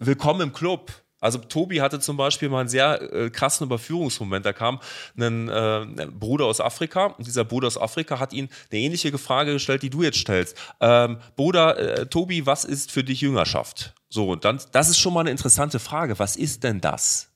willkommen 0.00 0.40
im 0.40 0.52
Club. 0.52 0.90
Also 1.24 1.38
Tobi 1.38 1.80
hatte 1.80 2.00
zum 2.00 2.18
Beispiel 2.18 2.50
mal 2.50 2.60
einen 2.60 2.68
sehr 2.68 3.00
äh, 3.00 3.30
krassen 3.30 3.66
Überführungsmoment. 3.66 4.44
Da 4.44 4.52
kam 4.52 4.78
ein, 5.18 5.48
äh, 5.48 5.86
Bruder 6.12 6.44
aus 6.44 6.60
Afrika 6.60 7.06
und 7.06 7.26
dieser 7.26 7.46
Bruder 7.46 7.66
aus 7.66 7.78
Afrika 7.78 8.20
hat 8.20 8.34
ihn 8.34 8.50
eine 8.70 8.80
ähnliche 8.80 9.16
Frage 9.16 9.54
gestellt, 9.54 9.82
die 9.82 9.88
du 9.88 10.02
jetzt 10.02 10.18
stellst. 10.18 10.54
Ähm, 10.80 11.16
Bruder, 11.34 11.78
äh, 11.78 12.06
Tobi, 12.06 12.44
was 12.44 12.66
ist 12.66 12.92
für 12.92 13.02
dich 13.02 13.22
Jüngerschaft? 13.22 13.94
So, 14.10 14.32
und 14.32 14.44
dann, 14.44 14.60
das 14.72 14.90
ist 14.90 14.98
schon 14.98 15.14
mal 15.14 15.20
eine 15.20 15.30
interessante 15.30 15.78
Frage. 15.78 16.18
Was 16.18 16.36
ist 16.36 16.62
denn 16.62 16.82
das? 16.82 17.30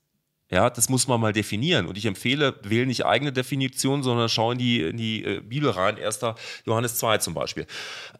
Ja, 0.51 0.69
das 0.69 0.91
muss 0.91 1.09
man 1.09 1.19
mal 1.19 1.33
definieren. 1.33 1.87
Und 1.87 1.97
ich 1.97 2.05
empfehle, 2.05 2.57
wähle 2.63 2.87
nicht 2.87 3.07
eigene 3.07 3.33
Definition, 3.33 4.03
sondern 4.03 4.29
schau 4.29 4.53
in 4.53 4.59
die, 4.59 4.83
in 4.83 4.99
die 4.99 5.25
äh, 5.25 5.41
Bibel 5.41 5.71
rein, 5.71 5.97
1. 5.97 6.21
Johannes 6.67 6.97
2 6.99 7.19
zum 7.19 7.33
Beispiel. 7.33 7.67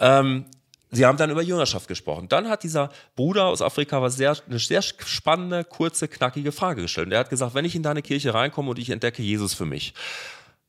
Ähm, 0.01 0.47
Sie 0.91 1.05
haben 1.05 1.19
dann 1.19 1.31
über 1.31 1.43
Jüngerschaft 1.43 1.89
gesprochen. 1.89 2.29
Dann 2.29 2.49
hat 2.49 2.63
dieser 2.63 2.91
Bruder 3.15 3.45
aus 3.45 3.61
Afrika 3.63 4.01
was 4.01 4.17
sehr, 4.17 4.37
eine 4.49 4.59
sehr 4.59 4.83
spannende, 4.83 5.65
kurze, 5.65 6.09
knackige 6.09 6.53
Frage 6.53 6.83
gestellt. 6.83 7.09
Und 7.09 7.13
er 7.13 7.21
hat 7.21 7.31
gesagt, 7.31 7.55
wenn 7.55 7.65
ich 7.65 7.75
in 7.75 7.83
deine 7.83 8.03
Kirche 8.03 8.33
reinkomme 8.33 8.71
und 8.71 8.79
ich 8.79 8.91
entdecke 8.91 9.23
Jesus 9.23 9.55
für 9.55 9.67
mich, 9.67 9.95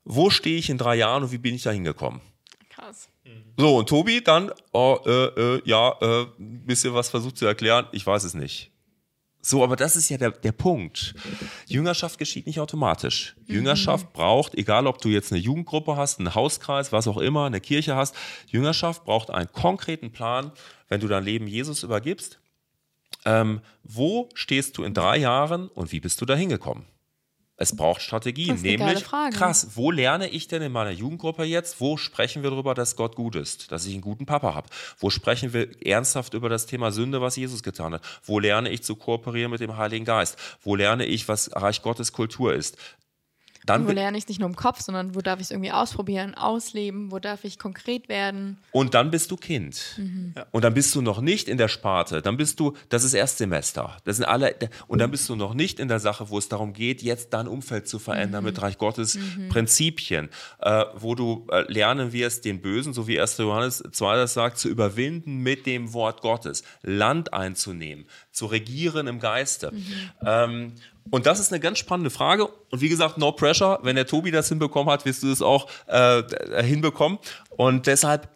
wo 0.04 0.30
stehe 0.30 0.58
ich 0.58 0.70
in 0.70 0.78
drei 0.78 0.96
Jahren 0.96 1.24
und 1.24 1.32
wie 1.32 1.38
bin 1.38 1.56
ich 1.56 1.64
da 1.64 1.72
hingekommen? 1.72 2.22
Krass. 2.70 3.10
So, 3.58 3.78
und 3.78 3.90
Tobi 3.90 4.22
dann, 4.24 4.52
oh, 4.72 5.00
äh, 5.06 5.12
äh, 5.12 5.62
ja, 5.66 5.96
äh, 6.02 6.26
bisschen 6.38 6.94
was 6.94 7.10
versucht 7.10 7.38
zu 7.38 7.46
erklären, 7.46 7.88
ich 7.92 8.06
weiß 8.06 8.24
es 8.24 8.34
nicht. 8.34 8.72
So, 9.50 9.64
aber 9.64 9.76
das 9.76 9.96
ist 9.96 10.10
ja 10.10 10.18
der, 10.20 10.30
der 10.30 10.52
Punkt. 10.52 11.16
Jüngerschaft 11.66 12.20
geschieht 12.20 12.46
nicht 12.46 12.60
automatisch. 12.60 13.36
Mhm. 13.48 13.56
Jüngerschaft 13.56 14.14
braucht, 14.14 14.54
egal 14.54 14.86
ob 14.86 15.02
du 15.02 15.10
jetzt 15.10 15.32
eine 15.32 15.42
Jugendgruppe 15.42 15.98
hast, 15.98 16.20
einen 16.20 16.36
Hauskreis, 16.36 16.92
was 16.92 17.08
auch 17.08 17.18
immer, 17.18 17.48
eine 17.48 17.60
Kirche 17.60 17.96
hast, 17.96 18.16
Jüngerschaft 18.46 19.06
braucht 19.06 19.32
einen 19.32 19.52
konkreten 19.52 20.12
Plan, 20.12 20.52
wenn 20.88 21.02
du 21.02 21.08
dein 21.08 21.24
Leben 21.24 21.48
Jesus 21.48 21.82
übergibst. 21.82 22.40
Ähm, 23.26 23.62
wo 23.82 24.30
stehst 24.36 24.78
du 24.78 24.84
in 24.84 24.94
drei 24.94 25.18
Jahren 25.18 25.68
und 25.70 25.92
wie 25.92 26.00
bist 26.00 26.22
du 26.22 26.28
da 26.28 26.36
hingekommen? 26.36 26.86
Es 27.62 27.76
braucht 27.76 28.02
Strategien, 28.02 28.56
nämlich 28.62 29.04
krass, 29.04 29.72
wo 29.76 29.92
lerne 29.92 30.30
ich 30.30 30.48
denn 30.48 30.62
in 30.62 30.72
meiner 30.72 30.92
Jugendgruppe 30.92 31.44
jetzt, 31.44 31.82
wo 31.82 31.98
sprechen 31.98 32.42
wir 32.42 32.52
darüber, 32.52 32.74
dass 32.74 32.96
Gott 32.96 33.18
gut 33.18 33.36
ist, 33.36 33.70
dass 33.74 33.86
ich 33.86 33.92
einen 33.92 34.02
guten 34.02 34.26
Papa 34.26 34.56
habe? 34.56 34.70
Wo 34.98 35.10
sprechen 35.10 35.52
wir 35.52 35.68
ernsthaft 35.86 36.34
über 36.34 36.48
das 36.48 36.68
Thema 36.68 36.94
Sünde, 36.94 37.20
was 37.20 37.36
Jesus 37.36 37.62
getan 37.62 37.96
hat? 37.96 38.02
Wo 38.24 38.40
lerne 38.40 38.70
ich 38.70 38.84
zu 38.84 38.96
kooperieren 38.96 39.52
mit 39.52 39.60
dem 39.60 39.76
Heiligen 39.76 40.06
Geist? 40.06 40.38
Wo 40.64 40.76
lerne 40.76 41.06
ich, 41.06 41.28
was 41.28 41.54
Reich 41.54 41.82
Gottes 41.82 42.14
Kultur 42.14 42.54
ist? 42.54 42.78
Dann 43.70 43.88
wo 43.88 43.92
lerne 43.92 44.18
ich 44.18 44.24
es 44.24 44.28
nicht 44.28 44.40
nur 44.40 44.50
im 44.50 44.56
Kopf, 44.56 44.82
sondern 44.82 45.14
wo 45.14 45.22
darf 45.22 45.40
ich 45.40 45.46
es 45.46 45.52
irgendwie 45.52 45.72
ausprobieren, 45.72 46.34
ausleben, 46.34 47.12
wo 47.12 47.20
darf 47.20 47.44
ich 47.44 47.60
konkret 47.60 48.10
werden. 48.10 48.58
Und 48.72 48.96
dann 48.96 49.12
bist 49.12 49.30
du 49.30 49.38
Kind. 49.38 49.96
Mhm. 49.98 50.34
Und 50.52 50.64
dann 50.64 50.74
bist 50.74 50.96
du 50.96 51.02
noch 51.02 51.22
nicht 51.22 51.48
in 51.48 51.58
der 51.58 51.68
Sparte. 51.68 52.22
Dann 52.22 52.36
bist 52.36 52.60
du, 52.60 52.74
das 52.90 53.04
ist 53.04 53.14
Erstsemester. 53.14 53.98
Das 54.06 54.18
sind 54.18 54.26
alle, 54.26 54.56
und 54.88 55.00
dann 55.00 55.12
bist 55.12 55.30
du 55.30 55.36
noch 55.36 55.54
nicht 55.54 55.80
in 55.80 55.88
der 55.88 56.00
Sache, 56.00 56.30
wo 56.30 56.38
es 56.40 56.50
darum 56.50 56.74
geht, 56.74 57.04
jetzt 57.04 57.34
dein 57.34 57.48
Umfeld 57.48 57.88
zu 57.88 58.00
verändern 58.00 58.44
mhm. 58.44 58.50
mit 58.50 58.62
Reich 58.62 58.78
Gottes 58.80 59.16
mhm. 59.16 59.50
Prinzipien, 59.50 60.30
äh, 60.62 60.86
wo 60.96 61.14
du 61.14 61.48
äh, 61.52 61.72
lernen 61.72 62.12
wirst, 62.12 62.46
den 62.46 62.62
Bösen, 62.62 62.94
so 62.94 63.08
wie 63.08 63.20
1. 63.20 63.38
Johannes 63.38 63.84
2 63.92 64.16
das 64.16 64.34
sagt, 64.34 64.58
zu 64.58 64.68
überwinden 64.68 65.38
mit 65.38 65.68
dem 65.68 65.94
Wort 65.94 66.22
Gottes, 66.22 66.64
Land 66.82 67.34
einzunehmen, 67.34 68.06
zu 68.32 68.48
regieren 68.48 69.06
im 69.06 69.20
Geiste. 69.20 69.72
Mhm. 69.72 70.12
Ähm, 70.26 70.74
und 71.12 71.26
das 71.26 71.40
ist 71.40 71.52
eine 71.52 71.60
ganz 71.60 71.80
spannende 71.80 72.10
Frage. 72.10 72.48
Und 72.48 72.82
wie 72.82 72.90
gesagt, 72.90 73.18
no 73.18 73.32
pressure. 73.32 73.80
Wenn 73.84 73.96
der 73.96 74.06
Tobi 74.06 74.32
das 74.32 74.50
hinbekommen 74.50 74.92
hat, 74.92 75.06
wirst 75.06 75.24
du 75.24 75.32
es 75.32 75.42
auch 75.42 75.70
äh, 75.88 76.24
hinbekommen. 76.64 77.20
Und 77.50 77.88
deshalb, 77.88 78.30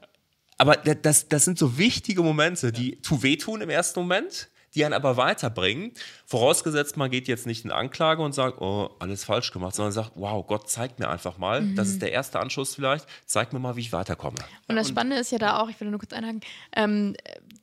aber 0.58 0.76
das, 0.76 1.28
das 1.28 1.46
sind 1.46 1.58
so 1.58 1.78
wichtige 1.78 2.24
Momente, 2.24 2.72
die 2.72 3.02
zu 3.02 3.24
wehtun 3.24 3.62
im 3.62 3.70
ersten 3.70 4.00
Moment, 4.00 4.50
die 4.76 4.86
einen 4.86 4.94
aber 4.94 5.18
weiterbringen. 5.18 5.92
Vorausgesetzt, 6.26 6.98
man 6.98 7.12
geht 7.12 7.28
jetzt 7.28 7.46
nicht 7.46 7.64
in 7.66 7.72
Anklage 7.72 8.22
und 8.22 8.34
sagt, 8.34 8.60
oh, 8.62 8.90
alles 9.00 9.24
falsch 9.24 9.52
gemacht, 9.52 9.76
sondern 9.76 9.92
sagt, 9.92 10.14
wow, 10.16 10.46
Gott 10.46 10.70
zeigt 10.70 11.00
mir 11.00 11.10
einfach 11.10 11.38
mal, 11.38 11.62
mhm. 11.62 11.76
das 11.76 11.90
ist 11.90 12.02
der 12.02 12.12
erste 12.12 12.40
Anschluss 12.40 12.76
vielleicht, 12.76 13.06
zeig 13.26 13.54
mir 13.54 13.60
mal, 13.60 13.76
wie 13.76 13.82
ich 13.82 13.94
weiterkomme. 13.94 14.38
Und 14.68 14.76
das 14.76 14.90
Spannende 14.90 15.18
ist 15.18 15.32
ja 15.32 15.38
da 15.38 15.60
auch, 15.60 15.70
ich 15.70 15.80
will 15.80 15.90
nur 15.90 16.00
kurz 16.00 16.14
einhaken, 16.14 16.42
ähm, 16.76 17.16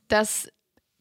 dass 0.07 0.47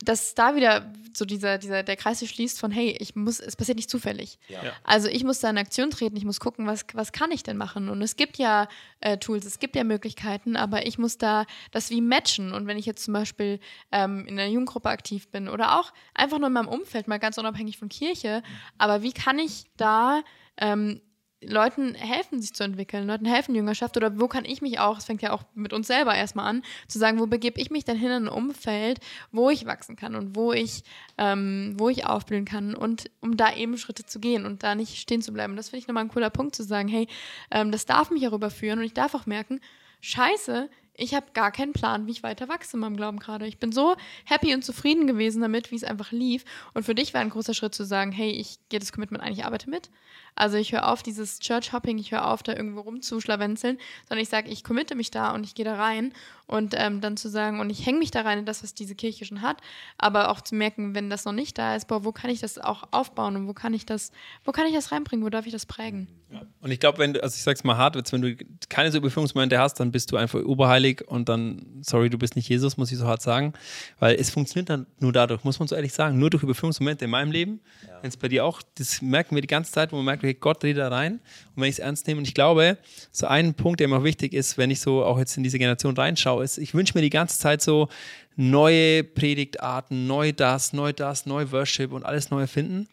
dass 0.02 0.34
da 0.34 0.56
wieder 0.56 0.92
so 1.14 1.24
dieser, 1.24 1.58
dieser, 1.58 1.82
der 1.82 1.96
Kreis 1.96 2.20
sich 2.20 2.30
schließt 2.30 2.58
von, 2.58 2.70
hey, 2.70 2.96
ich 2.98 3.14
muss, 3.14 3.38
es 3.40 3.56
passiert 3.56 3.76
nicht 3.76 3.90
zufällig. 3.90 4.38
Ja. 4.48 4.60
Also 4.84 5.08
ich 5.08 5.24
muss 5.24 5.40
da 5.40 5.50
in 5.50 5.58
Aktion 5.58 5.90
treten, 5.90 6.16
ich 6.16 6.24
muss 6.24 6.40
gucken, 6.40 6.66
was, 6.66 6.86
was 6.94 7.12
kann 7.12 7.30
ich 7.32 7.42
denn 7.42 7.56
machen? 7.56 7.88
Und 7.88 8.00
es 8.00 8.16
gibt 8.16 8.38
ja 8.38 8.68
äh, 9.00 9.18
Tools, 9.18 9.44
es 9.44 9.58
gibt 9.58 9.76
ja 9.76 9.84
Möglichkeiten, 9.84 10.56
aber 10.56 10.86
ich 10.86 10.98
muss 10.98 11.18
da 11.18 11.44
das 11.70 11.90
wie 11.90 12.00
matchen. 12.00 12.52
Und 12.52 12.66
wenn 12.66 12.78
ich 12.78 12.86
jetzt 12.86 13.04
zum 13.04 13.14
Beispiel 13.14 13.60
ähm, 13.92 14.24
in 14.26 14.38
einer 14.38 14.50
Jugendgruppe 14.50 14.88
aktiv 14.88 15.28
bin 15.28 15.48
oder 15.48 15.78
auch 15.78 15.92
einfach 16.14 16.38
nur 16.38 16.46
in 16.46 16.54
meinem 16.54 16.68
Umfeld, 16.68 17.06
mal 17.06 17.18
ganz 17.18 17.36
unabhängig 17.36 17.76
von 17.76 17.88
Kirche, 17.88 18.42
aber 18.78 19.02
wie 19.02 19.12
kann 19.12 19.38
ich 19.38 19.64
da 19.76 20.22
ähm, 20.56 21.00
Leuten 21.42 21.94
helfen, 21.94 22.40
sich 22.40 22.52
zu 22.52 22.64
entwickeln, 22.64 23.06
Leuten 23.06 23.24
helfen 23.24 23.54
Jüngerschaft 23.54 23.96
oder 23.96 24.20
wo 24.20 24.28
kann 24.28 24.44
ich 24.44 24.60
mich 24.60 24.78
auch, 24.78 24.98
es 24.98 25.06
fängt 25.06 25.22
ja 25.22 25.32
auch 25.32 25.42
mit 25.54 25.72
uns 25.72 25.86
selber 25.86 26.14
erstmal 26.14 26.46
an, 26.46 26.62
zu 26.86 26.98
sagen, 26.98 27.18
wo 27.18 27.26
begebe 27.26 27.58
ich 27.60 27.70
mich 27.70 27.84
denn 27.84 27.96
hin 27.96 28.10
in 28.10 28.26
ein 28.26 28.28
Umfeld, 28.28 29.00
wo 29.32 29.48
ich 29.48 29.64
wachsen 29.64 29.96
kann 29.96 30.14
und 30.14 30.36
wo 30.36 30.52
ich, 30.52 30.82
ähm, 31.16 31.74
wo 31.78 31.88
ich 31.88 32.06
aufblühen 32.06 32.44
kann 32.44 32.74
und 32.74 33.10
um 33.20 33.38
da 33.38 33.54
eben 33.54 33.78
Schritte 33.78 34.04
zu 34.04 34.20
gehen 34.20 34.44
und 34.44 34.62
da 34.62 34.74
nicht 34.74 34.98
stehen 34.98 35.22
zu 35.22 35.32
bleiben. 35.32 35.56
Das 35.56 35.70
finde 35.70 35.80
ich 35.80 35.88
nochmal 35.88 36.04
ein 36.04 36.10
cooler 36.10 36.30
Punkt 36.30 36.54
zu 36.54 36.62
sagen, 36.62 36.88
hey, 36.88 37.08
ähm, 37.50 37.72
das 37.72 37.86
darf 37.86 38.10
mich 38.10 38.28
auch 38.28 38.34
überführen 38.34 38.78
und 38.78 38.84
ich 38.84 38.94
darf 38.94 39.14
auch 39.14 39.24
merken, 39.24 39.60
scheiße, 40.02 40.68
ich 41.00 41.14
habe 41.14 41.26
gar 41.32 41.50
keinen 41.50 41.72
Plan, 41.72 42.06
wie 42.06 42.10
ich 42.10 42.22
weiter 42.22 42.48
wachse 42.48 42.76
in 42.76 42.80
meinem 42.80 42.96
Glauben 42.96 43.18
gerade. 43.18 43.46
Ich 43.46 43.58
bin 43.58 43.72
so 43.72 43.96
happy 44.26 44.54
und 44.54 44.62
zufrieden 44.62 45.06
gewesen 45.06 45.40
damit, 45.40 45.70
wie 45.70 45.76
es 45.76 45.84
einfach 45.84 46.12
lief. 46.12 46.44
Und 46.74 46.84
für 46.84 46.94
dich 46.94 47.14
war 47.14 47.22
ein 47.22 47.30
großer 47.30 47.54
Schritt 47.54 47.74
zu 47.74 47.84
sagen, 47.84 48.12
hey, 48.12 48.30
ich 48.30 48.58
gehe 48.68 48.80
das 48.80 48.92
Commitment 48.92 49.22
ein, 49.24 49.32
ich 49.32 49.46
arbeite 49.46 49.70
mit. 49.70 49.88
Also 50.34 50.56
ich 50.56 50.72
höre 50.72 50.88
auf 50.88 51.02
dieses 51.02 51.38
Church-Hopping, 51.38 51.98
ich 51.98 52.12
höre 52.12 52.26
auf, 52.26 52.42
da 52.42 52.54
irgendwo 52.54 52.80
rumzuschlawenzeln, 52.80 53.78
sondern 54.08 54.22
ich 54.22 54.28
sage, 54.28 54.50
ich 54.50 54.64
committe 54.64 54.94
mich 54.94 55.10
da 55.10 55.32
und 55.34 55.44
ich 55.44 55.54
gehe 55.54 55.64
da 55.64 55.76
rein 55.76 56.12
und 56.50 56.74
ähm, 56.76 57.00
dann 57.00 57.16
zu 57.16 57.28
sagen, 57.28 57.60
und 57.60 57.70
ich 57.70 57.86
hänge 57.86 57.98
mich 58.00 58.10
da 58.10 58.22
rein 58.22 58.40
in 58.40 58.44
das, 58.44 58.62
was 58.64 58.74
diese 58.74 58.96
Kirche 58.96 59.24
schon 59.24 59.40
hat, 59.40 59.58
aber 59.98 60.30
auch 60.30 60.40
zu 60.40 60.56
merken, 60.56 60.96
wenn 60.96 61.08
das 61.08 61.24
noch 61.24 61.32
nicht 61.32 61.56
da 61.58 61.76
ist, 61.76 61.86
boah, 61.86 62.04
wo 62.04 62.10
kann 62.10 62.28
ich 62.28 62.40
das 62.40 62.58
auch 62.58 62.82
aufbauen 62.90 63.36
und 63.36 63.46
wo 63.46 63.52
kann 63.52 63.72
ich 63.72 63.86
das, 63.86 64.10
wo 64.44 64.50
kann 64.50 64.66
ich 64.66 64.74
das 64.74 64.90
reinbringen, 64.90 65.24
wo 65.24 65.30
darf 65.30 65.46
ich 65.46 65.52
das 65.52 65.64
prägen? 65.64 66.08
Ja. 66.32 66.42
Und 66.60 66.70
ich 66.70 66.80
glaube, 66.80 66.98
wenn 66.98 67.14
du, 67.14 67.22
also 67.22 67.34
ich 67.34 67.42
sag's 67.42 67.62
mal 67.64 67.76
hart, 67.76 67.96
wenn 68.12 68.22
du 68.22 68.36
keine 68.68 68.90
so 68.90 68.98
Überführungsmomente 68.98 69.58
hast, 69.58 69.74
dann 69.74 69.92
bist 69.92 70.10
du 70.12 70.16
einfach 70.16 70.42
oberheilig 70.42 71.06
und 71.06 71.28
dann, 71.28 71.66
sorry, 71.82 72.10
du 72.10 72.18
bist 72.18 72.34
nicht 72.34 72.48
Jesus, 72.48 72.76
muss 72.76 72.90
ich 72.90 72.98
so 72.98 73.06
hart 73.06 73.22
sagen, 73.22 73.52
weil 73.98 74.16
es 74.16 74.30
funktioniert 74.30 74.70
dann 74.70 74.86
nur 74.98 75.12
dadurch, 75.12 75.44
muss 75.44 75.58
man 75.58 75.68
so 75.68 75.76
ehrlich 75.76 75.92
sagen, 75.92 76.18
nur 76.18 76.30
durch 76.30 76.42
Überführungsmomente 76.42 77.04
in 77.04 77.10
meinem 77.10 77.30
Leben, 77.30 77.60
ja. 77.86 78.02
wenn 78.02 78.08
es 78.08 78.16
bei 78.16 78.28
dir 78.28 78.44
auch, 78.44 78.62
das 78.76 79.02
merken 79.02 79.34
wir 79.34 79.42
die 79.42 79.48
ganze 79.48 79.72
Zeit, 79.72 79.92
wo 79.92 79.96
man 79.96 80.04
merkt, 80.04 80.19
okay, 80.20 80.34
Gott 80.34 80.62
redet 80.62 80.82
da 80.82 80.88
rein 80.88 81.14
und 81.54 81.62
wenn 81.62 81.68
ich 81.68 81.76
es 81.76 81.78
ernst 81.78 82.06
nehme 82.06 82.18
und 82.18 82.28
ich 82.28 82.34
glaube, 82.34 82.78
so 83.10 83.26
ein 83.26 83.54
Punkt, 83.54 83.80
der 83.80 83.88
mir 83.88 83.98
auch 83.98 84.04
wichtig 84.04 84.32
ist, 84.32 84.58
wenn 84.58 84.70
ich 84.70 84.80
so 84.80 85.04
auch 85.04 85.18
jetzt 85.18 85.36
in 85.36 85.42
diese 85.42 85.58
Generation 85.58 85.96
reinschaue, 85.96 86.44
ist, 86.44 86.58
ich 86.58 86.74
wünsche 86.74 86.92
mir 86.94 87.02
die 87.02 87.10
ganze 87.10 87.38
Zeit 87.38 87.62
so 87.62 87.88
neue 88.36 89.04
Predigtarten, 89.04 90.06
neu 90.06 90.32
das, 90.32 90.72
neu 90.72 90.92
das, 90.92 91.26
neu 91.26 91.50
Worship 91.50 91.92
und 91.92 92.04
alles 92.04 92.30
neu 92.30 92.46
finden. 92.46 92.88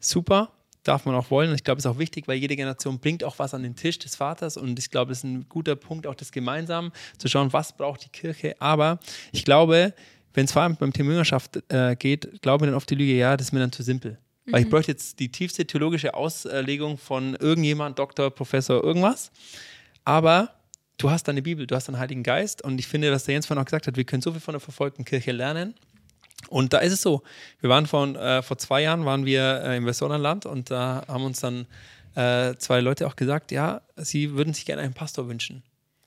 Super, 0.00 0.50
darf 0.84 1.04
man 1.04 1.14
auch 1.14 1.30
wollen. 1.30 1.50
Und 1.50 1.56
ich 1.56 1.64
glaube, 1.64 1.78
es 1.78 1.84
ist 1.84 1.90
auch 1.90 1.98
wichtig, 1.98 2.28
weil 2.28 2.36
jede 2.36 2.56
Generation 2.56 2.98
bringt 2.98 3.24
auch 3.24 3.38
was 3.38 3.54
an 3.54 3.62
den 3.62 3.76
Tisch 3.76 3.98
des 3.98 4.16
Vaters. 4.16 4.56
Und 4.56 4.78
ich 4.78 4.90
glaube, 4.90 5.10
das 5.10 5.18
ist 5.18 5.24
ein 5.24 5.48
guter 5.48 5.76
Punkt, 5.76 6.06
auch 6.06 6.14
das 6.14 6.32
gemeinsam 6.32 6.92
zu 7.18 7.28
schauen, 7.28 7.52
was 7.52 7.76
braucht 7.76 8.04
die 8.04 8.08
Kirche. 8.08 8.54
Aber 8.60 8.98
ich 9.32 9.44
glaube, 9.44 9.94
wenn 10.34 10.44
es 10.44 10.52
vor 10.52 10.62
allem 10.62 10.76
beim 10.76 10.92
Thema 10.92 11.10
Jüngerschaft 11.10 11.62
äh, 11.68 11.96
geht, 11.96 12.42
glaube 12.42 12.64
ich 12.64 12.70
dann 12.70 12.76
oft 12.76 12.88
die 12.88 12.94
Lüge, 12.94 13.14
ja, 13.14 13.36
das 13.36 13.48
ist 13.48 13.52
mir 13.52 13.60
dann 13.60 13.72
zu 13.72 13.82
simpel. 13.82 14.18
Mhm. 14.44 14.52
Weil 14.52 14.60
ich 14.60 14.66
mhm. 14.66 14.70
bräuchte 14.70 14.92
jetzt 14.92 15.18
die 15.18 15.30
tiefste 15.30 15.66
theologische 15.66 16.14
Auslegung 16.14 16.98
von 16.98 17.34
irgendjemand, 17.36 17.98
Doktor, 17.98 18.30
Professor, 18.30 18.82
irgendwas. 18.82 19.30
Aber 20.04 20.54
du 20.98 21.10
hast 21.10 21.28
deine 21.28 21.42
Bibel, 21.42 21.66
du 21.66 21.74
hast 21.74 21.88
deinen 21.88 21.98
Heiligen 21.98 22.22
Geist 22.22 22.62
und 22.62 22.78
ich 22.78 22.86
finde, 22.86 23.12
was 23.12 23.24
der 23.24 23.34
Jens 23.34 23.46
vorhin 23.46 23.60
auch 23.60 23.66
gesagt 23.66 23.86
hat, 23.86 23.96
wir 23.96 24.04
können 24.04 24.22
so 24.22 24.32
viel 24.32 24.40
von 24.40 24.52
der 24.52 24.60
verfolgten 24.60 25.04
Kirche 25.04 25.32
lernen. 25.32 25.74
Und 26.48 26.72
da 26.72 26.78
ist 26.78 26.92
es 26.92 27.02
so. 27.02 27.22
Wir 27.60 27.70
waren 27.70 27.86
von, 27.86 28.16
äh, 28.16 28.42
vor 28.42 28.58
zwei 28.58 28.82
Jahren 28.82 29.04
waren 29.04 29.24
wir 29.24 29.62
äh, 29.64 29.76
im 29.76 29.86
Westjordanland 29.86 30.44
und 30.44 30.70
da 30.70 31.04
haben 31.06 31.24
uns 31.24 31.40
dann 31.40 31.66
äh, 32.14 32.56
zwei 32.56 32.80
Leute 32.80 33.06
auch 33.06 33.16
gesagt, 33.16 33.52
ja, 33.52 33.82
sie 33.96 34.32
würden 34.32 34.52
sich 34.52 34.66
gerne 34.66 34.82
einen 34.82 34.92
Pastor 34.92 35.28
wünschen. 35.28 35.62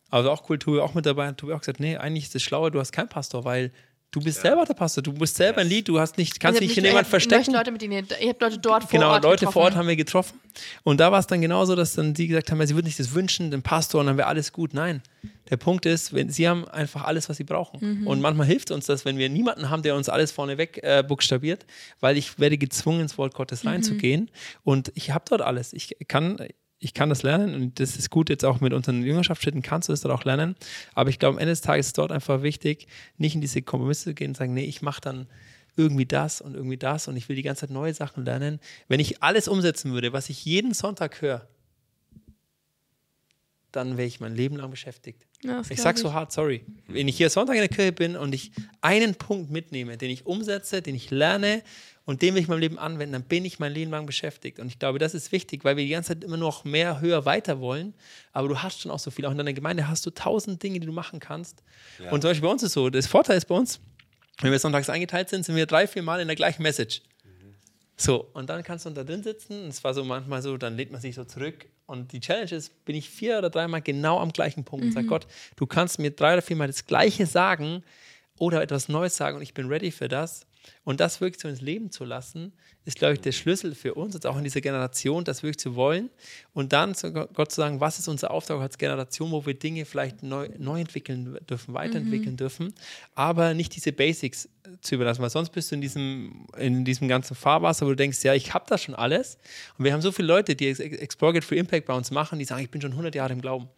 Also 0.09 0.29
auch 0.29 0.49
cool, 0.49 0.59
Tobi 0.59 0.79
auch 0.79 0.93
mit 0.93 1.05
dabei. 1.05 1.27
Und 1.29 1.37
Tobi 1.37 1.53
auch 1.53 1.59
gesagt, 1.59 1.79
nee, 1.79 1.97
eigentlich 1.97 2.25
ist 2.25 2.35
es 2.35 2.43
schlauer, 2.43 2.69
du 2.71 2.79
hast 2.79 2.91
keinen 2.91 3.09
Pastor, 3.09 3.43
weil 3.43 3.71
Du 4.15 4.21
bist 4.21 4.37
ja. 4.37 4.43
selber 4.43 4.63
der 4.63 4.75
Pastor, 4.75 5.03
du 5.03 5.11
bist 5.11 5.35
selber 5.35 5.59
ein 5.59 5.67
Lied, 5.67 5.89
du 5.89 5.99
hast 5.99 6.17
nicht, 6.17 6.39
kannst 6.39 6.61
nicht 6.61 6.77
in 6.77 6.85
jemand 6.85 7.05
verstecken. 7.05 7.51
Leute 7.51 7.69
mit 7.69 7.81
denen, 7.81 8.07
ihr 8.21 8.29
habt 8.29 8.41
Leute 8.41 8.59
dort 8.59 8.83
vor 8.83 8.89
genau, 8.89 9.09
Ort 9.09 9.23
Genau, 9.23 9.31
Leute 9.31 9.39
getroffen. 9.41 9.53
vor 9.53 9.61
Ort 9.63 9.75
haben 9.75 9.89
wir 9.89 9.97
getroffen. 9.97 10.39
Und 10.83 11.01
da 11.01 11.11
war 11.11 11.19
es 11.19 11.27
dann 11.27 11.41
genauso, 11.41 11.75
dass 11.75 11.95
dann 11.95 12.15
sie 12.15 12.27
gesagt 12.27 12.49
haben, 12.49 12.65
sie 12.65 12.75
würden 12.75 12.85
sich 12.85 12.95
das 12.95 13.13
wünschen, 13.13 13.51
den 13.51 13.61
Pastor, 13.61 13.99
und 13.99 14.07
dann 14.07 14.15
wäre 14.15 14.29
alles 14.29 14.53
gut. 14.53 14.73
Nein, 14.73 15.01
der 15.49 15.57
Punkt 15.57 15.85
ist, 15.85 16.13
wenn, 16.13 16.29
sie 16.29 16.47
haben 16.47 16.65
einfach 16.69 17.03
alles, 17.03 17.27
was 17.27 17.35
sie 17.35 17.43
brauchen. 17.43 17.79
Mhm. 17.81 18.07
Und 18.07 18.21
manchmal 18.21 18.47
hilft 18.47 18.71
uns 18.71 18.85
das, 18.85 19.03
wenn 19.03 19.17
wir 19.17 19.27
niemanden 19.27 19.69
haben, 19.69 19.83
der 19.83 19.97
uns 19.97 20.07
alles 20.07 20.31
vorneweg 20.31 20.79
äh, 20.81 21.03
buchstabiert, 21.05 21.65
weil 21.99 22.15
ich 22.15 22.39
werde 22.39 22.57
gezwungen, 22.57 23.01
ins 23.01 23.17
Wort 23.17 23.33
Gottes 23.33 23.65
mhm. 23.65 23.71
reinzugehen. 23.71 24.31
Und 24.63 24.93
ich 24.95 25.11
habe 25.11 25.25
dort 25.27 25.41
alles. 25.41 25.73
Ich 25.73 25.97
kann, 26.07 26.37
ich 26.85 26.93
kann 26.93 27.09
das 27.09 27.23
lernen 27.23 27.55
und 27.55 27.79
das 27.79 27.97
ist 27.97 28.11
gut, 28.11 28.29
jetzt 28.29 28.45
auch 28.45 28.61
mit 28.61 28.71
unseren 28.71 29.03
Jüngerschaftsschritten 29.03 29.63
kannst 29.63 29.89
du 29.89 29.93
das 29.93 30.01
dort 30.01 30.13
auch 30.13 30.23
lernen. 30.23 30.55
Aber 30.93 31.09
ich 31.09 31.17
glaube, 31.17 31.37
am 31.37 31.39
Ende 31.39 31.51
des 31.51 31.61
Tages 31.61 31.87
ist 31.87 31.97
dort 31.97 32.11
einfach 32.11 32.43
wichtig, 32.43 32.85
nicht 33.17 33.33
in 33.33 33.41
diese 33.41 33.63
Kompromisse 33.63 34.03
zu 34.03 34.13
gehen 34.13 34.29
und 34.29 34.37
sagen, 34.37 34.53
nee, 34.53 34.65
ich 34.65 34.83
mache 34.83 35.01
dann 35.01 35.27
irgendwie 35.75 36.05
das 36.05 36.41
und 36.41 36.53
irgendwie 36.53 36.77
das 36.77 37.07
und 37.07 37.17
ich 37.17 37.27
will 37.27 37.35
die 37.35 37.41
ganze 37.41 37.61
Zeit 37.61 37.71
neue 37.71 37.95
Sachen 37.95 38.23
lernen. 38.23 38.59
Wenn 38.87 38.99
ich 38.99 39.23
alles 39.23 39.47
umsetzen 39.47 39.93
würde, 39.93 40.13
was 40.13 40.29
ich 40.29 40.45
jeden 40.45 40.75
Sonntag 40.75 41.23
höre, 41.23 41.47
dann 43.71 43.97
wäre 43.97 44.07
ich 44.07 44.19
mein 44.19 44.35
Leben 44.35 44.55
lang 44.55 44.69
beschäftigt. 44.69 45.25
Ja, 45.43 45.63
ich 45.67 45.81
sage 45.81 45.97
so 45.97 46.13
hart, 46.13 46.31
sorry. 46.31 46.63
Wenn 46.87 47.07
ich 47.07 47.17
hier 47.17 47.31
Sonntag 47.31 47.55
in 47.55 47.61
der 47.61 47.69
Kirche 47.69 47.93
bin 47.93 48.15
und 48.15 48.35
ich 48.35 48.51
einen 48.81 49.15
Punkt 49.15 49.49
mitnehme, 49.49 49.97
den 49.97 50.11
ich 50.11 50.27
umsetze, 50.27 50.83
den 50.83 50.93
ich 50.93 51.09
lerne 51.09 51.63
und 52.05 52.21
den 52.21 52.35
will 52.35 52.41
ich 52.41 52.47
in 52.47 52.51
meinem 52.51 52.59
Leben 52.59 52.77
anwenden, 52.77 53.13
dann 53.13 53.23
bin 53.23 53.45
ich 53.45 53.57
mein 53.57 53.73
Leben 53.73 53.91
lang 53.91 54.05
beschäftigt. 54.05 54.59
Und 54.59 54.67
ich 54.67 54.77
glaube, 54.77 54.99
das 54.99 55.15
ist 55.15 55.31
wichtig, 55.31 55.65
weil 55.65 55.75
wir 55.75 55.83
die 55.83 55.89
ganze 55.89 56.09
Zeit 56.09 56.23
immer 56.23 56.37
noch 56.37 56.63
mehr, 56.63 57.01
höher, 57.01 57.25
weiter 57.25 57.59
wollen. 57.59 57.95
Aber 58.31 58.47
du 58.47 58.61
hast 58.61 58.81
schon 58.81 58.91
auch 58.91 58.99
so 58.99 59.09
viel. 59.09 59.25
Auch 59.25 59.31
in 59.31 59.37
deiner 59.37 59.53
Gemeinde 59.53 59.87
hast 59.87 60.05
du 60.05 60.11
tausend 60.11 60.61
Dinge, 60.61 60.79
die 60.79 60.85
du 60.85 60.91
machen 60.91 61.19
kannst. 61.19 61.63
Ja. 61.97 62.11
Und 62.11 62.21
zum 62.21 62.29
Beispiel 62.29 62.47
bei 62.47 62.51
uns 62.51 62.61
ist 62.61 62.67
es 62.67 62.73
so, 62.73 62.91
das 62.91 63.07
Vorteil 63.07 63.37
ist 63.37 63.45
bei 63.45 63.55
uns, 63.55 63.79
wenn 64.41 64.51
wir 64.51 64.59
sonntags 64.59 64.89
eingeteilt 64.89 65.29
sind, 65.29 65.45
sind 65.45 65.55
wir 65.55 65.65
drei, 65.65 65.87
vier 65.87 66.03
Mal 66.03 66.19
in 66.19 66.27
der 66.27 66.35
gleichen 66.35 66.61
Message. 66.61 67.01
So, 67.97 68.29
und 68.33 68.49
dann 68.49 68.61
kannst 68.61 68.85
du 68.85 68.89
da 68.89 69.03
drin 69.03 69.23
sitzen. 69.23 69.63
Und 69.63 69.69
es 69.69 69.83
war 69.83 69.93
so 69.93 70.03
manchmal 70.03 70.41
so, 70.41 70.57
dann 70.57 70.75
lädt 70.75 70.91
man 70.91 71.01
sich 71.01 71.15
so 71.15 71.23
zurück. 71.23 71.65
Und 71.87 72.11
die 72.11 72.19
Challenge 72.19 72.51
ist, 72.51 72.85
bin 72.85 72.95
ich 72.95 73.09
vier 73.09 73.37
oder 73.37 73.49
dreimal 73.49 73.81
genau 73.81 74.19
am 74.19 74.31
gleichen 74.31 74.63
Punkt 74.63 74.83
mhm. 74.83 74.89
und 74.89 74.93
sage, 74.93 75.07
Gott, 75.07 75.27
du 75.55 75.65
kannst 75.65 75.99
mir 75.99 76.11
drei 76.11 76.33
oder 76.33 76.41
viermal 76.41 76.67
das 76.67 76.85
Gleiche 76.85 77.25
sagen 77.25 77.83
oder 78.37 78.61
etwas 78.61 78.89
Neues 78.89 79.15
sagen 79.15 79.37
und 79.37 79.43
ich 79.43 79.53
bin 79.53 79.67
ready 79.67 79.91
für 79.91 80.07
das. 80.07 80.45
Und 80.83 80.99
das 80.99 81.21
wirklich 81.21 81.41
so 81.41 81.47
ins 81.47 81.61
Leben 81.61 81.91
zu 81.91 82.05
lassen, 82.05 82.53
ist, 82.85 82.97
glaube 82.97 83.15
ich, 83.15 83.21
der 83.21 83.31
Schlüssel 83.31 83.73
für 83.75 83.95
uns, 83.95 84.13
jetzt 84.13 84.27
auch 84.27 84.37
in 84.37 84.43
dieser 84.43 84.61
Generation, 84.61 85.23
das 85.23 85.41
wirklich 85.41 85.57
zu 85.57 85.75
wollen. 85.75 86.09
Und 86.53 86.73
dann 86.73 86.93
zu 86.95 87.11
Gott 87.11 87.51
zu 87.51 87.61
sagen, 87.61 87.79
was 87.79 87.99
ist 87.99 88.07
unser 88.07 88.31
Auftrag 88.31 88.59
als 88.61 88.77
Generation, 88.77 89.31
wo 89.31 89.45
wir 89.45 89.55
Dinge 89.55 89.85
vielleicht 89.85 90.23
neu, 90.23 90.49
neu 90.57 90.79
entwickeln 90.79 91.37
dürfen, 91.49 91.73
weiterentwickeln 91.73 92.33
mhm. 92.33 92.37
dürfen, 92.37 92.73
aber 93.15 93.53
nicht 93.53 93.75
diese 93.75 93.91
Basics 93.91 94.49
zu 94.81 94.95
überlassen, 94.95 95.21
weil 95.21 95.29
sonst 95.29 95.51
bist 95.51 95.71
du 95.71 95.75
in 95.75 95.81
diesem, 95.81 96.47
in 96.57 96.85
diesem 96.85 97.07
ganzen 97.07 97.35
Fahrwasser, 97.35 97.85
wo 97.85 97.89
du 97.89 97.95
denkst, 97.95 98.23
ja, 98.23 98.33
ich 98.33 98.53
habe 98.53 98.65
das 98.67 98.83
schon 98.83 98.95
alles. 98.95 99.37
Und 99.77 99.85
wir 99.85 99.93
haben 99.93 100.01
so 100.01 100.11
viele 100.11 100.27
Leute, 100.27 100.55
die 100.55 100.67
Explore 100.67 101.33
Get 101.33 101.43
Free 101.43 101.57
Impact 101.57 101.85
bei 101.85 101.93
uns 101.93 102.11
machen, 102.11 102.39
die 102.39 102.45
sagen, 102.45 102.63
ich 102.63 102.71
bin 102.71 102.81
schon 102.81 102.91
100 102.91 103.13
Jahre 103.15 103.33
im 103.33 103.41
Glauben. 103.41 103.69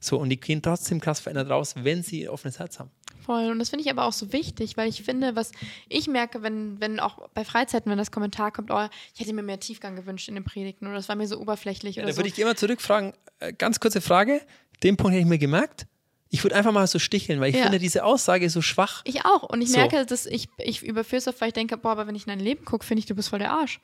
So, 0.00 0.18
und 0.18 0.30
die 0.30 0.40
gehen 0.40 0.60
trotzdem 0.60 1.00
krass 1.00 1.20
verändert 1.20 1.48
raus, 1.48 1.74
wenn 1.76 2.02
sie 2.02 2.24
ein 2.24 2.28
offenes 2.28 2.58
Herz 2.58 2.80
haben. 2.80 2.90
Voll. 3.24 3.50
Und 3.50 3.58
das 3.58 3.70
finde 3.70 3.84
ich 3.84 3.90
aber 3.90 4.04
auch 4.04 4.12
so 4.12 4.32
wichtig, 4.32 4.76
weil 4.76 4.88
ich 4.88 5.02
finde, 5.02 5.36
was 5.36 5.52
ich 5.88 6.08
merke, 6.08 6.42
wenn, 6.42 6.80
wenn 6.80 7.00
auch 7.00 7.28
bei 7.34 7.44
Freizeiten, 7.44 7.90
wenn 7.90 7.98
das 7.98 8.10
Kommentar 8.10 8.50
kommt, 8.50 8.70
oh, 8.70 8.88
ich 9.14 9.20
hätte 9.20 9.32
mir 9.32 9.42
mehr 9.42 9.60
Tiefgang 9.60 9.96
gewünscht 9.96 10.28
in 10.28 10.34
den 10.34 10.44
Predigten 10.44 10.86
oder 10.86 10.96
das 10.96 11.08
war 11.08 11.16
mir 11.16 11.26
so 11.26 11.38
oberflächlich. 11.38 11.96
Ja, 11.96 12.04
da 12.04 12.12
so. 12.12 12.18
würde 12.18 12.28
ich 12.28 12.38
immer 12.38 12.56
zurückfragen, 12.56 13.12
äh, 13.38 13.52
ganz 13.52 13.80
kurze 13.80 14.00
Frage, 14.00 14.40
den 14.82 14.96
Punkt 14.96 15.12
hätte 15.12 15.22
ich 15.22 15.28
mir 15.28 15.38
gemerkt. 15.38 15.86
Ich 16.30 16.42
würde 16.42 16.56
einfach 16.56 16.72
mal 16.72 16.86
so 16.86 16.98
sticheln, 16.98 17.40
weil 17.40 17.50
ich 17.50 17.56
ja. 17.56 17.64
finde 17.64 17.78
diese 17.78 18.04
Aussage 18.04 18.48
so 18.48 18.62
schwach. 18.62 19.02
Ich 19.04 19.26
auch. 19.26 19.42
Und 19.42 19.60
ich 19.60 19.70
so. 19.70 19.78
merke, 19.78 20.06
dass 20.06 20.24
ich, 20.24 20.48
ich 20.56 20.82
überführe 20.82 21.18
es 21.18 21.28
oft, 21.28 21.40
weil 21.42 21.48
ich 21.48 21.54
denke, 21.54 21.76
boah, 21.76 21.92
aber 21.92 22.06
wenn 22.06 22.14
ich 22.14 22.26
in 22.26 22.30
dein 22.30 22.40
Leben 22.40 22.64
gucke, 22.64 22.86
finde 22.86 23.00
ich, 23.00 23.06
du 23.06 23.14
bist 23.14 23.28
voll 23.28 23.38
der 23.38 23.52
Arsch. 23.52 23.80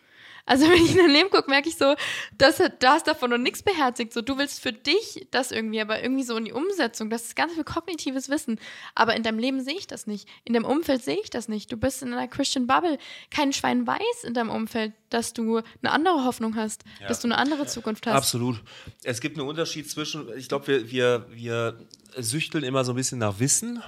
Also 0.49 0.67
wenn 0.67 0.83
ich 0.83 0.93
in 0.93 0.97
dein 0.97 1.11
Leben 1.11 1.29
gucke, 1.29 1.51
merke 1.51 1.69
ich 1.69 1.77
so, 1.77 1.95
dass 2.39 2.57
du 2.57 2.89
hast 2.89 3.07
davon 3.07 3.31
noch 3.31 3.39
nichts 3.39 3.63
beherzigt. 3.63 4.15
So, 4.15 4.23
du 4.23 4.39
willst 4.39 4.61
für 4.61 4.73
dich 4.73 5.27
das 5.31 5.51
irgendwie, 5.51 5.81
aber 5.81 6.03
irgendwie 6.03 6.25
so 6.25 6.37
in 6.37 6.47
die 6.47 6.53
Umsetzung. 6.53 7.11
Das 7.11 7.25
ist 7.25 7.37
ganz 7.37 7.53
viel 7.53 7.65
kognitives 7.65 8.31
Wissen. 8.31 8.59
Aber 8.95 9.15
in 9.15 9.23
deinem 9.23 9.39
Leben 9.39 9.63
sehe 9.63 9.77
ich 9.77 9.87
das 9.87 10.07
nicht. 10.07 10.27
In 10.45 10.55
deinem 10.55 10.65
Umfeld 10.65 11.05
sehe 11.05 11.19
ich 11.23 11.29
das 11.29 11.49
nicht. 11.49 11.71
Du 11.71 11.77
bist 11.77 12.03
in 12.03 12.15
einer 12.15 12.29
Christian 12.29 12.67
Bubble. 12.67 12.97
Kein 13.31 13.53
Schwein 13.53 13.87
weiß 13.87 14.25
in 14.25 14.33
deinem 14.33 14.49
Umfeld, 14.49 14.95
dass 15.11 15.35
du 15.35 15.59
eine 15.83 15.93
andere 15.93 16.25
Hoffnung 16.25 16.57
hast, 16.57 16.83
ja. 17.01 17.09
dass 17.09 17.21
du 17.21 17.29
eine 17.29 17.37
andere 17.37 17.67
Zukunft 17.67 18.07
hast. 18.07 18.17
Absolut. 18.17 18.63
Es 19.03 19.21
gibt 19.21 19.39
einen 19.39 19.47
Unterschied 19.47 19.91
zwischen, 19.91 20.35
ich 20.37 20.49
glaube, 20.49 20.67
wir, 20.67 20.91
wir, 20.91 21.27
wir 21.31 21.79
süchteln 22.17 22.65
immer 22.65 22.85
so 22.85 22.93
ein 22.93 22.97
bisschen 22.97 23.19
nach 23.19 23.39
Wissen. 23.39 23.83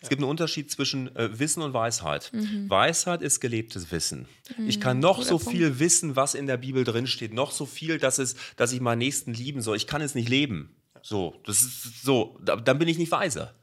Es 0.00 0.08
gibt 0.08 0.22
einen 0.22 0.30
Unterschied 0.30 0.70
zwischen 0.70 1.14
äh, 1.16 1.38
Wissen 1.38 1.62
und 1.62 1.72
Weisheit. 1.72 2.30
Mhm. 2.32 2.68
Weisheit 2.70 3.22
ist 3.22 3.40
gelebtes 3.40 3.90
Wissen. 3.90 4.26
Mhm. 4.56 4.68
Ich 4.68 4.80
kann 4.80 4.98
noch 4.98 5.18
Guter 5.18 5.28
so 5.28 5.38
Punkt. 5.38 5.56
viel 5.56 5.78
wissen, 5.78 6.16
was 6.16 6.34
in 6.34 6.46
der 6.46 6.56
Bibel 6.56 6.84
drin 6.84 7.06
steht, 7.06 7.34
noch 7.34 7.50
so 7.50 7.66
viel, 7.66 7.98
dass, 7.98 8.18
es, 8.18 8.36
dass 8.56 8.72
ich 8.72 8.80
meinen 8.80 8.98
Nächsten 8.98 9.34
lieben 9.34 9.60
soll. 9.60 9.76
Ich 9.76 9.86
kann 9.86 10.00
es 10.00 10.14
nicht 10.14 10.28
leben. 10.28 10.76
So, 11.02 11.40
das 11.44 11.62
ist 11.62 12.02
so, 12.02 12.38
dann 12.42 12.78
bin 12.78 12.88
ich 12.88 12.98
nicht 12.98 13.12
weise. 13.12 13.54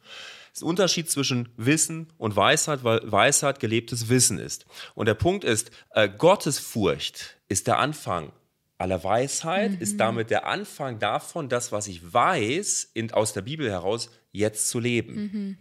Das 0.53 0.59
ist 0.59 0.63
ein 0.63 0.69
Unterschied 0.69 1.09
zwischen 1.09 1.49
Wissen 1.57 2.07
und 2.17 2.35
Weisheit, 2.35 2.83
weil 2.83 3.01
Weisheit 3.11 3.59
gelebtes 3.59 4.07
Wissen 4.07 4.37
ist. 4.37 4.65
Und 4.93 5.07
der 5.07 5.15
Punkt 5.15 5.43
ist, 5.43 5.71
äh, 5.91 6.07
Gottesfurcht 6.07 7.37
ist 7.49 7.67
der 7.67 7.79
Anfang 7.79 8.31
aller 8.77 9.03
Weisheit, 9.03 9.71
mhm. 9.71 9.81
ist 9.81 9.99
damit 9.99 10.29
der 10.29 10.45
Anfang 10.45 10.99
davon, 10.99 11.49
das, 11.49 11.71
was 11.71 11.87
ich 11.87 12.13
weiß, 12.13 12.91
in, 12.93 13.11
aus 13.11 13.33
der 13.33 13.41
Bibel 13.41 13.69
heraus 13.69 14.09
jetzt 14.31 14.69
zu 14.69 14.79
leben. 14.79 15.15
Mhm. 15.15 15.57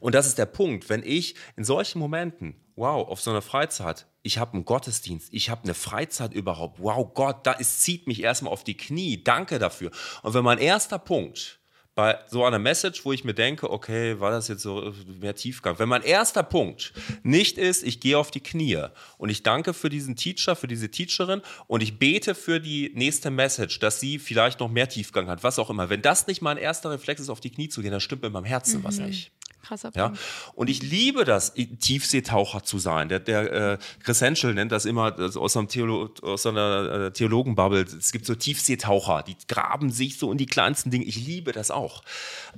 Und 0.00 0.14
das 0.14 0.26
ist 0.26 0.38
der 0.38 0.46
Punkt, 0.46 0.88
wenn 0.88 1.02
ich 1.02 1.34
in 1.56 1.64
solchen 1.64 1.98
Momenten, 1.98 2.54
wow, 2.76 3.08
auf 3.08 3.20
so 3.20 3.30
einer 3.30 3.42
Freizeit, 3.42 4.06
ich 4.22 4.38
habe 4.38 4.54
einen 4.54 4.64
Gottesdienst, 4.64 5.28
ich 5.32 5.50
habe 5.50 5.64
eine 5.64 5.74
Freizeit 5.74 6.32
überhaupt, 6.32 6.80
wow, 6.80 7.08
Gott, 7.14 7.46
da 7.46 7.52
ist, 7.52 7.82
zieht 7.82 8.06
mich 8.06 8.22
erstmal 8.22 8.52
auf 8.52 8.64
die 8.64 8.76
Knie, 8.76 9.22
danke 9.22 9.58
dafür. 9.58 9.90
Und 10.22 10.34
wenn 10.34 10.44
mein 10.44 10.58
erster 10.58 10.98
Punkt 10.98 11.58
bei 11.98 12.16
so 12.28 12.44
einer 12.44 12.60
Message, 12.60 13.04
wo 13.04 13.12
ich 13.12 13.24
mir 13.24 13.34
denke, 13.34 13.68
okay, 13.72 14.20
war 14.20 14.30
das 14.30 14.46
jetzt 14.46 14.62
so 14.62 14.94
mehr 15.20 15.34
Tiefgang? 15.34 15.80
Wenn 15.80 15.88
mein 15.88 16.04
erster 16.04 16.44
Punkt 16.44 16.92
nicht 17.24 17.58
ist, 17.58 17.82
ich 17.82 17.98
gehe 17.98 18.16
auf 18.16 18.30
die 18.30 18.38
Knie 18.38 18.84
und 19.16 19.30
ich 19.30 19.42
danke 19.42 19.74
für 19.74 19.88
diesen 19.88 20.14
Teacher, 20.14 20.54
für 20.54 20.68
diese 20.68 20.92
Teacherin 20.92 21.42
und 21.66 21.82
ich 21.82 21.98
bete 21.98 22.36
für 22.36 22.60
die 22.60 22.92
nächste 22.94 23.32
Message, 23.32 23.80
dass 23.80 23.98
sie 23.98 24.20
vielleicht 24.20 24.60
noch 24.60 24.70
mehr 24.70 24.88
Tiefgang 24.88 25.26
hat, 25.26 25.42
was 25.42 25.58
auch 25.58 25.70
immer. 25.70 25.90
Wenn 25.90 26.00
das 26.00 26.28
nicht 26.28 26.40
mein 26.40 26.56
erster 26.56 26.92
Reflex 26.92 27.20
ist, 27.20 27.30
auf 27.30 27.40
die 27.40 27.50
Knie 27.50 27.68
zu 27.68 27.82
gehen, 27.82 27.90
dann 27.90 28.00
stimmt 28.00 28.24
in 28.24 28.30
meinem 28.30 28.44
Herzen 28.44 28.78
mhm. 28.78 28.84
was 28.84 28.98
nicht. 28.98 29.32
Krasser 29.62 29.90
Punkt. 29.90 30.16
Ja? 30.16 30.22
Und 30.54 30.70
ich 30.70 30.82
liebe 30.82 31.24
das, 31.24 31.54
Tiefseetaucher 31.54 32.62
zu 32.62 32.78
sein. 32.78 33.08
Der, 33.08 33.20
der 33.20 33.52
äh, 33.52 33.78
Chris 34.02 34.20
Henschel 34.20 34.54
nennt 34.54 34.72
das 34.72 34.84
immer 34.84 35.10
das 35.10 35.36
aus, 35.36 35.56
einem 35.56 35.68
Theolo 35.68 36.10
aus 36.22 36.46
einer 36.46 37.06
äh, 37.06 37.12
Theologenbubble. 37.12 37.82
Es 37.82 38.12
gibt 38.12 38.26
so 38.26 38.34
Tiefseetaucher, 38.34 39.22
die 39.22 39.36
graben 39.46 39.90
sich 39.90 40.18
so 40.18 40.30
in 40.32 40.38
die 40.38 40.46
kleinsten 40.46 40.90
Dinge. 40.90 41.04
Ich 41.04 41.16
liebe 41.16 41.52
das 41.52 41.70
auch. 41.70 42.02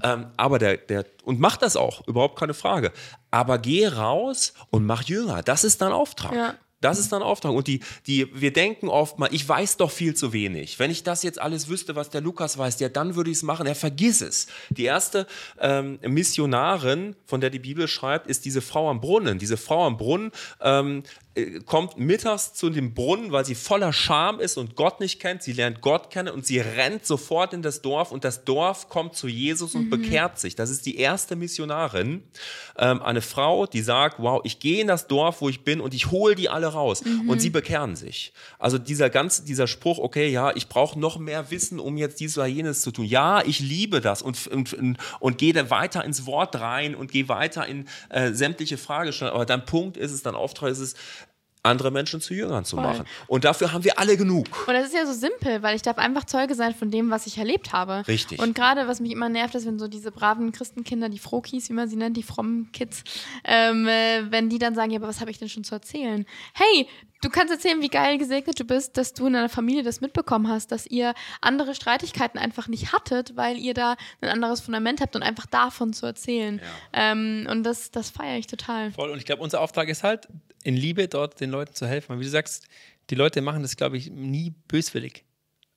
Ähm, 0.03 0.27
aber 0.37 0.59
der, 0.59 0.77
der, 0.77 1.05
und 1.25 1.41
mach 1.41 1.57
das 1.57 1.77
auch, 1.77 2.07
überhaupt 2.07 2.39
keine 2.39 2.55
Frage. 2.55 2.93
Aber 3.31 3.59
geh 3.59 3.87
raus 3.89 4.55
und 4.71 4.87
mach 4.87 5.03
Jünger. 5.03 5.43
Das 5.43 5.65
ist 5.65 5.81
dein 5.83 5.93
Auftrag. 5.93 6.33
Ja. 6.33 6.55
Das 6.81 6.99
ist 6.99 7.13
dann 7.13 7.23
Auftrag. 7.23 7.53
Und 7.53 7.67
die, 7.67 7.81
die, 8.07 8.29
wir 8.33 8.53
denken 8.53 8.89
oft 8.89 9.19
mal, 9.19 9.29
ich 9.33 9.47
weiß 9.47 9.77
doch 9.77 9.91
viel 9.91 10.15
zu 10.15 10.33
wenig. 10.33 10.79
Wenn 10.79 10.91
ich 10.91 11.03
das 11.03 11.23
jetzt 11.23 11.41
alles 11.41 11.69
wüsste, 11.69 11.95
was 11.95 12.11
der 12.11 12.21
Lukas 12.21 12.57
weiß, 12.57 12.81
ja, 12.81 12.89
dann 12.89 13.17
würde 13.17 13.31
ich 13.31 13.39
es 13.39 13.43
machen. 13.43 13.67
Er 13.67 13.75
vergiss 13.75 14.23
es. 14.23 14.47
Die 14.71 14.85
erste 14.85 15.27
ähm, 15.59 15.99
Missionarin, 16.03 17.17
von 17.27 17.41
der 17.41 17.51
die 17.51 17.59
Bibel 17.59 17.87
schreibt, 17.87 18.27
ist 18.27 18.45
diese 18.45 18.63
Frau 18.63 18.91
am 18.91 19.01
Brunnen. 19.01 19.39
Diese 19.39 19.57
Frau 19.57 19.87
am 19.87 19.99
Brunnen 19.99 20.33
ähm, 20.61 21.03
äh, 21.30 21.30
kommt 21.65 21.97
mittags 21.97 22.55
zu 22.55 22.71
dem 22.71 22.93
Brunnen, 22.93 23.31
weil 23.31 23.45
sie 23.45 23.55
voller 23.55 23.93
Scham 23.93 24.41
ist 24.41 24.57
und 24.57 24.75
Gott 24.75 24.99
nicht 24.99 25.21
kennt. 25.21 25.45
Sie 25.45 25.53
lernt 25.53 25.81
Gott 25.81 26.11
kennen 26.11 26.35
und 26.35 26.45
sie 26.45 26.59
rennt 26.59 27.07
sofort 27.07 27.53
in 27.53 27.63
das 27.63 27.83
Dorf 27.83 28.11
und 28.11 28.25
das 28.25 28.45
Dorf 28.45 28.89
kommt 28.89 29.15
zu 29.15 29.29
Jesus 29.29 29.77
und 29.77 29.85
mhm. 29.85 29.91
bekehrt 29.91 30.41
sich. 30.41 30.57
Das 30.57 30.71
ist 30.71 30.87
die 30.87 30.97
erste 30.97 31.37
Missionarin, 31.37 32.25
ähm, 32.77 33.01
eine 33.03 33.23
Frau, 33.23 33.67
die 33.67 33.81
sagt, 33.81 34.17
wow, 34.19 34.41
ich 34.43 34.59
gehe 34.59 34.81
in 34.81 34.89
das 34.89 35.07
Dorf, 35.07 35.41
wo 35.41 35.49
ich 35.49 35.63
bin 35.63 35.81
und 35.81 35.95
ich 35.95 36.11
hole 36.11 36.35
die 36.35 36.49
alle 36.49 36.67
raus 36.67 37.05
mhm. 37.05 37.31
und 37.31 37.41
sie 37.41 37.51
bekehren 37.51 37.95
sich. 37.95 38.33
Also 38.59 38.79
dieser 38.79 39.09
ganze, 39.09 39.45
dieser 39.45 39.69
Spruch, 39.69 39.99
okay, 39.99 40.29
ja, 40.29 40.55
ich 40.57 40.69
brauche 40.69 40.99
noch 40.99 41.19
mehr 41.19 41.53
Wissen, 41.53 41.79
um 41.79 41.97
jetzt 41.97 42.19
dies 42.19 42.37
oder 42.37 42.49
jenes 42.49 42.83
zu 42.83 42.91
tun. 42.91 43.05
Ja, 43.05 43.41
ich 43.47 43.61
liebe 43.61 44.01
das 44.01 44.21
und, 44.21 44.49
und, 44.49 44.75
und, 44.75 44.99
und 45.21 45.39
gehe 45.39 45.53
dann 45.53 45.71
weiter 45.71 46.05
ins 46.05 46.27
Wort 46.27 46.59
rein 46.61 46.97
und 46.97 47.13
gehe 47.13 47.29
weiter 47.29 47.67
in 47.67 47.87
äh, 48.09 48.33
sämtliche 48.33 48.79
Fragestellungen. 48.79 49.37
Aber 49.37 49.47
dein 49.47 49.65
Punkt 49.65 49.97
ist 49.97 50.11
es, 50.11 50.23
dein 50.23 50.35
Auftrag 50.35 50.71
ist 50.71 50.81
es, 50.81 50.95
andere 51.63 51.91
Menschen 51.91 52.21
zu 52.21 52.35
Jüngern 52.35 52.65
zu 52.65 52.77
Voll. 52.77 52.85
machen. 52.85 53.05
Und 53.27 53.45
dafür 53.45 53.73
haben 53.73 53.85
wir 53.85 53.99
alle 53.99 54.17
genug. 54.17 54.47
Und 54.67 54.75
das 54.75 54.87
ist 54.87 54.95
ja 54.95 55.05
so 55.07 55.13
simpel, 55.13 55.63
weil 55.63 55.77
ich 55.77 55.83
darf 55.83 55.99
einfach 55.99 56.25
Zeuge 56.25 56.55
sein 56.55 56.75
von 56.75 56.91
dem, 56.91 57.11
was 57.11 57.27
ich 57.27 57.39
erlebt 57.39 57.73
habe. 57.73 58.03
Richtig. 58.09 58.41
Und 58.41 58.55
gerade, 58.55 58.89
was 58.89 59.01
mich 59.01 59.13
immer 59.13 59.29
nervt, 59.29 59.55
ist, 59.55 59.67
wenn 59.67 59.79
so 59.79 59.89
diese 59.89 60.11
braven 60.11 60.53
Christenkinder, 60.53 61.09
die 61.09 61.19
Frohkies, 61.19 61.69
wie 61.69 61.75
man 61.75 61.89
sie 61.89 61.97
nennt, 61.97 62.17
die 62.17 62.23
frommen 62.23 62.71
Kids, 62.73 63.05
ähm, 63.45 63.87
äh, 63.87 64.31
wenn 64.31 64.49
die 64.49 64.59
dann 64.59 64.75
sagen, 64.75 64.91
ja, 64.91 64.99
aber 64.99 65.09
was 65.09 65.21
habe 65.21 65.31
ich 65.31 65.39
denn 65.39 65.49
schon 65.49 65.65
zu 65.65 65.75
erzählen? 65.75 66.25
Hey, 66.55 66.89
du 67.21 67.29
kannst 67.29 67.53
erzählen, 67.53 67.81
wie 67.83 67.89
geil 67.89 68.19
gesegnet 68.19 68.59
du 68.59 68.65
bist, 68.65 68.97
dass 68.97 69.13
du 69.13 69.27
in 69.27 69.35
deiner 69.35 69.49
Familie 69.49 69.83
das 69.83 70.01
mitbekommen 70.01 70.49
hast, 70.49 70.73
dass 70.73 70.87
ihr 70.87 71.15
andere 71.41 71.75
Streitigkeiten 71.75 72.39
einfach 72.39 72.69
nicht 72.69 72.93
hattet, 72.93 73.37
weil 73.37 73.59
ihr 73.59 73.75
da 73.75 73.97
ein 74.21 74.29
anderes 74.29 74.61
Fundament 74.61 75.01
habt 75.01 75.17
und 75.17 75.23
einfach 75.23 75.47
davon 75.47 75.93
zu 75.93 76.07
erzählen. 76.07 76.61
Ähm, 76.93 77.47
und 77.51 77.63
das, 77.65 77.91
das 77.91 78.11
feiere 78.11 78.39
ich 78.39 78.47
total. 78.47 78.93
Voll. 78.93 79.11
Und 79.11 79.19
ich 79.19 79.25
glaube, 79.25 79.43
unser 79.43 79.61
Auftrag 79.61 79.89
ist 79.89 80.03
halt, 80.03 80.29
in 80.63 80.77
Liebe 80.77 81.09
dort 81.09 81.41
den 81.41 81.51
Leuten 81.51 81.75
zu 81.75 81.87
helfen. 81.87 82.11
Weil 82.11 82.21
wie 82.21 82.25
du 82.25 82.31
sagst, 82.31 82.67
die 83.11 83.15
Leute 83.15 83.41
machen 83.41 83.63
das, 83.63 83.77
glaube 83.77 83.97
ich, 83.97 84.11
nie 84.11 84.53
böswillig, 84.69 85.25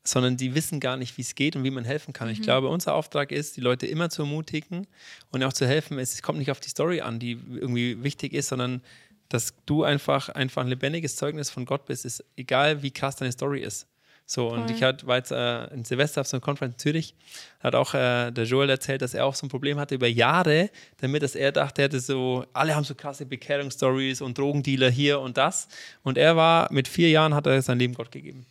sondern 0.04 0.38
die 0.38 0.56
wissen 0.56 0.80
gar 0.80 0.98
nicht, 0.98 1.18
wie 1.18 1.22
es 1.22 1.36
geht 1.36 1.56
und 1.56 1.64
wie 1.64 1.72
man 1.72 1.86
helfen 1.86 2.14
kann. 2.14 2.30
Ich 2.30 2.42
glaube, 2.42 2.68
unser 2.68 2.94
Auftrag 2.94 3.32
ist, 3.32 3.56
die 3.56 3.62
Leute 3.62 3.88
immer 3.88 4.10
zu 4.10 4.24
ermutigen 4.24 4.88
und 5.32 5.44
auch 5.44 5.54
zu 5.54 5.66
helfen. 5.66 5.98
Es 6.00 6.22
kommt 6.22 6.40
nicht 6.40 6.52
auf 6.52 6.60
die 6.60 6.70
Story 6.70 7.02
an, 7.02 7.20
die 7.20 7.32
irgendwie 7.32 8.04
wichtig 8.04 8.34
ist, 8.34 8.50
sondern 8.50 8.82
dass 9.30 9.54
du 9.66 9.84
einfach, 9.84 10.30
einfach 10.30 10.62
ein 10.62 10.68
lebendiges 10.68 11.16
Zeugnis 11.16 11.50
von 11.50 11.66
Gott 11.66 11.86
bist, 11.86 12.06
ist 12.06 12.24
egal, 12.36 12.84
wie 12.84 12.92
krass 12.92 13.16
deine 13.16 13.32
Story 13.32 13.62
ist. 13.62 13.88
So, 14.26 14.50
und 14.50 14.68
Voll. 14.68 14.72
ich 14.72 14.84
hatte, 14.84 15.06
war 15.06 15.18
jetzt 15.18 15.32
äh, 15.32 15.66
in 15.74 15.84
Silvester 15.84 16.22
auf 16.22 16.28
so 16.28 16.38
einer 16.38 16.42
Konferenz 16.42 16.76
in 16.76 16.80
Zürich, 16.80 17.16
hat 17.60 17.76
auch 17.76 17.94
äh, 17.94 18.32
der 18.32 18.46
Joel 18.46 18.70
erzählt, 18.70 19.02
dass 19.02 19.14
er 19.14 19.26
auch 19.26 19.36
so 19.36 19.46
ein 19.46 19.50
Problem 19.50 19.78
hatte 19.78 19.96
über 19.96 20.08
Jahre, 20.08 20.70
damit, 20.98 21.24
dass 21.24 21.36
er 21.36 21.52
dachte, 21.52 21.82
er 21.82 21.86
hätte 21.86 22.00
so, 22.00 22.46
alle 22.54 22.74
haben 22.76 22.86
so 22.86 22.96
krasse 22.96 23.26
Bekehrungsstories 23.26 24.22
und 24.22 24.38
Drogendealer 24.38 24.90
hier 24.90 25.20
und 25.20 25.38
das. 25.38 25.68
Und 26.04 26.18
er 26.18 26.38
war, 26.38 26.72
mit 26.72 26.88
vier 26.88 27.10
Jahren 27.10 27.34
hat 27.34 27.48
er 27.48 27.62
sein 27.62 27.80
Leben 27.80 27.94
Gott 27.94 28.12
gegeben. 28.12 28.46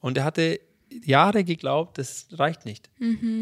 Und 0.00 0.18
er 0.18 0.24
hatte 0.24 0.60
Jahre 1.02 1.42
geglaubt, 1.42 1.98
das 1.98 2.26
reicht 2.32 2.66
nicht. 2.66 2.90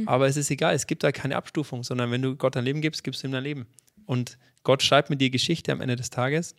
Aber 0.07 0.29
es 0.29 0.37
ist 0.37 0.51
egal, 0.51 0.75
es 0.75 0.87
gibt 0.87 1.03
da 1.03 1.11
keine 1.11 1.37
Abstufung, 1.37 1.83
sondern 1.83 2.11
wenn 2.13 2.23
du 2.23 2.37
Gott 2.37 2.55
dein 2.55 2.65
Leben 2.65 2.81
gibst, 2.81 3.03
gibst 3.03 3.23
du 3.23 3.29
ihm 3.29 3.33
dein 3.33 3.43
Leben. 3.43 3.67
Und 4.07 4.39
Gott 4.63 4.83
schreibt 4.83 5.11
mit 5.11 5.21
dir 5.21 5.31
Geschichte 5.31 5.73
am 5.73 5.81
Ende 5.81 5.97
des 5.97 6.11
Tages. 6.11 6.55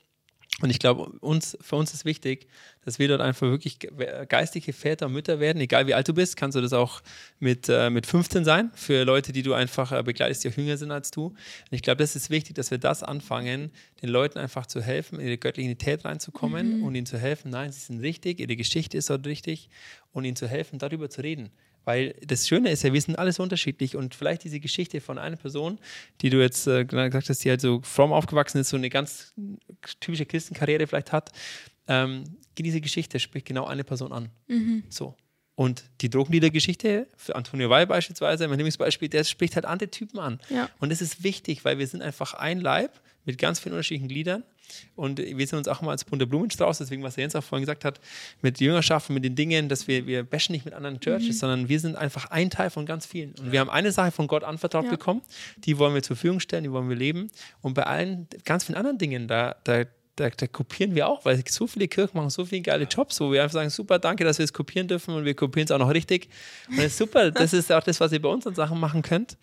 Und 0.61 0.69
ich 0.69 0.77
glaube, 0.77 1.07
uns, 1.19 1.57
für 1.61 1.75
uns 1.75 1.93
ist 1.95 2.05
wichtig, 2.05 2.47
dass 2.85 2.99
wir 2.99 3.07
dort 3.07 3.21
einfach 3.21 3.47
wirklich 3.47 3.79
ge- 3.79 3.89
geistige 4.27 4.71
Väter 4.71 5.07
und 5.07 5.13
Mütter 5.13 5.39
werden. 5.39 5.59
Egal 5.59 5.87
wie 5.87 5.95
alt 5.95 6.07
du 6.07 6.13
bist, 6.13 6.37
kannst 6.37 6.55
du 6.55 6.61
das 6.61 6.73
auch 6.73 7.01
mit, 7.39 7.67
äh, 7.69 7.89
mit 7.89 8.05
15 8.05 8.45
sein, 8.45 8.71
für 8.75 9.03
Leute, 9.03 9.33
die 9.33 9.41
du 9.41 9.53
einfach 9.53 9.91
äh, 9.91 10.03
begleitest, 10.03 10.43
die 10.43 10.49
auch 10.49 10.55
jünger 10.55 10.77
sind 10.77 10.91
als 10.91 11.09
du. 11.09 11.25
Und 11.29 11.37
ich 11.71 11.81
glaube, 11.81 11.97
das 12.03 12.15
ist 12.15 12.29
wichtig, 12.29 12.55
dass 12.55 12.69
wir 12.69 12.77
das 12.77 13.01
anfangen, 13.01 13.71
den 14.03 14.09
Leuten 14.09 14.37
einfach 14.37 14.67
zu 14.67 14.79
helfen, 14.81 15.19
in 15.19 15.25
die 15.27 15.39
göttliche 15.39 15.65
Identität 15.71 16.05
reinzukommen 16.05 16.83
und 16.83 16.93
ihnen 16.95 17.07
zu 17.07 17.17
helfen, 17.17 17.49
nein, 17.49 17.71
sie 17.71 17.79
sind 17.79 17.99
richtig, 18.01 18.39
ihre 18.39 18.55
Geschichte 18.55 18.95
ist 18.97 19.09
dort 19.09 19.25
richtig 19.25 19.69
und 20.11 20.23
ihnen 20.23 20.35
zu 20.35 20.47
helfen, 20.47 20.77
darüber 20.77 21.09
zu 21.09 21.21
reden. 21.21 21.49
Weil 21.85 22.15
das 22.25 22.47
Schöne 22.47 22.71
ist 22.71 22.83
ja, 22.83 22.93
wir 22.93 23.01
sind 23.01 23.17
alle 23.17 23.31
so 23.31 23.43
unterschiedlich 23.43 23.95
und 23.95 24.15
vielleicht 24.15 24.43
diese 24.43 24.59
Geschichte 24.59 25.01
von 25.01 25.17
einer 25.17 25.35
Person, 25.35 25.79
die 26.21 26.29
du 26.29 26.41
jetzt 26.41 26.67
äh, 26.67 26.85
gesagt 26.85 27.29
hast, 27.29 27.43
die 27.43 27.49
halt 27.49 27.61
so 27.61 27.81
fromm 27.83 28.13
aufgewachsen 28.13 28.59
ist, 28.59 28.69
so 28.69 28.77
eine 28.77 28.89
ganz 28.89 29.33
typische 29.99 30.25
Christenkarriere 30.25 30.87
vielleicht 30.87 31.11
hat, 31.11 31.31
ähm, 31.87 32.23
diese 32.57 32.81
Geschichte 32.81 33.19
spricht 33.19 33.45
genau 33.47 33.65
eine 33.65 33.83
Person 33.83 34.11
an. 34.11 34.29
So. 34.89 35.15
Und 35.55 35.83
die 36.01 36.09
Drogenlieder-Geschichte, 36.09 37.07
für 37.15 37.35
Antonio 37.35 37.69
Weil 37.69 37.85
beispielsweise, 37.85 38.47
mein 38.47 38.57
Lieblingsbeispiel, 38.57 39.09
der 39.09 39.23
spricht 39.23 39.55
halt 39.55 39.65
andere 39.65 39.89
Typen 39.89 40.19
an. 40.19 40.39
Ja. 40.49 40.69
Und 40.79 40.91
das 40.91 41.01
ist 41.01 41.23
wichtig, 41.23 41.63
weil 41.63 41.77
wir 41.77 41.87
sind 41.87 42.01
einfach 42.01 42.33
ein 42.33 42.59
Leib 42.59 42.99
mit 43.25 43.37
ganz 43.37 43.59
vielen 43.59 43.73
unterschiedlichen 43.73 44.07
Gliedern. 44.07 44.43
Und 44.95 45.19
wir 45.19 45.47
sind 45.47 45.57
uns 45.57 45.67
auch 45.67 45.81
immer 45.81 45.91
als 45.91 46.03
bunter 46.05 46.25
Blumenstrauß, 46.25 46.77
deswegen, 46.79 47.03
was 47.03 47.15
der 47.15 47.23
Jens 47.23 47.35
auch 47.35 47.43
vorhin 47.43 47.63
gesagt 47.63 47.85
hat, 47.85 47.99
mit 48.41 48.59
Jüngerschaft, 48.59 49.09
mit 49.09 49.23
den 49.23 49.35
Dingen, 49.35 49.69
dass 49.69 49.87
wir, 49.87 50.05
wir 50.07 50.23
bashen 50.23 50.53
nicht 50.53 50.65
mit 50.65 50.73
anderen 50.73 50.99
Churches, 50.99 51.39
sondern 51.39 51.69
wir 51.69 51.79
sind 51.79 51.95
einfach 51.95 52.31
ein 52.31 52.49
Teil 52.49 52.69
von 52.69 52.85
ganz 52.85 53.05
vielen. 53.05 53.33
Und 53.39 53.51
wir 53.51 53.59
haben 53.59 53.69
eine 53.69 53.91
Sache 53.91 54.11
von 54.11 54.27
Gott 54.27 54.43
anvertraut 54.43 54.85
Ja. 54.85 54.91
bekommen, 54.91 55.21
die 55.57 55.77
wollen 55.77 55.93
wir 55.93 56.03
zur 56.03 56.15
Verfügung 56.15 56.39
stellen, 56.39 56.63
die 56.63 56.71
wollen 56.71 56.89
wir 56.89 56.95
leben. 56.95 57.29
Und 57.61 57.73
bei 57.73 57.83
allen 57.83 58.27
ganz 58.45 58.65
vielen 58.65 58.77
anderen 58.77 58.97
Dingen, 58.97 59.27
da, 59.27 59.55
da, 59.63 59.83
da, 60.15 60.29
da 60.29 60.47
kopieren 60.47 60.93
wir 60.95 61.07
auch, 61.07 61.25
weil 61.25 61.43
so 61.49 61.65
viele 61.67 61.87
Kirchen 61.87 62.17
machen 62.17 62.29
so 62.29 62.45
viele 62.45 62.61
geile 62.61 62.85
Jobs, 62.85 63.19
wo 63.19 63.31
wir 63.31 63.41
einfach 63.41 63.53
sagen, 63.53 63.69
super, 63.69 63.97
danke, 63.99 64.23
dass 64.23 64.37
wir 64.37 64.43
es 64.45 64.53
kopieren 64.53 64.87
dürfen 64.87 65.13
und 65.15 65.25
wir 65.25 65.33
kopieren 65.33 65.65
es 65.65 65.71
auch 65.71 65.79
noch 65.79 65.89
richtig. 65.93 66.29
Und 66.69 66.77
das 66.77 66.85
ist 66.85 66.97
super, 66.97 67.31
das 67.31 67.53
ist 67.53 67.71
auch 67.71 67.83
das, 67.83 67.99
was 67.99 68.11
ihr 68.11 68.21
bei 68.21 68.29
uns 68.29 68.45
an 68.45 68.55
Sachen 68.55 68.79
machen 68.79 69.01
könnt. 69.01 69.37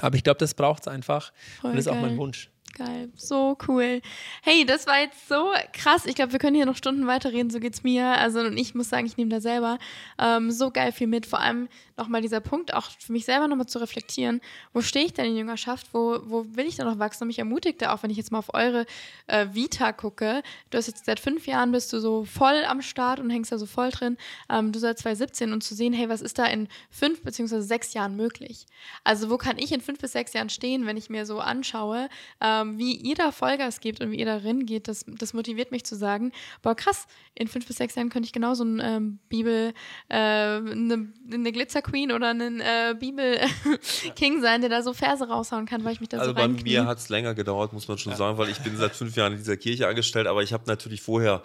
Aber 0.00 0.16
ich 0.16 0.22
glaube, 0.24 0.38
das 0.38 0.54
braucht 0.54 0.82
es 0.82 0.88
einfach. 0.88 1.32
Voll 1.60 1.70
und 1.70 1.76
das 1.76 1.86
ist 1.86 1.92
auch 1.92 2.00
mein 2.00 2.16
Wunsch. 2.16 2.50
Geil, 2.78 3.10
so 3.16 3.58
cool. 3.66 4.00
Hey, 4.42 4.64
das 4.64 4.86
war 4.86 5.00
jetzt 5.00 5.28
so 5.28 5.50
krass. 5.72 6.06
Ich 6.06 6.14
glaube, 6.14 6.30
wir 6.30 6.38
können 6.38 6.54
hier 6.54 6.64
noch 6.64 6.76
Stunden 6.76 7.08
weiterreden, 7.08 7.50
so 7.50 7.58
geht's 7.58 7.82
mir. 7.82 8.06
Also, 8.06 8.38
und 8.38 8.56
ich 8.56 8.72
muss 8.76 8.88
sagen, 8.88 9.04
ich 9.04 9.16
nehme 9.16 9.30
da 9.30 9.40
selber 9.40 9.78
ähm, 10.16 10.52
so 10.52 10.70
geil 10.70 10.92
viel 10.92 11.08
mit. 11.08 11.26
Vor 11.26 11.40
allem 11.40 11.68
nochmal 11.98 12.22
dieser 12.22 12.40
Punkt, 12.40 12.72
auch 12.74 12.90
für 12.98 13.12
mich 13.12 13.24
selber 13.24 13.48
nochmal 13.48 13.66
zu 13.66 13.78
reflektieren. 13.78 14.40
Wo 14.72 14.80
stehe 14.80 15.04
ich 15.04 15.12
denn 15.12 15.26
in 15.26 15.36
Jüngerschaft? 15.36 15.88
Wo, 15.92 16.20
wo 16.24 16.46
will 16.54 16.66
ich 16.66 16.76
da 16.76 16.84
noch 16.84 16.98
wachsen? 16.98 17.24
Und 17.24 17.28
mich 17.28 17.38
ermutigt 17.38 17.82
da 17.82 17.92
auch, 17.92 18.02
wenn 18.02 18.10
ich 18.10 18.16
jetzt 18.16 18.32
mal 18.32 18.38
auf 18.38 18.54
eure 18.54 18.86
äh, 19.26 19.48
Vita 19.52 19.92
gucke. 19.92 20.42
Du 20.70 20.78
hast 20.78 20.86
jetzt 20.86 21.04
seit 21.04 21.20
fünf 21.20 21.46
Jahren 21.46 21.72
bist 21.72 21.92
du 21.92 22.00
so 22.00 22.24
voll 22.24 22.64
am 22.66 22.82
Start 22.82 23.20
und 23.20 23.30
hängst 23.30 23.52
da 23.52 23.58
so 23.58 23.66
voll 23.66 23.90
drin. 23.90 24.16
Ähm, 24.48 24.72
du 24.72 24.78
seit 24.78 24.98
2017 24.98 25.52
und 25.52 25.62
zu 25.62 25.74
sehen, 25.74 25.92
hey, 25.92 26.08
was 26.08 26.22
ist 26.22 26.38
da 26.38 26.46
in 26.46 26.68
fünf 26.90 27.22
beziehungsweise 27.22 27.62
sechs 27.62 27.94
Jahren 27.94 28.16
möglich? 28.16 28.66
Also, 29.04 29.30
wo 29.30 29.36
kann 29.36 29.58
ich 29.58 29.72
in 29.72 29.80
fünf 29.80 29.98
bis 29.98 30.12
sechs 30.12 30.32
Jahren 30.32 30.48
stehen, 30.48 30.86
wenn 30.86 30.96
ich 30.96 31.10
mir 31.10 31.26
so 31.26 31.40
anschaue, 31.40 32.08
ähm, 32.40 32.78
wie 32.78 32.94
ihr 32.94 33.14
da 33.14 33.32
Vollgas 33.32 33.80
gebt 33.80 34.00
und 34.00 34.10
wie 34.10 34.18
ihr 34.18 34.26
darin 34.26 34.66
geht, 34.66 34.88
das, 34.88 35.04
das 35.06 35.34
motiviert 35.34 35.72
mich 35.72 35.84
zu 35.84 35.96
sagen, 35.96 36.32
boah 36.62 36.74
krass, 36.74 37.06
in 37.34 37.48
fünf 37.48 37.66
bis 37.66 37.76
sechs 37.76 37.94
Jahren 37.94 38.10
könnte 38.10 38.26
ich 38.26 38.32
genauso 38.32 38.64
ein 38.64 38.80
ähm, 38.82 39.18
Bibel, 39.28 39.72
äh, 40.08 40.16
eine, 40.16 41.12
eine 41.32 41.52
Glitzer 41.52 41.82
Queen 41.88 42.12
oder 42.12 42.30
ein 42.30 42.60
äh, 42.60 42.94
Bibel 42.98 43.38
King 44.16 44.40
sein, 44.42 44.60
der 44.60 44.70
da 44.70 44.82
so 44.82 44.92
Verse 44.92 45.26
raushauen 45.26 45.66
kann, 45.66 45.84
weil 45.84 45.92
ich 45.92 46.00
mich 46.00 46.08
da 46.08 46.18
Also 46.18 46.30
so 46.30 46.34
bei 46.34 46.42
reinknie. 46.42 46.72
mir 46.72 46.86
hat 46.86 46.98
es 46.98 47.08
länger 47.08 47.34
gedauert, 47.34 47.72
muss 47.72 47.88
man 47.88 47.98
schon 47.98 48.14
sagen, 48.16 48.38
weil 48.38 48.48
ich 48.50 48.58
bin 48.58 48.76
seit 48.76 48.94
fünf 48.94 49.16
Jahren 49.16 49.32
in 49.32 49.38
dieser 49.38 49.56
Kirche 49.56 49.86
angestellt, 49.88 50.26
aber 50.26 50.42
ich 50.42 50.52
habe 50.52 50.64
natürlich 50.66 51.00
vorher 51.02 51.42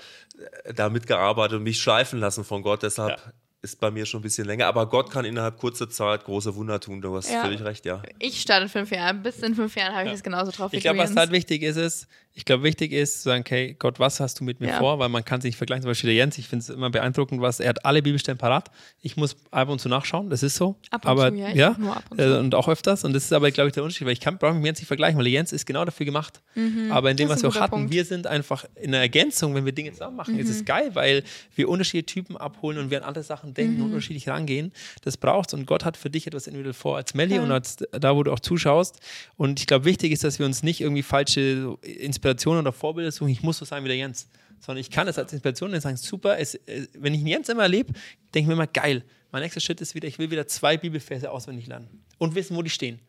äh, 0.65 0.73
da 0.73 0.89
mitgearbeitet 0.89 1.57
und 1.57 1.63
mich 1.63 1.79
schleifen 1.81 2.19
lassen 2.19 2.43
von 2.43 2.61
Gott, 2.61 2.83
deshalb 2.83 3.19
Ja. 3.19 3.33
Ist 3.64 3.80
bei 3.80 3.89
mir 3.89 4.05
schon 4.05 4.20
ein 4.20 4.24
bisschen 4.24 4.45
länger. 4.45 4.68
Aber 4.68 4.88
Gott 4.88 5.09
kann 5.09 5.24
innerhalb 5.26 5.57
kurzer 5.57 5.89
Zeit 5.89 6.26
große 6.26 6.53
Wunder 6.55 6.80
tun, 6.80 7.01
du 7.01 7.16
hast 7.16 7.32
Ja. 7.32 7.41
völlig 7.43 7.64
recht, 7.64 7.86
ja. 7.86 8.03
Ich 8.20 8.41
starte 8.41 8.64
in 8.64 8.70
fünf 8.70 8.91
Jahren. 8.91 9.24
Bis 9.24 9.39
in 9.39 9.55
fünf 9.55 9.76
Jahren 9.76 9.95
habe 9.95 10.05
ich 10.07 10.11
das 10.11 10.22
genauso 10.24 10.51
drauf 10.51 10.74
Ich 10.74 10.82
glaube, 10.82 10.99
was 10.99 11.16
halt 11.16 11.32
wichtig 11.32 11.64
ist, 11.64 11.78
ist, 11.78 12.07
ich 12.36 12.45
glaube, 12.45 12.64
wichtig 12.64 12.91
ist 12.91 13.18
zu 13.22 13.30
sagen, 13.30 13.41
okay, 13.41 13.76
Gott, 13.78 13.99
was 13.99 14.20
hast 14.20 14.39
du 14.39 14.43
mit 14.43 14.59
mir 14.59 14.70
Ja. 14.70 14.80
vor? 14.80 14.97
Weil 14.99 15.07
man 15.07 15.24
kann 15.24 15.39
sich 15.39 15.49
nicht 15.49 15.57
vergleichen. 15.57 15.84
Zum 15.84 15.91
Beispiel 15.91 16.07
der 16.09 16.16
Jens, 16.16 16.38
ich 16.39 16.47
finde 16.47 16.64
es 16.64 16.70
immer 16.70 16.89
beeindruckend, 16.89 17.41
was 17.41 17.59
er 17.59 17.70
hat 17.70 17.86
alle 17.86 18.01
Bibelstellen 18.01 18.38
parat. 18.39 18.70
Ich 19.01 19.16
muss 19.18 19.36
ab 19.51 19.70
und 19.70 19.80
zu 19.80 19.88
nachschauen, 19.88 20.30
das 20.30 20.41
ist 20.43 20.55
so. 20.55 20.76
Ab 20.89 21.05
und 21.05 21.11
aber, 21.11 21.30
zu, 21.32 21.36
ja, 21.38 21.49
ja 21.51 21.72
auch 21.72 21.78
nur 21.78 21.95
ab 21.95 22.03
und 22.09 22.20
äh, 22.20 22.24
zu. 22.24 22.39
und 22.39 22.55
auch 22.55 22.68
öfters. 22.68 23.03
Und 23.05 23.14
das 23.14 23.24
ist 23.26 23.34
aber, 23.34 23.49
glaube 23.51 23.68
ich, 23.70 23.74
der 23.76 23.84
Unterschied, 23.84 24.07
weil 24.07 24.14
ich 24.14 24.20
kann, 24.20 24.38
brauche 24.39 24.53
mich 24.53 24.61
mit 24.61 24.66
Jens 24.66 24.80
nicht 24.80 24.88
vergleichen, 24.88 25.18
weil 25.18 25.26
der 25.26 25.34
Jens 25.34 25.53
ist 25.53 25.66
genau 25.68 25.86
dafür 25.86 26.05
gemacht. 26.07 26.41
Aber 26.89 27.11
in 27.11 27.18
dem, 27.18 27.28
Mhm. 27.28 27.34
Ist 27.34 27.43
was 27.43 27.43
wir 27.43 27.49
auch 27.49 27.55
hatten, 27.64 27.70
Punkt. 27.72 27.93
wir 27.93 28.03
sind 28.03 28.26
einfach 28.28 28.66
in 28.82 28.91
der 28.91 29.01
Ergänzung, 29.01 29.53
wenn 29.55 29.64
wir 29.66 29.72
Dinge 29.72 29.91
zusammen 29.93 30.18
machen, 30.18 30.38
ist 30.38 30.47
Mhm. 30.47 30.53
es 30.55 30.66
geil, 30.66 30.89
weil 30.95 31.24
wir 31.55 31.70
unterschiedliche 31.70 32.05
Typen 32.07 32.36
abholen 32.36 32.78
und 32.80 32.89
wir 32.89 32.97
an 32.97 33.03
andere 33.07 33.24
Sachen 33.24 33.52
denken 33.53 33.75
Mhm. 33.75 33.81
und 33.81 33.87
unterschiedlich 33.89 34.27
rangehen. 34.29 34.71
Das 35.03 35.17
braucht's 35.17 35.53
und 35.53 35.65
Gott 35.65 35.85
hat 35.85 35.97
für 35.97 36.09
dich 36.09 36.27
etwas 36.27 36.47
individuell 36.47 36.73
vor 36.73 36.97
als 36.97 37.13
Melli 37.13 37.35
Voll. 37.35 37.45
und 37.45 37.51
als 37.51 37.77
da, 37.91 38.15
wo 38.15 38.23
du 38.23 38.31
auch 38.31 38.39
zuschaust. 38.39 38.99
Und 39.37 39.59
ich 39.59 39.67
glaube, 39.67 39.85
wichtig 39.85 40.11
ist, 40.11 40.23
dass 40.23 40.39
wir 40.39 40.45
uns 40.45 40.63
nicht 40.63 40.81
irgendwie 40.81 41.03
falsche 41.03 41.77
Inspirationen 41.81 42.61
oder 42.61 42.71
Vorbilder 42.71 43.11
suchen. 43.11 43.29
Ich 43.29 43.43
muss 43.43 43.57
so 43.57 43.65
sein 43.65 43.83
wie 43.83 43.87
der 43.87 43.97
Jens. 43.97 44.27
Sondern 44.59 44.79
ich 44.79 44.89
kann 44.89 45.07
es 45.09 45.17
als 45.17 45.33
Inspiration 45.33 45.73
und 45.73 45.81
sagen, 45.81 45.97
super, 45.97 46.37
es, 46.39 46.55
äh, 46.55 46.87
wenn 46.97 47.13
ich 47.13 47.19
einen 47.19 47.27
Jens 47.27 47.49
immer 47.49 47.63
erlebe, 47.63 47.91
denke 48.33 48.39
ich 48.39 48.47
mir 48.47 48.53
immer, 48.53 48.67
geil. 48.67 49.03
Mein 49.31 49.41
nächster 49.41 49.59
Schritt 49.59 49.81
ist 49.81 49.93
wieder, 49.95 50.07
ich 50.07 50.19
will 50.19 50.31
wieder 50.31 50.47
zwei 50.47 50.77
Bibelverse 50.77 51.29
auswendig 51.31 51.67
lernen 51.67 51.89
und 52.17 52.35
wissen, 52.35 52.55
wo 52.55 52.61
die 52.61 52.69
stehen. 52.69 52.99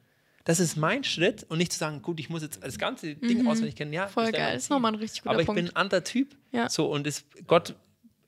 Das 0.44 0.58
ist 0.60 0.76
mein 0.76 1.04
Schritt 1.04 1.44
und 1.48 1.58
nicht 1.58 1.72
zu 1.72 1.78
sagen, 1.78 2.02
gut, 2.02 2.18
ich 2.20 2.28
muss 2.28 2.42
jetzt 2.42 2.58
das 2.62 2.76
ganze 2.76 3.14
Ding 3.14 3.46
auswendig 3.46 3.76
kennen. 3.76 3.92
Ja, 3.92 4.06
Mhm. 4.06 4.10
Voll 4.10 4.32
geil. 4.32 4.56
Ist 4.56 4.68
nochmal 4.68 4.92
ein 4.92 4.98
richtig 4.98 5.22
guter 5.22 5.30
Aber 5.32 5.40
ich 5.40 5.46
Punkt. 5.46 5.58
bin 5.62 5.70
ein 5.70 5.76
anderer 5.76 6.02
Typ. 6.04 6.34
Ja. 6.52 6.68
So, 6.68 6.90
und 6.90 7.06
es, 7.06 7.24
Gott 7.46 7.74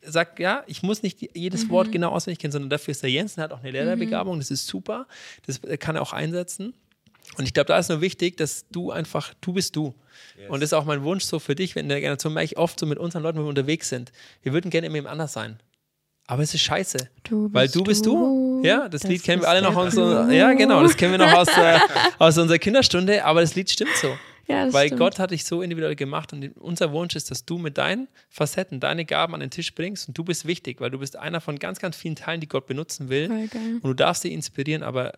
sagt, 0.07 0.39
ja, 0.39 0.63
ich 0.67 0.83
muss 0.83 1.03
nicht 1.03 1.19
jedes 1.37 1.65
Mhm. 1.65 1.71
Wort 1.71 1.93
genau 1.93 2.11
auswendig 2.11 2.39
kennen, 2.39 2.53
sondern 2.53 2.71
dafür 2.71 2.93
ist 2.93 3.03
der 3.03 3.11
Jensen, 3.11 3.43
hat 3.43 3.53
auch 3.53 3.61
eine 3.61 3.71
Lehrerbegabung, 3.73 4.39
das 4.39 4.51
ist 4.51 4.67
super. 4.67 5.07
Das 5.47 5.61
kann 5.79 5.97
er 5.97 6.03
auch 6.03 6.13
einsetzen. 6.13 6.75
Und 7.37 7.45
ich 7.45 7.53
glaube, 7.55 7.69
da 7.69 7.79
ist 7.79 7.89
nur 7.89 8.01
wichtig, 8.01 8.37
dass 8.37 8.67
du 8.71 8.93
einfach, 8.93 9.35
du 9.41 9.53
bist 9.53 9.75
du. 9.77 9.95
Und 10.49 10.61
das 10.63 10.69
ist 10.69 10.75
auch 10.75 10.85
mein 10.85 11.03
Wunsch 11.03 11.25
so 11.25 11.39
für 11.39 11.55
dich, 11.55 11.75
wenn 11.75 11.87
in 11.87 11.89
der 11.89 12.01
Generation 12.01 12.33
merke 12.33 12.45
ich 12.47 12.57
oft 12.57 12.79
so 12.79 12.87
mit 12.87 12.99
unseren 12.99 13.23
Leuten, 13.23 13.39
wenn 13.39 13.45
wir 13.45 13.49
unterwegs 13.51 13.89
sind. 13.89 14.13
Wir 14.43 14.53
würden 14.53 14.71
gerne 14.71 14.87
immer 14.87 15.11
anders 15.11 15.33
sein. 15.33 15.59
Aber 16.29 16.43
es 16.43 16.55
ist 16.55 16.61
scheiße. 16.63 17.09
Du 17.25 17.49
Weil 17.53 17.67
bist 17.67 17.75
du 17.77 17.85
bist 17.85 18.07
du. 18.07 18.61
du, 18.63 18.67
Ja, 18.67 18.89
das, 18.89 19.03
das 19.03 19.11
Lied 19.11 19.23
kennen 19.23 19.43
wir 19.43 19.49
alle 19.49 19.63
noch 19.63 19.77
aus 19.77 19.95
ja 19.95 20.53
genau, 20.55 20.83
das 20.83 20.97
kennen 20.97 21.13
wir 21.13 21.19
noch 21.19 21.33
aus, 21.33 21.49
äh, 21.49 21.79
aus 22.19 22.37
unserer 22.39 22.59
Kinderstunde, 22.59 23.25
aber 23.25 23.41
das 23.43 23.55
Lied 23.55 23.71
stimmt 23.71 23.95
so. 23.97 24.09
Ja, 24.57 24.73
Weil 24.73 24.87
stimmt. 24.87 25.01
Gott 25.01 25.19
hat 25.19 25.33
dich 25.33 25.45
so 25.45 25.61
individuell 25.61 25.97
gemacht 25.97 26.33
und 26.33 26.57
unser 26.57 26.93
Wunsch 26.93 27.17
ist, 27.17 27.31
dass 27.31 27.45
du 27.45 27.59
mit 27.59 27.79
deinen 27.79 28.07
Facetten, 28.29 28.79
deine 28.79 29.05
Gaben 29.05 29.35
an 29.35 29.41
den 29.41 29.51
Tisch 29.51 29.75
bringst 29.75 30.09
und 30.09 30.17
du 30.17 30.23
bist 30.25 30.47
wichtig, 30.47 30.81
weil 30.81 30.91
du 30.91 30.99
bist 30.99 31.17
einer 31.17 31.41
von 31.41 31.59
ganz, 31.59 31.81
ganz 31.81 31.97
vielen 31.97 32.15
Teilen, 32.15 32.41
die 32.41 32.49
Gott 32.49 32.67
benutzen 32.67 33.09
will 33.09 33.29
und 33.83 33.83
du 33.83 33.95
darfst 33.95 34.23
sie 34.23 34.33
inspirieren, 34.33 34.83
aber 34.83 35.13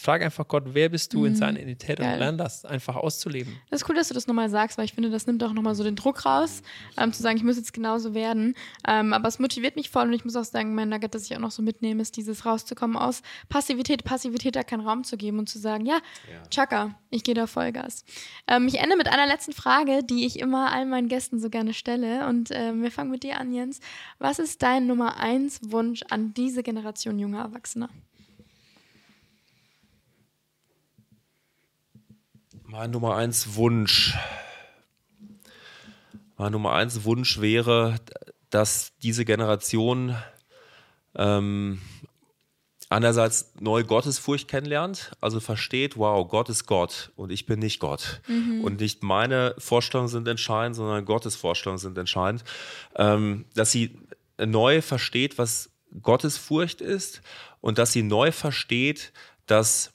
frag 0.00 0.22
einfach 0.22 0.46
Gott, 0.48 0.64
wer 0.68 0.88
bist 0.88 1.12
du 1.12 1.24
in 1.24 1.32
Mhm. 1.32 1.36
seiner 1.36 1.58
Identität 1.60 1.98
Geil. 1.98 2.12
und 2.14 2.18
lern 2.18 2.38
das 2.38 2.64
einfach 2.64 2.96
auszuleben. 2.96 3.56
Das 3.70 3.82
ist 3.82 3.88
cool, 3.88 3.94
dass 3.96 4.08
du 4.08 4.14
das 4.14 4.26
nochmal 4.26 4.48
sagst, 4.50 4.78
weil 4.78 4.84
ich 4.84 4.92
finde, 4.94 5.10
das 5.10 5.26
nimmt 5.26 5.42
auch 5.44 5.52
nochmal 5.52 5.74
so 5.74 5.84
den 5.84 5.96
Druck 5.96 6.24
raus, 6.24 6.62
ähm, 6.96 7.12
zu 7.12 7.22
sagen, 7.22 7.36
ich 7.36 7.44
muss 7.44 7.56
jetzt 7.56 7.72
genauso 7.72 8.14
werden. 8.14 8.54
Ähm, 8.86 9.12
aber 9.12 9.28
es 9.28 9.38
motiviert 9.38 9.76
mich 9.76 9.90
voll 9.90 10.04
und 10.06 10.12
ich 10.12 10.24
muss 10.24 10.36
auch 10.36 10.44
sagen, 10.44 10.74
mein 10.74 10.88
Nugget, 10.88 11.14
das 11.14 11.24
ich 11.24 11.34
auch 11.36 11.40
noch 11.40 11.50
so 11.50 11.62
mitnehme, 11.62 12.00
ist 12.02 12.16
dieses 12.16 12.46
rauszukommen 12.46 12.96
aus 12.96 13.22
Passivität, 13.48 14.04
Passivität 14.04 14.56
da 14.56 14.62
keinen 14.62 14.86
Raum 14.86 15.04
zu 15.04 15.16
geben 15.16 15.38
und 15.38 15.48
zu 15.48 15.58
sagen, 15.58 15.84
ja, 15.86 15.98
Chaka, 16.50 16.94
ich 17.10 17.24
gehe 17.24 17.34
da 17.34 17.46
Vollgas. 17.46 18.04
Ähm, 18.46 18.68
ich 18.68 18.78
ende 18.78 18.96
mit 18.96 19.08
einer 19.08 19.26
letzten 19.26 19.52
Frage, 19.52 20.02
die 20.04 20.26
ich 20.26 20.38
immer 20.38 20.72
all 20.72 20.86
meinen 20.86 21.08
Gästen 21.08 21.38
so 21.40 21.50
gerne 21.50 21.74
stelle 21.74 22.26
und 22.28 22.50
ähm, 22.52 22.82
wir 22.82 22.90
fangen 22.90 23.10
mit 23.10 23.22
dir 23.22 23.38
an, 23.38 23.52
Jens. 23.52 23.80
Was 24.18 24.38
ist 24.38 24.62
dein 24.62 24.86
Nummer 24.86 25.16
eins 25.18 25.60
Wunsch 25.62 26.02
an 26.10 26.34
diese 26.34 26.62
Generation 26.62 27.18
junger 27.18 27.40
Erwachsener? 27.42 27.88
Mein 32.70 32.90
Nummer 32.90 33.16
eins 33.16 33.54
Wunsch. 33.54 34.14
Mein 36.36 36.52
Nummer 36.52 36.74
eins 36.74 37.02
Wunsch 37.04 37.40
wäre, 37.40 37.96
dass 38.50 38.92
diese 38.98 39.24
Generation 39.24 40.14
ähm, 41.14 41.80
einerseits 42.90 43.54
neue 43.58 43.84
Gottesfurcht 43.84 44.48
kennenlernt, 44.48 45.12
also 45.22 45.40
versteht, 45.40 45.96
wow, 45.96 46.28
Gott 46.28 46.50
ist 46.50 46.66
Gott 46.66 47.10
und 47.16 47.32
ich 47.32 47.46
bin 47.46 47.58
nicht 47.58 47.80
Gott. 47.80 48.20
Und 48.62 48.80
nicht 48.80 49.02
meine 49.02 49.54
Vorstellungen 49.56 50.10
sind 50.10 50.28
entscheidend, 50.28 50.76
sondern 50.76 51.06
Gottes 51.06 51.36
Vorstellungen 51.36 51.78
sind 51.78 51.96
entscheidend. 51.96 52.44
Ähm, 52.96 53.46
dass 53.54 53.72
sie 53.72 53.98
neu 54.36 54.82
versteht, 54.82 55.38
was 55.38 55.70
Gottesfurcht 56.02 56.82
ist 56.82 57.22
und 57.62 57.78
dass 57.78 57.92
sie 57.92 58.02
neu 58.02 58.30
versteht, 58.30 59.14
dass 59.46 59.94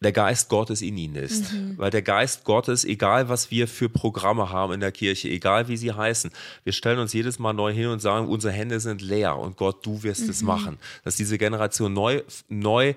der 0.00 0.12
Geist 0.12 0.48
Gottes 0.48 0.80
in 0.80 0.96
ihnen 0.96 1.16
ist. 1.16 1.52
Weil 1.76 1.90
der 1.90 2.02
Geist 2.02 2.44
Gottes, 2.44 2.84
egal 2.84 3.28
was 3.28 3.50
wir 3.50 3.66
für 3.66 3.88
Programme 3.88 4.50
haben 4.50 4.72
in 4.74 4.80
der 4.80 4.92
Kirche, 4.92 5.28
egal 5.28 5.68
wie 5.68 5.76
sie 5.76 5.92
heißen, 5.92 6.30
wir 6.64 6.72
stellen 6.72 6.98
uns 6.98 7.12
jedes 7.12 7.38
Mal 7.38 7.52
neu 7.52 7.72
hin 7.72 7.88
und 7.88 8.00
sagen, 8.00 8.28
unsere 8.28 8.52
Hände 8.52 8.78
sind 8.80 9.02
leer 9.02 9.36
und 9.36 9.56
Gott, 9.56 9.84
du 9.84 10.02
wirst 10.02 10.28
es 10.28 10.42
machen. 10.42 10.78
Dass 11.04 11.16
diese 11.16 11.36
Generation 11.36 11.92
neu, 11.92 12.22
neu 12.48 12.94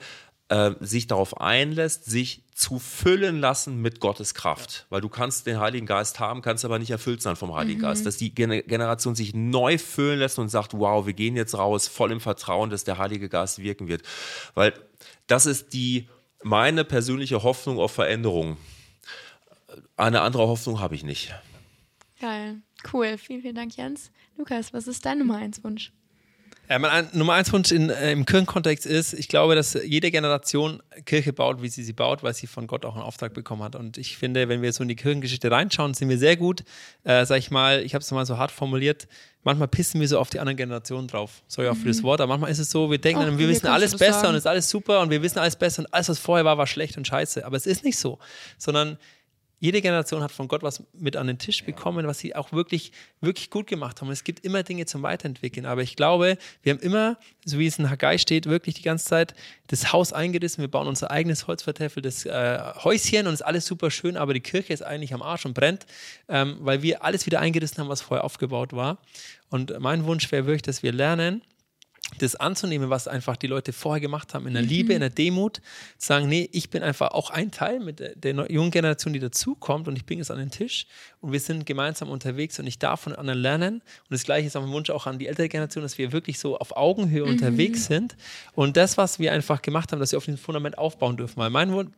äh, 0.49 0.71
sich 0.79 1.07
darauf 1.07 1.39
einlässt, 1.41 2.05
sich 2.05 2.43
zu 2.53 2.77
füllen 2.77 3.39
lassen 3.39 3.81
mit 3.81 3.99
Gottes 3.99 4.35
Kraft. 4.35 4.85
Weil 4.89 5.01
du 5.01 5.09
kannst 5.09 5.47
den 5.47 5.59
Heiligen 5.59 5.87
Geist 5.87 6.19
haben, 6.19 6.43
kannst 6.43 6.65
aber 6.65 6.77
nicht 6.77 6.91
erfüllt 6.91 7.23
sein 7.23 7.35
vom 7.35 7.55
Heiligen 7.55 7.81
Geist. 7.81 8.05
Dass 8.05 8.17
die 8.17 8.35
Gen 8.35 8.61
Generation 8.67 9.15
sich 9.15 9.33
neu 9.33 9.79
füllen 9.79 10.19
lässt 10.19 10.37
und 10.37 10.49
sagt, 10.49 10.73
wow, 10.73 11.07
wir 11.07 11.13
gehen 11.13 11.35
jetzt 11.35 11.57
raus, 11.57 11.87
voll 11.87 12.11
im 12.11 12.19
Vertrauen, 12.19 12.69
dass 12.69 12.83
der 12.83 12.99
Heilige 12.99 13.29
Geist 13.29 13.59
wirken 13.59 13.87
wird. 13.87 14.03
Weil 14.53 14.73
das 15.25 15.47
ist 15.47 15.73
die 15.73 16.07
meine 16.43 16.83
persönliche 16.83 17.43
Hoffnung 17.43 17.79
auf 17.79 17.91
Veränderung. 17.91 18.57
Eine 19.97 20.21
andere 20.21 20.47
Hoffnung 20.47 20.79
habe 20.79 20.95
ich 20.95 21.03
nicht. 21.03 21.33
Geil, 22.19 22.61
cool, 22.93 23.17
vielen, 23.17 23.41
vielen 23.41 23.55
Dank, 23.55 23.75
Jens. 23.77 24.11
Lukas, 24.37 24.73
was 24.73 24.87
ist 24.87 25.05
dein 25.05 25.19
Nummer 25.19 25.37
eins 25.37 25.63
Wunsch? 25.63 25.91
Ja, 26.71 26.79
mein 26.79 26.91
ein, 26.91 27.09
Nummer 27.11 27.33
eins 27.33 27.51
Wunsch 27.51 27.71
in, 27.71 27.89
äh, 27.89 28.13
im 28.13 28.25
Kirchenkontext 28.25 28.85
ist, 28.85 29.11
ich 29.11 29.27
glaube, 29.27 29.55
dass 29.55 29.73
jede 29.73 30.09
Generation 30.09 30.81
Kirche 31.05 31.33
baut, 31.33 31.61
wie 31.61 31.67
sie 31.67 31.83
sie 31.83 31.91
baut, 31.91 32.23
weil 32.23 32.33
sie 32.33 32.47
von 32.47 32.65
Gott 32.65 32.85
auch 32.85 32.95
einen 32.95 33.03
Auftrag 33.03 33.33
bekommen 33.33 33.61
hat. 33.61 33.75
Und 33.75 33.97
ich 33.97 34.15
finde, 34.15 34.47
wenn 34.47 34.61
wir 34.61 34.71
so 34.71 34.83
in 34.83 34.87
die 34.87 34.95
Kirchengeschichte 34.95 35.51
reinschauen, 35.51 35.93
sind 35.93 36.07
wir 36.07 36.17
sehr 36.17 36.37
gut, 36.37 36.63
äh, 37.03 37.25
sag 37.25 37.39
ich 37.39 37.51
mal, 37.51 37.83
ich 37.83 37.93
habe 37.93 38.03
es 38.03 38.11
mal 38.11 38.25
so 38.25 38.37
hart 38.37 38.51
formuliert, 38.51 39.09
manchmal 39.43 39.67
pissen 39.67 39.99
wir 39.99 40.07
so 40.07 40.19
auf 40.19 40.29
die 40.29 40.39
anderen 40.39 40.57
Generationen 40.57 41.07
drauf. 41.07 41.41
Sorry 41.47 41.67
auch 41.67 41.75
für 41.75 41.87
das 41.87 42.03
Wort, 42.03 42.21
aber 42.21 42.29
manchmal 42.29 42.51
ist 42.51 42.59
es 42.59 42.69
so, 42.69 42.89
wir 42.91 42.97
denken, 42.97 43.23
Ach, 43.33 43.37
wir 43.37 43.47
wissen 43.47 43.67
alles 43.67 43.95
besser 43.95 44.13
sagen? 44.13 44.27
und 44.29 44.35
es 44.35 44.43
ist 44.43 44.47
alles 44.47 44.69
super 44.69 45.01
und 45.01 45.09
wir 45.09 45.21
wissen 45.21 45.39
alles 45.39 45.55
besser 45.55 45.79
und 45.83 45.93
alles, 45.93 46.09
was 46.09 46.19
vorher 46.19 46.45
war, 46.45 46.57
war 46.57 46.67
schlecht 46.67 46.97
und 46.97 47.07
scheiße. 47.07 47.45
Aber 47.45 47.57
es 47.57 47.65
ist 47.65 47.83
nicht 47.83 47.97
so, 47.97 48.19
sondern 48.57 48.97
jede 49.62 49.80
Generation 49.80 50.24
hat 50.24 50.32
von 50.32 50.47
Gott 50.47 50.64
was 50.64 50.84
mit 50.91 51.16
an 51.16 51.28
den 51.28 51.38
Tisch 51.38 51.64
bekommen, 51.64 52.07
was 52.07 52.18
sie 52.18 52.36
auch 52.36 52.51
wirklich, 52.51 52.91
wirklich 53.22 53.51
gut 53.51 53.68
gemacht 53.68 54.01
haben. 54.01 54.09
Es 54.09 54.24
gibt 54.24 54.43
immer 54.43 54.64
Dinge 54.64 54.88
zum 54.88 55.03
Weiterentwickeln. 55.03 55.68
Aber 55.68 55.84
ich 55.84 55.95
glaube, 55.95 56.39
wir 56.64 56.74
haben 56.74 56.80
immer, 56.80 57.18
so 57.45 57.59
wie 57.59 57.68
es 57.68 57.78
in 57.78 57.88
Haggai 57.88 58.18
steht, 58.18 58.47
wirklich 58.47 58.74
die 58.74 58.82
ganze 58.82 59.05
Zeit 59.05 59.36
das 59.68 59.93
Haus 59.93 60.14
eingerissen. 60.14 60.62
Wir 60.62 60.68
bauen 60.68 60.88
unser 60.88 61.12
eigenes 61.12 61.45
holzvertäfeltes 61.45 62.26
äh, 62.26 62.59
Häuschen 62.84 63.28
und 63.28 63.36
es 63.36 63.41
ist 63.41 63.45
alles 63.45 63.68
super 63.68 63.91
schön, 63.91 64.18
aber 64.18 64.34
die 64.34 64.39
Kirche 64.39 64.74
ist 64.74 64.82
eigentlich 64.82 65.14
am 65.14 65.22
Arsch 65.22 65.45
und 65.45 65.53
brennt, 65.53 65.86
ähm, 66.28 66.57
weil 66.62 66.82
wir 66.82 67.03
alles 67.03 67.28
wieder 67.28 67.39
eingerissen 67.39 67.78
haben, 67.78 67.89
was 67.89 68.01
vorher 68.01 68.24
aufgebaut 68.24 68.74
war. 68.74 68.97
Und 69.51 69.80
mein 69.80 70.05
Wunsch 70.05 70.32
wäre 70.32 70.47
wirklich, 70.47 70.64
dass 70.64 70.82
wir 70.82 70.91
lernen, 70.91 71.43
das 72.18 72.36
anzunehmen, 72.36 72.89
was 72.89 73.07
einfach 73.07 73.36
die 73.38 73.47
Leute 73.47 73.74
vorher 73.74 74.01
gemacht 74.01 74.34
haben, 74.34 74.45
in 74.47 74.53
der 74.53 74.62
Liebe, 74.62 74.93
in 74.93 74.99
der 74.99 75.09
Demut, 75.09 75.57
zu 75.97 76.07
sagen, 76.07 76.28
nee, 76.28 76.49
ich 76.51 76.70
bin 76.70 76.84
einfach 76.84 77.12
auch 77.12 77.30
ein 77.30 77.51
Teil 77.51 77.80
mit 77.80 77.99
der, 77.99 78.16
der 78.16 78.51
jungen 78.51 78.72
Generation, 78.72 79.14
die 79.14 79.20
dazukommt 79.20 79.88
und 79.88 79.95
ich 79.95 80.05
bringe 80.05 80.22
es 80.22 80.30
an 80.30 80.38
den 80.38 80.51
Tisch 80.51 80.86
und 81.22 81.32
wir 81.32 81.39
sind 81.39 81.66
gemeinsam 81.66 82.09
unterwegs 82.09 82.59
und 82.59 82.68
ich 82.68 82.80
darf 82.80 83.01
von 83.01 83.14
anderen 83.16 83.39
lernen. 83.39 83.76
Und 83.76 84.12
das 84.12 84.24
Gleiche 84.24 84.47
ist 84.47 84.55
auch 84.57 84.62
mein 84.62 84.72
Wunsch 84.72 84.89
auch 84.89 85.07
an 85.07 85.20
die 85.20 85.28
ältere 85.28 85.49
Generation, 85.49 85.84
dass 85.84 85.97
wir 85.97 86.12
wirklich 86.12 86.38
so 86.39 86.57
auf 86.57 86.76
Augenhöhe 86.76 87.24
unterwegs 87.24 87.86
sind 87.86 88.16
und 88.53 88.78
das, 88.78 88.97
was 88.97 89.20
wir 89.20 89.32
einfach 89.34 89.62
gemacht 89.62 89.91
haben, 89.91 89.99
dass 89.99 90.12
wir 90.12 90.18
auf 90.18 90.26
diesem 90.26 90.38
Fundament 90.39 90.78
aufbauen 90.78 91.18
dürfen. 91.18 91.38
Weil 91.38 91.49
mein 91.49 91.72
Wunsch, 91.72 91.91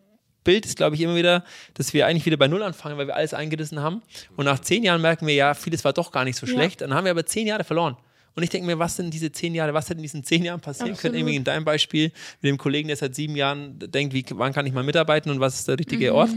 Bild 0.44 0.66
ist, 0.66 0.76
glaube 0.76 0.96
ich, 0.96 1.02
immer 1.02 1.16
wieder, 1.16 1.44
dass 1.74 1.94
wir 1.94 2.06
eigentlich 2.06 2.26
wieder 2.26 2.36
bei 2.38 2.48
Null 2.50 2.64
anfangen, 2.64 2.98
weil 2.98 3.08
wir 3.08 3.16
alles 3.16 3.34
eingerissen 3.34 3.80
haben. 3.80 4.02
Und 4.36 4.44
nach 4.46 4.60
zehn 4.60 4.84
Jahren 4.84 5.02
merken 5.02 5.26
wir, 5.26 5.34
ja, 5.34 5.54
vieles 5.54 5.86
war 5.86 5.94
doch 5.94 6.12
gar 6.12 6.26
nicht 6.26 6.36
so 6.38 6.46
Ja. 6.46 6.52
schlecht. 6.54 6.82
Dann 6.82 6.94
haben 6.94 7.06
wir 7.06 7.12
aber 7.12 7.26
zehn 7.26 7.48
Jahre 7.48 7.64
verloren. 7.64 7.96
Und 8.36 8.44
ich 8.44 8.50
denke 8.50 8.66
mir, 8.68 8.80
was 8.80 8.96
sind 8.96 9.14
diese 9.14 9.32
zehn 9.32 9.54
Jahre, 9.54 9.74
was 9.74 9.86
hätte 9.86 9.98
in 10.00 10.04
diesen 10.04 10.24
zehn 10.24 10.44
Jahren 10.44 10.60
passieren 10.62 10.96
können? 10.98 11.16
Irgendwie 11.16 11.36
in 11.36 11.44
deinem 11.44 11.66
Beispiel 11.66 12.12
mit 12.42 12.50
dem 12.50 12.58
Kollegen, 12.58 12.88
der 12.88 12.98
seit 12.98 13.14
sieben 13.16 13.36
Jahren 13.36 13.78
denkt, 13.80 14.14
wie, 14.14 14.26
wann 14.32 14.54
kann 14.54 14.66
ich 14.66 14.74
mal 14.74 14.84
mitarbeiten 14.84 15.30
und 15.32 15.40
was 15.40 15.60
ist 15.60 15.68
der 15.68 15.78
richtige 15.78 16.10
Mhm. 16.12 16.16
Ort? 16.16 16.32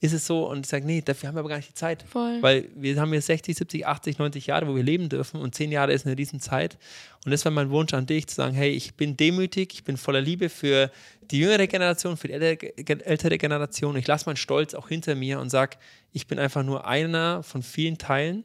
Ist 0.00 0.12
es 0.12 0.26
so 0.26 0.50
und 0.50 0.66
ich 0.66 0.66
sage, 0.66 0.84
nee, 0.84 1.00
dafür 1.00 1.28
haben 1.28 1.36
wir 1.36 1.40
aber 1.40 1.48
gar 1.48 1.58
nicht 1.58 1.68
die 1.68 1.74
Zeit. 1.74 2.02
Voll. 2.10 2.38
Weil 2.40 2.68
wir 2.74 3.00
haben 3.00 3.14
jetzt 3.14 3.26
60, 3.26 3.56
70, 3.56 3.86
80, 3.86 4.18
90 4.18 4.48
Jahre, 4.48 4.66
wo 4.66 4.74
wir 4.74 4.82
leben 4.82 5.08
dürfen 5.08 5.40
und 5.40 5.54
zehn 5.54 5.70
Jahre 5.70 5.92
ist 5.92 6.04
eine 6.06 6.18
Riesenzeit. 6.18 6.76
Und 7.24 7.30
das 7.30 7.44
wäre 7.44 7.54
mein 7.54 7.70
Wunsch 7.70 7.94
an 7.94 8.04
dich, 8.06 8.26
zu 8.26 8.34
sagen, 8.34 8.52
hey, 8.52 8.70
ich 8.70 8.94
bin 8.94 9.16
demütig, 9.16 9.70
ich 9.74 9.84
bin 9.84 9.96
voller 9.96 10.20
Liebe 10.20 10.48
für 10.48 10.90
die 11.30 11.38
jüngere 11.38 11.68
Generation, 11.68 12.16
für 12.16 12.26
die 12.26 12.34
ältere, 12.34 12.72
ältere 13.06 13.38
Generation. 13.38 13.94
Ich 13.96 14.08
lasse 14.08 14.26
meinen 14.26 14.36
Stolz 14.36 14.74
auch 14.74 14.88
hinter 14.88 15.14
mir 15.14 15.38
und 15.38 15.50
sage, 15.50 15.76
ich 16.12 16.26
bin 16.26 16.40
einfach 16.40 16.64
nur 16.64 16.84
einer 16.84 17.44
von 17.44 17.62
vielen 17.62 17.96
Teilen 17.96 18.42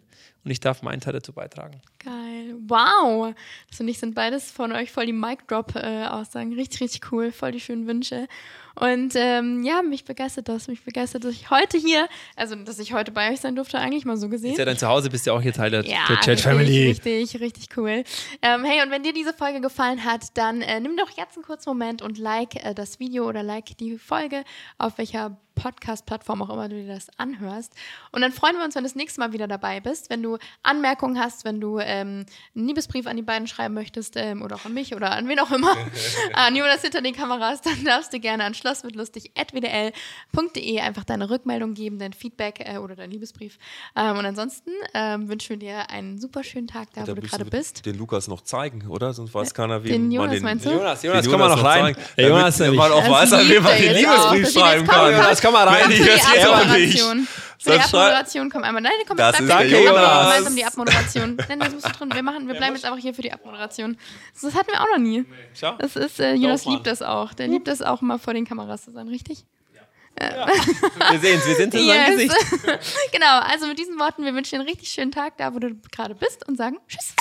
und 0.48 0.52
ich 0.52 0.62
darf 0.62 0.82
meinen 0.82 1.02
Teil 1.02 1.12
dazu 1.12 1.34
beitragen. 1.34 1.82
Geil. 2.00 2.56
Wow. 2.68 3.36
Das 3.68 3.76
finde 3.76 3.92
ich 3.92 4.00
sind 4.00 4.16
beides 4.16 4.50
von 4.50 4.72
euch 4.72 4.94
voll 4.94 5.06
die 5.06 5.12
Mic-Drop-Aussagen. 5.12 6.54
richtig, 6.54 6.80
richtig 6.80 7.12
cool. 7.12 7.34
Voll 7.34 7.52
die 7.52 7.60
schönen 7.60 7.86
Wünsche. 7.86 8.30
Und 8.76 9.14
ähm, 9.16 9.62
ja, 9.64 9.82
mich 9.82 10.06
begeistert 10.06 10.48
das. 10.48 10.70
Mich 10.70 10.86
begeistert, 10.86 11.26
dass 11.26 11.34
ich 11.34 11.50
heute 11.50 11.78
hier, 11.78 12.08
also 12.38 12.56
dass 12.56 12.80
ich 12.80 12.94
heute 12.94 13.12
bei 13.12 13.30
euch 13.30 13.42
sein 13.42 13.58
durfte, 13.58 13.78
eigentlich 13.78 14.06
mal 14.06 14.16
so 14.16 14.30
gesehen. 14.30 14.52
Ist 14.52 14.60
ja 14.60 14.64
dein 14.64 14.78
Zuhause, 14.78 15.10
bist 15.10 15.26
ja 15.26 15.34
auch 15.34 15.42
hier 15.42 15.52
Teil 15.52 15.70
der, 15.70 15.84
Ja, 15.84 16.06
der 16.08 16.18
richtig, 16.18 16.42
Family. 16.44 16.88
Richtig, 16.88 17.42
richtig 17.42 17.68
cool. 17.76 18.06
Ähm, 18.42 18.64
hey, 18.64 18.82
und 18.84 18.90
wenn 18.90 19.04
dir 19.04 19.12
diese 19.12 19.34
Folge 19.34 19.60
gefallen 19.60 20.06
hat, 20.06 20.28
dann 20.36 20.62
äh, 20.62 20.80
nimm 20.80 20.96
doch 20.96 21.10
jetzt 21.10 21.36
einen 21.36 21.44
kurzen 21.44 21.72
Moment 21.72 22.02
und 22.02 22.18
like 22.18 22.64
äh, 22.64 22.74
das 22.74 23.02
Video 23.02 23.28
oder 23.28 23.44
like 23.44 23.78
die 23.80 23.98
Folge, 23.98 24.46
auf 24.78 24.98
welcher 24.98 25.38
Podcast-Plattform 25.58 26.42
auch 26.42 26.50
immer 26.50 26.70
du 26.70 26.76
dir 26.76 26.88
das 26.94 27.08
anhörst. 27.18 27.74
Und 28.12 28.22
dann 28.22 28.32
freuen 28.32 28.56
wir 28.58 28.64
uns, 28.64 28.76
wenn 28.76 28.84
du 28.84 28.90
das 28.90 28.96
nächste 28.96 29.20
Mal 29.20 29.34
wieder 29.34 29.48
dabei 29.48 29.80
bist. 29.82 30.10
Wenn 30.10 30.24
du 30.24 30.38
Anmerkungen 30.64 31.20
hast, 31.20 31.44
wenn 31.46 31.60
du 31.60 31.80
ähm, 31.80 32.26
einen 32.56 32.68
Liebesbrief 32.68 33.08
an 33.08 33.16
die 33.18 33.24
beiden 33.24 33.48
schreiben 33.48 33.74
möchtest 33.74 34.16
ähm, 34.16 34.42
oder 34.42 34.56
auch 34.56 34.66
an 34.66 34.74
mich 34.74 34.96
oder 34.96 35.12
an 35.12 35.28
wen 35.28 35.40
auch 35.40 35.52
immer, 35.52 35.76
an 36.34 36.56
Jonas 36.56 36.82
hinter 36.82 37.02
den 37.02 37.14
Kameras, 37.16 37.62
dann 37.62 37.84
darfst 37.84 38.14
du 38.14 38.20
gerne 38.20 38.44
an 38.46 38.54
schlossmitlustig.wdl.de 38.54 40.80
einfach 40.80 41.04
deine 41.04 41.30
Rückmeldung 41.30 41.74
geben, 41.74 42.00
dein 42.00 42.14
Feedback 42.14 42.60
äh, 42.60 42.78
oder 42.78 42.96
dein 42.96 43.12
Liebesbrief. 43.12 43.58
Ähm, 43.96 44.18
und 44.18 44.26
ansonsten 44.26 44.72
ähm, 44.94 45.28
wünschen 45.30 45.50
wir 45.50 45.58
dir 45.58 45.90
einen 45.90 46.20
super 46.20 46.44
schönen 46.44 46.68
Tag 46.68 46.90
da, 46.94 47.02
Da 47.04 47.12
wo 47.12 47.16
du 47.16 47.22
gerade 47.28 47.46
bist. 47.46 47.86
Den 47.86 47.98
Lukas 47.98 48.28
noch 48.28 48.42
zeigen, 48.42 48.88
oder? 48.88 49.14
Sonst 49.14 49.34
weiß 49.34 49.54
keiner, 49.54 49.84
wie 49.84 49.90
Den 49.90 50.04
man 50.04 50.12
Jonas 50.12 50.34
den. 50.36 50.44
meinst 50.44 50.66
du? 50.66 50.72
Jonas, 50.72 51.02
den 51.02 51.12
Jonas, 51.12 51.28
komm 51.30 51.40
mal 51.40 51.50
noch 51.50 51.64
rein. 51.64 51.96
zeigen, 51.96 52.02
Der 52.18 52.28
Jonas 52.30 52.58
damit 52.58 52.74
nämlich. 52.74 52.90
man 52.90 53.00
auch 53.00 53.04
Das 53.04 53.12
weiß, 53.12 53.34
an 53.34 53.48
liebt 53.48 53.64
wen 53.80 53.94
auch. 55.48 55.54
Komm 55.54 55.66
mal 55.66 55.68
rein. 55.68 55.92
Ich 55.92 55.98
Für 55.98 56.04
die 56.04 56.10
jetzt 56.10 56.36
ehrlich. 56.36 56.46
Abmoderation. 56.46 57.28
Für 57.60 57.72
die 57.72 57.80
Abmoderation 57.80 58.50
komm 58.50 58.64
einmal. 58.64 58.82
Nein, 58.82 58.92
komm, 59.08 59.18
Das 59.18 59.40
jetzt 59.40 59.50
ist 59.50 59.50
der 59.50 59.66
gemeinsam 59.66 60.56
die 60.56 60.66
Abmoderation. 60.66 61.38
Nein, 61.50 61.60
das 61.60 61.74
musst 61.74 61.88
du 61.88 61.92
drin. 61.92 62.12
Wir, 62.14 62.24
machen, 62.24 62.48
wir 62.48 62.56
bleiben 62.56 62.76
jetzt 62.76 62.86
einfach 62.86 63.00
hier 63.00 63.14
für 63.14 63.22
die 63.22 63.34
Abmoderation. 63.34 63.98
Das 64.42 64.54
hatten 64.54 64.72
wir 64.72 64.82
auch 64.82 64.88
noch 64.92 65.00
nie. 65.00 65.26
Das 65.80 65.96
ist, 65.96 66.20
äh, 66.20 66.34
Jonas 66.34 66.66
liebt 66.66 66.88
das 66.88 67.02
auch. 67.02 67.34
Der 67.34 67.48
liebt 67.48 67.68
das 67.68 67.82
auch 67.82 68.02
mal 68.02 68.20
vor 68.20 68.34
den 68.34 68.46
Kameras 68.46 68.86
zu 68.86 68.92
sein, 68.92 69.08
richtig? 69.08 69.46
Wir 70.20 71.20
sehen 71.20 71.38
es, 71.40 71.48
wir 71.48 71.56
sind 71.56 71.76
in 71.76 71.86
seinem 71.86 72.18
Yes. 72.18 72.34
Gesicht. 72.34 72.36
genau, 73.12 73.40
also 73.40 73.68
mit 73.68 73.78
diesen 73.78 74.00
Worten, 74.00 74.26
wir 74.26 74.34
wünschen 74.34 74.56
dir 74.56 74.62
einen 74.62 74.70
richtig 74.70 74.90
schönen 74.90 75.12
Tag 75.12 75.38
da, 75.38 75.54
wo 75.54 75.60
du 75.60 75.76
gerade 75.92 76.16
bist 76.16 76.48
und 76.48 76.58
sagen 76.58 76.78
Tschüss. 76.88 77.14